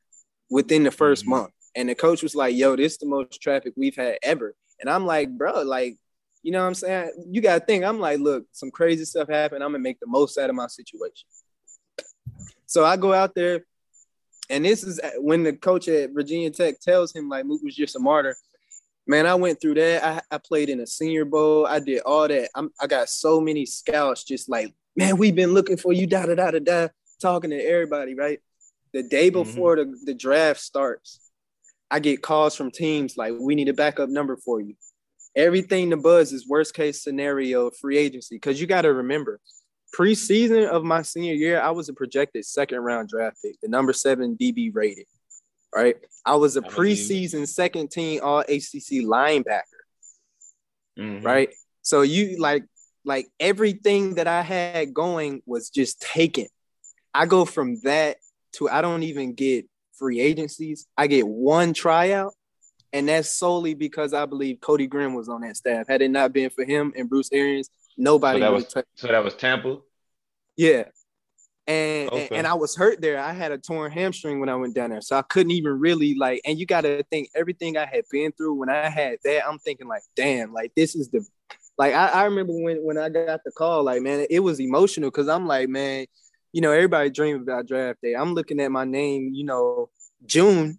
within 0.50 0.82
the 0.84 0.90
1st 0.90 1.24
Mhm. 1.24 1.28
month. 1.28 1.50
And 1.74 1.88
the 1.88 1.94
coach 1.94 2.22
was 2.22 2.34
like, 2.34 2.54
yo, 2.54 2.76
this 2.76 2.92
is 2.92 2.98
the 2.98 3.06
most 3.06 3.40
traffic 3.40 3.72
we've 3.76 3.96
had 3.96 4.18
ever. 4.22 4.54
And 4.80 4.90
I'm 4.90 5.06
like, 5.06 5.30
bro, 5.30 5.62
like, 5.62 5.96
you 6.42 6.50
know 6.50 6.60
what 6.60 6.66
I'm 6.66 6.74
saying? 6.74 7.26
You 7.30 7.40
got 7.40 7.60
to 7.60 7.64
think, 7.64 7.84
I'm 7.84 8.00
like, 8.00 8.18
look, 8.18 8.44
some 8.52 8.70
crazy 8.70 9.04
stuff 9.04 9.28
happened. 9.28 9.62
I'm 9.62 9.70
going 9.70 9.80
to 9.80 9.88
make 9.88 10.00
the 10.00 10.06
most 10.06 10.38
out 10.38 10.50
of 10.50 10.56
my 10.56 10.66
situation. 10.66 11.26
So 12.66 12.84
I 12.84 12.96
go 12.96 13.12
out 13.12 13.34
there, 13.34 13.64
and 14.50 14.64
this 14.64 14.82
is 14.82 15.00
when 15.18 15.44
the 15.44 15.52
coach 15.52 15.88
at 15.88 16.10
Virginia 16.10 16.50
Tech 16.50 16.80
tells 16.80 17.14
him, 17.14 17.28
like, 17.28 17.46
Mook 17.46 17.62
was 17.62 17.76
just 17.76 17.96
a 17.96 18.00
martyr. 18.00 18.36
Man, 19.06 19.26
I 19.26 19.34
went 19.34 19.60
through 19.60 19.74
that. 19.74 20.04
I, 20.04 20.20
I 20.34 20.38
played 20.38 20.68
in 20.68 20.80
a 20.80 20.86
senior 20.86 21.24
bowl. 21.24 21.66
I 21.66 21.80
did 21.80 22.00
all 22.00 22.28
that. 22.28 22.50
I'm, 22.54 22.70
I 22.80 22.86
got 22.86 23.08
so 23.08 23.40
many 23.40 23.64
scouts 23.66 24.24
just 24.24 24.48
like, 24.48 24.74
man, 24.96 25.16
we've 25.16 25.34
been 25.34 25.54
looking 25.54 25.76
for 25.76 25.92
you, 25.92 26.06
da 26.06 26.26
da 26.26 26.34
da 26.34 26.50
da 26.50 26.58
da, 26.58 26.88
talking 27.20 27.50
to 27.50 27.56
everybody, 27.56 28.14
right? 28.14 28.40
The 28.92 29.02
day 29.02 29.30
mm-hmm. 29.30 29.42
before 29.42 29.76
the, 29.76 29.96
the 30.04 30.14
draft 30.14 30.60
starts, 30.60 31.20
I 31.92 31.98
get 32.00 32.22
calls 32.22 32.56
from 32.56 32.70
teams 32.70 33.16
like, 33.18 33.34
we 33.38 33.54
need 33.54 33.68
a 33.68 33.74
backup 33.74 34.08
number 34.08 34.36
for 34.36 34.60
you. 34.60 34.74
Everything 35.36 35.90
the 35.90 35.96
buzz 35.98 36.32
is 36.32 36.48
worst 36.48 36.74
case 36.74 37.02
scenario 37.04 37.70
free 37.70 37.98
agency. 37.98 38.38
Cause 38.38 38.60
you 38.60 38.66
got 38.66 38.82
to 38.82 38.92
remember, 38.94 39.40
preseason 39.94 40.66
of 40.66 40.84
my 40.84 41.02
senior 41.02 41.34
year, 41.34 41.60
I 41.60 41.70
was 41.70 41.90
a 41.90 41.92
projected 41.92 42.46
second 42.46 42.78
round 42.80 43.10
draft 43.10 43.36
pick, 43.44 43.60
the 43.60 43.68
number 43.68 43.92
seven 43.92 44.36
DB 44.36 44.70
rated. 44.74 45.06
right? 45.74 45.96
I 46.26 46.36
was 46.36 46.56
a 46.58 46.60
preseason 46.60 47.48
second 47.48 47.90
team 47.90 48.20
all 48.22 48.40
ACC 48.40 49.00
linebacker, 49.02 49.62
Mhm. 50.98 51.24
right? 51.24 51.48
So 51.80 52.02
you 52.02 52.38
like 52.38 52.64
like 53.04 53.26
everything 53.40 54.14
that 54.16 54.26
I 54.26 54.42
had 54.42 54.92
going 54.94 55.42
was 55.46 55.70
just 55.70 56.00
taken. 56.00 56.46
I 57.14 57.24
go 57.26 57.44
from 57.46 57.80
that 57.84 58.18
to 58.56 58.68
I 58.68 58.82
don't 58.82 59.02
even 59.02 59.32
get 59.34 59.66
free 59.98 60.20
agencies. 60.20 60.86
I 60.96 61.06
get 61.06 61.26
one 61.26 61.74
tryout, 61.74 62.34
and 62.92 63.08
that's 63.08 63.28
solely 63.28 63.74
because 63.74 64.12
I 64.12 64.26
believe 64.26 64.60
Cody 64.60 64.86
Grimm 64.86 65.14
was 65.14 65.28
on 65.28 65.42
that 65.42 65.56
staff. 65.56 65.88
Had 65.88 66.02
it 66.02 66.10
not 66.10 66.32
been 66.32 66.50
for 66.50 66.64
him 66.64 66.92
and 66.96 67.08
Bruce 67.08 67.30
Arians, 67.32 67.70
nobody 67.96 68.40
So 68.40 68.40
that 68.40 68.50
would 68.50 68.56
was 68.56 68.66
touch. 68.66 68.86
so 68.96 69.08
that 69.08 69.24
was 69.24 69.34
Tampa. 69.34 69.78
Yeah. 70.56 70.84
And, 71.68 72.12
and 72.12 72.32
and 72.32 72.46
I 72.46 72.54
was 72.54 72.74
hurt 72.74 73.00
there. 73.00 73.20
I 73.20 73.32
had 73.32 73.52
a 73.52 73.58
torn 73.58 73.92
hamstring 73.92 74.40
when 74.40 74.48
I 74.48 74.56
went 74.56 74.74
down 74.74 74.90
there. 74.90 75.00
So 75.00 75.16
I 75.16 75.22
couldn't 75.22 75.52
even 75.52 75.78
really 75.78 76.14
like 76.16 76.40
and 76.44 76.58
you 76.58 76.66
gotta 76.66 77.04
think 77.08 77.28
everything 77.36 77.76
I 77.76 77.86
had 77.86 78.04
been 78.10 78.32
through 78.32 78.54
when 78.54 78.68
I 78.68 78.88
had 78.88 79.18
that, 79.24 79.46
I'm 79.46 79.60
thinking 79.60 79.86
like, 79.86 80.02
damn, 80.16 80.52
like 80.52 80.72
this 80.74 80.96
is 80.96 81.08
the 81.10 81.24
like 81.78 81.94
I, 81.94 82.08
I 82.08 82.24
remember 82.24 82.52
when 82.52 82.78
when 82.84 82.98
I 82.98 83.08
got 83.08 83.40
the 83.44 83.52
call, 83.52 83.84
like 83.84 84.02
man, 84.02 84.26
it 84.28 84.40
was 84.40 84.60
emotional 84.60 85.10
because 85.10 85.28
I'm 85.28 85.46
like, 85.46 85.68
man, 85.68 86.06
you 86.52 86.60
know, 86.60 86.72
everybody 86.72 87.10
dream 87.10 87.42
about 87.42 87.66
draft 87.66 88.00
day. 88.02 88.14
I'm 88.14 88.34
looking 88.34 88.60
at 88.60 88.70
my 88.70 88.84
name, 88.84 89.30
you 89.32 89.44
know, 89.44 89.88
June. 90.26 90.78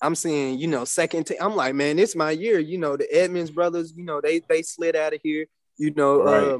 I'm 0.00 0.14
seeing, 0.14 0.58
you 0.58 0.66
know, 0.66 0.84
second. 0.84 1.30
I'm 1.40 1.56
like, 1.56 1.74
man, 1.74 1.98
it's 1.98 2.16
my 2.16 2.30
year. 2.30 2.58
You 2.58 2.78
know, 2.78 2.96
the 2.96 3.06
Edmunds 3.14 3.50
brothers, 3.50 3.92
you 3.96 4.04
know, 4.04 4.20
they 4.20 4.40
they 4.48 4.62
slid 4.62 4.96
out 4.96 5.14
of 5.14 5.20
here. 5.22 5.46
You 5.76 5.92
know, 5.94 6.22
Right. 6.22 6.48
uh, 6.48 6.58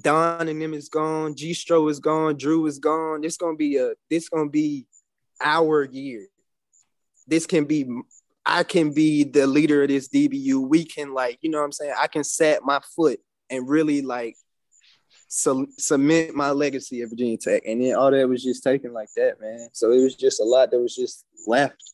Don 0.00 0.48
and 0.48 0.62
them 0.62 0.74
is 0.74 0.88
gone. 0.88 1.34
G 1.34 1.52
Stro 1.52 1.90
is 1.90 1.98
gone. 1.98 2.36
Drew 2.36 2.66
is 2.66 2.78
gone. 2.78 3.20
This 3.20 3.36
gonna 3.36 3.56
be 3.56 3.76
a 3.76 3.92
this 4.08 4.28
gonna 4.28 4.48
be 4.48 4.86
our 5.40 5.84
year. 5.84 6.28
This 7.26 7.46
can 7.46 7.64
be 7.64 7.86
I 8.46 8.62
can 8.62 8.92
be 8.92 9.24
the 9.24 9.46
leader 9.46 9.82
of 9.82 9.88
this 9.88 10.08
DBU. 10.08 10.66
We 10.66 10.84
can 10.84 11.12
like, 11.12 11.38
you 11.42 11.50
know 11.50 11.58
what 11.58 11.64
I'm 11.64 11.72
saying? 11.72 11.94
I 11.98 12.06
can 12.06 12.24
set 12.24 12.62
my 12.64 12.80
foot 12.96 13.20
and 13.50 13.68
really 13.68 14.00
like 14.02 14.36
ce- 15.28 15.66
cement 15.78 16.34
my 16.34 16.50
legacy 16.50 17.02
at 17.02 17.08
Virginia 17.10 17.36
Tech. 17.38 17.62
And 17.66 17.82
then 17.82 17.94
all 17.94 18.10
that 18.10 18.28
was 18.28 18.42
just 18.42 18.62
taken 18.64 18.92
like 18.92 19.08
that, 19.16 19.40
man. 19.40 19.68
So 19.72 19.92
it 19.92 20.02
was 20.02 20.14
just 20.16 20.40
a 20.40 20.44
lot 20.44 20.70
that 20.70 20.80
was 20.80 20.94
just 20.96 21.24
left. 21.46 21.92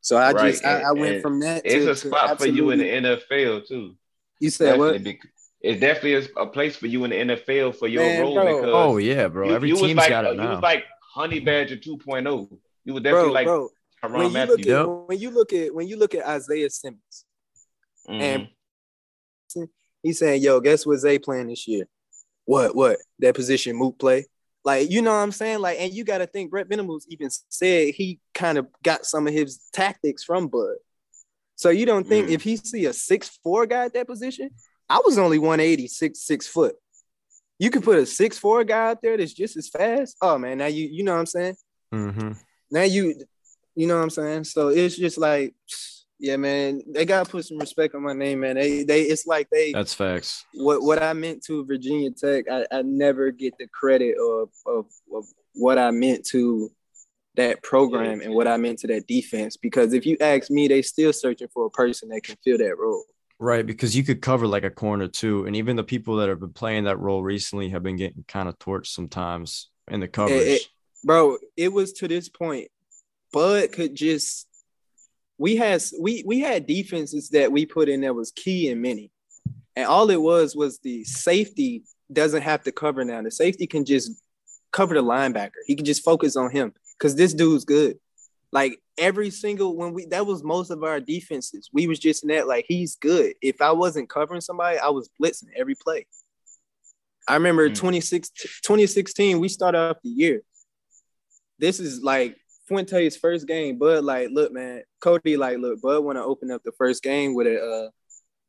So 0.00 0.16
I 0.16 0.32
Right, 0.32 0.52
just 0.52 0.64
I, 0.64 0.82
I 0.82 0.92
went 0.92 1.22
from 1.22 1.40
that 1.40 1.62
It's 1.64 1.84
to, 1.84 1.90
a 1.90 1.94
to 1.94 1.96
spot 1.96 2.38
for 2.38 2.46
you 2.46 2.70
in 2.70 2.78
the 2.78 2.84
NFL 2.84 3.66
too. 3.66 3.96
You 4.40 4.50
said? 4.50 4.72
Definitely 4.76 4.98
bec- 4.98 5.28
It's 5.60 5.80
definitely 5.80 6.14
a, 6.36 6.40
a 6.42 6.46
place 6.46 6.76
for 6.76 6.86
you 6.86 7.04
in 7.04 7.10
the 7.10 7.16
NFL 7.36 7.76
for 7.76 7.88
your 7.88 8.02
Man, 8.04 8.20
role 8.22 8.34
bro. 8.34 8.56
because 8.60 8.74
Oh 8.74 8.96
yeah, 8.98 9.28
bro. 9.28 9.48
you, 9.48 9.54
Every 9.54 9.68
you 9.68 9.74
was 9.74 9.82
team's 9.82 9.96
like 9.96 10.08
got 10.10 10.24
it 10.24 10.36
now. 10.36 10.42
you 10.44 10.48
was 10.50 10.60
like 10.62 10.84
Honey 11.14 11.40
Badger 11.40 11.76
2.0. 11.76 12.58
You 12.84 12.94
were 12.94 13.00
definitely 13.00 13.24
Bro, 13.24 13.32
like 13.32 13.46
bro. 13.46 13.68
Tyrann 14.02 14.12
When 14.12 14.22
you 14.22 14.30
Mathieu. 14.30 14.54
look 14.56 14.64
Yep. 14.66 14.80
at 14.80 15.08
when 15.08 15.18
you 15.18 15.30
look 15.30 15.52
at 15.52 15.74
when 15.74 15.88
you 15.88 15.96
look 15.98 16.14
at 16.14 16.24
Isaiah 16.26 16.70
Simmons, 16.70 17.24
Mhm. 18.08 18.20
and 18.20 19.68
he's 20.02 20.18
saying, 20.20 20.40
"Yo, 20.42 20.60
guess 20.60 20.86
what 20.86 20.98
Zay 20.98 21.18
playing 21.18 21.48
this 21.48 21.66
year? 21.66 21.86
What? 22.48 22.74
What? 22.74 22.96
That 23.18 23.34
position 23.34 23.76
Mook 23.76 23.98
play? 23.98 24.24
Like, 24.64 24.90
you 24.90 25.02
know 25.02 25.10
what 25.10 25.18
I'm 25.18 25.32
saying? 25.32 25.58
Like, 25.58 25.78
and 25.78 25.92
you 25.92 26.02
got 26.02 26.18
to 26.18 26.26
think 26.26 26.50
Brent 26.50 26.70
Venables 26.70 27.06
even 27.10 27.28
said 27.50 27.92
he 27.94 28.20
kind 28.32 28.56
of 28.56 28.66
got 28.82 29.04
some 29.04 29.26
of 29.26 29.34
his 29.34 29.60
tactics 29.74 30.24
from 30.24 30.48
Bud. 30.48 30.76
So 31.56 31.68
you 31.68 31.84
don't 31.84 32.06
think 32.08 32.28
Mm. 32.28 32.32
if 32.32 32.42
he 32.42 32.56
see 32.56 32.86
a 32.86 32.94
six 32.94 33.28
four 33.42 33.66
guy 33.66 33.84
at 33.84 33.92
that 33.92 34.06
position, 34.06 34.48
I 34.88 35.02
was 35.04 35.18
only 35.18 35.38
186 35.38 35.94
six 35.98 36.20
six 36.26 36.46
foot. 36.46 36.74
You 37.58 37.68
could 37.68 37.82
put 37.82 37.98
a 37.98 38.06
six 38.06 38.38
four 38.38 38.64
guy 38.64 38.90
out 38.92 39.02
there 39.02 39.18
that's 39.18 39.34
just 39.34 39.58
as 39.58 39.68
fast. 39.68 40.16
Oh 40.22 40.38
man, 40.38 40.56
now 40.56 40.66
you 40.66 40.88
you 40.90 41.04
know 41.04 41.12
what 41.12 41.20
I'm 41.20 41.26
saying? 41.26 41.56
Mm-hmm. 41.92 42.32
now 42.70 42.82
you 42.84 43.14
you 43.74 43.86
know 43.86 43.96
what 43.96 44.04
I'm 44.04 44.10
saying? 44.10 44.44
So 44.44 44.68
it's 44.68 44.96
just 44.96 45.18
like 45.18 45.54
yeah, 46.18 46.36
man, 46.36 46.82
they 46.88 47.04
gotta 47.04 47.30
put 47.30 47.44
some 47.46 47.58
respect 47.58 47.94
on 47.94 48.02
my 48.02 48.12
name, 48.12 48.40
man. 48.40 48.56
They 48.56 48.82
they 48.82 49.02
it's 49.02 49.26
like 49.26 49.48
they 49.50 49.72
That's 49.72 49.94
facts. 49.94 50.44
what 50.54 50.82
what 50.82 51.02
I 51.02 51.12
meant 51.12 51.44
to 51.44 51.64
Virginia 51.64 52.10
Tech, 52.10 52.46
I, 52.50 52.66
I 52.72 52.82
never 52.82 53.30
get 53.30 53.56
the 53.58 53.68
credit 53.68 54.16
of, 54.18 54.50
of 54.66 54.86
of 55.14 55.24
what 55.54 55.78
I 55.78 55.90
meant 55.90 56.26
to 56.26 56.70
that 57.36 57.62
program 57.62 58.20
and 58.20 58.34
what 58.34 58.48
I 58.48 58.56
meant 58.56 58.80
to 58.80 58.88
that 58.88 59.06
defense. 59.06 59.56
Because 59.56 59.92
if 59.92 60.04
you 60.04 60.16
ask 60.20 60.50
me, 60.50 60.66
they 60.66 60.82
still 60.82 61.12
searching 61.12 61.48
for 61.54 61.66
a 61.66 61.70
person 61.70 62.08
that 62.08 62.22
can 62.24 62.36
fill 62.44 62.58
that 62.58 62.76
role. 62.76 63.04
Right, 63.40 63.64
because 63.64 63.96
you 63.96 64.02
could 64.02 64.20
cover 64.20 64.48
like 64.48 64.64
a 64.64 64.70
corner 64.70 65.06
too, 65.06 65.46
and 65.46 65.54
even 65.54 65.76
the 65.76 65.84
people 65.84 66.16
that 66.16 66.28
have 66.28 66.40
been 66.40 66.52
playing 66.52 66.84
that 66.84 66.98
role 66.98 67.22
recently 67.22 67.68
have 67.68 67.84
been 67.84 67.94
getting 67.94 68.24
kind 68.26 68.48
of 68.48 68.58
torched 68.58 68.88
sometimes 68.88 69.70
in 69.88 70.00
the 70.00 70.08
coverage. 70.08 70.40
it- 70.48 70.66
Bro, 71.04 71.38
it 71.56 71.72
was 71.72 71.92
to 71.92 72.08
this 72.08 72.28
point. 72.28 72.68
Bud 73.32 73.70
could 73.70 73.94
just 73.94 74.47
we 75.38 75.56
had 75.56 75.82
we 76.00 76.22
we 76.26 76.40
had 76.40 76.66
defenses 76.66 77.30
that 77.30 77.52
we 77.52 77.64
put 77.64 77.88
in 77.88 78.00
that 78.02 78.14
was 78.14 78.32
key 78.32 78.68
in 78.68 78.80
many. 78.80 79.10
And 79.76 79.86
all 79.86 80.10
it 80.10 80.20
was 80.20 80.56
was 80.56 80.80
the 80.80 81.04
safety 81.04 81.84
doesn't 82.12 82.42
have 82.42 82.64
to 82.64 82.72
cover 82.72 83.04
now. 83.04 83.22
The 83.22 83.30
safety 83.30 83.66
can 83.66 83.84
just 83.84 84.20
cover 84.72 84.94
the 84.94 85.02
linebacker. 85.02 85.52
He 85.66 85.76
can 85.76 85.84
just 85.84 86.04
focus 86.04 86.36
on 86.36 86.50
him 86.50 86.72
because 86.98 87.14
this 87.14 87.32
dude's 87.32 87.64
good. 87.64 87.98
Like 88.50 88.80
every 88.96 89.30
single 89.30 89.76
when 89.76 89.94
we 89.94 90.06
that 90.06 90.26
was 90.26 90.42
most 90.42 90.70
of 90.70 90.82
our 90.82 90.98
defenses. 90.98 91.70
We 91.72 91.86
was 91.86 92.00
just 92.00 92.24
in 92.24 92.30
that 92.30 92.48
like 92.48 92.64
he's 92.66 92.96
good. 92.96 93.34
If 93.40 93.60
I 93.60 93.70
wasn't 93.70 94.08
covering 94.08 94.40
somebody, 94.40 94.78
I 94.78 94.88
was 94.88 95.08
blitzing 95.22 95.50
every 95.56 95.76
play. 95.76 96.06
I 97.28 97.34
remember 97.34 97.68
Mm. 97.68 97.76
26 97.76 98.30
2016, 98.30 99.38
we 99.38 99.48
started 99.48 99.78
off 99.78 99.98
the 100.02 100.08
year. 100.08 100.42
This 101.58 101.78
is 101.78 102.02
like 102.02 102.36
Fuente's 102.68 103.16
first 103.16 103.46
game. 103.46 103.78
Bud, 103.78 104.04
like, 104.04 104.28
look, 104.30 104.52
man, 104.52 104.82
Cody, 105.00 105.36
like, 105.36 105.58
look, 105.58 105.80
Bud 105.80 106.04
want 106.04 106.18
to 106.18 106.24
open 106.24 106.50
up 106.50 106.62
the 106.64 106.72
first 106.72 107.02
game 107.02 107.34
with 107.34 107.46
a 107.46 107.60
uh, 107.60 107.90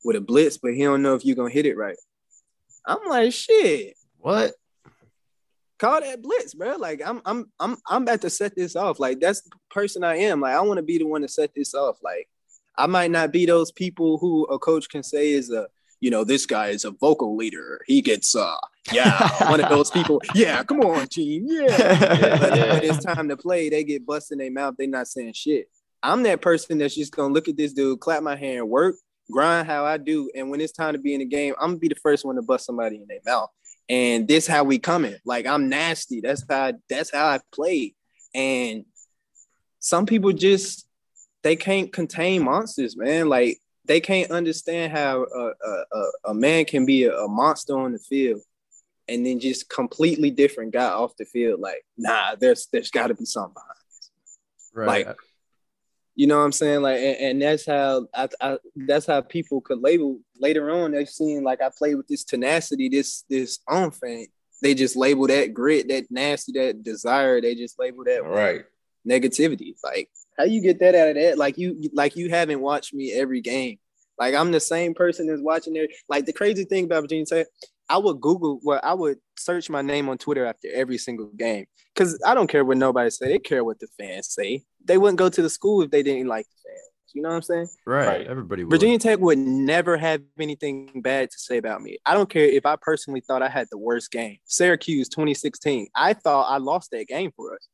with 0.03 0.15
a 0.15 0.21
blitz, 0.21 0.57
but 0.57 0.73
he 0.73 0.83
don't 0.83 1.01
know 1.01 1.15
if 1.15 1.25
you're 1.25 1.35
gonna 1.35 1.49
hit 1.49 1.65
it 1.65 1.77
right. 1.77 1.97
I'm 2.85 2.99
like, 3.07 3.33
shit, 3.33 3.95
what? 4.17 4.53
call 5.79 6.01
that 6.01 6.21
blitz, 6.21 6.53
bro. 6.53 6.75
Like, 6.75 7.01
I'm 7.03 7.21
I'm 7.25 7.51
I'm 7.59 7.77
I'm 7.87 8.03
about 8.03 8.21
to 8.21 8.29
set 8.29 8.55
this 8.55 8.75
off. 8.75 8.99
Like, 8.99 9.19
that's 9.19 9.41
the 9.41 9.51
person 9.71 10.03
I 10.03 10.17
am. 10.17 10.41
Like, 10.41 10.55
I 10.55 10.61
want 10.61 10.77
to 10.77 10.83
be 10.83 10.99
the 10.99 11.05
one 11.05 11.21
to 11.21 11.27
set 11.27 11.51
this 11.55 11.73
off. 11.73 11.97
Like, 12.03 12.27
I 12.77 12.85
might 12.85 13.11
not 13.11 13.31
be 13.31 13.45
those 13.45 13.71
people 13.71 14.17
who 14.19 14.43
a 14.45 14.59
coach 14.59 14.89
can 14.89 15.01
say 15.01 15.31
is 15.31 15.49
a 15.49 15.67
you 15.99 16.09
know, 16.09 16.23
this 16.23 16.45
guy 16.45 16.67
is 16.69 16.85
a 16.85 16.91
vocal 16.91 17.35
leader. 17.35 17.81
He 17.85 18.01
gets 18.01 18.35
uh 18.35 18.55
yeah, 18.91 19.29
one 19.49 19.59
of 19.59 19.69
those 19.69 19.91
people. 19.91 20.21
Yeah, 20.35 20.63
come 20.63 20.79
on, 20.81 21.07
team. 21.07 21.45
Yeah. 21.47 21.67
but 22.39 22.57
Yeah. 22.57 22.73
when 22.73 22.83
it's 22.83 23.03
time 23.03 23.29
to 23.29 23.37
play, 23.37 23.69
they 23.69 23.83
get 23.83 24.05
busted 24.05 24.33
in 24.33 24.39
their 24.39 24.51
mouth. 24.51 24.75
They 24.77 24.87
not 24.87 25.07
saying 25.07 25.33
shit. 25.33 25.69
I'm 26.01 26.23
that 26.23 26.41
person 26.41 26.77
that's 26.77 26.95
just 26.95 27.15
gonna 27.15 27.33
look 27.33 27.47
at 27.47 27.57
this 27.57 27.73
dude, 27.73 27.99
clap 27.99 28.23
my 28.23 28.35
hand, 28.35 28.69
work, 28.69 28.95
grind 29.31 29.67
how 29.67 29.85
I 29.85 29.97
do, 29.97 30.29
and 30.35 30.49
when 30.49 30.61
it's 30.61 30.71
time 30.71 30.93
to 30.93 30.99
be 30.99 31.13
in 31.13 31.19
the 31.19 31.25
game, 31.25 31.53
I'm 31.59 31.71
gonna 31.71 31.79
be 31.79 31.89
the 31.89 31.95
first 31.95 32.25
one 32.25 32.35
to 32.35 32.41
bust 32.41 32.65
somebody 32.65 32.95
in 32.95 33.07
their 33.07 33.19
mouth. 33.25 33.49
And 33.89 34.27
this 34.27 34.45
how 34.47 34.63
we 34.63 34.79
coming. 34.79 35.15
Like 35.25 35.45
I'm 35.45 35.67
nasty. 35.67 36.21
That's 36.21 36.43
how 36.49 36.65
I, 36.65 36.73
that's 36.89 37.11
how 37.11 37.27
I 37.27 37.39
play. 37.51 37.95
And 38.33 38.85
some 39.79 40.05
people 40.05 40.31
just 40.31 40.87
they 41.41 41.55
can't 41.55 41.91
contain 41.91 42.43
monsters, 42.43 42.95
man. 42.97 43.29
Like 43.29 43.59
they 43.89 43.99
can't 43.99 44.29
understand 44.29 44.93
how 44.93 45.23
a, 45.23 45.47
a, 45.67 45.83
a, 45.93 46.11
a 46.25 46.33
man 46.33 46.63
can 46.63 46.85
be 46.85 47.05
a, 47.05 47.17
a 47.17 47.27
monster 47.27 47.75
on 47.77 47.91
the 47.91 47.97
field 47.99 48.39
and 49.07 49.25
then 49.25 49.39
just 49.39 49.67
completely 49.67 50.29
different 50.29 50.71
guy 50.71 50.85
off 50.89 51.17
the 51.17 51.25
field. 51.25 51.59
Like, 51.59 51.83
nah, 51.97 52.35
there's 52.39 52.67
there's 52.71 52.91
got 52.91 53.07
to 53.07 53.15
be 53.15 53.25
something 53.25 53.55
behind. 53.55 53.75
this. 53.89 54.11
Right. 54.75 55.07
Like, 55.07 55.17
You 56.13 56.27
know 56.27 56.37
what 56.37 56.43
I'm 56.45 56.51
saying? 56.51 56.81
Like, 56.83 56.99
and, 56.99 57.17
and 57.17 57.41
that's 57.41 57.65
how 57.65 58.07
I, 58.13 58.29
I 58.39 58.57
that's 58.75 59.07
how 59.07 59.21
people 59.21 59.59
could 59.59 59.79
label 59.81 60.19
later 60.37 60.69
on. 60.69 60.91
They've 60.91 61.09
seen 61.09 61.43
like 61.43 61.59
I 61.61 61.71
played 61.75 61.95
with 61.95 62.07
this 62.07 62.23
tenacity, 62.23 62.89
this 62.89 63.23
this 63.27 63.57
on 63.67 63.89
thing. 63.89 64.27
They 64.61 64.75
just 64.75 64.95
label 64.95 65.25
that 65.27 65.53
grit, 65.55 65.87
that 65.87 66.11
nasty, 66.11 66.51
that 66.51 66.83
desire. 66.83 67.41
They 67.41 67.55
just 67.55 67.79
label 67.79 68.03
that 68.03 68.23
Right. 68.23 68.65
negativity. 69.07 69.75
Like, 69.83 70.09
how 70.39 70.45
you 70.45 70.61
get 70.61 70.79
that 70.79 70.95
out 70.95 71.09
of 71.09 71.15
that? 71.15 71.37
Like 71.37 71.57
you 71.57 71.89
like 71.93 72.15
you 72.15 72.29
haven't 72.29 72.61
watched 72.61 72.93
me 72.93 73.11
every 73.11 73.41
game. 73.41 73.77
Like 74.17 74.33
I'm 74.33 74.51
the 74.51 74.59
same 74.59 74.93
person 74.93 75.27
that's 75.27 75.41
watching 75.41 75.73
there. 75.73 75.87
Like 76.07 76.25
the 76.25 76.33
crazy 76.33 76.63
thing 76.63 76.85
about 76.85 77.01
Virginia 77.01 77.25
Tech, 77.25 77.47
I 77.89 77.97
would 77.97 78.21
Google, 78.21 78.59
well, 78.63 78.79
I 78.81 78.93
would 78.93 79.17
search 79.37 79.69
my 79.69 79.81
name 79.81 80.07
on 80.07 80.17
Twitter 80.17 80.45
after 80.45 80.69
every 80.73 80.97
single 80.97 81.27
game 81.27 81.65
because 81.93 82.19
I 82.25 82.35
don't 82.35 82.47
care 82.47 82.63
what 82.63 82.77
nobody 82.77 83.09
say. 83.09 83.27
They 83.27 83.39
care 83.39 83.63
what 83.63 83.79
the 83.79 83.87
fans 83.99 84.29
say. 84.29 84.63
They 84.85 84.97
wouldn't 84.97 85.19
go 85.19 85.29
to 85.29 85.41
the 85.41 85.49
school 85.49 85.81
if 85.81 85.91
they 85.91 86.03
didn't 86.03 86.27
like 86.27 86.45
the 86.45 86.69
fans. 86.69 86.79
You 87.13 87.23
know 87.23 87.29
what 87.29 87.35
I'm 87.35 87.41
saying? 87.41 87.67
right. 87.85 88.07
Right. 88.07 88.27
Everybody 88.27 88.63
would. 88.63 88.71
Virginia 88.71 88.99
Tech 88.99 89.19
would 89.19 89.39
never 89.39 89.97
have 89.97 90.21
anything 90.39 91.01
bad 91.01 91.31
to 91.31 91.39
say 91.39 91.57
about 91.57 91.81
me. 91.81 91.97
I 92.05 92.13
don't 92.13 92.29
care 92.29 92.45
if 92.45 92.65
I 92.65 92.77
personally 92.79 93.21
thought 93.21 93.41
I 93.41 93.49
had 93.49 93.67
the 93.71 93.77
worst 93.77 94.11
game. 94.11 94.37
Syracuse 94.45 95.09
2016. 95.09 95.87
I 95.95 96.13
thought 96.13 96.43
I 96.49 96.57
lost 96.59 96.91
that 96.91 97.07
game 97.07 97.31
for 97.35 97.55
us 97.55 97.67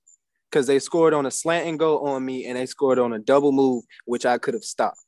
because 0.56 0.68
they 0.68 0.80
scored 0.80 1.14
on 1.14 1.26
a 1.26 1.32
slant 1.32 1.68
and 1.68 1.77
go 1.77 2.06
on 2.06 2.23
me 2.23 2.45
and 2.45 2.57
they 2.57 2.65
scored 2.65 2.98
on 2.98 3.11
a 3.11 3.19
double 3.19 3.52
move, 3.52 3.84
which 4.06 4.26
I 4.26 4.38
could 4.38 4.53
have 4.53 4.64
stopped. 4.64 5.03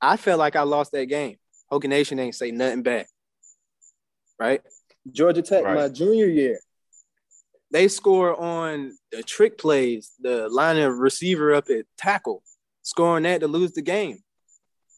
I 0.00 0.16
felt 0.16 0.38
like 0.38 0.56
I 0.56 0.62
lost 0.62 0.92
that 0.92 1.04
game. 1.10 1.36
Hokie 1.70 1.90
Nation 1.90 2.18
ain't 2.18 2.34
say 2.34 2.50
nothing 2.50 2.82
bad. 2.82 3.04
Right? 4.38 4.62
Georgia 5.12 5.42
Tech, 5.42 5.62
Right. 5.62 5.74
my 5.74 5.88
junior 5.90 6.24
year. 6.24 6.58
They 7.70 7.86
score 7.88 8.34
on 8.34 8.96
the 9.12 9.22
trick 9.22 9.58
plays, 9.58 10.12
the 10.18 10.48
line 10.48 10.78
of 10.78 10.96
receiver 10.96 11.52
up 11.52 11.68
at 11.68 11.84
tackle, 11.98 12.42
scoring 12.80 13.24
that 13.24 13.40
to 13.40 13.46
lose 13.46 13.72
the 13.72 13.82
game. 13.82 14.20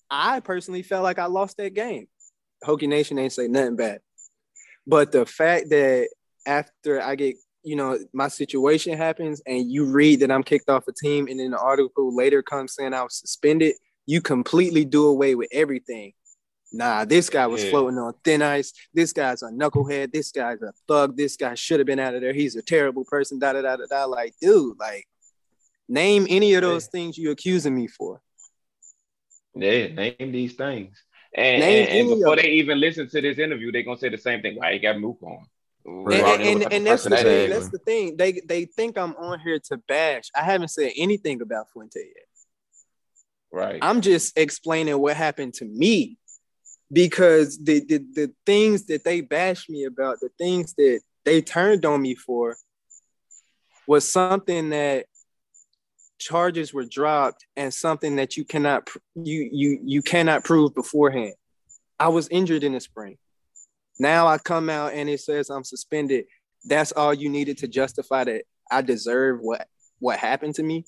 I 0.08 0.38
personally 0.38 0.82
felt 0.82 1.02
like 1.02 1.18
I 1.18 1.26
lost 1.26 1.56
that 1.56 1.74
game. 1.74 2.06
Hokie 2.64 2.86
Nation 2.86 3.18
ain't 3.18 3.32
say 3.32 3.48
nothing 3.48 3.74
bad. 3.74 4.02
But 4.86 5.10
the 5.10 5.26
fact 5.26 5.70
that 5.70 6.10
after 6.46 7.02
I 7.02 7.16
get, 7.16 7.34
you 7.62 7.76
know, 7.76 7.98
my 8.12 8.28
situation 8.28 8.96
happens 8.96 9.42
and 9.46 9.70
you 9.70 9.84
read 9.84 10.20
that 10.20 10.30
I'm 10.30 10.42
kicked 10.42 10.70
off 10.70 10.88
a 10.88 10.92
team 10.92 11.26
and 11.28 11.38
then 11.38 11.50
the 11.50 11.58
article 11.58 12.14
later 12.14 12.42
comes 12.42 12.74
saying 12.74 12.94
I 12.94 13.02
was 13.02 13.16
suspended, 13.16 13.74
you 14.06 14.20
completely 14.20 14.84
do 14.84 15.06
away 15.06 15.34
with 15.34 15.48
everything. 15.52 16.12
Nah, 16.72 17.04
this 17.04 17.28
guy 17.28 17.46
was 17.46 17.64
Yeah. 17.64 17.70
floating 17.70 17.98
on 17.98 18.14
thin 18.24 18.42
ice. 18.42 18.72
This 18.94 19.12
guy's 19.12 19.42
a 19.42 19.50
knucklehead. 19.50 20.12
This 20.12 20.30
guy's 20.30 20.62
a 20.62 20.72
thug. 20.86 21.16
This 21.16 21.36
guy 21.36 21.54
should 21.54 21.80
have 21.80 21.86
been 21.86 21.98
out 21.98 22.14
of 22.14 22.20
there. 22.20 22.32
He's 22.32 22.56
a 22.56 22.62
terrible 22.62 23.04
person. 23.04 23.38
Da 23.38 23.52
da 23.52 23.62
da 23.62 23.76
da 23.76 23.86
da. 23.90 24.04
Like, 24.04 24.34
dude, 24.40 24.78
like, 24.78 25.04
name 25.88 26.26
any 26.30 26.54
of 26.54 26.62
those 26.62 26.86
things 26.86 27.18
you 27.18 27.32
accusing 27.32 27.74
me 27.74 27.88
for. 27.88 28.22
Yeah, 29.54 29.88
name 29.88 30.30
these 30.32 30.54
things. 30.54 30.96
And, 31.34 31.62
and, 31.62 31.88
and 31.88 32.08
before 32.08 32.36
they 32.36 32.50
even 32.50 32.80
listen 32.80 33.08
to 33.08 33.20
this 33.20 33.38
interview, 33.38 33.70
they're 33.72 33.82
gonna 33.82 33.98
say 33.98 34.08
the 34.08 34.18
same 34.18 34.40
thing. 34.40 34.56
Why 34.56 34.72
you 34.72 34.80
got 34.80 34.98
Mook 34.98 35.18
on? 35.22 35.46
And, 35.84 36.08
know 36.08 36.34
and, 36.34 36.72
and 36.72 36.86
that's 36.86 37.04
the 37.04 37.16
thing. 37.16 37.50
That's 37.50 37.68
the 37.70 37.78
thing. 37.78 38.16
They 38.16 38.40
they 38.46 38.66
think 38.66 38.98
I'm 38.98 39.14
on 39.16 39.40
here 39.40 39.58
to 39.70 39.76
bash. 39.88 40.24
I 40.34 40.42
haven't 40.42 40.68
said 40.68 40.92
anything 40.96 41.40
about 41.40 41.70
Fuente 41.72 42.00
yet. 42.00 42.26
Right. 43.52 43.78
I'm 43.82 44.00
just 44.00 44.38
explaining 44.38 44.98
what 45.00 45.16
happened 45.16 45.54
to 45.54 45.64
me 45.64 46.18
because 46.92 47.58
the, 47.58 47.80
the 47.80 47.98
the 48.14 48.32
things 48.46 48.86
that 48.86 49.04
they 49.04 49.20
bashed 49.20 49.70
me 49.70 49.84
about, 49.84 50.20
the 50.20 50.30
things 50.38 50.74
that 50.74 51.00
they 51.24 51.40
turned 51.40 51.84
on 51.84 52.02
me 52.02 52.14
for, 52.14 52.56
was 53.86 54.08
something 54.08 54.70
that 54.70 55.06
charges 56.18 56.72
were 56.72 56.84
dropped 56.84 57.46
and 57.56 57.72
something 57.72 58.16
that 58.16 58.36
you 58.36 58.44
cannot 58.44 58.88
you 59.14 59.48
you 59.50 59.80
you 59.82 60.02
cannot 60.02 60.44
prove 60.44 60.74
beforehand. 60.74 61.34
I 61.98 62.08
was 62.08 62.28
injured 62.28 62.64
in 62.64 62.72
the 62.72 62.80
spring. 62.80 63.18
Now 64.00 64.26
I 64.26 64.38
come 64.38 64.70
out 64.70 64.94
and 64.94 65.10
it 65.10 65.20
says 65.20 65.50
I'm 65.50 65.62
suspended. 65.62 66.24
That's 66.64 66.90
all 66.90 67.12
you 67.12 67.28
needed 67.28 67.58
to 67.58 67.68
justify 67.68 68.24
that 68.24 68.44
I 68.70 68.80
deserve 68.80 69.40
what 69.40 69.68
what 69.98 70.18
happened 70.18 70.54
to 70.54 70.62
me. 70.62 70.86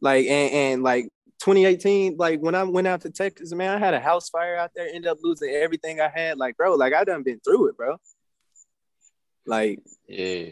Like 0.00 0.26
and, 0.26 0.52
and 0.52 0.82
like 0.84 1.08
2018, 1.40 2.16
like 2.16 2.38
when 2.38 2.54
I 2.54 2.62
went 2.62 2.86
out 2.86 3.00
to 3.00 3.10
Texas, 3.10 3.52
man, 3.52 3.74
I 3.74 3.78
had 3.84 3.92
a 3.92 3.98
house 3.98 4.28
fire 4.30 4.56
out 4.56 4.70
there, 4.76 4.86
ended 4.86 5.08
up 5.08 5.18
losing 5.20 5.50
everything 5.50 6.00
I 6.00 6.08
had. 6.08 6.38
Like, 6.38 6.56
bro, 6.56 6.76
like 6.76 6.94
I 6.94 7.02
done 7.02 7.24
been 7.24 7.40
through 7.40 7.70
it, 7.70 7.76
bro. 7.76 7.96
Like 9.44 9.80
yeah. 10.06 10.50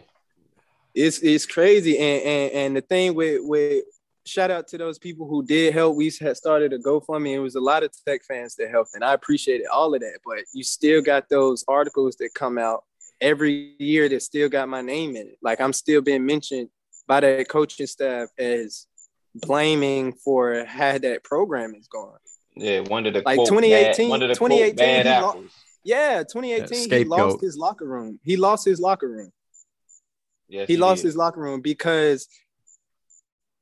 it's 0.95 1.21
it's 1.21 1.47
crazy. 1.47 1.99
And 1.99 2.23
and 2.25 2.53
and 2.53 2.77
the 2.77 2.81
thing 2.81 3.15
with 3.15 3.43
with 3.45 3.85
shout 4.27 4.51
out 4.51 4.69
to 4.69 4.79
those 4.79 4.99
people 4.99 5.27
who 5.27 5.45
did 5.45 5.75
help. 5.75 5.97
We 5.97 6.13
had 6.21 6.37
started 6.37 6.73
a 6.73 6.79
GoFundMe. 6.79 7.35
It 7.35 7.41
was 7.41 7.55
a 7.55 7.61
lot 7.61 7.83
of 7.83 7.91
tech 8.07 8.23
fans 8.25 8.55
that 8.57 8.71
helped, 8.71 8.95
and 8.95 9.05
I 9.05 9.15
appreciated 9.15 9.67
all 9.67 9.95
of 9.95 10.01
that. 10.01 10.19
But 10.25 10.45
you 10.53 10.65
still 10.65 11.03
got 11.03 11.29
those 11.29 11.65
articles 11.69 12.17
that 12.17 12.35
come 12.35 12.59
out 12.59 12.85
every 13.21 13.75
year 13.79 14.09
that 14.09 14.23
still 14.23 14.49
got 14.49 14.69
my 14.69 14.83
name 14.83 15.17
in 15.17 15.29
it. 15.29 15.39
Like 15.43 15.61
I'm 15.61 15.73
still 15.73 16.01
being 16.01 16.27
mentioned 16.27 16.69
by 17.07 17.21
that 17.21 17.49
coaching 17.49 17.87
staff 17.87 18.29
as 18.39 18.87
blaming 19.35 20.13
for 20.13 20.65
how 20.65 20.99
that 20.99 21.25
program 21.25 21.75
is 21.75 21.89
going. 21.89 22.19
Yeah, 22.55 22.81
one 22.81 23.07
of 23.07 23.15
the 23.15 23.23
Like 23.25 23.37
quote, 23.37 23.49
2018 23.49 24.07
bad, 24.07 24.11
one 24.11 24.23
of 24.23 24.29
the 24.29 24.35
2018 24.35 24.77
quote, 24.77 24.77
bad 24.77 25.07
he 25.07 25.23
lo- 25.23 25.45
Yeah, 25.85 26.23
2018 26.23 26.91
he 26.91 27.05
lost 27.05 27.41
his 27.41 27.57
locker 27.57 27.87
room. 27.87 28.21
He 28.23 28.37
lost 28.37 28.65
his 28.65 28.79
locker 28.79 29.09
room. 29.09 29.33
Yes, 30.49 30.69
he 30.69 30.77
lost 30.77 31.03
did. 31.03 31.09
his 31.09 31.17
locker 31.17 31.41
room 31.41 31.63
because 31.63 32.29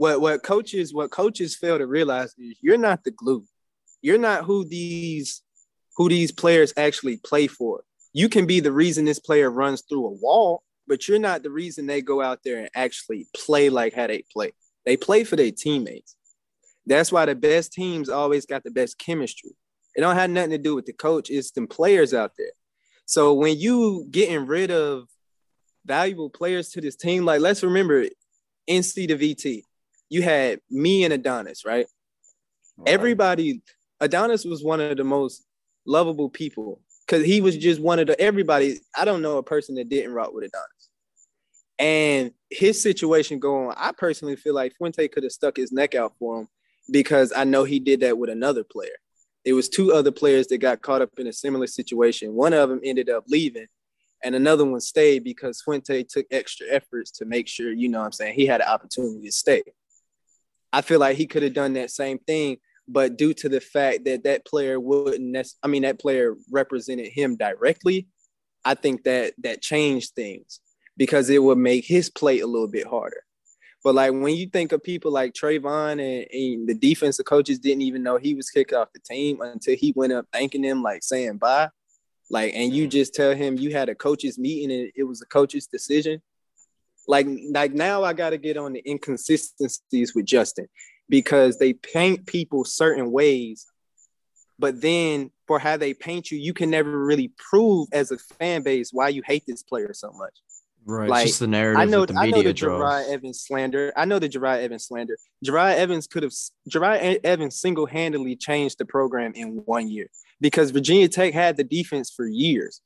what 0.00 0.22
what 0.22 0.42
coaches 0.42 0.94
what 0.94 1.10
coaches 1.10 1.54
fail 1.54 1.76
to 1.76 1.86
realize 1.86 2.34
is 2.38 2.56
you're 2.62 2.78
not 2.78 3.04
the 3.04 3.10
glue. 3.10 3.44
You're 4.00 4.16
not 4.16 4.44
who 4.44 4.64
these 4.64 5.42
who 5.94 6.08
these 6.08 6.32
players 6.32 6.72
actually 6.78 7.18
play 7.18 7.46
for. 7.46 7.84
You 8.14 8.30
can 8.30 8.46
be 8.46 8.60
the 8.60 8.72
reason 8.72 9.04
this 9.04 9.18
player 9.18 9.50
runs 9.50 9.82
through 9.82 10.06
a 10.06 10.12
wall, 10.12 10.62
but 10.88 11.06
you're 11.06 11.18
not 11.18 11.42
the 11.42 11.50
reason 11.50 11.86
they 11.86 12.00
go 12.00 12.22
out 12.22 12.38
there 12.42 12.60
and 12.60 12.70
actually 12.74 13.28
play 13.36 13.68
like 13.68 13.92
how 13.92 14.06
they 14.06 14.24
play. 14.32 14.52
They 14.86 14.96
play 14.96 15.22
for 15.22 15.36
their 15.36 15.50
teammates. 15.50 16.16
That's 16.86 17.12
why 17.12 17.26
the 17.26 17.34
best 17.34 17.74
teams 17.74 18.08
always 18.08 18.46
got 18.46 18.64
the 18.64 18.70
best 18.70 18.96
chemistry. 18.98 19.50
It 19.94 20.00
don't 20.00 20.16
have 20.16 20.30
nothing 20.30 20.52
to 20.52 20.58
do 20.58 20.74
with 20.74 20.86
the 20.86 20.94
coach. 20.94 21.28
It's 21.28 21.50
the 21.50 21.66
players 21.66 22.14
out 22.14 22.32
there. 22.38 22.52
So 23.04 23.34
when 23.34 23.58
you 23.58 24.06
getting 24.10 24.46
rid 24.46 24.70
of 24.70 25.08
valuable 25.84 26.30
players 26.30 26.70
to 26.70 26.80
this 26.80 26.96
team, 26.96 27.26
like 27.26 27.42
let's 27.42 27.62
remember 27.62 28.06
NC 28.66 29.08
to 29.08 29.18
VT, 29.18 29.64
you 30.10 30.22
had 30.22 30.60
me 30.68 31.04
and 31.04 31.14
Adonis, 31.14 31.64
right? 31.64 31.86
Right. 32.76 32.88
Everybody, 32.88 33.62
Adonis 34.00 34.44
was 34.44 34.62
one 34.62 34.80
of 34.80 34.96
the 34.96 35.04
most 35.04 35.46
lovable 35.86 36.28
people 36.28 36.80
because 37.06 37.24
he 37.24 37.40
was 37.40 37.56
just 37.56 37.80
one 37.80 37.98
of 37.98 38.08
the 38.08 38.20
everybody. 38.20 38.80
I 38.94 39.04
don't 39.04 39.22
know 39.22 39.38
a 39.38 39.42
person 39.42 39.76
that 39.76 39.88
didn't 39.88 40.12
rock 40.12 40.34
with 40.34 40.44
Adonis. 40.44 40.90
And 41.78 42.32
his 42.50 42.82
situation 42.82 43.38
going, 43.38 43.74
I 43.76 43.92
personally 43.92 44.36
feel 44.36 44.54
like 44.54 44.76
Fuente 44.76 45.08
could 45.08 45.22
have 45.22 45.32
stuck 45.32 45.56
his 45.56 45.72
neck 45.72 45.94
out 45.94 46.12
for 46.18 46.40
him 46.40 46.48
because 46.90 47.32
I 47.34 47.44
know 47.44 47.64
he 47.64 47.78
did 47.78 48.00
that 48.00 48.18
with 48.18 48.28
another 48.28 48.64
player. 48.64 48.90
It 49.44 49.54
was 49.54 49.68
two 49.68 49.92
other 49.92 50.10
players 50.10 50.48
that 50.48 50.58
got 50.58 50.82
caught 50.82 51.00
up 51.00 51.18
in 51.18 51.26
a 51.26 51.32
similar 51.32 51.66
situation. 51.66 52.34
One 52.34 52.52
of 52.52 52.68
them 52.68 52.80
ended 52.84 53.08
up 53.08 53.24
leaving, 53.28 53.68
and 54.22 54.34
another 54.34 54.66
one 54.66 54.80
stayed 54.80 55.24
because 55.24 55.62
Fuente 55.62 56.02
took 56.02 56.26
extra 56.30 56.66
efforts 56.68 57.10
to 57.12 57.24
make 57.24 57.48
sure, 57.48 57.72
you 57.72 57.88
know 57.88 58.00
what 58.00 58.06
I'm 58.06 58.12
saying, 58.12 58.34
he 58.34 58.44
had 58.44 58.60
an 58.60 58.68
opportunity 58.68 59.24
to 59.24 59.32
stay. 59.32 59.62
I 60.72 60.82
feel 60.82 61.00
like 61.00 61.16
he 61.16 61.26
could 61.26 61.42
have 61.42 61.54
done 61.54 61.74
that 61.74 61.90
same 61.90 62.18
thing, 62.18 62.58
but 62.86 63.16
due 63.16 63.34
to 63.34 63.48
the 63.48 63.60
fact 63.60 64.04
that 64.04 64.24
that 64.24 64.44
player 64.44 64.78
wouldn't, 64.78 65.20
nec- 65.20 65.46
I 65.62 65.68
mean, 65.68 65.82
that 65.82 66.00
player 66.00 66.36
represented 66.50 67.08
him 67.12 67.36
directly, 67.36 68.08
I 68.64 68.74
think 68.74 69.04
that 69.04 69.34
that 69.38 69.62
changed 69.62 70.14
things 70.14 70.60
because 70.96 71.30
it 71.30 71.42
would 71.42 71.58
make 71.58 71.84
his 71.84 72.10
play 72.10 72.40
a 72.40 72.46
little 72.46 72.68
bit 72.68 72.86
harder. 72.86 73.24
But 73.82 73.94
like 73.94 74.12
when 74.12 74.36
you 74.36 74.46
think 74.46 74.72
of 74.72 74.82
people 74.82 75.10
like 75.10 75.32
Trevon 75.32 75.92
and, 75.92 76.26
and 76.30 76.68
the 76.68 76.74
defensive 76.74 77.24
coaches 77.24 77.58
didn't 77.58 77.82
even 77.82 78.02
know 78.02 78.18
he 78.18 78.34
was 78.34 78.50
kicked 78.50 78.74
off 78.74 78.92
the 78.92 79.00
team 79.00 79.40
until 79.40 79.76
he 79.76 79.94
went 79.96 80.12
up 80.12 80.26
thanking 80.32 80.62
them, 80.62 80.82
like 80.82 81.02
saying 81.02 81.38
bye. 81.38 81.70
Like, 82.28 82.52
and 82.54 82.72
you 82.72 82.86
mm. 82.86 82.90
just 82.90 83.14
tell 83.14 83.34
him 83.34 83.58
you 83.58 83.72
had 83.72 83.88
a 83.88 83.94
coaches 83.94 84.38
meeting 84.38 84.70
and 84.70 84.92
it 84.94 85.04
was 85.04 85.22
a 85.22 85.26
coach's 85.26 85.66
decision. 85.66 86.20
Like, 87.10 87.26
like 87.50 87.72
now 87.74 88.04
I 88.04 88.12
got 88.12 88.30
to 88.30 88.38
get 88.38 88.56
on 88.56 88.72
the 88.72 88.82
inconsistencies 88.88 90.14
with 90.14 90.26
Justin 90.26 90.68
because 91.08 91.58
they 91.58 91.72
paint 91.72 92.24
people 92.26 92.64
certain 92.64 93.10
ways, 93.10 93.66
but 94.60 94.80
then 94.80 95.32
for 95.48 95.58
how 95.58 95.76
they 95.76 95.92
paint 95.92 96.30
you, 96.30 96.38
you 96.38 96.54
can 96.54 96.70
never 96.70 97.04
really 97.04 97.32
prove 97.36 97.88
as 97.92 98.12
a 98.12 98.18
fan 98.38 98.62
base 98.62 98.90
why 98.92 99.08
you 99.08 99.22
hate 99.26 99.42
this 99.44 99.64
player 99.64 99.92
so 99.92 100.12
much. 100.12 100.34
Right. 100.86 101.08
Like, 101.10 101.22
it's 101.22 101.32
just 101.32 101.40
the 101.40 101.48
narrative 101.48 101.80
I 101.80 101.84
know, 101.84 102.06
that 102.06 102.12
the 102.12 102.20
I 102.20 102.26
know 102.26 102.36
media 102.36 102.50
the 102.50 102.54
draws. 102.54 103.08
Evans 103.08 103.40
slander. 103.40 103.92
I 103.96 104.04
know 104.04 104.20
the 104.20 104.28
Jerod 104.28 104.62
Evans 104.62 104.84
slander. 104.86 105.16
Jerod 105.44 105.74
Evans 105.74 106.06
could 106.06 106.22
have 106.22 106.32
Jerod 106.70 107.20
Evans 107.24 107.60
single-handedly 107.60 108.36
changed 108.36 108.78
the 108.78 108.84
program 108.84 109.32
in 109.34 109.62
one 109.66 109.88
year 109.88 110.08
because 110.40 110.70
Virginia 110.70 111.08
Tech 111.08 111.34
had 111.34 111.56
the 111.56 111.64
defense 111.64 112.08
for 112.08 112.26
years. 112.26 112.80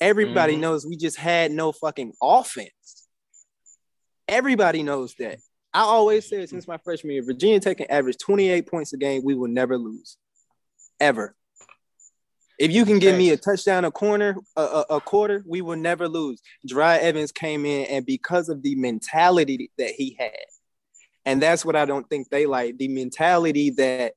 Everybody 0.00 0.56
Mhm. 0.56 0.60
knows 0.60 0.86
we 0.86 0.96
just 0.96 1.18
had 1.18 1.52
no 1.52 1.72
fucking 1.72 2.14
offense. 2.22 3.05
Everybody 4.28 4.82
knows 4.82 5.14
that. 5.18 5.38
I 5.72 5.80
always 5.80 6.26
said 6.26 6.48
since 6.48 6.66
my 6.66 6.78
freshman 6.78 7.14
year, 7.14 7.22
Virginia 7.22 7.60
Tech 7.60 7.76
can 7.76 7.90
average 7.90 8.16
28 8.18 8.66
points 8.66 8.92
a 8.92 8.96
game. 8.96 9.22
We 9.24 9.34
will 9.34 9.48
never 9.48 9.76
lose, 9.76 10.16
ever. 10.98 11.34
If 12.58 12.72
you 12.72 12.86
can 12.86 12.98
give 12.98 13.16
me 13.16 13.30
a 13.30 13.36
touchdown, 13.36 13.84
a 13.84 13.90
corner, 13.90 14.36
a, 14.56 14.62
a, 14.62 14.84
a 14.90 15.00
quarter, 15.00 15.44
we 15.46 15.60
will 15.60 15.76
never 15.76 16.08
lose. 16.08 16.40
Dry 16.66 16.96
Evans 16.96 17.30
came 17.30 17.66
in, 17.66 17.86
and 17.86 18.06
because 18.06 18.48
of 18.48 18.62
the 18.62 18.74
mentality 18.76 19.70
that 19.76 19.90
he 19.90 20.16
had, 20.18 20.32
and 21.26 21.42
that's 21.42 21.64
what 21.64 21.76
I 21.76 21.84
don't 21.84 22.08
think 22.08 22.30
they 22.30 22.46
like 22.46 22.78
the 22.78 22.88
mentality 22.88 23.70
that 23.70 24.14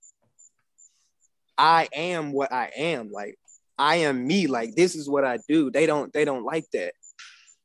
I 1.58 1.90
am 1.92 2.32
what 2.32 2.54
I 2.54 2.72
am. 2.78 3.12
Like 3.12 3.38
I 3.78 3.98
am 3.98 4.26
me. 4.26 4.48
Like 4.48 4.76
this 4.76 4.96
is 4.96 5.10
what 5.10 5.26
I 5.26 5.40
do. 5.50 5.70
They 5.70 5.86
don't. 5.86 6.14
They 6.14 6.24
don't 6.24 6.46
like 6.46 6.66
that. 6.72 6.94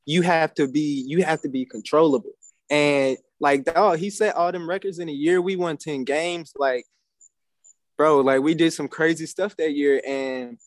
You 0.07 0.23
have 0.23 0.55
to 0.55 0.69
be. 0.69 1.05
You 1.07 1.25
have 1.25 1.41
to 1.43 1.49
be 1.49 1.65
controllable. 1.65 2.33
And 2.71 3.17
like, 3.41 3.69
oh, 3.75 3.93
he 3.93 4.11
set 4.11 4.35
all 4.37 4.51
them 4.53 4.69
records 4.69 4.99
in 4.99 5.09
a 5.09 5.13
year. 5.13 5.41
We 5.41 5.57
won 5.57 5.77
ten 5.77 6.05
games. 6.05 6.53
Like 6.57 6.85
bro, 7.97 8.21
like 8.21 8.43
we 8.43 8.55
did 8.55 8.73
some 8.73 8.89
crazy 8.89 9.27
stuff 9.27 9.57
that 9.57 9.73
year, 9.73 10.01
and 10.07 10.59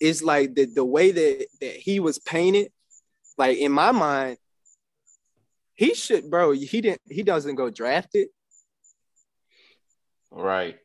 it's 0.00 0.22
like 0.22 0.54
the 0.54 0.66
the 0.66 0.84
way 0.84 1.10
that 1.10 1.46
that 1.60 1.74
he 1.76 2.00
was 2.00 2.18
painted, 2.18 2.70
like 3.36 3.58
in 3.58 3.72
my 3.72 3.90
mind, 3.92 4.38
he 5.74 5.94
should, 5.94 6.30
bro. 6.30 6.52
He 6.52 6.80
didn't. 6.80 7.02
He 7.08 7.22
doesn't 7.22 7.56
go 7.56 7.70
drafted. 7.70 8.28
Right. 10.30 10.78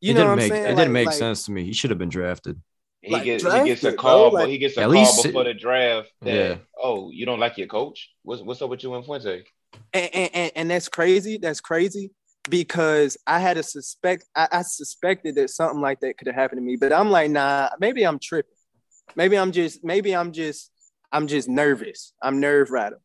You 0.00 0.12
it 0.12 0.14
know 0.14 0.20
didn't 0.20 0.28
what 0.28 0.32
I'm 0.32 0.38
make 0.38 0.52
saying? 0.52 0.64
it 0.64 0.68
Like- 0.68 0.76
didn't 0.76 0.92
make 0.92 1.06
like- 1.06 1.16
sense 1.16 1.44
to 1.46 1.52
me. 1.52 1.64
He 1.64 1.72
should 1.72 1.90
have 1.90 1.98
been 1.98 2.08
drafted. 2.08 2.60
He 3.02 3.12
like, 3.12 3.24
gets 3.24 3.42
he 3.44 3.64
gets 3.64 3.84
a 3.84 3.88
it, 3.88 3.90
bro. 3.92 4.02
call, 4.02 4.30
but 4.30 4.40
Like- 4.42 4.48
he 4.50 4.58
gets 4.58 4.76
a 4.76 4.82
call 4.82 4.90
least- 4.90 5.22
before 5.22 5.44
the 5.44 5.54
draft 5.54 6.10
that 6.22 6.34
Yeah. 6.34 6.56
oh 6.82 7.10
you 7.10 7.24
don't 7.26 7.40
like 7.40 7.56
your 7.56 7.66
coach. 7.66 8.10
What's 8.22 8.42
what's 8.42 8.60
up 8.62 8.70
with 8.70 8.82
you 8.82 8.94
and 8.94 9.04
Fuente? 9.04 9.44
and, 9.94 10.10
and, 10.14 10.30
and, 10.34 10.52
and 10.56 10.70
that's 10.70 10.88
crazy. 10.88 11.38
That's 11.38 11.60
crazy 11.60 12.10
because 12.48 13.16
I 13.26 13.38
had 13.38 13.56
a 13.56 13.62
suspect. 13.62 14.24
I, 14.34 14.48
I 14.52 14.62
suspected 14.62 15.36
that 15.36 15.50
something 15.50 15.80
like 15.80 16.00
that 16.00 16.18
could 16.18 16.26
have 16.26 16.34
happened 16.34 16.58
to 16.60 16.64
me, 16.64 16.76
but 16.76 16.92
I'm 16.92 17.10
like, 17.10 17.30
nah. 17.30 17.68
Maybe 17.78 18.04
I'm 18.04 18.18
tripping. 18.18 18.50
Maybe 19.16 19.36
I'm 19.36 19.52
just. 19.52 19.82
Maybe 19.84 20.14
I'm 20.14 20.32
just. 20.32 20.70
I'm 21.12 21.26
just 21.26 21.48
nervous. 21.48 22.12
I'm 22.22 22.38
nerve 22.38 22.70
rattled. 22.70 23.02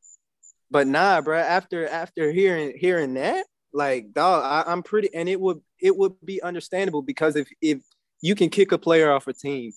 But 0.69 0.88
nah, 0.88 1.22
bro. 1.22 1.39
After 1.39 1.88
after 1.88 2.31
hearing 2.31 2.73
hearing 2.77 3.13
that, 3.15 3.45
like, 3.73 4.11
dog, 4.13 4.43
I, 4.43 4.72
I'm 4.72 4.84
pretty. 4.84 5.13
And 5.13 5.30
it 5.30 5.39
would 5.39 5.61
it 5.80 5.95
would 5.95 6.13
be 6.23 6.41
understandable 6.41 7.01
because 7.01 7.35
if 7.35 7.47
if 7.61 7.80
you 8.22 8.35
can 8.35 8.49
kick 8.49 8.72
a 8.72 8.77
player 8.77 9.11
off 9.11 9.27
a 9.27 9.34
team, 9.34 9.72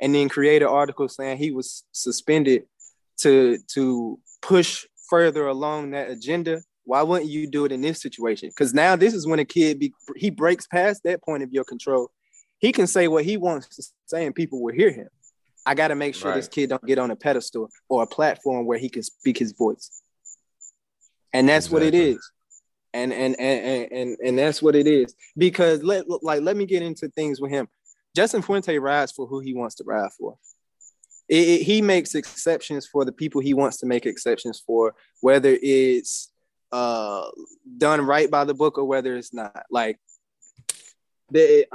and 0.00 0.14
then 0.14 0.28
create 0.28 0.62
an 0.62 0.68
article 0.68 1.08
saying 1.08 1.38
he 1.38 1.50
was 1.50 1.84
suspended 1.92 2.64
to 3.18 3.58
to 3.68 4.18
push 4.42 4.86
further 5.08 5.46
along 5.46 5.90
that 5.90 6.10
agenda. 6.10 6.62
Why 6.84 7.02
wouldn't 7.02 7.30
you 7.30 7.48
do 7.48 7.64
it 7.64 7.72
in 7.72 7.80
this 7.80 8.00
situation? 8.00 8.48
Because 8.48 8.72
now 8.72 8.94
this 8.94 9.12
is 9.12 9.26
when 9.26 9.40
a 9.40 9.44
kid 9.44 9.78
be, 9.80 9.92
he 10.14 10.30
breaks 10.30 10.66
past 10.66 11.02
that 11.04 11.22
point 11.22 11.42
of 11.42 11.52
your 11.52 11.64
control. 11.64 12.10
He 12.58 12.70
can 12.72 12.86
say 12.86 13.08
what 13.08 13.24
he 13.24 13.36
wants 13.36 13.68
to 13.76 13.82
say 14.06 14.24
and 14.24 14.34
people 14.34 14.62
will 14.62 14.72
hear 14.72 14.90
him. 14.90 15.08
I 15.66 15.74
got 15.74 15.88
to 15.88 15.96
make 15.96 16.14
sure 16.14 16.32
this 16.32 16.46
kid 16.46 16.70
don't 16.70 16.84
get 16.86 16.98
on 16.98 17.10
a 17.10 17.16
pedestal 17.16 17.70
or 17.88 18.04
a 18.04 18.06
platform 18.06 18.66
where 18.66 18.78
he 18.78 18.88
can 18.88 19.02
speak 19.02 19.36
his 19.36 19.50
voice. 19.50 20.00
And 21.32 21.48
that's 21.48 21.70
what 21.70 21.82
it 21.82 21.88
Exactly. 21.88 22.12
is. 22.12 22.30
And 22.94 23.12
and 23.12 23.38
and 23.38 23.64
and 23.64 23.92
and, 23.92 24.16
and 24.24 24.38
that's 24.38 24.62
what 24.62 24.76
it 24.76 24.86
is. 24.86 25.14
Because 25.36 25.82
let 25.82 26.04
like 26.22 26.42
let 26.42 26.56
me 26.56 26.66
get 26.66 26.82
into 26.82 27.08
things 27.08 27.40
with 27.40 27.50
him 27.50 27.68
justin 28.16 28.42
fuente 28.42 28.78
rides 28.78 29.12
for 29.12 29.26
who 29.26 29.38
he 29.40 29.54
wants 29.54 29.74
to 29.76 29.84
ride 29.84 30.10
for 30.18 30.36
it, 31.28 31.48
it- 31.48 31.62
he 31.62 31.82
makes 31.82 32.14
exceptions 32.14 32.86
for 32.86 33.04
the 33.04 33.12
people 33.12 33.40
he 33.40 33.54
wants 33.54 33.78
to 33.78 33.86
make 33.86 34.06
exceptions 34.06 34.62
for, 34.66 34.94
whether 35.20 35.56
it's 35.60 36.30
uh 36.72 37.28
done 37.78 38.00
right 38.00 38.30
by 38.30 38.44
the 38.44 38.54
book 38.54 38.78
or 38.78 38.84
whether 38.84 39.16
it's 39.16 39.32
not. 39.32 39.64
Like, 39.70 39.98
the 41.30 41.66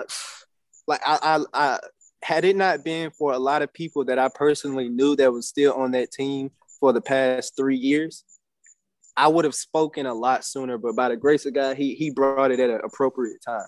like 0.88 1.01
I, 1.05 1.18
I 1.22 1.45
I 1.53 1.80
had 2.23 2.45
it 2.45 2.55
not 2.55 2.84
been 2.84 3.11
for 3.11 3.34
a 3.34 3.39
lot 3.39 3.61
of 3.61 3.73
people 3.73 4.05
that 4.05 4.19
I 4.19 4.30
personally 4.34 4.89
knew 4.89 5.15
that 5.15 5.31
was 5.34 5.47
still 5.47 5.73
on 5.73 5.91
that 5.91 6.11
team 6.11 6.51
for 6.80 6.93
the 6.93 7.01
past 7.01 7.55
three 7.57 7.77
years, 7.77 8.23
I 9.18 9.27
would 9.27 9.45
have 9.45 9.55
spoken 9.55 10.05
a 10.05 10.13
lot 10.13 10.45
sooner. 10.45 10.77
But 10.77 10.95
by 10.95 11.09
the 11.09 11.18
grace 11.18 11.45
of 11.45 11.53
God, 11.53 11.77
he 11.77 11.95
he 11.95 12.09
brought 12.09 12.51
it 12.51 12.59
at 12.59 12.69
an 12.69 12.81
appropriate 12.84 13.41
time 13.45 13.68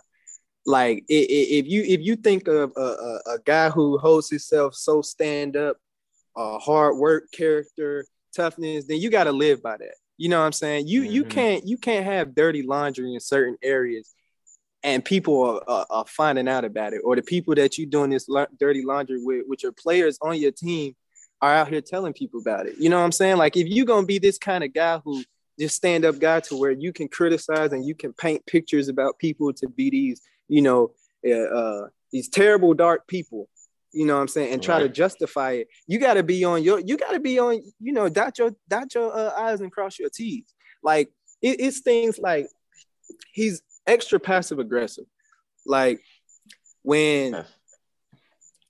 like 0.66 1.04
if 1.10 1.68
you 1.68 1.84
if 1.84 2.02
you 2.02 2.16
think 2.16 2.48
of 2.48 2.72
a, 2.78 2.80
a, 2.82 3.20
a 3.36 3.40
guy 3.46 3.70
who 3.70 3.98
holds 3.98 4.30
himself 4.30 4.76
so 4.76 5.02
stand 5.02 5.58
up 5.58 5.78
uh 6.36 6.58
hard 6.58 6.98
work 6.98 7.26
character 7.32 8.06
toughness 8.36 8.86
then 8.88 9.00
you 9.00 9.10
got 9.10 9.26
to 9.26 9.32
live 9.32 9.62
by 9.62 9.78
that. 9.78 9.96
You 10.18 10.30
know 10.30 10.40
what 10.40 10.46
i'm 10.46 10.54
saying? 10.54 10.88
You 10.88 11.02
you 11.04 11.26
Mhm. 11.26 11.30
can't 11.30 11.68
you 11.68 11.78
can't 11.78 12.06
have 12.06 12.34
dirty 12.36 12.62
laundry 12.64 13.14
in 13.14 13.20
certain 13.20 13.58
areas 13.62 14.14
and 14.84 15.04
people 15.04 15.42
are, 15.42 15.62
are, 15.70 15.86
are 15.90 16.06
finding 16.08 16.48
out 16.48 16.66
about 16.66 16.94
it 16.94 17.02
or 17.04 17.16
the 17.16 17.22
people 17.22 17.56
that 17.56 17.78
you 17.78 17.86
doing 17.86 18.10
this 18.10 18.28
la- 18.30 18.46
dirty 18.60 18.84
laundry 18.84 19.22
with 19.22 19.46
with 19.48 19.64
your 19.64 19.72
players 19.74 20.18
on 20.22 20.38
your 20.40 20.52
team 20.52 20.96
are 21.42 21.54
out 21.56 21.68
here 21.68 21.82
telling 21.82 22.14
people 22.14 22.40
about 22.40 22.68
it. 22.68 22.76
You 22.80 22.90
know 22.90 22.98
what 23.00 23.04
i'm 23.06 23.12
saying? 23.12 23.36
Like 23.38 23.58
if 23.58 23.68
you're 23.68 23.86
gonna 23.86 24.08
be 24.08 24.18
this 24.20 24.38
kind 24.38 24.64
of 24.64 24.72
guy 24.74 25.00
who 25.04 25.24
just 25.60 25.76
stand 25.76 26.06
up 26.06 26.18
guy 26.20 26.40
to 26.40 26.56
where 26.58 26.72
you 26.72 26.94
can 26.94 27.08
criticize 27.10 27.74
and 27.74 27.86
you 27.86 27.94
can 27.96 28.14
paint 28.14 28.46
pictures 28.46 28.88
about 28.88 29.20
people 29.20 29.52
to 29.54 29.68
be 29.68 29.90
these 29.90 30.22
you 30.48 30.62
know, 30.62 30.92
uh, 31.26 31.32
uh, 31.32 31.88
these 32.12 32.30
terrible 32.30 32.74
dark 32.74 33.08
people, 33.08 33.50
you 33.92 34.06
know 34.06 34.16
what 34.16 34.22
I'm 34.22 34.28
saying, 34.28 34.54
and 34.54 34.62
try 34.62 34.80
to 34.80 34.90
justify 34.90 35.52
it. 35.52 35.68
You 35.88 36.00
got 36.00 36.16
to 36.16 36.24
be 36.24 36.44
on 36.44 36.64
your, 36.64 36.80
you 36.80 36.98
got 36.98 37.12
to 37.12 37.20
be 37.20 37.40
on, 37.40 37.62
you 37.80 37.94
know, 37.94 38.10
dot 38.10 38.38
your 38.38 38.52
dot 38.68 38.94
your 38.94 39.16
uh, 39.16 39.32
I's 39.38 39.62
and 39.62 39.72
cross 39.72 40.00
your 40.00 40.10
T's. 40.10 40.46
Like 40.84 41.10
it, 41.42 41.60
it's 41.60 41.80
things 41.80 42.20
like 42.20 42.48
he's 43.32 43.62
extra 43.88 44.20
passive 44.20 44.60
aggressive. 44.60 45.06
Like 45.66 46.02
when 46.82 47.46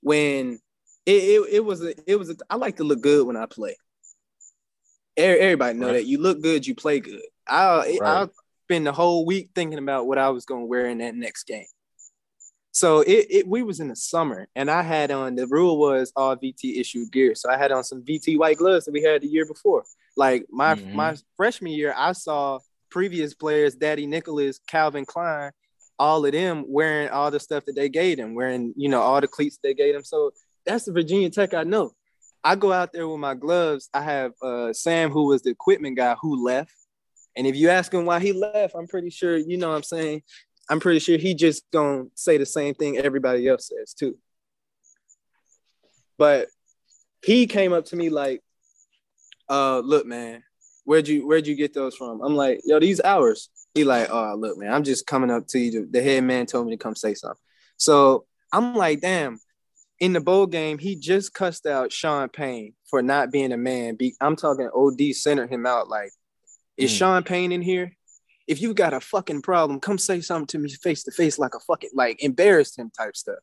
when 0.02 0.60
it, 1.06 1.12
it, 1.12 1.48
it 1.54 1.66
was 1.66 1.84
a, 1.84 1.94
it 2.10 2.18
was 2.18 2.30
a, 2.30 2.36
I 2.50 2.56
like 2.56 2.78
to 2.78 2.84
look 2.84 3.02
good 3.02 3.26
when 3.28 3.38
I 3.38 3.45
play. 3.45 3.76
Everybody 5.16 5.78
know 5.78 5.88
Right. 5.88 5.94
that 5.94 6.06
you 6.06 6.20
look 6.20 6.41
good, 6.41 6.66
you 6.66 6.76
play 6.76 7.00
good. 7.00 7.22
I'll 7.48 7.80
Right. 7.80 8.02
I'll 8.04 8.32
spend 8.74 8.88
the 8.88 8.91
whole 8.91 9.24
week 9.24 9.52
thinking 9.54 9.78
about 9.78 10.08
what 10.08 10.18
I 10.18 10.30
was 10.30 10.45
gonna 10.45 10.66
wear 10.66 10.88
in 10.88 10.98
that 10.98 11.14
next 11.14 11.44
game. 11.44 11.68
So 12.72 13.02
it, 13.02 13.28
it 13.30 13.48
we 13.48 13.62
was 13.62 13.80
in 13.80 13.88
the 13.90 13.95
summer 13.95 14.48
and 14.56 14.72
I 14.72 14.82
had 14.82 15.12
on 15.12 15.36
the 15.36 15.45
rule 15.45 15.78
was 15.78 16.12
all 16.16 16.36
VT 16.36 16.80
issued 16.80 17.12
gear. 17.12 17.36
So 17.36 17.52
I 17.52 17.58
had 17.58 17.72
on 17.72 17.84
some 17.84 18.02
VT 18.02 18.40
white 18.40 18.58
gloves 18.58 18.86
that 18.86 18.91
we 18.91 19.04
had 19.04 19.22
the 19.22 19.28
year 19.28 19.45
before. 19.45 19.84
Like 20.18 20.48
my 20.50 20.74
Mhm. 20.74 20.94
my 20.95 21.16
freshman 21.38 21.72
year, 21.72 21.94
I 21.95 22.14
saw 22.14 22.60
previous 22.90 23.36
players, 23.36 23.76
Dadi 23.76 24.08
Nicholas, 24.08 24.60
Calvin 24.68 25.06
Klein, 25.06 25.52
all 26.00 26.26
of 26.26 26.32
them 26.32 26.66
wearing 26.68 27.10
all 27.10 27.30
the 27.30 27.40
stuff 27.40 27.66
that 27.66 27.76
they 27.76 27.90
gave 27.90 28.18
them, 28.18 28.34
wearing, 28.34 28.74
you 28.76 28.90
know, 28.90 29.02
all 29.02 29.22
the 29.22 29.28
cleats 29.28 29.60
they 29.62 29.76
gave 29.76 29.94
them. 29.94 30.04
So 30.04 30.32
that's 30.66 30.86
the 30.86 30.94
Virginia 30.94 31.30
Tech 31.30 31.54
I 31.54 31.64
know. 31.64 31.94
I 32.44 32.56
go 32.56 32.72
out 32.74 32.91
there 32.91 33.08
with 33.08 33.20
my 33.20 33.36
gloves. 33.36 33.88
I 33.94 34.02
have 34.02 34.32
uh, 34.41 34.74
Sam, 34.74 35.12
who 35.12 35.28
was 35.28 35.44
the 35.44 35.52
equipment 35.52 35.95
guy, 35.95 36.16
who 36.16 36.44
left. 36.44 36.74
And 37.36 37.48
if 37.48 37.56
you 37.56 37.70
ask 37.70 37.94
him 37.94 38.06
why 38.06 38.20
he 38.20 38.34
left, 38.34 38.76
I'm 38.76 38.88
pretty 38.88 39.10
sure, 39.10 39.38
you 39.38 39.58
know 39.58 39.70
what 39.70 39.76
I'm 39.76 39.84
saying? 39.84 40.24
I'm 40.70 40.80
pretty 40.80 41.00
sure 41.00 41.18
he 41.18 41.34
just 41.34 41.70
gonna 41.72 42.06
say 42.16 42.38
the 42.38 42.46
same 42.46 42.74
thing 42.74 42.98
everybody 42.98 43.48
else 43.48 43.70
says 43.70 43.94
too. 43.94 44.18
But 46.18 46.48
he 47.24 47.48
came 47.48 47.74
up 47.74 47.86
to 47.86 47.96
me 47.96 48.10
like, 48.10 48.42
uh, 49.50 49.80
look, 49.80 50.06
man, 50.06 50.44
where'd 50.86 51.08
you 51.08 51.28
where'd 51.28 51.48
you 51.48 51.56
get 51.56 51.74
those 51.74 51.96
from? 51.96 52.22
I'm 52.22 52.36
like, 52.36 52.62
yo, 52.66 52.80
these 52.80 53.02
hours. 53.02 53.50
He 53.74 53.84
like, 53.84 54.10
oh, 54.12 54.36
look, 54.36 54.58
man, 54.58 54.72
I'm 54.72 54.84
just 54.84 55.08
coming 55.08 55.32
up 55.32 55.48
to 55.48 55.60
you. 55.60 55.88
The 55.90 56.02
head 56.02 56.24
man 56.24 56.46
told 56.46 56.68
me 56.68 56.74
to 56.74 56.78
come 56.78 56.96
say 56.96 57.16
something. 57.16 57.40
So 57.78 58.26
I'm 58.52 58.76
like, 58.76 59.02
damn. 59.02 59.40
In 60.00 60.14
the 60.14 60.22
bowl 60.22 60.48
game, 60.48 60.78
he 60.78 60.96
just 60.96 61.34
cussed 61.34 61.66
out 61.66 61.92
Sean 61.92 62.30
Payne 62.30 62.74
for 62.90 63.02
not 63.02 63.32
being 63.32 63.52
a 63.52 63.58
man. 63.58 63.96
Be- 63.96 64.16
I'm 64.22 64.36
talking 64.36 64.70
OD 64.74 65.16
centered 65.16 65.50
him 65.50 65.66
out 65.66 65.88
like, 65.88 66.12
is 66.78 66.91
Mm. 66.91 66.98
Sean 66.98 67.24
Payne 67.24 67.52
in 67.52 67.62
here? 67.62 67.95
If 68.48 68.62
you 68.62 68.74
got 68.74 68.94
a 68.94 69.00
fucking 69.00 69.41
problem, 69.41 69.80
come 69.80 69.98
say 69.98 70.20
something 70.22 70.48
to 70.48 70.60
me 70.60 70.70
face 70.70 71.04
to 71.04 71.12
face 71.12 71.40
like 71.40 71.56
a 71.56 71.60
fucking 71.62 71.91
like 71.94 72.22
embarrassed 72.22 72.78
him 72.78 72.91
type 72.95 73.16
stuff. 73.16 73.40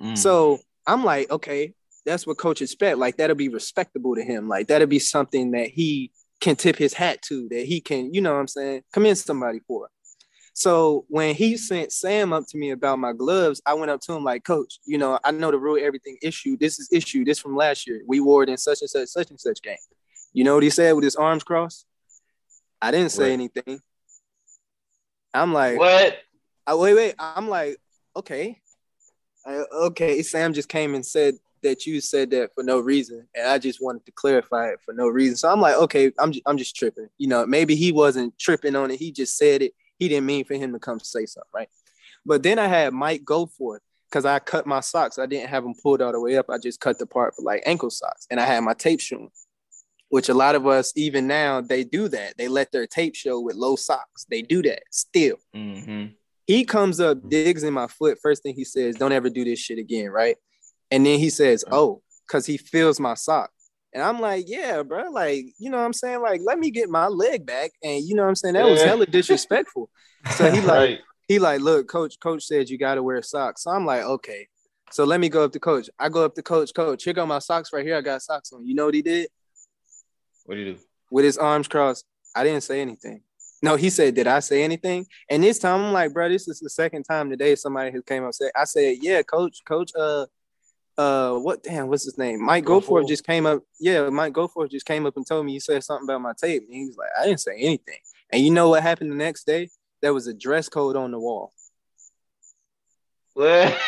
Mm. 0.00 0.16
So 0.16 0.60
I'm 0.86 1.04
like, 1.04 1.30
okay, 1.30 1.74
that's 2.06 2.26
what 2.26 2.38
coach 2.38 2.62
expect. 2.62 2.98
Like 2.98 3.16
that'll 3.16 3.36
be 3.36 3.48
respectable 3.48 4.14
to 4.14 4.22
him. 4.22 4.48
Like 4.48 4.68
that'll 4.68 4.86
be 4.86 5.00
something 5.00 5.50
that 5.52 5.68
he 5.68 6.12
can 6.40 6.54
tip 6.54 6.76
his 6.76 6.94
hat 6.94 7.20
to, 7.22 7.48
that 7.48 7.66
he 7.66 7.80
can, 7.80 8.14
you 8.14 8.20
know 8.20 8.32
what 8.32 8.40
I'm 8.40 8.48
saying, 8.48 8.82
commend 8.92 9.18
somebody 9.18 9.60
for. 9.66 9.88
So 10.54 11.04
when 11.08 11.34
he 11.34 11.56
sent 11.56 11.92
Sam 11.92 12.32
up 12.32 12.44
to 12.48 12.58
me 12.58 12.70
about 12.70 12.98
my 12.98 13.12
gloves, 13.12 13.62
I 13.64 13.74
went 13.74 13.90
up 13.90 14.00
to 14.02 14.12
him 14.12 14.24
like, 14.24 14.44
Coach, 14.44 14.80
you 14.84 14.98
know, 14.98 15.18
I 15.22 15.30
know 15.30 15.50
the 15.52 15.58
rule, 15.58 15.78
everything 15.80 16.16
issue. 16.22 16.56
This 16.56 16.80
is 16.80 16.88
issue. 16.90 17.24
This 17.24 17.38
from 17.38 17.54
last 17.54 17.86
year. 17.86 18.02
We 18.08 18.18
wore 18.18 18.42
it 18.42 18.48
in 18.48 18.56
such 18.56 18.80
and 18.80 18.90
such, 18.90 19.08
such 19.08 19.30
and 19.30 19.38
such 19.38 19.62
game. 19.62 19.76
You 20.32 20.42
know 20.44 20.54
what 20.54 20.64
he 20.64 20.70
said 20.70 20.92
with 20.92 21.04
his 21.04 21.14
arms 21.16 21.44
crossed? 21.44 21.86
I 22.80 22.90
didn't 22.90 23.10
say 23.10 23.24
What? 23.24 23.32
anything. 23.32 23.80
I'm 25.34 25.52
like, 25.52 25.78
what? 25.78 26.18
I, 26.66 26.74
wait, 26.74 26.94
wait. 26.94 27.14
I'm 27.18 27.48
like, 27.48 27.76
okay, 28.16 28.60
I, 29.46 29.64
okay. 29.86 30.22
Sam 30.22 30.52
just 30.52 30.68
came 30.68 30.94
and 30.94 31.04
said 31.04 31.34
that 31.62 31.86
you 31.86 32.00
said 32.00 32.30
that 32.30 32.54
for 32.54 32.62
no 32.62 32.78
reason, 32.78 33.26
and 33.34 33.48
I 33.48 33.58
just 33.58 33.82
wanted 33.82 34.06
to 34.06 34.12
clarify 34.12 34.68
it 34.68 34.80
for 34.84 34.92
no 34.94 35.08
reason. 35.08 35.36
So 35.36 35.50
I'm 35.50 35.60
like, 35.60 35.76
okay, 35.76 36.12
I'm 36.18 36.32
ju- 36.32 36.42
I'm 36.46 36.56
just 36.56 36.76
tripping. 36.76 37.08
You 37.18 37.28
know, 37.28 37.46
maybe 37.46 37.74
he 37.74 37.92
wasn't 37.92 38.38
tripping 38.38 38.76
on 38.76 38.90
it. 38.90 38.98
He 38.98 39.12
just 39.12 39.36
said 39.36 39.62
it. 39.62 39.72
He 39.98 40.08
didn't 40.08 40.26
mean 40.26 40.44
for 40.44 40.54
him 40.54 40.72
to 40.72 40.78
come 40.78 41.00
say 41.00 41.26
something, 41.26 41.50
right? 41.54 41.68
But 42.24 42.42
then 42.42 42.58
I 42.58 42.68
had 42.68 42.92
Mike 42.92 43.24
Goforth 43.24 43.80
because 44.10 44.24
I 44.24 44.38
cut 44.38 44.66
my 44.66 44.80
socks. 44.80 45.18
I 45.18 45.26
didn't 45.26 45.48
have 45.48 45.64
them 45.64 45.74
pulled 45.82 46.00
all 46.02 46.12
the 46.12 46.20
way 46.20 46.36
up. 46.36 46.48
I 46.48 46.58
just 46.58 46.80
cut 46.80 46.98
the 46.98 47.06
part 47.06 47.34
for 47.34 47.42
like 47.42 47.62
ankle 47.66 47.90
socks, 47.90 48.26
and 48.30 48.38
I 48.40 48.44
had 48.44 48.60
my 48.60 48.74
tape 48.74 49.00
showing. 49.00 49.30
Which 50.10 50.28
a 50.28 50.34
lot 50.34 50.54
of 50.54 50.66
us, 50.66 50.92
even 50.96 51.26
now, 51.26 51.60
they 51.60 51.84
do 51.84 52.08
that. 52.08 52.36
They 52.38 52.48
let 52.48 52.72
their 52.72 52.86
tape 52.86 53.14
show 53.14 53.40
with 53.40 53.56
low 53.56 53.76
socks. 53.76 54.24
They 54.30 54.40
do 54.42 54.62
that 54.62 54.82
still. 54.90 55.36
Mm-hmm. 55.54 56.12
He 56.46 56.64
comes 56.64 56.98
up, 56.98 57.28
digs 57.28 57.62
in 57.62 57.74
my 57.74 57.88
foot. 57.88 58.18
First 58.22 58.42
thing 58.42 58.54
he 58.54 58.64
says, 58.64 58.96
"Don't 58.96 59.12
ever 59.12 59.28
do 59.28 59.44
this 59.44 59.58
shit 59.58 59.78
again," 59.78 60.08
right? 60.08 60.36
And 60.90 61.04
then 61.04 61.18
he 61.18 61.28
says, 61.28 61.62
"Oh, 61.70 62.00
because 62.26 62.46
he 62.46 62.56
feels 62.56 62.98
my 62.98 63.14
sock." 63.14 63.50
And 63.92 64.02
I'm 64.02 64.18
like, 64.18 64.44
"Yeah, 64.48 64.82
bro. 64.82 65.10
Like, 65.10 65.44
you 65.58 65.68
know 65.70 65.76
what 65.76 65.84
I'm 65.84 65.92
saying? 65.92 66.22
Like, 66.22 66.40
let 66.42 66.58
me 66.58 66.70
get 66.70 66.88
my 66.88 67.08
leg 67.08 67.44
back." 67.44 67.72
And 67.82 68.02
you 68.02 68.14
know 68.14 68.22
what 68.22 68.30
I'm 68.30 68.34
saying? 68.34 68.54
That 68.54 68.64
was 68.64 68.82
hella 68.82 69.04
disrespectful. 69.04 69.90
So 70.36 70.50
he 70.50 70.60
like, 70.62 70.68
right. 70.68 70.98
he 71.28 71.38
like, 71.38 71.60
"Look, 71.60 71.86
coach. 71.86 72.18
Coach 72.18 72.44
said 72.44 72.70
you 72.70 72.78
got 72.78 72.94
to 72.94 73.02
wear 73.02 73.20
socks." 73.20 73.64
So 73.64 73.70
I'm 73.70 73.84
like, 73.84 74.02
"Okay." 74.02 74.48
So 74.90 75.04
let 75.04 75.20
me 75.20 75.28
go 75.28 75.44
up 75.44 75.52
to 75.52 75.60
coach. 75.60 75.90
I 75.98 76.08
go 76.08 76.24
up 76.24 76.34
to 76.36 76.42
coach. 76.42 76.72
Coach, 76.74 77.04
here 77.04 77.12
go 77.12 77.26
my 77.26 77.40
socks 77.40 77.74
right 77.74 77.84
here. 77.84 77.96
I 77.96 78.00
got 78.00 78.22
socks 78.22 78.52
on. 78.54 78.66
You 78.66 78.74
know 78.74 78.86
what 78.86 78.94
he 78.94 79.02
did? 79.02 79.28
What 80.48 80.54
do 80.54 80.60
you 80.62 80.72
do? 80.72 80.80
with 81.10 81.24
his 81.24 81.38
arms 81.38 81.68
crossed. 81.68 82.04
I 82.34 82.44
didn't 82.44 82.62
say 82.62 82.80
anything. 82.80 83.22
No, 83.62 83.76
he 83.76 83.90
said, 83.90 84.14
"Did 84.14 84.26
I 84.26 84.38
say 84.40 84.62
anything?" 84.62 85.06
And 85.28 85.42
this 85.42 85.58
time, 85.58 85.82
I'm 85.82 85.92
like, 85.92 86.12
"Bro, 86.12 86.28
this 86.28 86.46
is 86.48 86.60
the 86.60 86.70
second 86.70 87.04
time 87.04 87.28
today 87.28 87.54
somebody 87.56 87.90
has 87.90 88.02
came 88.04 88.24
up 88.24 88.34
said." 88.34 88.52
I 88.54 88.64
said, 88.64 88.98
"Yeah, 89.00 89.22
coach, 89.22 89.58
coach, 89.66 89.90
uh, 89.96 90.26
uh 90.96 91.34
what 91.34 91.62
damn 91.62 91.88
what's 91.88 92.04
his 92.04 92.16
name? 92.16 92.42
Mike 92.42 92.64
Goforth 92.64 93.08
just 93.08 93.26
came 93.26 93.46
up. 93.46 93.62
Yeah, 93.80 94.08
Mike 94.10 94.32
Goforth 94.32 94.70
just 94.70 94.86
came 94.86 95.06
up 95.06 95.16
and 95.16 95.26
told 95.26 95.44
me 95.44 95.52
you 95.52 95.60
said 95.60 95.82
something 95.82 96.06
about 96.06 96.20
my 96.20 96.32
tape. 96.40 96.62
And 96.64 96.74
he 96.74 96.86
was 96.86 96.96
like, 96.96 97.10
I 97.20 97.26
didn't 97.26 97.40
say 97.40 97.56
anything. 97.56 97.98
And 98.30 98.42
you 98.42 98.50
know 98.50 98.68
what 98.68 98.82
happened 98.82 99.10
the 99.10 99.16
next 99.16 99.46
day? 99.46 99.70
There 100.02 100.14
was 100.14 100.28
a 100.28 100.34
dress 100.34 100.68
code 100.68 100.96
on 100.96 101.10
the 101.10 101.18
wall. 101.18 101.52
What? 103.38 103.68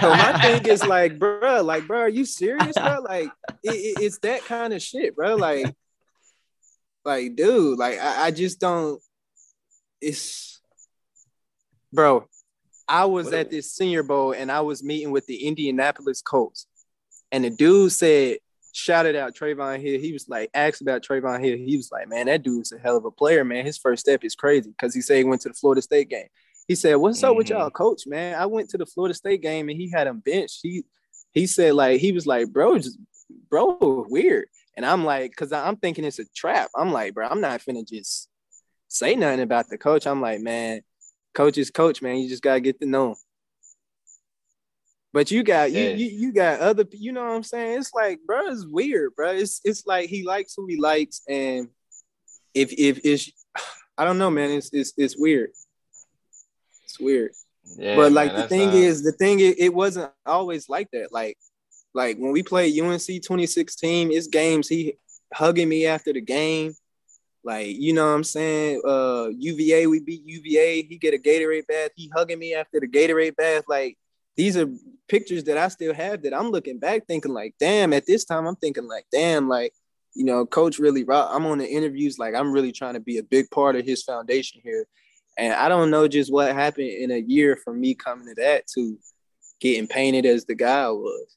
so 0.00 0.08
my 0.08 0.38
thing 0.40 0.64
is 0.64 0.82
like, 0.86 1.18
bro, 1.18 1.60
like, 1.62 1.86
bro, 1.86 1.98
are 1.98 2.08
you 2.08 2.24
serious, 2.24 2.72
bro? 2.74 3.04
Like, 3.06 3.28
it, 3.62 3.74
it, 3.74 4.00
it's 4.00 4.18
that 4.20 4.46
kind 4.46 4.72
of 4.72 4.80
shit, 4.80 5.14
bro. 5.14 5.36
Like, 5.36 5.66
like, 7.04 7.36
dude, 7.36 7.78
like, 7.78 7.98
I, 7.98 8.28
I 8.28 8.30
just 8.30 8.58
don't. 8.58 8.98
It's, 10.00 10.62
bro. 11.92 12.26
I 12.88 13.04
was 13.04 13.30
at 13.30 13.50
this 13.50 13.72
Senior 13.72 14.02
Bowl 14.02 14.32
and 14.32 14.50
I 14.50 14.62
was 14.62 14.82
meeting 14.82 15.10
with 15.10 15.26
the 15.26 15.46
Indianapolis 15.46 16.22
Colts, 16.22 16.66
and 17.30 17.44
the 17.44 17.50
dude 17.50 17.92
said, 17.92 18.38
shouted 18.72 19.16
out 19.16 19.34
Trevon 19.34 19.82
Hill. 19.82 20.00
He 20.00 20.14
was 20.14 20.30
like, 20.30 20.48
asked 20.54 20.80
about 20.80 21.02
Trevon 21.02 21.44
Hill. 21.44 21.58
He 21.58 21.76
was 21.76 21.92
like, 21.92 22.08
man, 22.08 22.24
that 22.24 22.42
dude's 22.42 22.72
a 22.72 22.78
hell 22.78 22.96
of 22.96 23.04
a 23.04 23.10
player, 23.10 23.44
man. 23.44 23.66
His 23.66 23.76
first 23.76 24.00
step 24.00 24.24
is 24.24 24.34
crazy 24.34 24.70
because 24.70 24.94
he 24.94 25.02
said 25.02 25.18
he 25.18 25.24
went 25.24 25.42
to 25.42 25.48
the 25.48 25.54
Florida 25.54 25.82
State 25.82 26.08
game. 26.08 26.28
He 26.68 26.74
said, 26.74 26.94
"What's 26.94 27.22
up 27.22 27.36
with 27.36 27.48
Mm-hmm. 27.48 27.56
y'all, 27.58 27.70
coach? 27.70 28.02
Man, 28.06 28.34
I 28.34 28.46
went 28.46 28.70
to 28.70 28.78
the 28.78 28.86
Florida 28.86 29.14
State 29.14 29.42
game 29.42 29.68
and 29.68 29.78
he 29.80 29.90
had 29.90 30.06
him 30.06 30.20
benched. 30.24 30.60
He 30.62 30.84
he 31.32 31.46
said 31.46 31.74
like 31.74 32.00
he 32.00 32.12
was 32.12 32.26
like, 32.26 32.52
bro, 32.52 32.78
just 32.78 32.98
bro, 33.48 34.06
weird." 34.08 34.46
And 34.76 34.86
I'm 34.86 35.04
like, 35.04 35.32
because 35.32 35.52
I'm 35.52 35.76
thinking 35.76 36.04
it's 36.04 36.20
a 36.20 36.24
trap. 36.34 36.70
I'm 36.76 36.92
like, 36.92 37.12
bro, 37.14 37.26
I'm 37.28 37.40
not 37.40 37.60
finna 37.60 37.86
just 37.86 38.28
say 38.88 39.16
nothing 39.16 39.40
about 39.40 39.68
the 39.68 39.76
coach. 39.76 40.06
I'm 40.06 40.20
like, 40.20 40.40
man, 40.40 40.80
coach 41.34 41.58
is 41.58 41.70
coach, 41.70 42.00
man. 42.02 42.18
You 42.18 42.28
just 42.28 42.42
gotta 42.42 42.60
get 42.60 42.80
to 42.80 42.86
know 42.86 43.10
him. 43.10 43.16
But 45.12 45.30
you 45.32 45.42
got 45.42 45.72
you, 45.72 45.82
you 45.82 46.06
you 46.06 46.32
got 46.32 46.60
other 46.60 46.84
you 46.92 47.10
know 47.12 47.24
what 47.24 47.34
I'm 47.34 47.42
saying? 47.42 47.80
It's 47.80 47.92
like, 47.92 48.20
bro, 48.24 48.46
it's 48.46 48.64
weird, 48.64 49.16
bro. 49.16 49.32
It's 49.32 49.60
it's 49.64 49.84
like 49.86 50.08
he 50.08 50.24
likes 50.24 50.54
who 50.56 50.66
he 50.66 50.76
likes, 50.80 51.22
and 51.28 51.68
if 52.54 52.72
if 52.72 53.00
it's 53.04 53.30
I 53.98 54.04
don't 54.04 54.18
know, 54.18 54.30
man. 54.30 54.50
It's 54.50 54.70
it's 54.72 54.92
it's 54.96 55.18
weird. 55.18 55.50
Weird. 57.00 57.32
Yeah, 57.76 57.96
but 57.96 58.12
like 58.12 58.32
man, 58.32 58.42
the 58.42 58.48
thing 58.48 58.72
is, 58.72 59.02
the 59.02 59.12
thing 59.12 59.40
is, 59.40 59.54
it 59.58 59.72
wasn't 59.72 60.12
always 60.26 60.68
like 60.68 60.90
that. 60.92 61.12
Like, 61.12 61.38
like 61.94 62.16
when 62.18 62.32
we 62.32 62.42
played 62.42 62.78
UNC 62.78 63.00
2016, 63.00 64.12
it's 64.12 64.26
games 64.26 64.68
he 64.68 64.94
hugging 65.32 65.68
me 65.68 65.86
after 65.86 66.12
the 66.12 66.20
game. 66.20 66.74
Like, 67.42 67.68
you 67.68 67.92
know 67.92 68.06
what 68.06 68.14
I'm 68.14 68.24
saying? 68.24 68.82
Uh 68.86 69.28
UVA, 69.36 69.86
we 69.86 70.00
beat 70.00 70.22
UVA. 70.24 70.82
He 70.82 70.98
get 70.98 71.14
a 71.14 71.18
Gatorade 71.18 71.66
bath. 71.66 71.90
He 71.96 72.10
hugging 72.14 72.38
me 72.38 72.54
after 72.54 72.80
the 72.80 72.88
Gatorade 72.88 73.36
bath. 73.36 73.64
Like, 73.68 73.96
these 74.36 74.56
are 74.56 74.68
pictures 75.08 75.44
that 75.44 75.58
I 75.58 75.68
still 75.68 75.94
have 75.94 76.22
that 76.22 76.34
I'm 76.34 76.50
looking 76.50 76.78
back 76.78 77.06
thinking 77.06 77.32
like, 77.32 77.54
damn, 77.58 77.92
at 77.92 78.06
this 78.06 78.24
time 78.24 78.46
I'm 78.46 78.56
thinking 78.56 78.86
like, 78.86 79.06
damn, 79.10 79.48
like, 79.48 79.72
you 80.14 80.24
know, 80.24 80.44
coach 80.46 80.78
really 80.78 81.04
rock. 81.04 81.30
I'm 81.32 81.46
on 81.46 81.58
the 81.58 81.68
interviews, 81.68 82.18
like 82.18 82.34
I'm 82.34 82.52
really 82.52 82.72
trying 82.72 82.94
to 82.94 83.00
be 83.00 83.18
a 83.18 83.22
big 83.22 83.50
part 83.50 83.76
of 83.76 83.84
his 83.84 84.02
foundation 84.02 84.60
here. 84.62 84.86
And 85.40 85.54
I 85.54 85.70
don't 85.70 85.90
know 85.90 86.06
just 86.06 86.30
what 86.30 86.52
happened 86.54 86.88
in 86.88 87.10
a 87.10 87.16
year 87.16 87.56
from 87.56 87.80
me 87.80 87.94
coming 87.94 88.26
to 88.28 88.34
that 88.42 88.66
to 88.74 88.98
getting 89.58 89.86
painted 89.88 90.26
as 90.26 90.44
the 90.44 90.54
guy 90.54 90.82
I 90.84 90.90
was. 90.90 91.34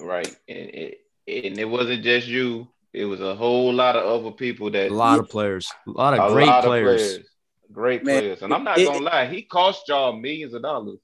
right, 0.00 0.34
and 0.48 0.58
it 0.70 0.98
and 1.28 1.58
it 1.58 1.68
wasn't 1.68 2.02
just 2.02 2.26
you. 2.26 2.68
It 2.94 3.04
was 3.04 3.20
a 3.20 3.34
whole 3.34 3.70
lot 3.72 3.96
of 3.96 4.04
other 4.04 4.30
people 4.34 4.70
that 4.70 4.90
A 4.90 4.94
lot 4.94 5.18
of 5.18 5.28
players, 5.28 5.70
a 5.86 5.90
lot 5.90 6.14
a 6.18 6.22
of 6.22 6.32
great 6.32 6.46
lot 6.46 6.60
of 6.64 6.68
players. 6.68 7.18
great 7.70 8.02
Man, 8.02 8.20
players. 8.20 8.40
And 8.42 8.54
I'm 8.54 8.64
not 8.64 8.78
it- 8.78 8.86
gonna 8.86 9.00
lie, 9.04 9.26
he 9.26 9.42
cost 9.42 9.86
y'all 9.88 10.14
millions 10.16 10.54
of 10.54 10.62
dollars. 10.62 10.98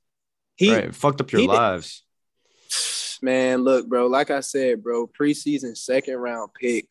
He 0.57 0.75
right, 0.75 0.95
fucked 0.95 1.21
up 1.21 1.31
your 1.31 1.43
he 1.43 1.47
did- 1.47 1.53
lives. 1.53 2.05
man, 3.23 3.65
look, 3.65 3.87
bro, 3.87 4.07
like 4.07 4.31
I 4.31 4.41
said, 4.41 4.83
bro, 4.83 5.07
preseason 5.07 5.77
second 5.77 6.17
round 6.17 6.51
pick. 6.59 6.87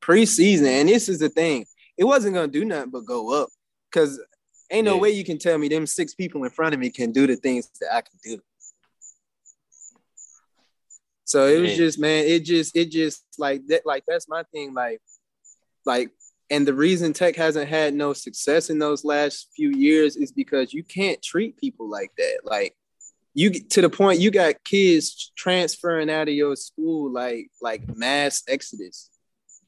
Preseason, 0.00 0.66
and 0.66 0.88
this 0.88 1.08
is 1.08 1.18
the 1.18 1.28
thing. 1.28 1.66
It 1.98 2.04
wasn't 2.04 2.34
gonna 2.34 2.48
do 2.48 2.64
nothing 2.64 2.90
but 2.90 3.04
go 3.04 3.32
up. 3.42 3.48
Cause 3.92 4.20
ain't 4.70 4.86
no 4.86 4.94
Yeah. 4.96 5.00
way 5.00 5.10
you 5.10 5.24
can 5.24 5.38
tell 5.38 5.58
me 5.58 5.68
them 5.68 5.86
six 5.86 6.14
people 6.14 6.44
in 6.44 6.50
front 6.50 6.74
of 6.74 6.80
me 6.80 6.90
can 6.90 7.12
do 7.12 7.26
the 7.26 7.36
things 7.36 7.68
that 7.80 7.94
I 7.94 8.00
can 8.00 8.18
do. 8.24 8.40
So 11.24 11.46
it 11.46 11.60
was 11.60 11.76
just, 11.76 11.98
man, 11.98 12.24
it 12.26 12.44
just, 12.44 12.76
it 12.76 12.90
just 12.90 13.24
like 13.38 13.66
that, 13.68 13.86
like 13.86 14.04
that's 14.06 14.28
my 14.28 14.42
thing. 14.52 14.74
Like, 14.74 15.00
like, 15.86 16.10
and 16.50 16.66
the 16.66 16.74
reason 16.74 17.12
Tech 17.14 17.36
hasn't 17.36 17.68
had 17.68 17.94
no 17.94 18.12
success 18.12 18.68
in 18.68 18.78
those 18.78 19.04
last 19.04 19.48
few 19.56 19.70
years 19.70 20.16
is 20.16 20.30
because 20.32 20.74
you 20.74 20.82
can't 20.84 21.22
treat 21.22 21.56
people 21.56 21.88
like 21.88 22.10
that. 22.18 22.40
Like, 22.44 22.76
you 23.34 23.48
get 23.48 23.70
to 23.70 23.80
the 23.80 23.88
point 23.88 24.20
you 24.20 24.30
got 24.30 24.62
kids 24.62 25.32
transferring 25.34 26.10
out 26.10 26.28
of 26.28 26.34
your 26.34 26.54
school 26.54 27.10
like 27.10 27.48
like 27.62 27.96
mass 27.96 28.42
exodus. 28.46 29.08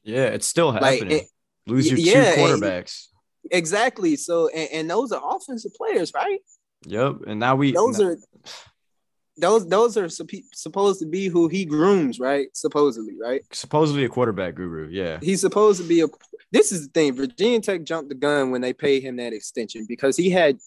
Yeah, 0.03 0.25
it's 0.25 0.45
still 0.47 0.71
Like, 0.71 0.99
happening. 0.99 1.19
it- 1.19 1.29
Lose 1.67 1.89
your 1.89 1.99
yeah, 1.99 2.35
two 2.35 2.41
quarterbacks. 2.41 3.07
Exactly. 3.51 4.15
So 4.15 4.49
and, 4.49 4.69
and 4.71 4.89
those 4.89 5.11
are 5.11 5.21
offensive 5.35 5.73
players, 5.73 6.13
right? 6.13 6.39
Yep, 6.87 7.21
and 7.27 7.39
now 7.39 7.55
we 7.55 7.71
Those 7.71 7.99
are 7.99 8.17
those 9.37 9.67
those 9.67 9.97
are 9.97 10.05
supp- 10.05 10.53
supposed 10.53 10.99
to 11.01 11.05
be 11.05 11.27
who 11.27 11.47
he 11.47 11.65
grooms, 11.65 12.19
right? 12.19 12.47
Supposedly, 12.53 13.15
right? 13.19 13.41
supposedly 13.51 14.05
a 14.05 14.09
quarterback 14.09 14.55
guru. 14.55 14.87
Yeah, 14.89 15.19
He's 15.21 15.41
supposed 15.41 15.81
to 15.81 15.87
be 15.87 16.01
a. 16.01 16.07
This 16.51 16.71
is 16.71 16.87
the 16.87 16.91
thing. 16.93 17.13
Virginia 17.15 17.59
Tech 17.59 17.83
jumped 17.83 18.09
the 18.09 18.15
gun 18.15 18.51
when 18.51 18.61
they 18.61 18.71
paid 18.71 19.03
him 19.03 19.17
that 19.17 19.33
extension 19.33 19.85
because 19.87 20.15
he 20.15 20.29
had 20.29 20.57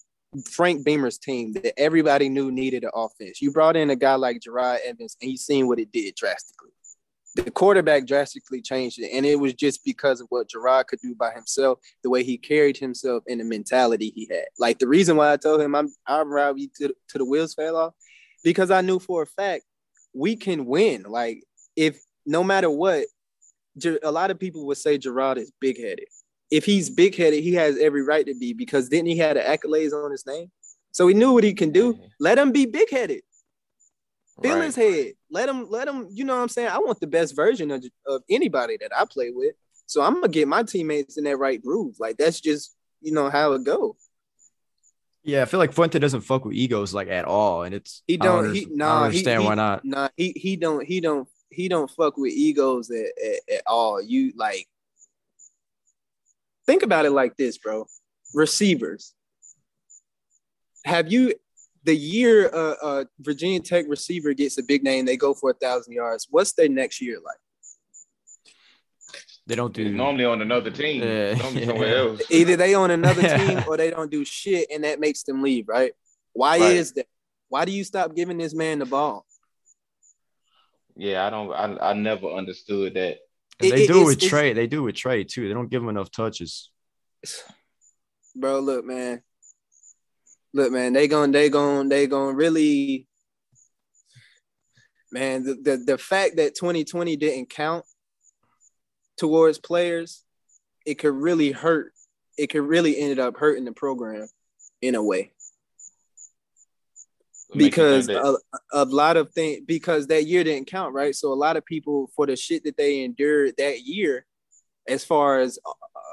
Frank 0.51 0.85
Beamer's 0.85 1.17
team 1.17 1.53
that 1.53 1.79
everybody 1.79 2.29
knew 2.29 2.51
needed 2.51 2.83
an 2.83 2.91
offense. 2.93 3.41
You 3.41 3.51
brought 3.51 3.75
in 3.75 3.89
a 3.89 3.95
guy 3.95 4.15
like 4.15 4.39
Jerod 4.39 4.79
Evans, 4.85 5.17
and 5.21 5.31
you 5.31 5.37
seen 5.37 5.67
what 5.67 5.79
it 5.79 5.91
did 5.91 6.15
drastically. 6.15 6.71
The 7.43 7.51
quarterback 7.51 8.05
drastically 8.05 8.61
changed 8.61 8.99
it, 8.99 9.09
and 9.13 9.25
it 9.25 9.39
was 9.39 9.53
just 9.53 9.83
because 9.85 10.21
of 10.21 10.27
what 10.29 10.49
Jerod 10.49 10.87
could 10.87 10.99
do 10.99 11.15
by 11.15 11.31
himself, 11.31 11.79
the 12.03 12.09
way 12.09 12.23
he 12.23 12.37
carried 12.37 12.77
himself, 12.77 13.23
and 13.27 13.39
the 13.39 13.43
mentality 13.43 14.11
he 14.13 14.27
had. 14.29 14.45
Like 14.57 14.79
the 14.79 14.87
reason 14.87 15.15
why 15.15 15.31
I 15.33 15.37
told 15.37 15.61
him 15.61 15.73
I'm 15.73 15.89
I'm 16.05 16.29
ride 16.29 16.59
you 16.59 16.69
to, 16.79 16.93
to 17.09 17.17
the 17.17 17.25
wheels 17.25 17.53
fell 17.53 17.75
off, 17.75 17.93
because 18.43 18.71
I 18.71 18.81
knew 18.81 18.99
for 18.99 19.23
a 19.23 19.25
fact 19.25 19.63
we 20.13 20.35
can 20.35 20.65
win. 20.65 21.03
Like 21.03 21.43
if 21.75 22.01
no 22.25 22.43
matter 22.43 22.69
what, 22.69 23.05
a 24.03 24.11
lot 24.11 24.31
of 24.31 24.39
people 24.39 24.65
would 24.67 24.77
say 24.77 24.97
Jerod 24.97 25.37
is 25.37 25.51
big 25.59 25.77
headed. 25.77 26.07
If 26.51 26.65
he's 26.65 26.89
big 26.89 27.15
headed, 27.15 27.43
he 27.43 27.53
has 27.53 27.77
every 27.77 28.03
right 28.03 28.25
to 28.25 28.35
be 28.35 28.53
because 28.53 28.89
then 28.89 29.05
he 29.05 29.17
had 29.17 29.37
accolades 29.37 29.93
on 29.93 30.11
his 30.11 30.25
name. 30.25 30.51
So 30.91 31.07
he 31.07 31.13
knew 31.13 31.33
what 31.33 31.43
he 31.43 31.53
can 31.53 31.71
do. 31.71 31.93
Mm-hmm. 31.93 32.03
Let 32.19 32.37
him 32.37 32.51
be 32.51 32.65
big 32.65 32.89
headed. 32.89 33.21
Feel 34.41 34.55
Right. 34.57 34.65
his 34.65 34.75
head. 34.75 35.13
Let 35.29 35.49
him, 35.49 35.69
let 35.69 35.87
him, 35.87 36.07
you 36.11 36.23
know 36.23 36.35
what 36.35 36.41
I'm 36.41 36.49
saying? 36.49 36.69
I 36.69 36.77
want 36.79 36.99
the 36.99 37.07
best 37.07 37.35
version 37.35 37.71
of, 37.71 37.83
of 38.07 38.23
anybody 38.29 38.77
that 38.81 38.91
I 38.95 39.05
play 39.05 39.31
with. 39.31 39.55
So 39.85 40.01
I'm 40.01 40.15
gonna 40.15 40.27
get 40.27 40.47
my 40.47 40.63
teammates 40.63 41.17
in 41.17 41.23
that 41.25 41.37
right 41.37 41.61
groove. 41.61 41.95
Like 41.99 42.17
that's 42.17 42.39
just, 42.39 42.75
you 43.01 43.11
know, 43.11 43.29
how 43.29 43.53
it 43.53 43.63
go. 43.63 43.95
yeah. 45.23 45.41
I 45.41 45.45
feel 45.45 45.59
like 45.59 45.73
Fuente 45.73 45.97
doesn't 45.99 46.21
fuck 46.21 46.45
with 46.45 46.55
egos 46.55 46.93
like 46.93 47.07
at 47.09 47.25
all, 47.25 47.63
and 47.63 47.73
it's 47.75 48.03
He 48.07 48.17
don't 48.17 48.45
don't. 48.45 48.53
He 48.55 48.65
under- 48.65 48.73
I 48.73 48.77
nah. 48.77 48.87
don't 48.93 48.99
he- 48.99 49.05
understand 49.05 49.41
he, 49.41 49.47
why 49.47 49.55
not. 49.55 49.85
Nah. 49.85 50.09
He 50.15 50.31
he 50.35 50.55
don't. 50.55 50.85
He 50.85 51.01
don't. 51.01 51.27
He 51.51 51.67
don't 51.67 51.89
fuck 51.89 52.17
with 52.17 52.31
egos 52.33 52.91
at, 52.91 53.07
at, 53.23 53.55
at 53.55 53.61
all. 53.65 53.99
You 54.01 54.31
like 54.35 54.67
think 56.67 56.83
about 56.83 57.05
it 57.05 57.11
like 57.11 57.35
this, 57.37 57.57
bro. 57.57 57.87
Receivers. 58.35 59.13
Have 60.85 61.11
you 61.11 61.33
the 61.89 61.95
year 61.95 62.49
uh, 62.53 62.75
uh 62.89 63.03
Virginia 63.19 63.59
Tech 63.59 63.85
receiver 63.87 64.33
gets 64.35 64.57
a 64.59 64.63
big 64.63 64.83
name, 64.83 65.05
they 65.05 65.17
go 65.17 65.33
for 65.33 65.49
a 65.49 65.53
thousand 65.55 65.93
yards. 65.93 66.27
What's 66.29 66.51
their 66.53 66.69
next 66.69 67.01
year 67.01 67.17
like? 67.25 67.41
They 69.47 69.55
don't 69.55 69.73
do 69.73 69.83
He's 69.85 69.93
normally 69.95 70.25
on 70.25 70.43
another 70.43 70.69
team, 70.69 71.01
Yeah, 71.01 71.33
normally 71.33 71.61
yeah. 71.61 71.65
somewhere 71.67 71.97
else. 72.03 72.21
Either 72.29 72.55
they 72.55 72.75
on 72.75 72.91
another 72.91 73.23
team 73.39 73.63
or 73.67 73.75
they 73.77 73.89
don't 73.89 74.11
do 74.11 74.23
shit, 74.23 74.67
and 74.71 74.83
that 74.83 74.99
makes 74.99 75.23
them 75.23 75.41
leave, 75.41 75.67
right? 75.67 75.93
Why 76.33 76.59
Right. 76.59 76.73
is 76.73 76.91
that? 76.93 77.07
Why 77.47 77.65
do 77.65 77.71
you 77.71 77.83
stop 77.83 78.15
giving 78.15 78.37
this 78.37 78.53
man 78.53 78.77
the 78.77 78.85
ball? 78.85 79.25
Yeah, 80.95 81.25
I 81.25 81.29
don't. 81.31 81.51
I, 81.51 81.89
I 81.89 81.93
never 81.93 82.27
understood 82.27 82.93
that. 82.93 83.13
It- 83.17 83.71
they 83.75 83.83
it- 83.85 83.87
do 83.87 84.01
it 84.03 84.05
with 84.05 84.17
it's- 84.17 84.29
Trey. 84.29 84.53
They 84.53 84.67
do 84.67 84.83
with 84.83 84.95
Trey 84.95 85.23
too. 85.23 85.47
They 85.47 85.53
don't 85.55 85.69
give 85.71 85.81
him 85.81 85.89
enough 85.89 86.11
touches. 86.11 86.69
bro 88.35 88.59
look 88.59 88.85
man 88.85 89.23
look 90.53 90.71
man 90.71 90.93
they 90.93 91.07
gon' 91.07 91.31
they 91.31 91.49
gon' 91.49 91.89
they 91.89 92.07
gon' 92.07 92.35
really 92.35 93.07
man 95.11 95.43
the, 95.43 95.55
the 95.55 95.77
the 95.77 95.97
fact 95.97 96.37
that 96.37 96.55
2020 96.55 97.15
didn't 97.15 97.49
count 97.49 97.85
towards 99.17 99.57
players 99.57 100.23
it 100.85 100.95
could 100.95 101.13
really 101.13 101.51
hurt 101.51 101.93
it 102.37 102.47
could 102.47 102.61
really 102.61 102.97
ended 102.97 103.19
up 103.19 103.37
hurting 103.37 103.65
the 103.65 103.73
program 103.73 104.27
in 104.81 104.95
a 104.95 105.03
way. 105.03 105.33
What 107.47 107.57
makes 107.57 107.77
you 107.77 107.83
because 107.83 108.09
a, 108.09 108.35
a 108.71 108.85
lot 108.85 109.17
of 109.17 109.31
things 109.31 109.61
because 109.65 110.07
that 110.07 110.25
year 110.25 110.43
didn't 110.43 110.67
count 110.67 110.93
right? 110.93 111.15
So 111.15 111.33
a 111.33 111.35
lot 111.35 111.57
of 111.57 111.65
people 111.65 112.09
for 112.15 112.27
the 112.27 112.35
shit 112.35 112.63
that 112.63 112.77
they 112.77 113.03
endured 113.03 113.55
that 113.57 113.81
year 113.81 114.25
as 114.87 115.03
far 115.03 115.39
as 115.39 115.59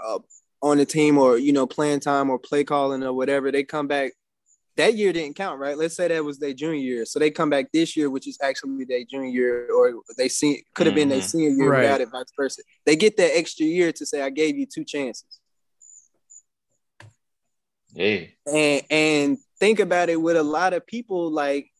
uh, 0.07 0.19
on 0.63 0.79
the 0.79 0.87
team 0.87 1.19
or 1.19 1.39
you 1.39 1.53
know 1.53 1.67
playing 1.67 2.01
time 2.01 2.31
or 2.31 2.39
play 2.39 2.65
calling 2.65 3.03
or 3.03 3.13
whatever 3.13 3.53
they 3.53 3.63
come 3.63 3.87
back 3.87 4.13
that 4.77 4.95
year 4.95 5.13
didn't 5.13 5.37
count, 5.37 5.59
right? 5.59 5.77
Let's 5.77 5.97
say 5.97 6.09
that 6.09 6.25
was 6.25 6.39
their 6.39 6.53
junior 6.53 6.75
year. 6.81 7.05
So 7.07 7.19
they 7.19 7.31
come 7.31 7.49
back 7.51 7.73
this 7.73 7.97
year, 7.97 8.11
which 8.11 8.29
is 8.29 8.39
actually 8.43 8.85
their 8.85 9.05
junior 9.05 9.29
year, 9.31 9.71
or 9.73 10.03
they 10.19 10.29
see 10.29 10.65
could 10.75 10.87
have 10.87 10.95
been 10.95 11.09
their 11.09 11.21
Mhm. 11.21 11.31
senior 11.31 11.51
year 11.51 11.71
Right. 11.71 11.83
without 11.83 12.01
it, 12.03 12.11
vice 12.11 12.27
versa. 12.37 12.63
They 12.85 12.95
get 12.97 13.17
that 13.17 13.37
extra 13.37 13.65
year 13.67 13.91
to 13.93 14.05
say, 14.07 14.21
I 14.21 14.31
gave 14.31 14.57
you 14.59 14.67
two 14.67 14.85
chances. 14.85 15.41
Yeah. 17.95 18.25
And 18.47 18.83
and 18.91 19.39
think 19.59 19.81
about 19.81 20.11
it 20.11 20.21
with 20.21 20.37
a 20.37 20.43
lot 20.43 20.75
of 20.75 20.87
people 20.87 21.31
like 21.31 21.71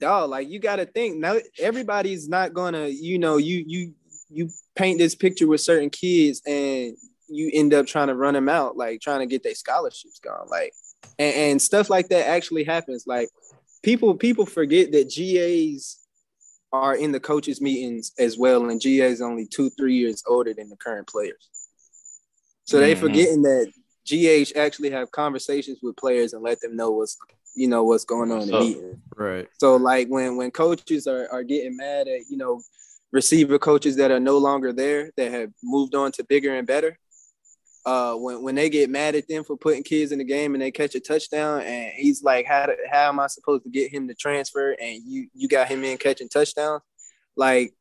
dog, 0.00 0.30
like 0.30 0.48
you 0.48 0.58
gotta 0.60 0.86
think 0.86 1.16
now 1.16 1.36
everybody's 1.58 2.28
not 2.28 2.54
gonna, 2.54 2.86
you 2.88 3.18
know, 3.18 3.38
you 3.38 3.64
you 3.66 3.94
you 4.28 4.50
paint 4.76 4.98
this 4.98 5.14
picture 5.14 5.46
with 5.46 5.60
certain 5.60 5.90
kids 5.90 6.42
and 6.46 6.96
you 7.28 7.50
end 7.52 7.74
up 7.74 7.86
trying 7.86 8.06
to 8.08 8.14
run 8.14 8.34
them 8.34 8.48
out, 8.48 8.76
like 8.76 9.00
trying 9.00 9.20
to 9.20 9.26
get 9.26 9.42
their 9.42 9.54
scholarships 9.54 10.20
gone. 10.20 10.46
Like 10.48 10.72
and, 11.18 11.34
and 11.36 11.62
stuff 11.62 11.90
like 11.90 12.08
that 12.08 12.28
actually 12.28 12.64
happens. 12.64 13.04
Like 13.06 13.28
people 13.82 14.14
people 14.14 14.46
forget 14.46 14.92
that 14.92 15.10
GAs 15.10 15.98
are 16.72 16.96
in 16.96 17.12
the 17.12 17.20
coaches 17.20 17.60
meetings 17.60 18.12
as 18.18 18.36
well, 18.36 18.68
and 18.68 18.80
GAs 18.80 19.20
only 19.20 19.46
two 19.46 19.70
three 19.70 19.96
years 19.96 20.22
older 20.26 20.52
than 20.54 20.68
the 20.68 20.76
current 20.76 21.06
players. 21.06 21.48
So 22.64 22.80
they 22.80 22.94
Mhm. 22.94 22.98
forgetting 22.98 23.42
that 23.42 23.72
GH 24.04 24.56
actually 24.56 24.90
have 24.90 25.10
conversations 25.10 25.78
with 25.82 25.96
players 25.96 26.32
and 26.32 26.42
let 26.42 26.60
them 26.60 26.76
know 26.76 26.90
what's 26.90 27.16
you 27.54 27.68
know 27.68 27.84
what's 27.84 28.04
going 28.04 28.30
on 28.30 28.42
in 28.42 28.48
the 28.48 28.58
meeting. 28.58 29.00
Right. 29.16 29.48
So 29.58 29.76
like 29.76 30.08
when 30.08 30.36
when 30.36 30.50
coaches 30.50 31.06
are, 31.06 31.28
are 31.32 31.42
getting 31.42 31.76
mad 31.76 32.06
at 32.08 32.28
you 32.28 32.36
know 32.36 32.60
receiver 33.12 33.58
coaches 33.58 33.96
that 33.96 34.10
are 34.10 34.20
no 34.20 34.36
longer 34.36 34.72
there 34.72 35.10
that 35.16 35.30
have 35.30 35.50
moved 35.62 35.94
on 35.94 36.12
to 36.12 36.24
bigger 36.24 36.54
and 36.54 36.66
better, 36.66 36.98
uh, 37.86 38.14
when 38.16 38.42
when 38.42 38.54
they 38.56 38.68
get 38.68 38.90
mad 38.90 39.14
at 39.14 39.28
them 39.28 39.44
for 39.44 39.56
putting 39.56 39.84
kids 39.84 40.10
in 40.10 40.18
the 40.18 40.24
game 40.24 40.54
and 40.54 40.62
they 40.62 40.72
catch 40.72 40.96
a 40.96 41.00
touchdown 41.00 41.62
and 41.62 41.92
he's 41.94 42.22
like 42.22 42.44
how 42.44 42.66
do- 42.66 42.76
how 42.90 43.08
am 43.08 43.20
I 43.20 43.28
supposed 43.28 43.62
to 43.62 43.70
get 43.70 43.92
him 43.92 44.08
to 44.08 44.14
transfer 44.14 44.72
and 44.72 45.00
you 45.04 45.28
you 45.32 45.46
got 45.46 45.68
him 45.68 45.84
in 45.84 45.96
catching 45.96 46.28
touchdowns, 46.28 46.82
like 47.36 47.72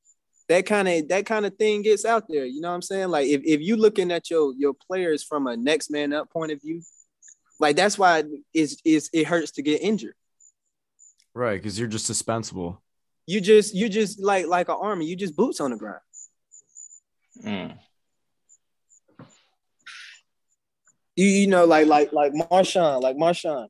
that 0.48 0.68
kind 0.68 0.88
of 0.88 1.08
that 1.08 1.26
kind 1.26 1.46
of 1.46 1.56
thing 1.58 1.82
gets 1.82 2.06
out 2.06 2.26
there. 2.30 2.46
You 2.46 2.62
know 2.62 2.70
what 2.70 2.76
I'm 2.76 2.82
saying? 2.84 3.10
Like 3.10 3.28
if, 3.28 3.42
if 3.44 3.62
you 3.62 3.76
looking 3.78 4.12
at 4.12 4.30
your 4.30 4.54
your 4.56 4.74
players 4.74 5.24
from 5.24 5.48
a 5.48 5.58
next 5.58 5.90
man 5.90 6.14
up 6.14 6.30
point 6.30 6.52
of 6.52 6.62
view, 6.62 6.84
like 7.60 7.76
that's 7.76 7.98
why 7.98 8.24
it's, 8.54 8.78
it's 8.86 9.10
it 9.12 9.26
hurts 9.26 9.52
to 9.54 9.64
get 9.64 9.82
injured. 9.82 10.16
Right. 11.34 11.62
Because 11.62 11.80
you're 11.80 11.88
just 11.88 12.08
dispensable. 12.08 12.82
You 13.26 13.42
just 13.42 13.74
you 13.74 13.90
just 13.90 14.20
like 14.22 14.46
like 14.46 14.70
an 14.70 14.78
army. 14.80 15.08
You 15.08 15.16
just 15.16 15.36
boots 15.36 15.60
on 15.60 15.72
the 15.72 15.78
ground. 15.78 16.02
Mm. 17.44 17.78
You 21.16 21.26
you 21.28 21.48
know 21.48 21.66
like 21.66 21.88
like 21.88 22.12
like 22.14 22.34
Marshawn 22.34 23.02
like 23.02 23.16
Marshawn. 23.16 23.68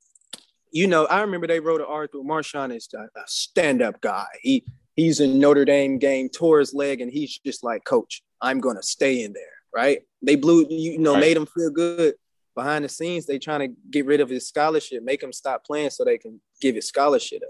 You 0.72 0.88
know 0.88 1.06
I 1.06 1.22
remember 1.22 1.48
they 1.48 1.60
wrote 1.60 1.82
an 1.82 1.88
article. 1.88 2.24
Marshawn 2.24 2.76
is 2.76 2.88
a, 2.94 3.04
a 3.04 3.24
stand 3.28 3.82
up 3.82 4.02
guy. 4.02 4.26
He 4.42 4.66
he's 4.96 5.20
in 5.20 5.40
Notre 5.40 5.66
Dame 5.66 5.98
game, 6.00 6.30
tore 6.30 6.60
his 6.60 6.74
leg, 6.74 7.02
and 7.02 7.12
he's 7.12 7.38
just 7.40 7.64
like, 7.64 7.84
Coach, 7.84 8.24
I'm 8.42 8.60
gonna 8.60 8.84
stay 8.84 9.24
in 9.24 9.34
there. 9.34 9.44
Right? 9.74 10.02
They 10.22 10.36
blew 10.36 10.66
you 10.70 10.98
know 10.98 11.14
Right. 11.14 11.20
made 11.22 11.38
him 11.38 11.46
feel 11.46 11.70
good. 11.70 12.16
Behind 12.56 12.86
the 12.86 12.90
scenes, 12.90 13.26
they 13.26 13.38
trying 13.38 13.60
to 13.60 13.76
get 13.92 14.06
rid 14.06 14.22
of 14.22 14.30
his 14.30 14.48
scholarship, 14.48 15.04
make 15.04 15.22
him 15.22 15.34
stop 15.34 15.66
playing 15.66 15.90
so 15.90 16.06
they 16.06 16.18
can 16.18 16.40
give 16.62 16.76
his 16.76 16.88
scholarship 16.88 17.42
up. 17.44 17.50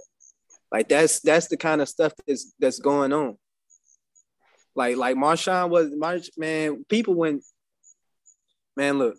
Like 0.71 0.89
that's 0.89 1.19
that's 1.19 1.47
the 1.47 1.57
kind 1.57 1.79
of 1.81 1.87
stuff 1.87 2.11
that's 2.27 2.53
that's 2.59 2.79
going 2.79 3.13
on. 3.13 3.37
Like 4.75 4.97
like 4.97 5.15
Marshawn 5.15 5.69
was 5.69 5.91
Marsh 5.95 6.29
man. 6.37 6.83
People 6.89 7.13
when 7.13 7.41
man 8.75 8.97
look, 8.97 9.15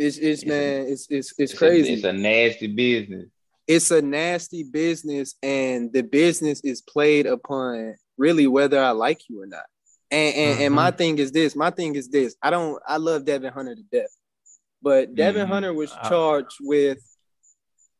it's 0.00 0.16
it's 0.16 0.42
It's 0.42 0.42
a- 0.42 0.46
man 0.48 0.86
it's 0.92 1.06
it's 1.10 1.28
it's 1.30 1.34
It's 1.38 1.52
a- 1.54 1.56
crazy. 1.56 1.92
it's 1.94 2.04
a 2.04 2.12
nasty 2.12 2.66
business. 2.66 3.26
it's 3.68 3.90
a 3.90 4.02
nasty 4.02 4.62
business, 4.64 5.34
and 5.42 5.92
the 5.92 6.02
business 6.02 6.60
is 6.64 6.80
played 6.82 7.26
upon 7.26 7.94
really 8.18 8.46
whether 8.46 8.78
I 8.82 8.90
like 8.90 9.20
you 9.28 9.42
or 9.42 9.46
not. 9.46 9.66
And 10.10 10.34
and, 10.34 10.60
and 10.62 10.74
my 10.74 10.90
thing 10.90 11.18
is 11.18 11.30
this. 11.30 11.54
My 11.54 11.70
thing 11.70 11.94
is 11.94 12.08
this. 12.08 12.34
I 12.42 12.50
don't. 12.50 12.82
I 12.86 12.96
love 12.96 13.24
Devin 13.24 13.52
Hunter 13.52 13.76
to 13.76 13.82
death, 13.92 14.12
but 14.82 15.14
Devin 15.14 15.46
Mhm. 15.46 15.50
Hunter 15.50 15.72
was 15.74 15.92
charged 16.08 16.56
with 16.60 16.98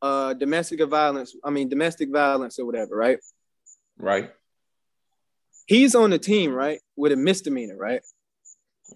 uh 0.01 0.33
domestic 0.33 0.81
violence. 0.89 1.33
I 1.43 1.49
mean 1.51 1.69
domestic 1.69 2.09
violence 2.11 2.59
or 2.59 2.65
whatever, 2.65 2.95
right? 2.95 3.19
Right. 3.97 4.31
He's 5.67 5.95
on 5.95 6.09
the 6.09 6.19
team, 6.19 6.51
right, 6.51 6.79
with 6.97 7.11
a 7.13 7.15
misdemeanor, 7.15 7.77
right? 7.77 8.01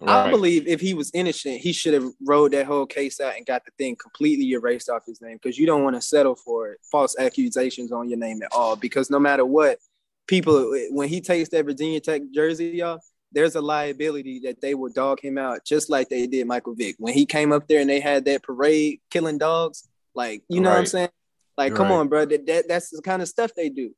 I 0.02 0.30
believe 0.30 0.66
if 0.66 0.80
he 0.80 0.94
was 0.94 1.10
innocent, 1.14 1.60
he 1.60 1.72
should 1.72 1.94
have 1.94 2.10
rode 2.24 2.52
that 2.52 2.66
whole 2.66 2.86
case 2.86 3.20
out 3.20 3.36
and 3.36 3.46
got 3.46 3.64
the 3.64 3.70
thing 3.78 3.96
completely 3.96 4.50
erased 4.50 4.90
off 4.90 5.06
his 5.06 5.20
name 5.22 5.38
because 5.42 5.58
you 5.58 5.66
don't 5.66 5.84
want 5.84 5.96
to 5.96 6.02
settle 6.02 6.34
for 6.34 6.76
false 6.90 7.16
accusations 7.18 7.92
on 7.92 8.08
your 8.08 8.18
name 8.18 8.42
at 8.42 8.52
all. 8.52 8.76
Because 8.76 9.10
no 9.10 9.18
matter 9.18 9.44
what, 9.44 9.78
people 10.26 10.74
eh, 10.74 10.88
when 10.90 11.08
he 11.08 11.20
takes 11.20 11.48
that 11.50 11.64
Virginia 11.64 12.00
Tech 12.00 12.22
jersey 12.34 12.82
off, 12.82 13.00
there's 13.32 13.54
a 13.54 13.60
liability 13.60 14.40
that 14.40 14.60
they 14.60 14.74
will 14.74 14.92
dog 14.92 15.20
him 15.20 15.38
out 15.38 15.64
just 15.64 15.88
like 15.90 16.08
they 16.08 16.26
did 16.26 16.46
Michael 16.46 16.74
Vick 16.74 16.96
when 16.98 17.14
he 17.14 17.26
came 17.26 17.52
up 17.52 17.66
there 17.66 17.80
and 17.80 17.90
they 17.90 18.00
had 18.00 18.24
that 18.26 18.42
parade 18.42 19.00
killing 19.10 19.38
dogs. 19.38 19.88
Like 20.14 20.42
you 20.48 20.60
know 20.60 20.70
what 20.70 20.78
I'm 20.78 20.86
saying? 20.86 21.08
Like 21.56 21.74
come 21.74 21.88
Right. 21.88 21.94
on, 21.96 22.08
bro. 22.08 22.24
That, 22.26 22.46
that 22.46 22.68
that's 22.68 22.90
the 22.90 23.02
kind 23.02 23.22
of 23.22 23.28
stuff 23.28 23.52
they 23.56 23.68
do. 23.70 23.94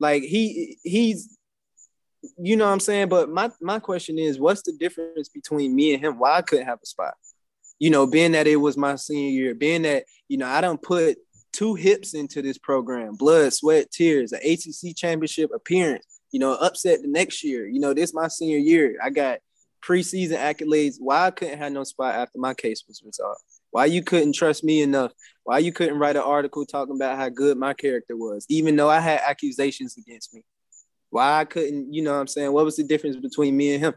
Like 0.00 0.22
he 0.22 0.78
he's 0.82 1.35
you 2.38 2.56
know 2.56 2.66
what 2.66 2.72
I'm 2.72 2.80
saying? 2.80 3.08
But 3.08 3.30
my 3.30 3.50
my 3.60 3.78
question 3.78 4.18
is, 4.18 4.38
what's 4.38 4.62
the 4.62 4.72
difference 4.72 5.28
between 5.28 5.74
me 5.74 5.94
and 5.94 6.02
him? 6.02 6.18
Why 6.18 6.36
I 6.36 6.42
couldn't 6.42 6.66
have 6.66 6.80
a 6.82 6.86
spot? 6.86 7.14
You 7.78 7.90
know, 7.90 8.06
being 8.06 8.32
that 8.32 8.46
it 8.46 8.56
was 8.56 8.76
my 8.76 8.96
senior 8.96 9.30
year, 9.30 9.54
being 9.54 9.82
that 9.82 10.04
you 10.28 10.38
know 10.38 10.46
I 10.46 10.60
don't 10.60 10.80
put 10.80 11.18
two 11.52 11.74
hips 11.74 12.14
into 12.14 12.42
this 12.42 12.58
program, 12.58 13.14
blood, 13.14 13.52
sweat, 13.52 13.90
tears, 13.90 14.32
an 14.32 14.40
ACC 14.44 14.94
championship 14.96 15.50
appearance. 15.54 16.20
You 16.32 16.40
know, 16.40 16.54
upset 16.54 17.02
the 17.02 17.08
next 17.08 17.44
year. 17.44 17.66
You 17.66 17.80
know, 17.80 17.94
this 17.94 18.12
my 18.12 18.28
senior 18.28 18.58
year. 18.58 18.98
I 19.02 19.10
got 19.10 19.38
preseason 19.82 20.38
accolades. 20.38 20.96
Why 20.98 21.26
I 21.26 21.30
couldn't 21.30 21.58
have 21.58 21.72
no 21.72 21.84
spot 21.84 22.14
after 22.14 22.38
my 22.38 22.54
case 22.54 22.84
was 22.88 23.02
resolved? 23.04 23.40
Why 23.70 23.86
you 23.86 24.02
couldn't 24.02 24.32
trust 24.32 24.64
me 24.64 24.82
enough? 24.82 25.12
Why 25.44 25.58
you 25.58 25.72
couldn't 25.72 25.98
write 25.98 26.16
an 26.16 26.22
article 26.22 26.66
talking 26.66 26.96
about 26.96 27.18
how 27.18 27.28
good 27.28 27.56
my 27.58 27.74
character 27.74 28.16
was, 28.16 28.46
even 28.48 28.74
though 28.76 28.88
I 28.88 29.00
had 29.00 29.20
accusations 29.26 29.96
against 29.96 30.34
me? 30.34 30.42
Why 31.10 31.40
I 31.40 31.44
couldn't, 31.44 31.92
you 31.92 32.02
know 32.02 32.12
what 32.12 32.20
I'm 32.20 32.26
saying? 32.26 32.52
What 32.52 32.64
was 32.64 32.76
the 32.76 32.82
difference 32.84 33.16
between 33.16 33.56
me 33.56 33.74
and 33.74 33.84
him? 33.84 33.94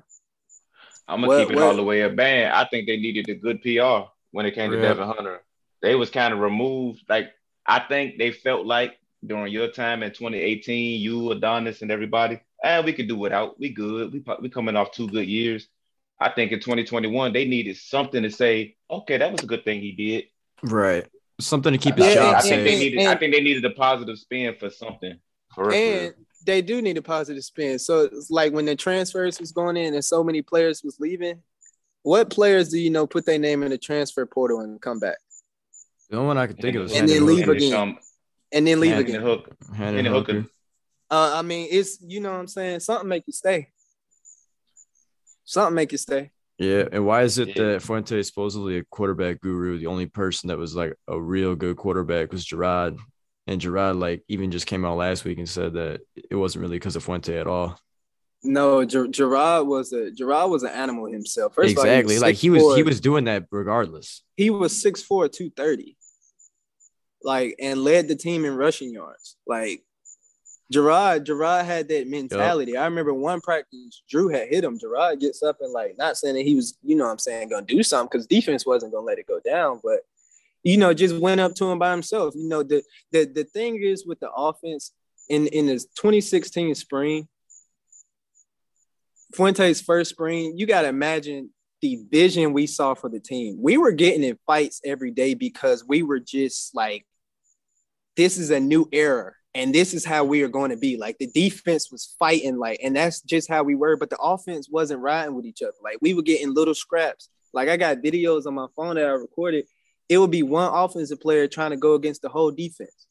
I'm 1.07 1.22
gonna 1.22 1.27
What- 1.27 1.40
keep 1.48 1.52
it 1.52 1.56
what- 1.56 1.64
all 1.65 1.76
the 1.76 1.84
way 1.84 2.02
a 2.02 2.10
band. 2.10 2.53
I 2.53 2.65
think 2.65 2.88
they 2.88 2.98
needed 2.98 3.30
a 3.30 3.36
good 3.36 3.61
PR 3.61 4.10
when 4.31 4.45
it 4.45 4.52
came 4.53 4.72
to 4.72 4.77
Yeah. 4.77 4.84
Devin 4.84 5.07
Hunter. 5.07 5.41
They 5.81 5.95
was 5.95 6.10
kind 6.10 6.34
of 6.34 6.40
removed. 6.40 7.03
Like 7.10 7.31
I 7.65 7.80
think 7.80 8.18
they 8.18 8.31
felt 8.31 8.65
like 8.65 8.98
during 9.26 9.52
your 9.52 9.68
time 9.69 10.02
in 10.03 10.11
2018, 10.11 10.99
you, 11.02 11.31
Adonis, 11.31 11.81
and 11.81 11.91
everybody, 11.91 12.40
ah, 12.64 12.81
we 12.81 12.94
could 12.94 13.07
do 13.07 13.15
without. 13.18 13.60
We 13.60 13.69
good. 13.69 14.14
We 14.14 14.19
pro- 14.19 14.40
we 14.40 14.49
coming 14.49 14.76
off 14.76 14.91
two 14.91 15.07
good 15.07 15.27
years. 15.27 15.68
I 16.19 16.30
think 16.30 16.52
in 16.52 16.60
2021 16.60 17.34
they 17.34 17.45
needed 17.45 17.77
something 17.77 18.23
to 18.23 18.30
say. 18.31 18.76
Okay, 18.90 19.18
that 19.18 19.31
was 19.31 19.44
a 19.44 19.48
good 19.48 19.64
thing 19.64 19.81
he 19.81 19.91
did. 19.94 20.26
Right. 20.64 21.06
Something 21.40 21.72
to 21.73 21.77
keep 21.80 21.94
I 21.95 21.98
his 21.98 22.06
Yeah, 22.06 22.14
think- 22.14 22.23
job 22.23 22.26
I 22.36 22.38
and- 22.40 22.41
think 22.44 22.56
safe. 22.56 22.65
they 22.65 22.72
and- 22.73 22.95
needed. 22.95 23.07
I 23.07 23.15
think 23.15 23.34
they 23.34 23.41
needed 23.41 23.65
a 23.65 23.69
positive 23.72 24.18
spin 24.19 24.56
for 24.56 24.69
something. 24.69 25.19
For 25.56 25.69
real, 25.69 25.72
for 25.72 26.02
real. 26.03 26.14
And 26.40 26.45
they 26.45 26.61
do 26.61 26.82
need 26.82 26.98
a 26.98 27.02
positive 27.02 27.44
spin. 27.44 27.80
So 27.80 28.02
it's 28.02 28.30
like 28.30 28.53
when 28.53 28.66
the 28.66 28.76
transfers 28.76 29.40
was 29.40 29.52
going 29.52 29.78
in 29.78 29.94
and 29.94 30.03
so 30.03 30.24
many 30.24 30.41
players 30.41 30.84
was 30.84 30.99
leaving. 30.99 31.41
What 32.03 32.30
players 32.30 32.70
do 32.70 32.80
you 32.80 32.90
know 32.90 33.06
put 33.06 33.26
their 33.26 33.40
name 33.40 33.61
in 33.64 33.70
the 33.72 33.78
transfer 33.78 34.26
portal 34.26 34.61
and 34.61 34.82
come 34.82 34.99
back 34.99 35.18
the 36.10 36.18
only 36.18 36.28
one 36.28 36.38
I 36.38 36.48
could 36.48 36.60
think 36.60 36.76
of 36.76 36.84
was 36.84 36.94
And 36.95 37.07
then 37.07 37.26
leave 37.26 37.48
again. 37.48 37.98
And 38.52 38.66
then 38.66 38.80
leave 38.80 38.98
again? 38.98 39.22
Hook, 39.22 39.56
Hendon 39.76 39.95
Hendon 39.95 40.14
Hooker. 40.14 40.34
Hooker. 40.34 40.49
Uh, 41.11 41.34
I 41.36 41.41
mean, 41.41 41.68
it's 41.72 41.99
you 42.02 42.20
know 42.20 42.32
what 42.32 42.40
I'm 42.40 42.48
saying. 42.48 42.80
Something 42.80 43.07
make 43.07 43.24
you 43.28 43.34
stay. 43.34 43.70
Something 45.45 45.76
make 45.76 45.91
you 45.91 45.98
stay. 45.98 46.32
Yeah, 46.57 46.86
and 46.91 47.06
why 47.06 47.24
is 47.24 47.38
it 47.38 47.49
Yeah. 47.49 47.74
that 47.74 47.82
Fuente 47.82 48.20
is 48.20 48.28
supposedly 48.28 48.78
a 48.78 48.84
quarterback 48.86 49.40
guru? 49.40 49.78
The 49.78 49.88
only 49.88 50.07
person 50.07 50.49
that 50.49 50.57
was 50.57 50.76
like 50.76 50.94
a 51.07 51.20
real 51.20 51.56
good 51.56 51.78
quarterback 51.78 52.32
was 52.32 52.45
Jerod, 52.45 52.99
and 53.48 53.61
Jerod 53.61 53.99
like 53.99 54.24
even 54.28 54.52
just 54.52 54.68
came 54.68 54.86
out 54.86 54.98
last 54.98 55.26
week 55.26 55.38
and 55.38 55.49
said 55.49 55.74
that 55.74 56.02
it 56.30 56.36
wasn't 56.36 56.61
really 56.64 56.78
because 56.78 56.95
of 56.95 57.03
Fuente 57.03 57.38
at 57.38 57.48
all. 57.48 57.80
No, 58.44 58.86
Ger- 58.86 59.07
Jerod 59.07 59.66
was 59.66 59.91
a 59.91 60.11
Jerod 60.11 60.49
was 60.49 60.64
an 60.64 60.70
animal 60.70 61.06
himself. 61.11 61.56
First 61.56 61.72
exactly, 61.72 62.16
all, 62.16 62.22
like 62.22 62.36
he 62.36 62.49
was 62.49 62.76
he 62.76 62.84
was 62.84 63.02
doing 63.02 63.26
that 63.26 63.45
regardless. 63.52 64.24
he 64.38 64.49
was 64.49 64.74
6'4", 64.74 65.32
230. 65.32 65.98
Like 67.22 67.56
and 67.60 67.84
led 67.84 68.07
the 68.07 68.16
team 68.16 68.45
in 68.45 68.56
rushing 68.56 68.94
yards. 68.94 69.36
Like 69.45 69.84
Jerod, 70.72 71.26
Jerod 71.26 71.66
had 71.66 71.88
that 71.90 72.07
mentality. 72.07 72.78
I 72.78 72.86
remember 72.86 73.14
one 73.14 73.41
practice, 73.41 74.03
Drew 74.07 74.30
had 74.30 74.49
hit 74.49 74.64
him. 74.64 74.78
Jerod 74.78 75.20
gets 75.20 75.41
up 75.41 75.57
and 75.61 75.74
like 75.74 75.98
not 75.98 76.16
saying 76.16 76.36
that 76.36 76.45
he 76.45 76.56
was, 76.56 76.78
you 76.84 76.95
know 76.95 77.06
what 77.06 77.11
I'm 77.11 77.20
saying, 77.20 77.49
gonna 77.49 77.66
do 77.66 77.82
something 77.84 78.10
because 78.11 78.28
defense 78.28 78.66
wasn't 78.66 78.94
gonna 78.94 79.06
let 79.06 79.20
it 79.20 79.28
go 79.28 79.40
down, 79.44 79.82
but 79.84 80.02
you 80.69 80.77
know, 80.77 80.93
just 80.93 81.17
went 81.17 81.41
up 81.41 81.55
to 81.55 81.65
him 81.65 81.79
by 81.79 81.89
himself. 81.89 82.35
You 82.35 82.47
know, 82.47 82.61
the 82.61 82.83
the 83.11 83.25
the 83.25 83.43
thing 83.43 83.81
is 83.81 84.05
with 84.05 84.19
the 84.19 84.31
offense 84.31 84.91
in 85.27 85.47
in 85.47 85.65
this 85.65 85.85
2016 85.95 86.75
spring, 86.75 87.27
Fuente's 89.35 89.81
first 89.81 90.11
spring, 90.11 90.53
you 90.57 90.67
gotta 90.67 90.87
imagine 90.87 91.49
the 91.81 92.03
vision 92.11 92.53
we 92.53 92.67
saw 92.67 92.93
for 92.93 93.09
the 93.09 93.19
team. 93.19 93.57
We 93.59 93.77
were 93.77 93.91
getting 93.91 94.23
in 94.23 94.37
fights 94.45 94.79
every 94.85 95.09
day 95.09 95.33
because 95.33 95.83
we 95.87 96.03
were 96.03 96.19
just 96.19 96.75
like, 96.75 97.05
this 98.15 98.37
is 98.37 98.51
a 98.51 98.59
new 98.59 98.87
era 98.91 99.33
and 99.55 99.73
this 99.73 99.95
is 99.95 100.05
how 100.05 100.23
we 100.23 100.43
are 100.43 100.49
going 100.49 100.71
to 100.71 100.77
be. 100.77 100.97
Like 100.97 101.17
the 101.17 101.31
defense 101.31 101.89
was 101.89 102.15
fighting, 102.19 102.57
like, 102.57 102.81
and 102.83 102.95
that's 102.95 103.21
just 103.21 103.49
how 103.49 103.63
we 103.63 103.75
were. 103.75 103.95
But 103.95 104.09
the 104.09 104.17
offense 104.17 104.67
wasn't 104.69 105.01
riding 105.01 105.35
with 105.35 105.45
each 105.45 105.61
other. 105.63 105.77
Like 105.81 105.97
we 106.01 106.13
were 106.13 106.21
getting 106.21 106.53
little 106.53 106.75
scraps. 106.75 107.29
Like 107.53 107.69
I 107.69 107.77
got 107.77 107.97
videos 107.99 108.45
on 108.45 108.55
my 108.55 108.67
phone 108.75 108.95
that 108.95 109.05
I 109.05 109.11
recorded. 109.11 109.65
It 110.10 110.18
would 110.18 110.31
be 110.31 110.44
one 110.44 110.73
offensive 110.73 111.22
player 111.22 111.48
trying 111.48 111.72
to 111.72 111.77
go 111.77 111.94
against 111.94 112.22
the 112.22 112.30
whole 112.30 112.52
defense 112.52 113.07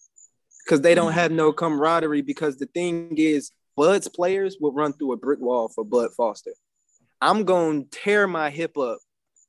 because 0.65 0.81
they 0.81 0.95
don't 0.95 1.13
have 1.13 1.31
no 1.31 1.53
camaraderie. 1.53 2.23
Because 2.23 2.57
the 2.57 2.67
thing 2.67 3.15
is, 3.17 3.53
Bud's 3.77 4.09
players 4.09 4.57
will 4.61 4.73
run 4.73 4.93
through 4.93 5.13
a 5.13 5.17
brick 5.17 5.41
wall 5.41 5.69
for 5.69 5.85
Bud 5.85 6.11
Foster. 6.17 6.53
I'm 7.21 7.45
going 7.45 7.85
to 7.85 7.91
tear 7.91 8.27
my 8.27 8.51
hip 8.51 8.77
up 8.77 8.99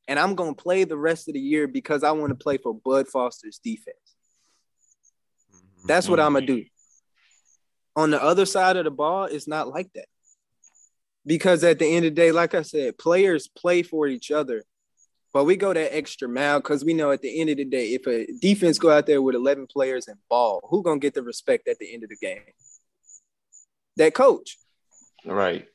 and 0.08 0.20
I'm 0.20 0.36
going 0.36 0.56
to 0.56 0.62
play 0.62 0.84
the 0.84 0.98
rest 0.98 1.28
of 1.28 1.34
the 1.34 1.40
year 1.40 1.68
because 1.68 2.04
I 2.04 2.12
want 2.12 2.30
to 2.30 2.36
play 2.36 2.58
for 2.58 2.74
Bud 2.74 3.08
Foster's 3.08 3.60
defense. 3.64 3.98
Mm-hmm. 5.54 5.88
That's 5.88 6.08
what 6.08 6.20
I'm 6.20 6.34
going 6.34 6.48
to 6.48 6.56
do. 6.58 6.66
On 7.96 8.12
the 8.12 8.22
other 8.22 8.46
side 8.46 8.78
of 8.78 8.86
the 8.86 8.92
ball, 8.92 9.26
it's 9.26 9.48
not 9.48 9.68
like 9.68 9.92
that. 9.94 10.06
Because 11.26 11.64
at 11.64 11.80
the 11.80 11.86
end 11.86 12.06
of 12.06 12.12
the 12.12 12.22
day, 12.22 12.32
like 12.32 12.56
I 12.56 12.62
said, 12.62 12.98
players 12.98 13.48
play 13.48 13.84
for 13.84 14.08
each 14.08 14.32
other. 14.32 14.64
But 15.32 15.46
we 15.46 15.56
go 15.56 15.74
that 15.74 15.96
extra 15.96 16.28
mile 16.28 16.60
because 16.60 16.84
we 16.84 16.94
know 16.94 17.12
at 17.12 17.22
the 17.22 17.40
end 17.40 17.50
of 17.50 17.58
the 17.58 17.66
day, 17.66 17.94
if 17.94 18.08
a 18.08 18.26
defense 18.40 18.80
go 18.80 18.90
out 18.90 19.06
there 19.06 19.22
with 19.22 19.36
11 19.36 19.68
players 19.68 20.08
and 20.08 20.18
ball, 20.30 20.60
who 20.70 20.82
gonna 20.82 21.00
get 21.00 21.14
the 21.14 21.22
respect 21.22 21.68
at 21.68 21.78
the 21.80 21.94
end 21.94 22.04
of 22.04 22.10
the 22.10 22.18
game? 22.18 22.42
That 23.98 24.14
coach. 24.14 24.58
Right. 25.26 25.68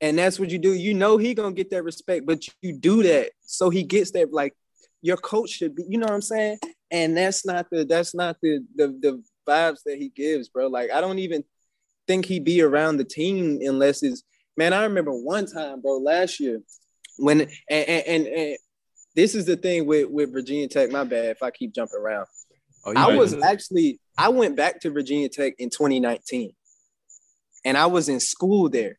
And 0.00 0.18
that's 0.18 0.38
what 0.38 0.50
you 0.50 0.58
do. 0.58 0.74
You 0.74 0.94
know 0.94 1.16
he 1.16 1.32
gonna 1.32 1.54
get 1.54 1.70
that 1.70 1.84
respect, 1.84 2.26
but 2.26 2.44
you 2.60 2.72
do 2.72 3.02
that 3.04 3.30
so 3.40 3.70
he 3.70 3.82
gets 3.82 4.10
that. 4.12 4.32
Like 4.32 4.54
your 5.00 5.16
coach 5.16 5.50
should 5.50 5.76
be. 5.76 5.84
You 5.88 5.98
know 5.98 6.06
what 6.06 6.14
I'm 6.14 6.22
saying? 6.22 6.58
And 6.90 7.16
that's 7.16 7.46
not 7.46 7.68
the 7.70 7.84
that's 7.84 8.14
not 8.14 8.36
the 8.42 8.64
the 8.74 8.88
the 8.88 9.22
vibes 9.48 9.82
that 9.86 9.98
he 9.98 10.08
gives, 10.08 10.48
bro. 10.48 10.66
Like 10.66 10.90
I 10.90 11.00
don't 11.00 11.18
even 11.18 11.44
think 12.06 12.26
he 12.26 12.40
be 12.40 12.62
around 12.62 12.96
the 12.96 13.04
team 13.04 13.60
unless 13.62 14.02
it's 14.02 14.22
man. 14.56 14.72
I 14.72 14.84
remember 14.84 15.12
one 15.12 15.46
time, 15.46 15.80
bro, 15.80 15.98
last 15.98 16.40
year 16.40 16.60
when 17.18 17.42
and 17.42 17.50
and, 17.70 18.06
and, 18.06 18.26
and 18.26 18.58
this 19.14 19.34
is 19.34 19.44
the 19.44 19.56
thing 19.56 19.86
with 19.86 20.08
with 20.08 20.32
Virginia 20.32 20.68
Tech. 20.68 20.90
My 20.90 21.04
bad 21.04 21.26
if 21.26 21.42
I 21.42 21.50
keep 21.50 21.74
jumping 21.74 21.98
around. 21.98 22.26
Oh, 22.84 22.94
I 22.96 23.16
was 23.16 23.34
actually 23.42 24.00
I 24.18 24.28
went 24.30 24.56
back 24.56 24.80
to 24.80 24.90
Virginia 24.90 25.28
Tech 25.28 25.54
in 25.58 25.70
2019, 25.70 26.52
and 27.64 27.76
I 27.76 27.86
was 27.86 28.08
in 28.08 28.20
school 28.20 28.68
there 28.68 28.98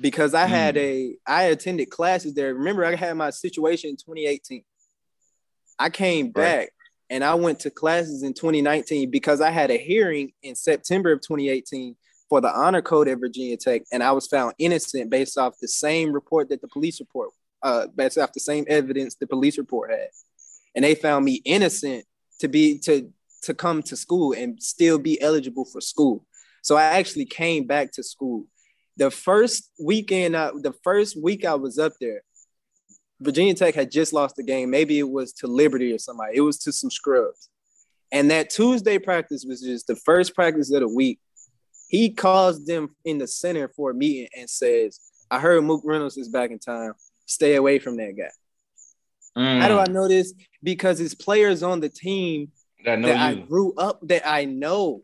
because 0.00 0.34
I 0.34 0.46
had 0.46 0.74
mm. 0.74 0.78
a 0.78 1.16
I 1.26 1.42
attended 1.44 1.90
classes 1.90 2.34
there. 2.34 2.54
Remember, 2.54 2.84
I 2.84 2.96
had 2.96 3.16
my 3.16 3.30
situation 3.30 3.90
in 3.90 3.96
2018. 3.96 4.64
I 5.78 5.90
came 5.90 6.30
back 6.30 6.58
right. 6.58 6.68
and 7.10 7.24
I 7.24 7.34
went 7.34 7.60
to 7.60 7.70
classes 7.70 8.22
in 8.22 8.34
2019 8.34 9.10
because 9.10 9.40
I 9.40 9.50
had 9.50 9.70
a 9.70 9.78
hearing 9.78 10.32
in 10.42 10.54
September 10.54 11.12
of 11.12 11.20
2018 11.20 11.96
for 12.28 12.40
the 12.40 12.48
honor 12.48 12.82
code 12.82 13.08
at 13.08 13.18
Virginia 13.18 13.56
Tech, 13.56 13.82
and 13.92 14.02
I 14.02 14.12
was 14.12 14.26
found 14.26 14.54
innocent 14.58 15.10
based 15.10 15.36
off 15.36 15.58
the 15.60 15.68
same 15.68 16.12
report 16.12 16.48
that 16.48 16.60
the 16.60 16.68
police 16.68 16.98
report, 16.98 17.30
uh, 17.62 17.86
based 17.94 18.18
off 18.18 18.32
the 18.32 18.40
same 18.40 18.64
evidence 18.68 19.14
the 19.14 19.26
police 19.26 19.58
report 19.58 19.90
had, 19.90 20.08
and 20.74 20.84
they 20.84 20.94
found 20.94 21.24
me 21.24 21.40
innocent 21.44 22.04
to 22.40 22.48
be 22.48 22.78
to 22.80 23.12
to 23.42 23.54
come 23.54 23.82
to 23.82 23.96
school 23.96 24.32
and 24.32 24.62
still 24.62 24.98
be 24.98 25.20
eligible 25.20 25.64
for 25.64 25.80
school. 25.80 26.24
So 26.62 26.76
I 26.76 26.84
actually 26.84 27.24
came 27.24 27.66
back 27.66 27.90
to 27.92 28.02
school 28.04 28.46
the 28.96 29.10
first 29.10 29.70
weekend, 29.80 30.34
the 30.34 30.74
first 30.84 31.20
week 31.20 31.44
I 31.44 31.54
was 31.54 31.78
up 31.78 31.92
there, 32.00 32.22
Virginia 33.20 33.54
Tech 33.54 33.74
had 33.74 33.90
just 33.90 34.12
lost 34.12 34.36
the 34.36 34.42
game. 34.42 34.70
Maybe 34.70 34.98
it 34.98 35.08
was 35.08 35.32
to 35.34 35.46
Liberty 35.46 35.92
or 35.92 35.98
somebody. 35.98 36.36
It 36.36 36.40
was 36.40 36.58
to 36.58 36.72
some 36.72 36.90
scrubs. 36.90 37.48
And 38.10 38.30
that 38.30 38.50
Tuesday 38.50 38.98
practice 38.98 39.44
was 39.46 39.62
just 39.62 39.86
the 39.86 39.96
first 39.96 40.34
practice 40.34 40.72
of 40.72 40.80
the 40.80 40.88
week. 40.88 41.18
He 41.88 42.10
calls 42.10 42.64
them 42.64 42.94
in 43.04 43.18
the 43.18 43.26
center 43.26 43.68
for 43.68 43.90
a 43.90 43.94
meeting 43.94 44.28
and 44.36 44.48
says, 44.48 45.00
I 45.30 45.38
heard 45.38 45.64
Mook 45.64 45.82
Reynolds 45.84 46.16
is 46.16 46.28
back 46.28 46.50
in 46.50 46.58
time. 46.58 46.92
Stay 47.32 47.54
away 47.54 47.78
from 47.78 47.96
that 47.96 48.14
guy. 48.16 48.30
Mm. 49.40 49.60
How 49.60 49.68
do 49.68 49.78
I 49.78 49.86
know 49.86 50.08
this? 50.08 50.34
Because 50.62 51.00
it's 51.00 51.14
players 51.14 51.62
on 51.62 51.80
the 51.80 51.88
team 51.88 52.52
that, 52.84 53.00
that 53.02 53.16
I 53.16 53.34
grew 53.34 53.74
up 53.76 54.00
that 54.08 54.28
I 54.28 54.44
know. 54.44 55.02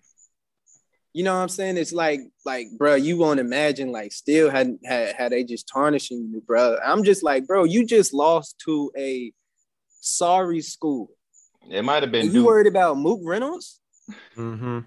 You 1.14 1.24
know 1.24 1.34
what 1.34 1.40
I'm 1.40 1.48
saying? 1.48 1.78
It's 1.78 1.92
like, 1.92 2.20
like, 2.44 2.66
bro, 2.76 2.94
you 2.94 3.16
won't 3.16 3.40
imagine, 3.40 3.90
like, 3.90 4.12
still 4.12 4.50
had 4.50 4.76
had 4.84 5.14
had 5.16 5.32
they 5.32 5.42
just 5.42 5.68
tarnishing 5.72 6.30
you, 6.30 6.42
bro. 6.46 6.76
I'm 6.84 7.02
just 7.02 7.22
like, 7.22 7.46
bro, 7.46 7.64
you 7.64 7.86
just 7.86 8.12
lost 8.12 8.60
to 8.66 8.92
a 8.96 9.32
sorry 10.00 10.60
school. 10.60 11.10
It 11.70 11.82
might 11.82 12.02
have 12.02 12.12
been. 12.12 12.30
you 12.30 12.44
worried 12.44 12.66
about 12.66 12.98
Mook 12.98 13.20
Reynolds? 13.24 13.80
Mm-hmm. 14.36 14.80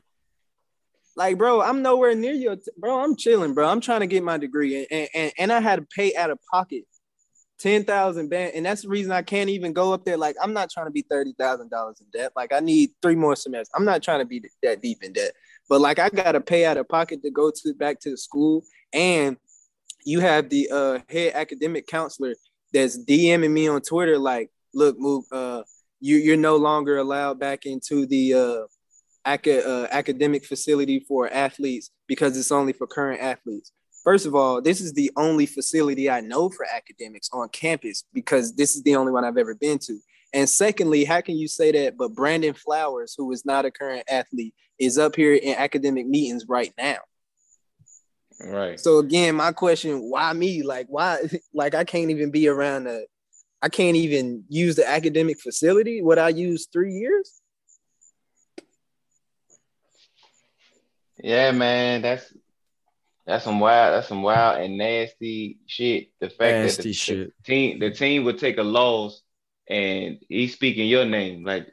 Like, 1.17 1.37
bro, 1.37 1.61
I'm 1.61 1.81
nowhere 1.81 2.15
near 2.15 2.33
you, 2.33 2.55
t- 2.55 2.71
bro. 2.77 3.03
I'm 3.03 3.15
chilling, 3.15 3.53
bro. 3.53 3.67
I'm 3.67 3.81
trying 3.81 3.99
to 4.01 4.07
get 4.07 4.23
my 4.23 4.37
degree, 4.37 4.87
and 4.89 5.09
and, 5.13 5.33
and 5.37 5.51
I 5.51 5.59
had 5.59 5.77
to 5.77 5.87
pay 5.95 6.15
out 6.15 6.29
of 6.29 6.39
pocket 6.51 6.85
ten 7.61 7.83
thousand 7.83 8.29
band, 8.29 8.53
and 8.55 8.65
that's 8.65 8.81
the 8.81 8.89
reason 8.89 9.11
I 9.11 9.21
can't 9.21 9.49
even 9.49 9.71
go 9.71 9.93
up 9.93 10.03
there. 10.03 10.17
Like, 10.17 10.35
I'm 10.41 10.53
not 10.53 10.69
trying 10.71 10.87
to 10.87 10.91
be 10.91 11.03
thirty 11.03 11.33
thousand 11.37 11.69
dollars 11.69 12.01
in 12.01 12.07
debt. 12.11 12.31
Like, 12.35 12.51
I 12.51 12.59
need 12.59 12.91
three 13.01 13.15
more 13.15 13.35
semesters. 13.35 13.69
I'm 13.75 13.85
not 13.85 14.01
trying 14.01 14.19
to 14.19 14.25
be 14.25 14.43
that 14.63 14.81
deep 14.81 15.03
in 15.03 15.13
debt. 15.13 15.33
But 15.69 15.81
like 15.81 15.99
I 15.99 16.09
gotta 16.09 16.41
pay 16.41 16.65
out 16.65 16.77
of 16.77 16.89
pocket 16.89 17.21
to 17.23 17.31
go 17.31 17.51
to 17.51 17.73
back 17.75 17.99
to 18.01 18.11
the 18.11 18.17
school, 18.17 18.63
and 18.91 19.37
you 20.03 20.19
have 20.19 20.49
the 20.49 20.69
uh, 20.71 20.99
head 21.07 21.33
academic 21.35 21.87
counselor 21.87 22.33
that's 22.73 22.97
DMing 22.97 23.51
me 23.51 23.67
on 23.67 23.81
Twitter 23.81 24.17
like, 24.17 24.49
look, 24.73 24.97
Mook, 24.99 25.25
uh, 25.31 25.61
you 25.99 26.17
you're 26.17 26.37
no 26.37 26.55
longer 26.55 26.97
allowed 26.97 27.39
back 27.39 27.65
into 27.65 28.05
the 28.07 28.33
uh, 28.33 28.61
ac- 29.27 29.61
uh, 29.61 29.87
academic 29.91 30.45
facility 30.45 31.05
for 31.07 31.31
athletes 31.31 31.91
because 32.07 32.37
it's 32.37 32.51
only 32.51 32.73
for 32.73 32.87
current 32.87 33.21
athletes. 33.21 33.71
First 34.03 34.25
of 34.25 34.33
all, 34.33 34.61
this 34.61 34.81
is 34.81 34.93
the 34.93 35.11
only 35.15 35.45
facility 35.45 36.09
I 36.09 36.21
know 36.21 36.49
for 36.49 36.65
academics 36.65 37.29
on 37.31 37.49
campus 37.49 38.03
because 38.13 38.55
this 38.55 38.75
is 38.75 38.81
the 38.83 38.95
only 38.95 39.11
one 39.11 39.23
I've 39.23 39.37
ever 39.37 39.53
been 39.53 39.77
to. 39.79 39.99
And 40.33 40.49
secondly, 40.49 41.03
how 41.03 41.21
can 41.21 41.37
you 41.37 41.47
say 41.47 41.71
that? 41.71 41.97
But 41.97 42.15
Brandon 42.15 42.53
Flowers, 42.53 43.13
who 43.17 43.31
is 43.31 43.45
not 43.45 43.65
a 43.65 43.71
current 43.71 44.03
athlete, 44.09 44.55
is 44.79 44.97
up 44.97 45.15
here 45.15 45.35
in 45.35 45.55
academic 45.55 46.07
meetings 46.07 46.45
right 46.47 46.73
now. 46.77 46.97
Right. 48.43 48.79
So 48.79 48.97
again, 48.99 49.35
my 49.35 49.51
question: 49.51 50.09
Why 50.09 50.33
me? 50.33 50.63
Like, 50.63 50.87
why? 50.89 51.19
Like, 51.53 51.75
I 51.75 51.83
can't 51.83 52.09
even 52.09 52.31
be 52.31 52.47
around 52.47 52.85
the. 52.85 53.05
I 53.61 53.69
can't 53.69 53.97
even 53.97 54.45
use 54.49 54.75
the 54.75 54.87
academic 54.87 55.39
facility. 55.39 56.01
What 56.01 56.17
I 56.17 56.29
use 56.29 56.67
three 56.71 56.93
years. 56.93 57.41
Yeah, 61.23 61.51
man, 61.51 62.01
that's 62.01 62.33
that's 63.31 63.45
some 63.45 63.61
wild, 63.61 63.93
that's 63.93 64.09
some 64.09 64.23
wild 64.23 64.61
and 64.61 64.77
nasty 64.77 65.57
shit. 65.65 66.09
The 66.19 66.29
fact 66.29 66.39
nasty 66.57 66.81
that 66.81 66.83
the, 66.83 66.93
shit. 66.93 67.33
the 67.37 67.43
team, 67.43 67.79
the 67.79 67.91
team 67.91 68.25
would 68.25 68.39
take 68.39 68.57
a 68.57 68.63
loss 68.63 69.21
and 69.69 70.19
he's 70.27 70.53
speaking 70.53 70.89
your 70.89 71.05
name. 71.05 71.45
Like 71.45 71.67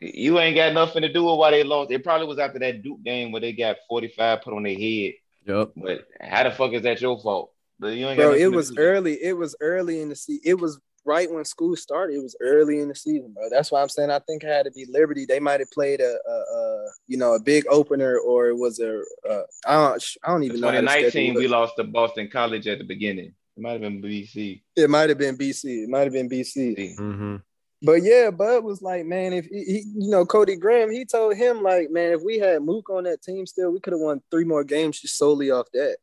you 0.00 0.38
ain't 0.40 0.56
got 0.56 0.72
nothing 0.72 1.02
to 1.02 1.12
do 1.12 1.24
with 1.24 1.38
why 1.38 1.52
they 1.52 1.62
lost. 1.62 1.92
It 1.92 2.02
probably 2.02 2.26
was 2.26 2.40
after 2.40 2.58
that 2.58 2.82
Duke 2.82 3.04
game 3.04 3.30
where 3.30 3.40
they 3.40 3.52
got 3.52 3.76
45 3.88 4.42
put 4.42 4.52
on 4.52 4.64
their 4.64 4.74
head. 4.74 5.12
Yep. 5.46 5.70
But 5.76 6.08
how 6.20 6.42
the 6.42 6.50
fuck 6.50 6.72
is 6.72 6.82
that 6.82 7.00
your 7.00 7.20
fault? 7.20 7.52
But 7.78 7.94
you 7.94 8.08
ain't 8.08 8.18
Bro, 8.18 8.34
it 8.34 8.50
was 8.50 8.76
early. 8.76 9.14
It 9.14 9.36
was 9.36 9.54
early 9.60 10.00
in 10.00 10.08
the 10.08 10.16
season. 10.16 10.42
It 10.44 10.54
was 10.54 10.80
right 11.08 11.30
when 11.30 11.44
school 11.44 11.74
started. 11.74 12.14
It 12.14 12.22
was 12.22 12.36
early 12.40 12.80
in 12.80 12.88
the 12.88 12.94
season, 12.94 13.32
bro. 13.32 13.48
That's 13.50 13.72
why 13.72 13.82
I'm 13.82 13.88
saying 13.88 14.10
I 14.10 14.20
think 14.20 14.44
I 14.44 14.48
had 14.48 14.66
to 14.66 14.70
be 14.70 14.86
Liberty. 14.88 15.24
They 15.26 15.40
might 15.40 15.60
have 15.60 15.70
played 15.70 16.00
a, 16.00 16.18
a, 16.28 16.32
a, 16.32 16.88
you 17.08 17.16
know 17.16 17.34
a 17.34 17.40
big 17.40 17.64
opener, 17.70 18.18
or 18.18 18.48
it 18.48 18.56
was 18.56 18.78
a 18.78 19.02
a 19.28 19.42
I 19.66 19.74
don't 19.74 20.04
I 20.22 20.30
don't 20.30 20.44
even 20.44 20.60
know. 20.60 20.70
2019, 20.70 21.34
we 21.34 21.48
lost 21.48 21.74
to 21.76 21.84
Boston 21.84 22.28
College 22.30 22.68
at 22.68 22.78
the 22.78 22.84
beginning. 22.84 23.34
It 23.56 23.62
might 23.62 23.72
have 23.72 23.80
been 23.80 24.00
BC. 24.00 24.62
It 24.76 24.90
might 24.90 25.08
have 25.08 25.18
been 25.18 25.36
BC. 25.36 25.84
It 25.84 25.88
might 25.88 26.04
have 26.04 26.12
been 26.12 26.28
BC. 26.28 26.96
Mm-hmm. 26.96 27.36
But 27.82 28.02
yeah, 28.02 28.30
Bud 28.30 28.64
was 28.64 28.82
like, 28.82 29.04
man, 29.04 29.32
if 29.32 29.46
he, 29.46 29.64
he, 29.64 29.84
you 29.96 30.10
know, 30.10 30.26
Cody 30.26 30.56
Graham, 30.56 30.90
he 30.90 31.04
told 31.04 31.36
him 31.36 31.62
like, 31.62 31.90
man, 31.90 32.12
if 32.12 32.22
we 32.22 32.38
had 32.38 32.62
Mook 32.62 32.90
on 32.90 33.04
that 33.04 33.22
team 33.22 33.46
still, 33.46 33.70
we 33.70 33.80
could 33.80 33.92
have 33.92 34.00
won 34.00 34.20
three 34.30 34.44
more 34.44 34.64
games 34.64 35.00
just 35.00 35.16
solely 35.16 35.50
off 35.50 35.66
that. 35.72 35.96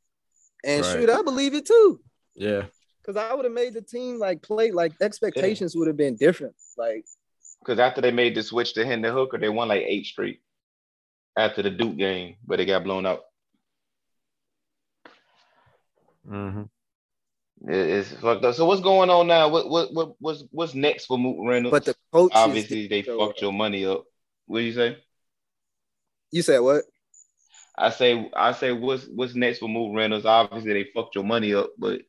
And 0.64 0.86
right. 0.86 0.92
shoot, 0.92 1.10
I 1.10 1.22
believe 1.22 1.54
it 1.54 1.66
too. 1.66 2.00
Yeah. 2.34 2.64
Cause 3.06 3.18
I 3.18 3.34
would 3.36 3.46
have 3.46 3.54
made 3.54 3.76
the 3.76 3.84
team 3.84 4.18
like 4.18 4.42
play 4.42 4.72
like 4.72 4.94
expectations 5.00 5.76
yeah. 5.76 5.80
would 5.80 5.88
have 5.88 5.98
been 5.98 6.16
different. 6.16 6.56
Like, 6.76 7.06
because 7.60 7.80
after 7.80 8.02
they 8.02 8.12
made 8.12 8.36
the 8.36 8.42
switch 8.42 8.74
to 8.74 8.86
Hendon 8.86 9.14
Hooker, 9.14 9.38
they 9.38 9.50
won 9.50 9.68
like 9.68 9.84
eight 9.86 10.08
straight 10.08 10.42
after 11.38 11.62
the 11.62 11.70
Duke 11.70 11.98
game, 11.98 12.36
but 12.46 12.58
they 12.58 12.66
got 12.66 12.84
blown 12.84 13.06
out. 13.06 13.22
Mm-hmm. 16.28 16.64
It's 17.68 18.12
fucked 18.12 18.44
up. 18.44 18.56
So 18.56 18.66
what's 18.66 18.82
going 18.82 19.10
on 19.10 19.28
now? 19.28 19.50
What 19.50 19.70
what 19.70 19.94
what 19.94 20.16
what's 20.20 20.44
what's 20.52 20.76
next 20.76 21.06
for 21.06 21.18
Mook 21.18 21.38
Reynolds? 21.40 21.72
But 21.72 21.86
the 21.86 21.96
coach 22.12 22.32
obviously 22.34 22.88
they 22.88 23.02
fucked 23.02 23.42
your 23.42 23.54
money 23.54 23.86
up. 23.86 24.04
What 24.46 24.60
do 24.60 24.66
you 24.66 24.74
say? 24.74 24.98
You 26.32 26.42
said 26.42 26.60
what? 26.60 26.84
I 27.78 27.90
say 27.90 28.30
I 28.36 28.52
say 28.52 28.72
what's 28.72 29.06
what's 29.08 29.36
next 29.36 29.60
for 29.60 29.70
Mook 29.70 29.96
Reynolds? 29.96 30.26
Obviously 30.26 30.74
they 30.74 30.90
fucked 30.94 31.16
your 31.16 31.24
money 31.24 31.54
up, 31.54 31.72
but 31.78 32.02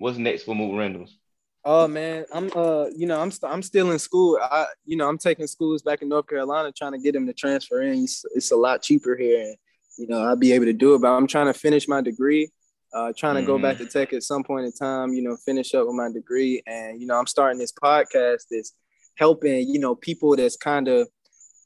what's 0.00 0.18
next 0.18 0.42
for 0.42 0.54
Mook 0.54 0.76
Reynolds? 0.76 1.16
Oh 1.62 1.86
man, 1.86 2.24
I'm 2.32 2.50
uh, 2.56 2.86
you 2.96 3.06
know, 3.06 3.20
I'm 3.20 3.30
st- 3.30 3.52
I'm 3.52 3.62
still 3.62 3.90
in 3.92 3.98
school. 3.98 4.38
I, 4.42 4.66
you 4.86 4.96
know, 4.96 5.06
I'm 5.06 5.18
taking 5.18 5.46
schools 5.46 5.82
back 5.82 6.00
in 6.00 6.08
North 6.08 6.26
Carolina, 6.26 6.72
trying 6.72 6.92
to 6.92 6.98
get 6.98 7.12
them 7.12 7.26
to 7.26 7.34
transfer 7.34 7.82
in. 7.82 8.02
It's, 8.04 8.24
it's 8.34 8.50
a 8.50 8.56
lot 8.56 8.82
cheaper 8.82 9.14
here, 9.14 9.42
and 9.42 9.56
you 9.98 10.08
know, 10.08 10.22
I'll 10.22 10.36
be 10.36 10.52
able 10.52 10.64
to 10.64 10.72
do 10.72 10.94
it. 10.94 11.02
But 11.02 11.14
I'm 11.14 11.26
trying 11.26 11.46
to 11.46 11.54
finish 11.54 11.86
my 11.86 12.00
degree. 12.00 12.50
Uh, 12.92 13.12
trying 13.16 13.34
to 13.34 13.42
mm-hmm. 13.42 13.46
go 13.46 13.58
back 13.58 13.76
mm-hmm. 13.76 13.84
to 13.84 13.90
tech 13.90 14.12
at 14.14 14.22
some 14.22 14.42
point 14.42 14.64
in 14.64 14.72
time. 14.72 15.12
You 15.12 15.22
know, 15.22 15.36
finish 15.36 15.74
up 15.74 15.86
with 15.86 15.94
my 15.94 16.10
degree, 16.10 16.62
and 16.66 16.98
you 16.98 17.06
know, 17.06 17.16
I'm 17.16 17.26
starting 17.26 17.58
this 17.58 17.72
podcast 17.72 18.44
that's 18.50 18.72
helping 19.16 19.68
you 19.68 19.80
know 19.80 19.94
people 19.94 20.34
that's 20.36 20.56
kind 20.56 20.88
of 20.88 21.08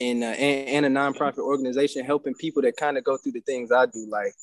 in 0.00 0.24
uh, 0.24 0.26
and, 0.26 0.84
and 0.84 0.86
a 0.86 1.00
nonprofit 1.00 1.38
organization 1.38 2.04
helping 2.04 2.34
people 2.34 2.62
that 2.62 2.76
kind 2.76 2.98
of 2.98 3.04
go 3.04 3.16
through 3.16 3.32
the 3.32 3.40
things 3.42 3.70
I 3.70 3.86
do, 3.86 4.06
like 4.08 4.34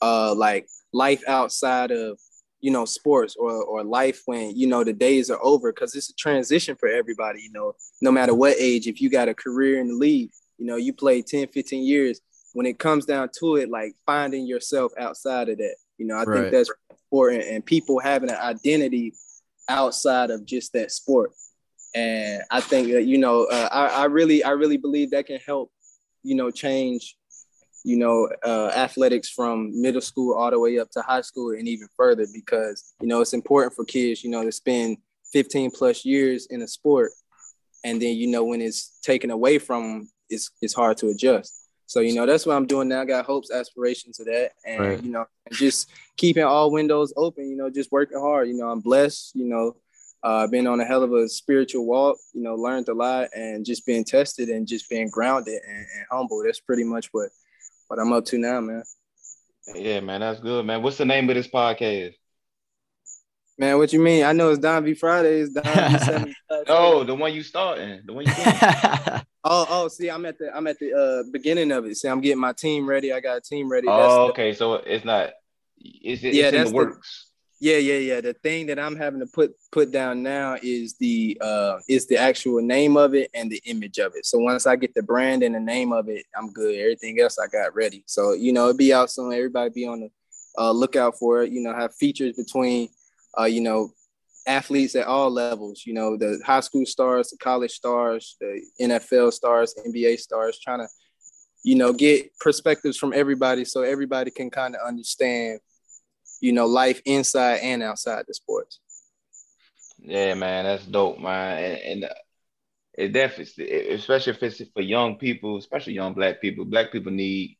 uh, 0.00 0.34
like 0.34 0.66
life 0.94 1.22
outside 1.28 1.90
of 1.90 2.18
you 2.60 2.70
know 2.70 2.84
sports 2.84 3.36
or 3.36 3.62
or 3.64 3.84
life 3.84 4.22
when 4.26 4.56
you 4.56 4.66
know 4.66 4.82
the 4.82 4.92
days 4.92 5.30
are 5.30 5.42
over 5.42 5.72
because 5.72 5.94
it's 5.94 6.10
a 6.10 6.14
transition 6.14 6.76
for 6.76 6.88
everybody 6.88 7.42
you 7.42 7.52
know. 7.52 7.74
No 8.00 8.10
matter 8.10 8.34
what 8.34 8.56
age 8.58 8.86
if 8.86 9.00
you 9.00 9.10
got 9.10 9.28
a 9.28 9.34
career 9.34 9.80
in 9.80 9.88
the 9.88 9.94
league 9.94 10.30
you 10.58 10.66
know 10.66 10.76
you 10.76 10.92
play 10.92 11.22
10 11.22 11.48
15 11.48 11.84
years 11.84 12.20
when 12.54 12.66
it 12.66 12.78
comes 12.78 13.04
down 13.04 13.28
to 13.38 13.56
it 13.56 13.68
like 13.68 13.94
finding 14.06 14.46
yourself 14.46 14.92
outside 14.98 15.48
of 15.48 15.58
that 15.58 15.76
you 15.98 16.06
know. 16.06 16.16
I 16.16 16.24
right. 16.24 16.40
think 16.40 16.52
that's 16.52 16.70
important 16.90 17.44
and 17.44 17.64
people 17.64 17.98
having 17.98 18.30
an 18.30 18.36
identity 18.36 19.14
outside 19.68 20.30
of 20.30 20.44
just 20.44 20.72
that 20.72 20.92
sport. 20.92 21.32
And 21.94 22.42
i 22.50 22.60
think 22.60 22.92
that 22.92 23.04
you 23.04 23.18
know 23.18 23.44
uh, 23.44 23.68
I, 23.72 24.02
I 24.02 24.04
really 24.06 24.44
i 24.44 24.50
really 24.50 24.76
believe 24.76 25.12
that 25.12 25.26
can 25.26 25.38
help 25.38 25.70
you 26.22 26.34
know 26.34 26.50
change 26.50 27.16
you 27.86 27.96
know, 27.96 28.28
uh, 28.44 28.72
athletics 28.74 29.28
from 29.28 29.80
middle 29.80 30.00
school 30.00 30.34
all 30.34 30.50
the 30.50 30.58
way 30.58 30.76
up 30.80 30.90
to 30.90 31.00
high 31.02 31.20
school 31.20 31.52
and 31.52 31.68
even 31.68 31.86
further 31.96 32.26
because, 32.34 32.94
you 33.00 33.06
know, 33.06 33.20
it's 33.20 33.32
important 33.32 33.72
for 33.74 33.84
kids, 33.84 34.24
you 34.24 34.30
know, 34.30 34.42
to 34.42 34.50
spend 34.50 34.96
15 35.32 35.70
plus 35.70 36.04
years 36.04 36.46
in 36.46 36.62
a 36.62 36.66
sport. 36.66 37.12
And 37.84 38.02
then, 38.02 38.16
you 38.16 38.26
know, 38.26 38.42
when 38.42 38.60
it's 38.60 38.98
taken 39.02 39.30
away 39.30 39.60
from 39.60 39.82
them, 39.82 40.10
it's, 40.28 40.50
it's 40.60 40.74
hard 40.74 40.96
to 40.96 41.10
adjust. 41.10 41.68
So, 41.86 42.00
you 42.00 42.12
know, 42.12 42.26
that's 42.26 42.44
what 42.44 42.56
I'm 42.56 42.66
doing 42.66 42.88
now. 42.88 43.02
I 43.02 43.04
got 43.04 43.24
hopes, 43.24 43.52
aspirations 43.52 44.18
of 44.18 44.26
that. 44.26 44.50
And, 44.66 44.80
right. 44.80 45.00
you 45.00 45.12
know, 45.12 45.26
just 45.52 45.88
keeping 46.16 46.42
all 46.42 46.72
windows 46.72 47.14
open, 47.16 47.48
you 47.48 47.56
know, 47.56 47.70
just 47.70 47.92
working 47.92 48.18
hard. 48.18 48.48
You 48.48 48.54
know, 48.54 48.68
I'm 48.68 48.80
blessed, 48.80 49.30
you 49.36 49.44
know, 49.44 49.76
uh, 50.24 50.48
been 50.48 50.66
on 50.66 50.80
a 50.80 50.84
hell 50.84 51.04
of 51.04 51.12
a 51.12 51.28
spiritual 51.28 51.86
walk, 51.86 52.16
you 52.32 52.42
know, 52.42 52.56
learned 52.56 52.88
a 52.88 52.94
lot 52.94 53.28
and 53.36 53.64
just 53.64 53.86
being 53.86 54.02
tested 54.02 54.48
and 54.48 54.66
just 54.66 54.90
being 54.90 55.08
grounded 55.08 55.60
and, 55.64 55.76
and 55.78 56.06
humble. 56.10 56.42
That's 56.42 56.58
pretty 56.58 56.82
much 56.82 57.10
what 57.12 57.28
what 57.88 57.98
I'm 57.98 58.12
up 58.12 58.24
to 58.26 58.38
now, 58.38 58.60
man. 58.60 58.82
Yeah, 59.74 60.00
man, 60.00 60.20
that's 60.20 60.40
good, 60.40 60.64
man. 60.64 60.82
What's 60.82 60.98
the 60.98 61.04
name 61.04 61.28
of 61.28 61.34
this 61.34 61.48
podcast? 61.48 62.14
Man, 63.58 63.78
what 63.78 63.92
you 63.92 64.00
mean? 64.00 64.22
I 64.22 64.32
know 64.32 64.50
it's 64.50 64.58
Don 64.58 64.84
B 64.84 64.94
Fridays. 64.94 65.54
Don 65.54 66.24
B 66.24 66.34
oh, 66.68 67.04
the 67.04 67.14
one 67.14 67.32
you 67.32 67.42
starting, 67.42 68.02
the 68.04 68.12
one 68.12 68.26
you. 68.26 68.32
oh, 69.44 69.66
oh, 69.68 69.88
see, 69.88 70.10
I'm 70.10 70.26
at 70.26 70.38
the 70.38 70.54
I'm 70.54 70.66
at 70.66 70.78
the 70.78 70.92
uh, 70.92 71.30
beginning 71.32 71.72
of 71.72 71.86
it. 71.86 71.96
See, 71.96 72.08
I'm 72.08 72.20
getting 72.20 72.40
my 72.40 72.52
team 72.52 72.86
ready. 72.86 73.12
I 73.12 73.20
got 73.20 73.38
a 73.38 73.40
team 73.40 73.70
ready. 73.70 73.86
Oh, 73.88 74.28
okay. 74.28 74.52
So 74.52 74.74
it's 74.74 75.04
not. 75.04 75.30
Is 75.78 76.22
it? 76.22 76.34
Yeah, 76.34 76.46
it's 76.46 76.56
that's 76.56 76.70
in 76.70 76.76
the 76.76 76.76
works. 76.76 77.25
Yeah, 77.58 77.78
yeah, 77.78 77.98
yeah. 77.98 78.20
The 78.20 78.34
thing 78.34 78.66
that 78.66 78.78
I'm 78.78 78.96
having 78.96 79.20
to 79.20 79.26
put 79.26 79.54
put 79.72 79.90
down 79.90 80.22
now 80.22 80.56
is 80.62 80.94
the 80.98 81.38
uh 81.40 81.78
is 81.88 82.06
the 82.06 82.18
actual 82.18 82.60
name 82.60 82.98
of 82.98 83.14
it 83.14 83.30
and 83.32 83.50
the 83.50 83.62
image 83.64 83.98
of 83.98 84.12
it. 84.14 84.26
So 84.26 84.38
once 84.38 84.66
I 84.66 84.76
get 84.76 84.94
the 84.94 85.02
brand 85.02 85.42
and 85.42 85.54
the 85.54 85.60
name 85.60 85.92
of 85.92 86.08
it, 86.08 86.26
I'm 86.36 86.52
good. 86.52 86.78
Everything 86.78 87.18
else 87.20 87.38
I 87.38 87.46
got 87.46 87.74
ready. 87.74 88.04
So 88.06 88.34
you 88.34 88.52
know, 88.52 88.64
it'll 88.68 88.76
be 88.76 88.92
out 88.92 89.10
soon. 89.10 89.32
Everybody 89.32 89.70
be 89.70 89.86
on 89.86 90.00
the 90.00 90.10
uh, 90.58 90.70
lookout 90.70 91.18
for 91.18 91.42
it. 91.42 91.50
You 91.50 91.62
know, 91.62 91.74
have 91.74 91.94
features 91.94 92.36
between 92.36 92.90
uh, 93.38 93.44
you 93.44 93.60
know, 93.60 93.92
athletes 94.46 94.94
at 94.94 95.06
all 95.06 95.30
levels. 95.30 95.84
You 95.86 95.94
know, 95.94 96.16
the 96.16 96.40
high 96.44 96.60
school 96.60 96.86
stars, 96.86 97.30
the 97.30 97.36
college 97.38 97.72
stars, 97.72 98.36
the 98.40 98.62
NFL 98.80 99.32
stars, 99.32 99.74
NBA 99.86 100.18
stars, 100.18 100.58
trying 100.62 100.80
to, 100.80 100.88
you 101.64 101.74
know, 101.74 101.92
get 101.92 102.36
perspectives 102.38 102.96
from 102.96 103.12
everybody 103.12 103.64
so 103.64 103.82
everybody 103.82 104.30
can 104.30 104.50
kind 104.50 104.74
of 104.74 104.86
understand 104.86 105.60
you 106.40 106.52
know, 106.52 106.66
life 106.66 107.00
inside 107.04 107.60
and 107.62 107.82
outside 107.82 108.24
the 108.26 108.34
sports. 108.34 108.80
Yeah, 109.98 110.34
man, 110.34 110.64
that's 110.64 110.84
dope, 110.86 111.18
man. 111.18 111.62
And, 111.62 111.78
and 111.78 112.04
uh, 112.04 112.14
it 112.94 113.12
definitely, 113.12 113.90
especially 113.90 114.32
if 114.32 114.42
it's 114.42 114.62
for 114.72 114.82
young 114.82 115.16
people, 115.16 115.56
especially 115.56 115.94
young 115.94 116.14
black 116.14 116.40
people. 116.40 116.64
Black 116.64 116.92
people 116.92 117.12
need 117.12 117.58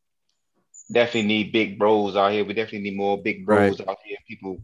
definitely 0.90 1.26
need 1.28 1.52
big 1.52 1.78
bros 1.78 2.16
out 2.16 2.32
here. 2.32 2.44
We 2.44 2.54
definitely 2.54 2.90
need 2.90 2.96
more 2.96 3.20
big 3.20 3.44
bros 3.44 3.80
right. 3.80 3.88
out 3.88 3.98
here. 4.04 4.18
People 4.28 4.58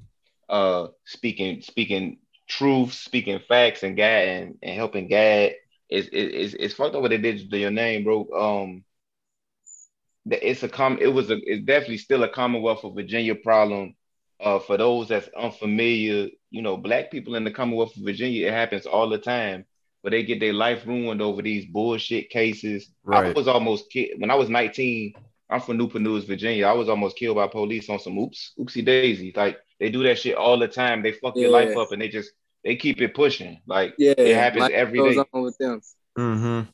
uh 0.48 0.88
speaking 1.04 1.62
speaking 1.62 2.18
truth, 2.48 2.92
speaking 2.92 3.40
facts, 3.48 3.82
and 3.82 3.96
guide 3.96 4.28
and, 4.28 4.58
and 4.62 4.76
helping 4.76 5.08
guide. 5.08 5.54
It's, 5.88 6.08
it's 6.12 6.54
it's 6.54 6.74
fucked 6.74 6.94
up 6.94 7.02
what 7.02 7.10
they 7.10 7.18
did 7.18 7.50
to 7.50 7.58
your 7.58 7.70
name, 7.70 8.04
bro. 8.04 8.28
Um, 8.34 8.84
it's 10.24 10.62
a 10.62 10.68
com. 10.68 10.98
It 11.00 11.08
was 11.08 11.30
a. 11.30 11.38
It's 11.42 11.64
definitely 11.66 11.98
still 11.98 12.22
a 12.22 12.28
Commonwealth 12.28 12.84
of 12.84 12.94
Virginia 12.94 13.34
problem 13.34 13.94
uh, 14.42 14.58
for 14.58 14.76
those 14.76 15.08
that's 15.08 15.28
unfamiliar, 15.38 16.28
you 16.50 16.62
know, 16.62 16.76
black 16.76 17.10
people 17.10 17.36
in 17.36 17.44
the 17.44 17.50
Commonwealth 17.50 17.96
of 17.96 18.02
Virginia, 18.02 18.48
it 18.48 18.52
happens 18.52 18.86
all 18.86 19.08
the 19.08 19.18
time, 19.18 19.64
but 20.02 20.10
they 20.10 20.24
get 20.24 20.40
their 20.40 20.52
life 20.52 20.84
ruined 20.86 21.22
over 21.22 21.42
these 21.42 21.64
bullshit 21.66 22.28
cases. 22.28 22.90
Right. 23.04 23.26
I 23.26 23.32
was 23.32 23.46
almost 23.46 23.90
killed 23.90 24.20
when 24.20 24.30
I 24.30 24.34
was 24.34 24.48
19. 24.48 25.14
I'm 25.48 25.60
from 25.60 25.76
Newport 25.76 26.02
News, 26.02 26.24
Virginia. 26.24 26.66
I 26.66 26.72
was 26.72 26.88
almost 26.88 27.16
killed 27.16 27.36
by 27.36 27.46
police 27.46 27.88
on 27.88 28.00
some 28.00 28.18
oops, 28.18 28.52
oopsie 28.58 28.84
daisy. 28.84 29.32
Like 29.36 29.58
they 29.78 29.90
do 29.90 30.02
that 30.02 30.18
shit 30.18 30.34
all 30.34 30.58
the 30.58 30.68
time. 30.68 31.02
They 31.02 31.12
fuck 31.12 31.36
yeah. 31.36 31.42
your 31.42 31.50
life 31.50 31.76
up 31.76 31.92
and 31.92 32.02
they 32.02 32.08
just 32.08 32.32
they 32.64 32.74
keep 32.76 33.00
it 33.00 33.14
pushing. 33.14 33.60
Like 33.66 33.94
yeah, 33.98 34.14
it 34.16 34.34
happens 34.34 34.70
every 34.72 34.98
day. 34.98 35.24
with 35.32 35.58
them. 35.58 35.80
Mm-hmm. 36.18 36.70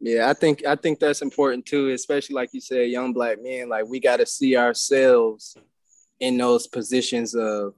Yeah, 0.00 0.30
I 0.30 0.32
think 0.32 0.64
I 0.64 0.76
think 0.76 0.98
that's 0.98 1.22
important 1.22 1.66
too, 1.66 1.90
especially 1.90 2.34
like 2.34 2.50
you 2.52 2.60
said, 2.60 2.90
young 2.90 3.12
black 3.12 3.40
men. 3.42 3.68
Like 3.68 3.86
we 3.86 4.00
got 4.00 4.16
to 4.16 4.26
see 4.26 4.56
ourselves 4.56 5.56
in 6.20 6.36
those 6.36 6.66
positions 6.66 7.34
of 7.34 7.74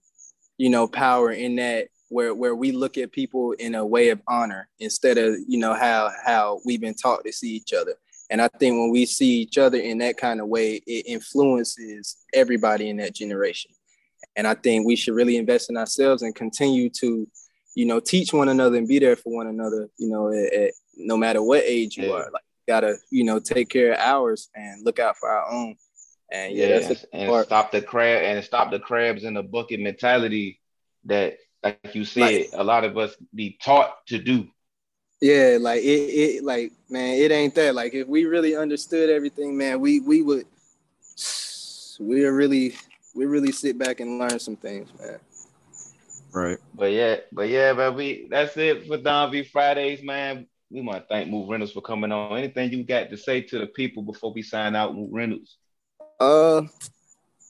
you 0.59 0.69
know 0.69 0.87
power 0.87 1.31
in 1.31 1.57
that 1.57 1.89
where 2.09 2.35
where 2.35 2.55
we 2.55 2.73
look 2.73 2.99
at 2.99 3.11
people 3.13 3.53
in 3.53 3.75
a 3.75 3.85
way 3.85 4.11
of 4.11 4.21
honor 4.29 4.69
instead 4.79 5.17
of 5.19 5.37
you 5.49 5.59
know 5.59 5.75
how 5.75 6.11
how 6.25 6.61
we've 6.65 6.81
been 6.81 6.95
taught 6.95 7.25
to 7.25 7.33
see 7.33 7.51
each 7.51 7.73
other. 7.73 7.95
And 8.31 8.41
i 8.41 8.49
think 8.49 8.75
when 8.75 8.91
we 8.91 9.07
see 9.07 9.41
each 9.41 9.59
other 9.59 9.79
in 9.79 9.99
that 9.99 10.17
kind 10.17 10.41
of 10.41 10.49
way 10.49 10.83
it 10.87 11.07
influences 11.07 12.17
everybody 12.33 12.89
in 12.89 12.99
that 12.99 13.15
generation. 13.15 13.71
And 14.37 14.47
i 14.47 14.55
think 14.55 14.87
we 14.87 14.97
should 14.97 15.15
really 15.15 15.37
invest 15.37 15.71
in 15.71 15.77
ourselves 15.77 16.23
and 16.23 16.35
continue 16.35 16.91
to 17.01 17.27
you 17.75 17.87
know 17.87 18.01
teach 18.01 18.33
one 18.33 18.49
another 18.49 18.77
and 18.77 18.89
be 18.89 18.99
there 18.99 19.17
for 19.17 19.35
one 19.35 19.47
another 19.47 19.89
you 19.99 20.09
know 20.09 20.31
at, 20.31 20.53
at, 20.53 20.71
no 20.97 21.17
matter 21.17 21.43
what 21.43 21.63
age 21.65 21.97
you 21.97 22.09
yeah. 22.09 22.13
are. 22.13 22.31
Like 22.33 22.43
gotta 22.69 22.97
you 23.11 23.25
know 23.25 23.39
take 23.41 23.69
care 23.69 23.93
of 23.93 23.99
ours 23.99 24.49
and 24.55 24.85
look 24.85 24.99
out 24.99 25.17
for 25.17 25.29
our 25.29 25.51
own 25.51 25.77
and 26.33 26.55
yeah, 26.55 26.79
yeah 26.79 26.95
and 27.13 27.29
part. 27.29 27.47
stop 27.47 27.71
the 27.71 27.83
crab 27.83 28.23
and 28.23 28.45
stop 28.45 28.71
the 28.71 28.79
crabs 28.79 29.25
in 29.25 29.35
the 29.35 29.43
bucket 29.43 29.81
mentality 29.81 30.61
that, 31.05 31.37
like 31.63 31.95
you 31.95 32.05
said, 32.05 32.21
like, 32.21 32.51
a 32.55 32.65
lot 32.65 32.85
of 32.85 32.97
us 32.97 33.15
be 33.35 33.59
taught 33.63 34.05
to 34.07 34.19
do. 34.19 34.49
Yeah, 35.21 35.59
like 35.61 35.83
it, 35.83 35.87
it, 35.87 36.45
like 36.45 36.73
man, 36.89 37.15
it 37.15 37.31
ain't 37.31 37.55
that. 37.55 37.75
Like 37.75 37.95
if 37.95 38.09
we 38.09 38.25
really 38.25 38.57
understood 38.57 39.11
everything, 39.11 39.57
man, 39.57 39.79
we 39.81 40.01
we 40.01 40.23
would, 40.23 40.47
we 42.01 42.25
really, 42.25 42.75
we 43.15 43.27
really 43.27 43.53
sit 43.53 43.79
back 43.79 44.01
and 44.01 44.19
learn 44.19 44.39
some 44.41 44.57
things, 44.57 44.89
man. 44.99 45.19
Right. 46.33 46.59
But 46.75 46.93
yeah, 46.93 47.17
but 47.31 47.49
yeah, 47.51 47.75
but 47.75 47.95
we 47.95 48.27
that's 48.31 48.57
it 48.57 48.87
for 48.87 48.97
Don 48.97 49.31
V 49.31 49.45
Fridays, 49.45 50.03
man. 50.03 50.47
We 50.71 50.81
want 50.81 51.03
to 51.03 51.09
thank 51.09 51.31
Mook 51.31 51.51
Reynolds 51.51 51.73
for 51.73 51.83
coming 51.83 52.11
on. 52.11 52.39
Anything 52.39 52.73
you 52.73 52.83
got 52.83 53.11
to 53.11 53.19
say 53.19 53.43
to 53.43 53.59
the 53.59 53.67
people 53.67 54.03
before 54.03 54.33
we 54.33 54.43
sign 54.43 54.75
out, 54.75 54.97
Mook 54.97 55.11
Reynolds? 55.13 55.59
Uh, 56.23 56.63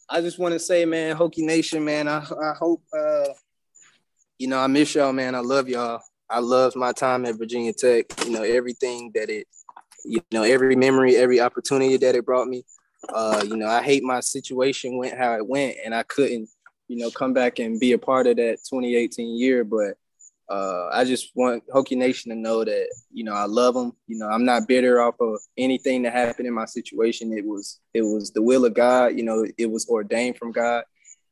I 0.08 0.22
just 0.22 0.38
want 0.38 0.54
to 0.54 0.58
say, 0.58 0.86
man, 0.86 1.14
Hokie 1.14 1.44
Nation, 1.44 1.84
man. 1.84 2.08
I 2.08 2.20
I 2.20 2.54
hope 2.58 2.82
uh, 2.98 3.26
you 4.38 4.48
know, 4.48 4.58
I 4.58 4.66
miss 4.66 4.94
y'all, 4.94 5.12
man. 5.12 5.34
I 5.34 5.40
love 5.40 5.68
y'all. 5.68 6.00
I 6.30 6.38
love 6.38 6.74
my 6.74 6.92
time 6.92 7.26
at 7.26 7.36
Virginia 7.36 7.74
Tech. 7.74 8.06
You 8.24 8.30
know, 8.30 8.42
everything 8.42 9.10
that 9.14 9.28
it, 9.28 9.46
you 10.06 10.22
know, 10.32 10.42
every 10.42 10.74
memory, 10.74 11.16
every 11.16 11.38
opportunity 11.38 11.98
that 11.98 12.14
it 12.14 12.24
brought 12.24 12.48
me. 12.48 12.64
Uh, 13.12 13.44
you 13.46 13.56
know, 13.56 13.68
I 13.68 13.82
hate 13.82 14.04
my 14.04 14.20
situation 14.20 14.96
went 14.96 15.18
how 15.18 15.34
it 15.34 15.46
went, 15.46 15.76
and 15.84 15.94
I 15.94 16.02
couldn't, 16.04 16.48
you 16.88 16.96
know, 16.96 17.10
come 17.10 17.34
back 17.34 17.58
and 17.58 17.78
be 17.78 17.92
a 17.92 17.98
part 17.98 18.26
of 18.26 18.36
that 18.36 18.60
2018 18.70 19.36
year. 19.36 19.64
But 19.64 19.98
uh, 20.52 20.90
I 20.92 21.04
just 21.04 21.30
want 21.34 21.66
Hokie 21.68 21.96
Nation 21.96 22.30
to 22.30 22.36
know 22.36 22.62
that 22.62 22.86
you 23.10 23.24
know 23.24 23.32
I 23.32 23.46
love 23.46 23.72
them. 23.74 23.92
You 24.06 24.18
know 24.18 24.28
I'm 24.28 24.44
not 24.44 24.68
bitter 24.68 25.00
off 25.00 25.14
of 25.18 25.40
anything 25.56 26.02
that 26.02 26.12
happened 26.12 26.46
in 26.46 26.52
my 26.52 26.66
situation. 26.66 27.32
It 27.32 27.46
was 27.46 27.80
it 27.94 28.02
was 28.02 28.32
the 28.32 28.42
will 28.42 28.66
of 28.66 28.74
God. 28.74 29.16
You 29.16 29.22
know 29.22 29.46
it 29.56 29.70
was 29.70 29.88
ordained 29.88 30.36
from 30.36 30.52
God. 30.52 30.84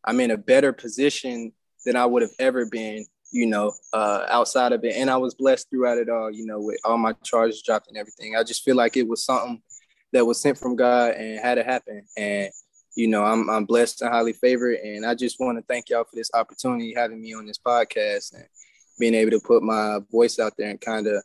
I'm 0.07 0.21
in 0.21 0.31
a 0.31 0.39
better 0.39 0.73
position 0.73 1.53
than 1.85 1.97
I 1.97 2.07
would 2.07 2.23
have 2.23 2.31
ever 2.39 2.65
been. 2.65 3.05
You 3.31 3.47
know 3.47 3.73
uh, 3.93 4.25
outside 4.31 4.73
of 4.73 4.83
it, 4.85 4.97
and 4.97 5.11
I 5.11 5.19
was 5.19 5.35
blessed 5.35 5.69
throughout 5.69 5.99
it 5.99 6.09
all. 6.09 6.31
You 6.31 6.47
know 6.47 6.59
with 6.59 6.79
all 6.85 6.97
my 6.97 7.13
charges 7.23 7.63
dropped 7.63 7.89
and 7.89 7.99
everything. 7.99 8.37
I 8.37 8.43
just 8.43 8.65
feel 8.65 8.77
like 8.77 8.97
it 8.97 9.07
was 9.07 9.23
something 9.23 9.61
that 10.15 10.25
was 10.25 10.41
sent 10.41 10.57
from 10.57 10.77
God 10.77 11.13
and 11.13 11.39
had 11.39 11.57
to 11.57 11.63
happen. 11.63 12.07
And 12.17 12.51
you 12.97 13.07
know, 13.07 13.23
I'm 13.23 13.51
I'm 13.51 13.67
blessed 13.67 14.01
and 14.01 14.11
highly 14.11 14.33
favored. 14.33 14.77
And 14.77 15.05
I 15.05 15.15
just 15.15 15.39
want 15.39 15.59
to 15.59 15.65
thank 15.69 15.91
y'all 15.91 16.05
for 16.05 16.17
this 16.17 16.31
opportunity 16.33 16.95
having 16.97 17.21
me 17.21 17.35
on 17.35 17.47
this 17.47 17.59
podcast 17.59 18.35
and 18.35 18.47
being 19.01 19.15
able 19.15 19.33
to 19.33 19.41
put 19.41 19.63
my 19.65 19.99
voice 20.13 20.39
out 20.39 20.53
there 20.57 20.71
and 20.71 20.81
kind 20.81 21.07
of 21.09 21.23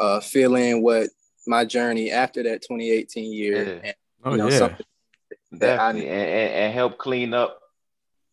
uh, 0.00 0.18
fill 0.20 0.56
in 0.56 0.82
what 0.82 1.08
my 1.46 1.64
journey 1.64 2.10
after 2.10 2.42
that 2.42 2.62
2018 2.62 3.32
year. 3.32 3.64
Yeah. 3.64 3.80
And, 3.84 3.94
Oh 4.24 4.34
know, 4.36 4.48
yeah. 4.48 4.58
something 4.58 4.86
that 5.52 5.78
I- 5.80 5.92
Definitely, 5.92 6.08
and, 6.10 6.20
and, 6.30 6.54
and 6.54 6.74
help 6.74 6.96
clean 6.98 7.34
up 7.34 7.58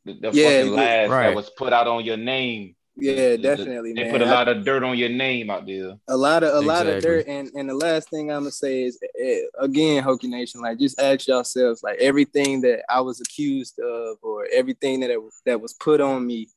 the, 0.05 0.13
the 0.13 0.29
Yeah, 0.31 0.43
fucking 0.61 0.73
yeah. 0.73 0.79
lies 0.79 1.09
Right. 1.09 1.27
that 1.29 1.35
was 1.35 1.49
put 1.57 1.73
out 1.73 1.87
on 1.87 2.05
your 2.05 2.17
name. 2.17 2.75
yeah, 2.95 3.13
The- 3.15 3.21
the- 3.31 3.37
definitely, 3.39 3.93
They 3.93 4.03
man. 4.03 4.11
put 4.11 4.21
a 4.21 4.25
lot 4.25 4.47
of 4.47 4.63
dirt 4.63 4.83
on 4.83 4.95
your 4.97 5.09
name 5.09 5.49
out 5.49 5.65
there. 5.65 5.97
a 6.07 6.15
lot 6.15 6.43
of 6.43 6.53
a 6.53 6.59
lot 6.61 6.85
of 6.85 7.01
dirt 7.01 7.25
and 7.27 7.49
and 7.55 7.67
the 7.69 7.73
last 7.73 8.09
thing 8.09 8.29
i'm 8.31 8.41
gonna 8.41 8.51
say 8.51 8.83
is 8.83 8.99
eh, 9.19 9.41
again 9.59 10.03
hokie 10.03 10.29
nation 10.29 10.61
like 10.61 10.77
just 10.77 10.99
ask 10.99 11.27
yourselves 11.27 11.81
like 11.81 11.97
everything 11.99 12.61
that 12.61 12.83
i 12.89 12.99
was 13.01 13.19
accused 13.21 13.79
of 13.79 14.17
or 14.21 14.47
everything 14.53 14.99
that 14.99 15.11
that 15.45 15.59
was 15.59 15.73
put 15.73 15.99
on 16.01 16.25
me 16.27 16.47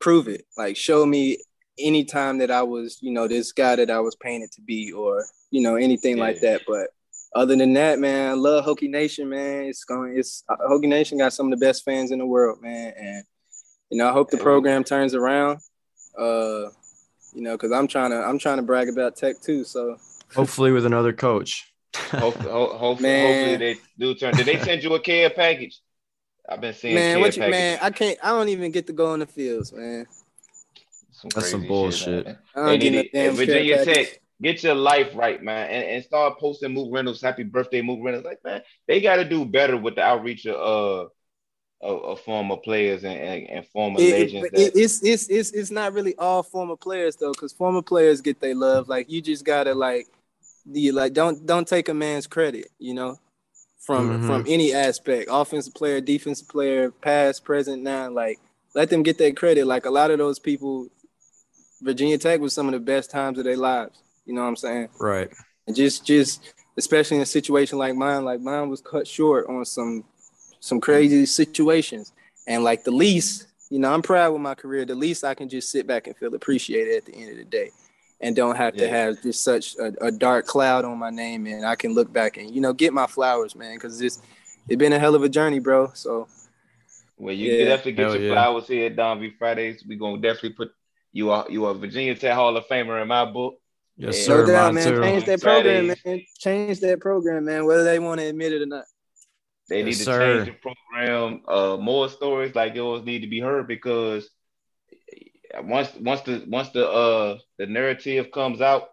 prove 0.00 0.28
it 0.28 0.44
like 0.56 0.76
show 0.76 1.04
me 1.04 1.38
anytime 1.78 2.38
that 2.38 2.50
i 2.50 2.62
was 2.62 2.98
you 3.00 3.12
know 3.12 3.28
this 3.28 3.52
guy 3.52 3.76
that 3.76 3.90
i 3.90 4.00
was 4.00 4.16
painted 4.16 4.50
to 4.50 4.60
be 4.60 4.92
or 4.92 5.24
you 5.50 5.60
know 5.60 5.76
anything 5.76 6.16
like 6.16 6.40
that 6.40 6.62
but 6.66 6.88
other 7.34 7.54
than 7.56 7.74
that 7.74 7.98
man 7.98 8.30
I 8.30 8.32
love 8.32 8.64
hokie 8.64 8.90
nation 8.90 9.28
man 9.28 9.64
it's 9.64 9.84
going 9.84 10.16
it's 10.16 10.44
uh, 10.48 10.56
hokie 10.68 10.88
nation 10.88 11.18
got 11.18 11.32
some 11.32 11.52
of 11.52 11.58
the 11.58 11.64
best 11.64 11.84
fans 11.84 12.10
in 12.10 12.18
the 12.18 12.26
world 12.26 12.60
man 12.62 12.92
and 12.98 13.24
you 13.90 13.98
know 13.98 14.08
i 14.08 14.12
hope 14.12 14.30
the 14.30 14.38
program 14.38 14.82
turns 14.82 15.14
around 15.14 15.60
uh 16.18 16.70
you 17.34 17.42
know, 17.42 17.52
because 17.52 17.72
I'm 17.72 17.86
trying 17.86 18.10
to 18.10 18.16
I'm 18.16 18.38
trying 18.38 18.56
to 18.56 18.62
brag 18.62 18.88
about 18.88 19.16
Tech 19.16 19.40
too. 19.40 19.64
So 19.64 19.96
Hopefully 20.34 20.72
with 20.72 20.86
another 20.86 21.12
coach. 21.12 21.72
Hopefully, 21.96 22.50
ho- 22.50 22.76
hopefully, 22.76 23.08
Man. 23.08 23.26
hopefully 23.26 23.56
they 23.56 23.80
do 23.98 24.14
turn. 24.14 24.34
Did 24.34 24.46
they 24.46 24.58
send 24.58 24.82
you 24.82 24.94
a 24.94 25.00
care 25.00 25.30
package? 25.30 25.80
I've 26.48 26.60
been 26.60 26.72
seeing 26.74 26.94
man, 26.94 27.20
what 27.20 27.36
you 27.36 27.42
packages. 27.42 27.60
man? 27.60 27.78
I 27.82 27.90
can't. 27.90 28.18
I 28.22 28.28
don't 28.30 28.48
even 28.48 28.70
get 28.72 28.86
to 28.86 28.92
go 28.92 29.12
in 29.14 29.20
the 29.20 29.26
fields, 29.26 29.72
man. 29.72 30.06
Some 31.12 31.30
That's 31.34 31.50
some 31.50 31.66
bullshit. 31.66 32.26
man. 32.26 32.38
I 32.54 32.58
don't 32.60 32.68
They 32.68 32.78
get 32.78 32.90
need 32.90 32.96
no 32.96 33.00
it- 33.00 33.12
damn 33.12 33.34
Virginia. 33.34 33.84
Tech, 33.84 34.20
get 34.40 34.62
your 34.62 34.74
life 34.74 35.10
right, 35.14 35.42
man, 35.42 35.68
and, 35.68 35.84
and 35.84 36.04
start 36.04 36.38
posting 36.38 36.72
Mook 36.72 36.88
Reynolds 36.92 37.20
happy 37.20 37.42
birthday, 37.42 37.82
Mook 37.82 37.98
Reynolds. 38.02 38.24
Like, 38.24 38.42
man, 38.44 38.62
they 38.86 39.00
got 39.00 39.16
to 39.16 39.24
do 39.28 39.44
better 39.44 39.76
with 39.76 39.96
the 39.96 40.02
outreach 40.02 40.46
of 40.46 40.54
uh 40.56 41.08
of, 41.80 42.02
of 42.04 42.20
former 42.22 42.56
players 42.56 43.04
and, 43.04 43.20
and, 43.20 43.48
and 43.50 43.66
former 43.68 44.00
It- 44.00 44.10
legends. 44.12 44.46
it- 44.46 44.52
that- 44.52 44.80
it's 44.80 45.02
it's 45.04 45.28
it's 45.28 45.50
it's 45.50 45.70
not 45.70 45.92
really 45.92 46.16
all 46.16 46.42
former 46.42 46.76
players 46.76 47.16
though, 47.16 47.32
because 47.32 47.52
former 47.52 47.82
players 47.82 48.20
get 48.20 48.40
their 48.40 48.54
love. 48.54 48.88
Like 48.88 49.10
you 49.10 49.20
just 49.20 49.44
gotta 49.44 49.74
like, 49.74 50.06
you 50.72 50.92
like 50.92 51.12
don't 51.12 51.44
don't 51.46 51.66
take 51.68 51.88
a 51.88 51.94
man's 51.94 52.26
credit, 52.26 52.68
you 52.78 52.94
know, 52.94 53.18
from 53.78 54.22
Mhm. 54.22 54.26
from 54.26 54.44
any 54.48 54.72
aspect, 54.74 55.28
offensive 55.30 55.74
player, 55.74 56.00
defensive 56.00 56.48
player, 56.48 56.90
past, 56.90 57.44
present, 57.44 57.82
now. 57.82 58.10
Like 58.10 58.38
let 58.74 58.90
them 58.90 59.02
get 59.02 59.18
their 59.18 59.32
credit. 59.32 59.66
Like 59.66 59.86
a 59.86 59.90
lot 59.90 60.10
of 60.10 60.18
those 60.18 60.38
people, 60.38 60.88
Virginia 61.80 62.18
Tech 62.18 62.40
was 62.40 62.52
some 62.52 62.66
of 62.66 62.72
the 62.72 62.80
best 62.80 63.10
times 63.10 63.38
of 63.38 63.44
their 63.44 63.56
lives. 63.56 63.98
You 64.26 64.34
know 64.34 64.42
what 64.42 64.48
I'm 64.48 64.56
saying? 64.56 64.88
Right. 65.00 65.30
and 65.66 65.76
just 65.76 66.04
just 66.06 66.54
especially 66.78 67.16
in 67.18 67.22
a 67.22 67.26
situation 67.26 67.76
like 67.76 67.94
mine 67.94 68.24
like 68.24 68.40
mine 68.40 68.70
was 68.70 68.80
cut 68.80 69.06
short 69.06 69.46
on 69.48 69.64
some 69.66 70.02
some 70.60 70.80
crazy 70.80 71.26
situations 71.26 72.12
and 72.46 72.64
like 72.64 72.84
the 72.84 72.90
least 72.90 73.48
you 73.68 73.78
know 73.78 73.92
i'm 73.92 74.00
proud 74.00 74.32
with 74.32 74.40
my 74.40 74.54
career 74.54 74.86
the 74.86 74.94
least 74.94 75.24
i 75.24 75.34
can 75.34 75.46
just 75.46 75.70
sit 75.70 75.86
back 75.86 76.06
and 76.06 76.16
feel 76.16 76.34
appreciated 76.34 76.96
at 76.96 77.04
the 77.04 77.12
end 77.14 77.30
of 77.32 77.36
the 77.36 77.44
day 77.44 77.70
and 78.20 78.34
don't 78.34 78.56
have 78.56 78.74
to 78.76 78.88
have 78.88 79.22
just 79.22 79.42
such 79.44 79.76
a, 79.76 79.92
a 80.06 80.10
dark 80.10 80.46
cloud 80.46 80.84
on 80.84 80.98
my 80.98 81.10
name 81.10 81.46
and 81.46 81.64
i 81.64 81.74
can 81.76 81.94
look 81.94 82.12
back 82.12 82.36
and 82.36 82.54
you 82.54 82.60
know 82.60 82.72
get 82.72 82.92
my 82.92 83.06
flowers 83.06 83.54
man 83.54 83.74
because 83.74 84.00
it's 84.00 84.20
it's 84.68 84.76
been 84.78 84.92
a 84.92 84.98
hell 84.98 85.14
of 85.14 85.22
a 85.22 85.28
journey 85.28 85.58
bro 85.60 85.90
so 85.94 86.26
Well, 87.16 87.34
you 87.34 87.50
Yeah. 87.52 87.64
definitely 87.66 87.92
get 87.92 88.02
Hell 88.06 88.16
your 88.16 88.24
yeah. 88.24 88.32
flowers 88.34 88.66
here 88.68 88.86
at 88.86 88.96
Don 88.96 89.18
V 89.20 89.30
Fridays. 89.38 89.84
We 89.88 89.96
gonna 89.96 90.20
definitely 90.22 90.54
put 90.54 90.70
you 91.12 91.30
are 91.30 91.46
you 91.48 91.64
are 91.66 91.74
Virginia 91.74 92.14
Tech 92.14 92.34
Hall 92.34 92.56
of 92.56 92.64
Famer 92.66 93.00
in 93.02 93.08
my 93.08 93.24
book. 93.24 93.54
Yes, 93.96 94.18
Yeah. 94.18 94.24
sir. 94.26 94.40
no 94.42 94.46
doubt 94.46 94.74
man 94.74 94.84
too. 94.94 95.02
change 95.02 95.24
that 95.24 95.40
program 95.40 95.86
man 95.88 96.20
change 96.38 96.80
that 96.80 97.00
program 97.00 97.44
man 97.44 97.66
whether 97.66 97.82
they 97.84 97.98
want 97.98 98.20
to 98.20 98.26
admit 98.26 98.52
it 98.52 98.62
or 98.62 98.66
not 98.66 98.84
They 99.68 99.78
Yes, 99.78 99.86
need 99.86 99.94
to 99.94 100.04
sir. 100.04 100.20
change 100.20 100.46
the 100.50 100.56
program. 100.66 101.42
Uh, 101.48 101.76
more 101.76 102.08
stories 102.08 102.54
like 102.54 102.74
yours 102.74 103.02
need 103.04 103.20
to 103.20 103.26
be 103.28 103.40
heard 103.40 103.66
because 103.66 104.30
once 105.62 105.94
once 105.96 106.20
the 106.22 106.44
once 106.46 106.70
the 106.70 106.88
uh 106.88 107.38
the 107.58 107.66
narrative 107.66 108.30
comes 108.30 108.60
out 108.60 108.88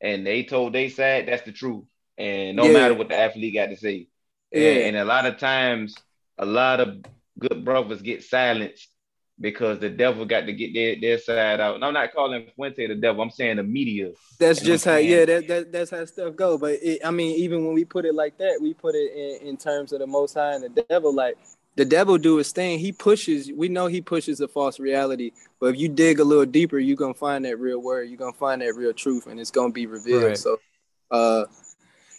and 0.00 0.26
they 0.26 0.44
told 0.44 0.72
they 0.72 0.88
side, 0.88 1.28
that's 1.28 1.42
the 1.42 1.52
truth. 1.52 1.84
And 2.18 2.56
no 2.56 2.66
Yeah. 2.66 2.72
matter 2.72 2.94
what 2.94 3.08
the 3.08 3.16
athlete 3.18 3.54
got 3.54 3.66
to 3.66 3.76
say, 3.76 4.08
and, 4.52 4.62
Yeah. 4.62 4.70
and 4.86 4.96
a 4.96 5.04
lot 5.04 5.26
of 5.26 5.38
times, 5.38 5.94
a 6.38 6.46
lot 6.46 6.80
of 6.80 7.04
good 7.38 7.64
brothers 7.64 8.02
get 8.02 8.22
silenced 8.22 8.88
because 9.40 9.78
the 9.78 9.88
devil 9.88 10.26
got 10.26 10.46
to 10.46 10.52
get 10.52 10.74
their, 10.74 10.96
their 11.00 11.18
side 11.18 11.60
out. 11.60 11.74
And 11.76 11.84
I'm 11.84 11.94
not 11.94 12.12
calling 12.12 12.46
Fuente 12.54 12.86
the 12.86 12.94
devil. 12.94 13.22
I'm 13.22 13.30
saying 13.30 13.56
the 13.56 13.62
media. 13.62 14.10
That's 14.38 14.60
know 14.60 14.66
just 14.66 14.84
how, 14.84 14.96
yeah, 14.96 15.24
that, 15.24 15.48
that 15.48 15.72
that's 15.72 15.90
how 15.90 16.04
stuff 16.04 16.36
go. 16.36 16.58
But 16.58 16.78
it, 16.82 17.00
I 17.04 17.10
mean, 17.10 17.36
even 17.36 17.64
when 17.64 17.74
we 17.74 17.84
put 17.84 18.04
it 18.04 18.14
like 18.14 18.36
that, 18.38 18.58
we 18.60 18.74
put 18.74 18.94
it 18.94 19.12
in, 19.14 19.48
in 19.48 19.56
terms 19.56 19.92
of 19.92 20.00
the 20.00 20.06
Most 20.06 20.34
High 20.34 20.54
and 20.54 20.64
the 20.64 20.82
devil. 20.88 21.14
Like 21.14 21.36
the 21.80 21.86
devil 21.86 22.18
do 22.18 22.36
his 22.36 22.52
thing. 22.52 22.78
He 22.78 22.92
pushes. 22.92 23.50
We 23.50 23.70
know 23.70 23.86
he 23.86 24.02
pushes 24.02 24.38
a 24.42 24.48
false 24.48 24.78
reality. 24.78 25.32
But 25.58 25.68
if 25.68 25.80
you 25.80 25.88
dig 25.88 26.20
a 26.20 26.24
little 26.24 26.44
deeper, 26.44 26.78
you're 26.78 26.94
gonna 26.94 27.14
find 27.14 27.42
that 27.46 27.58
real 27.58 27.78
word. 27.78 28.10
You're 28.10 28.18
gonna 28.18 28.34
find 28.34 28.60
that 28.60 28.74
real 28.74 28.92
truth, 28.92 29.26
and 29.26 29.40
it's 29.40 29.50
gonna 29.50 29.72
be 29.72 29.86
revealed. 29.86 30.24
Right. 30.24 30.36
So, 30.36 30.60
uh, 31.10 31.46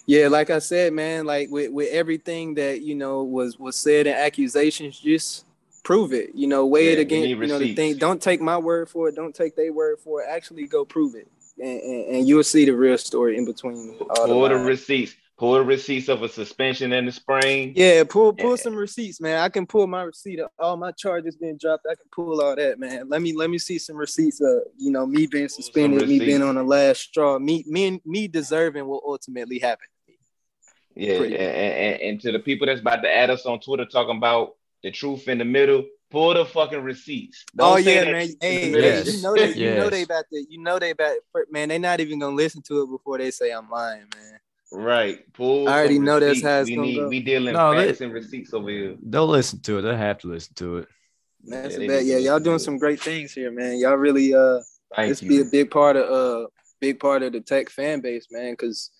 yeah, 0.07 0.29
like 0.29 0.49
I 0.49 0.57
said, 0.57 0.93
man, 0.93 1.27
like 1.27 1.51
with 1.51 1.71
with 1.71 1.91
everything 1.91 2.55
that 2.55 2.81
you 2.81 2.95
know 2.95 3.21
was 3.21 3.59
was 3.59 3.75
said 3.75 4.07
in 4.07 4.15
accusations, 4.15 4.99
just 4.99 5.45
prove 5.83 6.11
it. 6.11 6.31
You 6.33 6.47
know, 6.47 6.65
weigh 6.65 6.85
Yeah, 6.85 6.91
it 6.93 6.95
we 6.95 7.01
against. 7.01 7.29
You 7.29 7.47
know, 7.47 7.59
the 7.59 7.75
thing. 7.75 7.97
Don't 7.99 8.19
take 8.19 8.41
my 8.41 8.57
word 8.57 8.89
for 8.89 9.09
it. 9.09 9.15
Don't 9.15 9.35
take 9.35 9.55
their 9.55 9.71
word 9.71 9.99
for 9.99 10.23
it. 10.23 10.27
Actually, 10.27 10.65
go 10.65 10.85
prove 10.85 11.13
it 11.13 11.27
and, 11.59 11.81
and, 11.81 12.15
and 12.15 12.27
you'll 12.27 12.43
see 12.43 12.65
the 12.65 12.71
real 12.71 12.97
story 12.97 13.37
in 13.37 13.45
between 13.45 13.95
all 14.09 14.49
the 14.49 14.57
the 14.57 14.63
receipts. 14.63 15.15
Pull 15.41 15.53
the 15.53 15.63
receipts 15.63 16.07
of 16.07 16.21
a 16.21 16.29
suspension 16.29 16.93
in 16.93 17.07
the 17.07 17.11
spring. 17.11 17.73
Yeah, 17.75 18.03
pull 18.03 18.31
pull 18.31 18.51
Yeah. 18.51 18.57
some 18.57 18.75
receipts, 18.75 19.19
man. 19.19 19.39
I 19.39 19.49
can 19.49 19.65
pull 19.65 19.87
my 19.87 20.03
receipt 20.03 20.39
of 20.39 20.51
all 20.59 20.77
my 20.77 20.91
charges 20.91 21.35
being 21.35 21.57
dropped. 21.57 21.87
I 21.89 21.95
can 21.95 22.05
pull 22.13 22.39
all 22.43 22.55
that, 22.55 22.77
man. 22.77 23.09
Let 23.09 23.23
me 23.23 23.33
let 23.33 23.49
me 23.49 23.57
see 23.57 23.79
some 23.79 23.95
receipts 23.95 24.39
of 24.39 24.61
you 24.77 24.91
know 24.91 25.07
me 25.07 25.25
being 25.25 25.49
suspended, 25.49 26.07
me 26.07 26.19
being 26.19 26.43
on 26.43 26.53
the 26.53 26.63
last 26.63 27.01
straw, 27.01 27.39
me 27.39 27.65
me 27.67 27.99
me 28.05 28.27
deserving 28.27 28.85
what 28.85 29.01
ultimately 29.03 29.57
happened. 29.57 29.89
Yeah, 30.95 31.23
and, 31.23 31.33
and, 31.33 32.01
and 32.01 32.21
to 32.21 32.31
the 32.31 32.37
people 32.37 32.67
that's 32.67 32.81
about 32.81 33.01
to 33.01 33.11
add 33.11 33.31
us 33.31 33.47
on 33.47 33.61
Twitter 33.61 33.85
talking 33.85 34.17
about 34.17 34.57
the 34.83 34.91
truth 34.91 35.27
in 35.27 35.39
the 35.39 35.45
middle, 35.45 35.85
pull 36.11 36.35
the 36.35 36.45
fucking 36.45 36.83
receipts. 36.83 37.45
Don't 37.55 37.67
oh 37.67 37.77
yeah, 37.77 38.03
man. 38.03 38.29
Hey, 38.39 38.65
the 38.65 38.71
middle. 38.73 38.91
hey, 38.91 39.11
you 39.11 39.21
know 39.23 39.35
they 39.35 39.53
you 39.55 39.73
know 39.73 39.89
they 39.89 40.03
about 40.03 40.25
to 40.31 40.45
you 40.47 40.61
know 40.61 40.77
they 40.77 40.91
about 40.91 41.15
man. 41.49 41.69
They 41.69 41.79
not 41.79 41.99
even 41.99 42.19
gonna 42.19 42.35
listen 42.35 42.61
to 42.61 42.83
it 42.83 42.91
before 42.91 43.17
they 43.17 43.31
say 43.31 43.49
I'm 43.49 43.71
lying, 43.71 44.05
man. 44.15 44.39
Right. 44.71 45.19
Pull. 45.33 45.67
I 45.67 45.73
already 45.79 45.95
some 45.95 46.05
know 46.05 46.19
that's 46.19 46.29
receipts. 46.41 46.47
how 46.47 46.59
it's 46.61 46.69
we 46.69 46.75
gonna 46.75 46.87
need, 46.87 46.95
go. 46.95 47.07
We 47.09 47.19
dealing 47.19 47.53
No, 47.53 47.75
they- 47.75 47.87
facts 47.87 48.01
and 48.01 48.13
receipts 48.13 48.53
over 48.53 48.69
here. 48.69 48.95
They'll 49.03 49.27
listen 49.27 49.59
to 49.61 49.79
it. 49.79 49.81
They'll 49.81 49.95
have 49.97 50.19
to 50.19 50.27
listen 50.27 50.53
to 50.55 50.77
it. 50.77 50.87
That's 51.43 51.77
Yeah, 51.77 51.83
a 51.83 51.87
they 51.87 52.01
Yeah, 52.03 52.17
y'all 52.17 52.39
doing 52.39 52.59
some 52.59 52.77
great 52.77 53.01
things 53.01 53.33
here, 53.33 53.51
man. 53.51 53.79
Y'all 53.79 53.95
really 53.95 54.33
uh 54.33 54.59
Thank 54.95 55.09
this 55.09 55.21
you. 55.23 55.29
be 55.29 55.39
a 55.41 55.45
big 55.45 55.71
part 55.71 55.95
of 55.97 56.09
uh 56.09 56.47
big 56.79 56.99
part 56.99 57.23
of 57.23 57.33
the 57.33 57.41
tech 57.41 57.69
fan 57.69 57.99
base, 57.99 58.27
man. 58.31 58.53
Because 58.53 58.91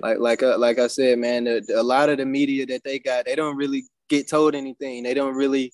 like 0.00 0.18
like 0.18 0.42
uh, 0.42 0.58
like 0.58 0.78
I 0.78 0.88
said, 0.88 1.18
man, 1.18 1.44
the, 1.44 1.64
a 1.76 1.82
lot 1.82 2.08
of 2.08 2.18
the 2.18 2.26
media 2.26 2.66
that 2.66 2.82
they 2.84 2.98
got, 2.98 3.26
they 3.26 3.36
don't 3.36 3.56
really 3.56 3.84
get 4.08 4.28
told 4.28 4.54
anything. 4.54 5.02
They 5.04 5.14
don't 5.14 5.34
really 5.36 5.72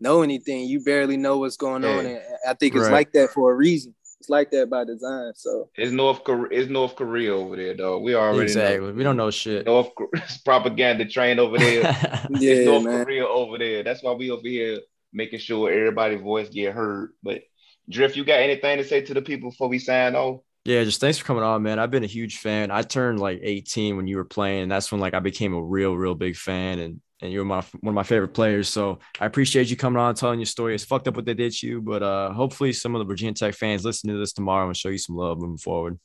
know 0.00 0.22
anything. 0.22 0.66
You 0.66 0.80
barely 0.80 1.16
know 1.18 1.38
what's 1.38 1.56
going 1.56 1.84
on, 1.84 2.06
and 2.06 2.20
I 2.48 2.54
think 2.54 2.74
it's 2.74 2.84
Right. 2.84 2.92
like 2.92 3.12
that 3.12 3.30
for 3.30 3.52
a 3.52 3.54
reason. 3.54 3.94
It's 4.22 4.28
like 4.28 4.52
that 4.52 4.70
by 4.70 4.84
design. 4.84 5.32
So 5.34 5.68
It's 5.74 5.90
North 5.90 6.22
Korea. 6.22 6.60
It's 6.60 6.70
North 6.70 6.94
Korea 6.94 7.34
over 7.34 7.56
there, 7.56 7.76
though. 7.76 7.98
We 7.98 8.14
already 8.14 8.42
exactly. 8.42 8.86
know. 8.86 8.92
We 8.92 9.02
don't 9.02 9.16
know 9.16 9.32
shit. 9.32 9.66
North 9.66 9.92
Kor- 9.96 10.10
propaganda 10.44 11.06
train 11.06 11.40
over 11.40 11.58
there. 11.58 11.82
yeah, 12.30 12.52
it's 12.52 12.64
North 12.64 12.84
man. 12.84 13.04
Korea 13.04 13.26
over 13.26 13.58
there. 13.58 13.82
That's 13.82 14.00
why 14.00 14.12
we 14.12 14.30
over 14.30 14.46
here 14.46 14.78
making 15.12 15.40
sure 15.40 15.72
everybody's 15.72 16.20
voice 16.20 16.48
get 16.50 16.72
heard. 16.72 17.14
But 17.20 17.42
Drift, 17.90 18.14
you 18.14 18.24
got 18.24 18.38
anything 18.38 18.78
to 18.78 18.84
say 18.84 19.00
to 19.00 19.12
the 19.12 19.22
people 19.22 19.50
before 19.50 19.66
we 19.66 19.80
sign 19.80 20.14
off? 20.14 20.42
Yeah, 20.64 20.84
just 20.84 21.00
thanks 21.00 21.18
for 21.18 21.24
coming 21.24 21.42
on, 21.42 21.64
man. 21.64 21.80
I've 21.80 21.90
been 21.90 22.04
a 22.04 22.06
huge 22.06 22.38
fan. 22.38 22.70
I 22.70 22.82
turned 22.82 23.18
like 23.18 23.40
18 23.42 23.96
when 23.96 24.06
you 24.06 24.18
were 24.18 24.24
playing. 24.24 24.62
And 24.62 24.70
that's 24.70 24.92
when 24.92 25.00
like 25.00 25.14
I 25.14 25.18
became 25.18 25.52
a 25.52 25.60
real, 25.60 25.96
real 25.96 26.14
big 26.14 26.36
fan. 26.36 26.78
And 26.78 27.00
and 27.22 27.32
you're 27.32 27.44
my 27.44 27.62
one 27.80 27.92
of 27.92 27.94
my 27.94 28.02
favorite 28.02 28.34
players. 28.34 28.68
So 28.68 28.98
I 29.20 29.26
appreciate 29.26 29.70
you 29.70 29.76
coming 29.76 30.00
on 30.00 30.10
and 30.10 30.18
telling 30.18 30.40
your 30.40 30.46
story. 30.46 30.74
It's 30.74 30.84
fucked 30.84 31.08
up 31.08 31.16
what 31.16 31.24
they 31.24 31.34
did 31.34 31.52
to 31.52 31.66
you, 31.66 31.80
but 31.80 32.02
uh 32.02 32.32
hopefully 32.32 32.72
some 32.72 32.94
of 32.94 32.98
the 32.98 33.04
Virginia 33.04 33.32
Tech 33.34 33.54
fans 33.54 33.84
listen 33.84 34.10
to 34.10 34.18
this 34.18 34.32
tomorrow 34.32 34.66
and 34.66 34.76
show 34.76 34.88
you 34.90 34.98
some 34.98 35.16
love 35.16 35.38
moving 35.38 35.56
forward. 35.56 35.98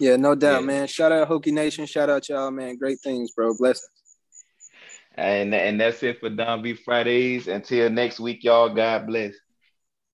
Yeah, 0.00 0.16
no 0.16 0.34
doubt, 0.34 0.62
Yeah. 0.62 0.66
man. 0.66 0.86
Shout 0.88 1.12
out 1.12 1.28
Hokie 1.28 1.52
Nation. 1.52 1.86
Shout 1.86 2.10
out 2.10 2.28
y'all, 2.28 2.50
man. 2.50 2.76
Great 2.76 2.98
things, 3.00 3.30
bro. 3.32 3.54
Blessings. 3.56 3.88
And 5.16 5.54
and 5.54 5.80
that's 5.80 6.02
it 6.02 6.18
for 6.18 6.30
Don 6.30 6.62
B 6.62 6.74
Fridays. 6.74 7.46
Until 7.46 7.88
next 7.90 8.18
week, 8.18 8.42
y'all. 8.42 8.68
God 8.74 9.06
bless. 9.06 9.34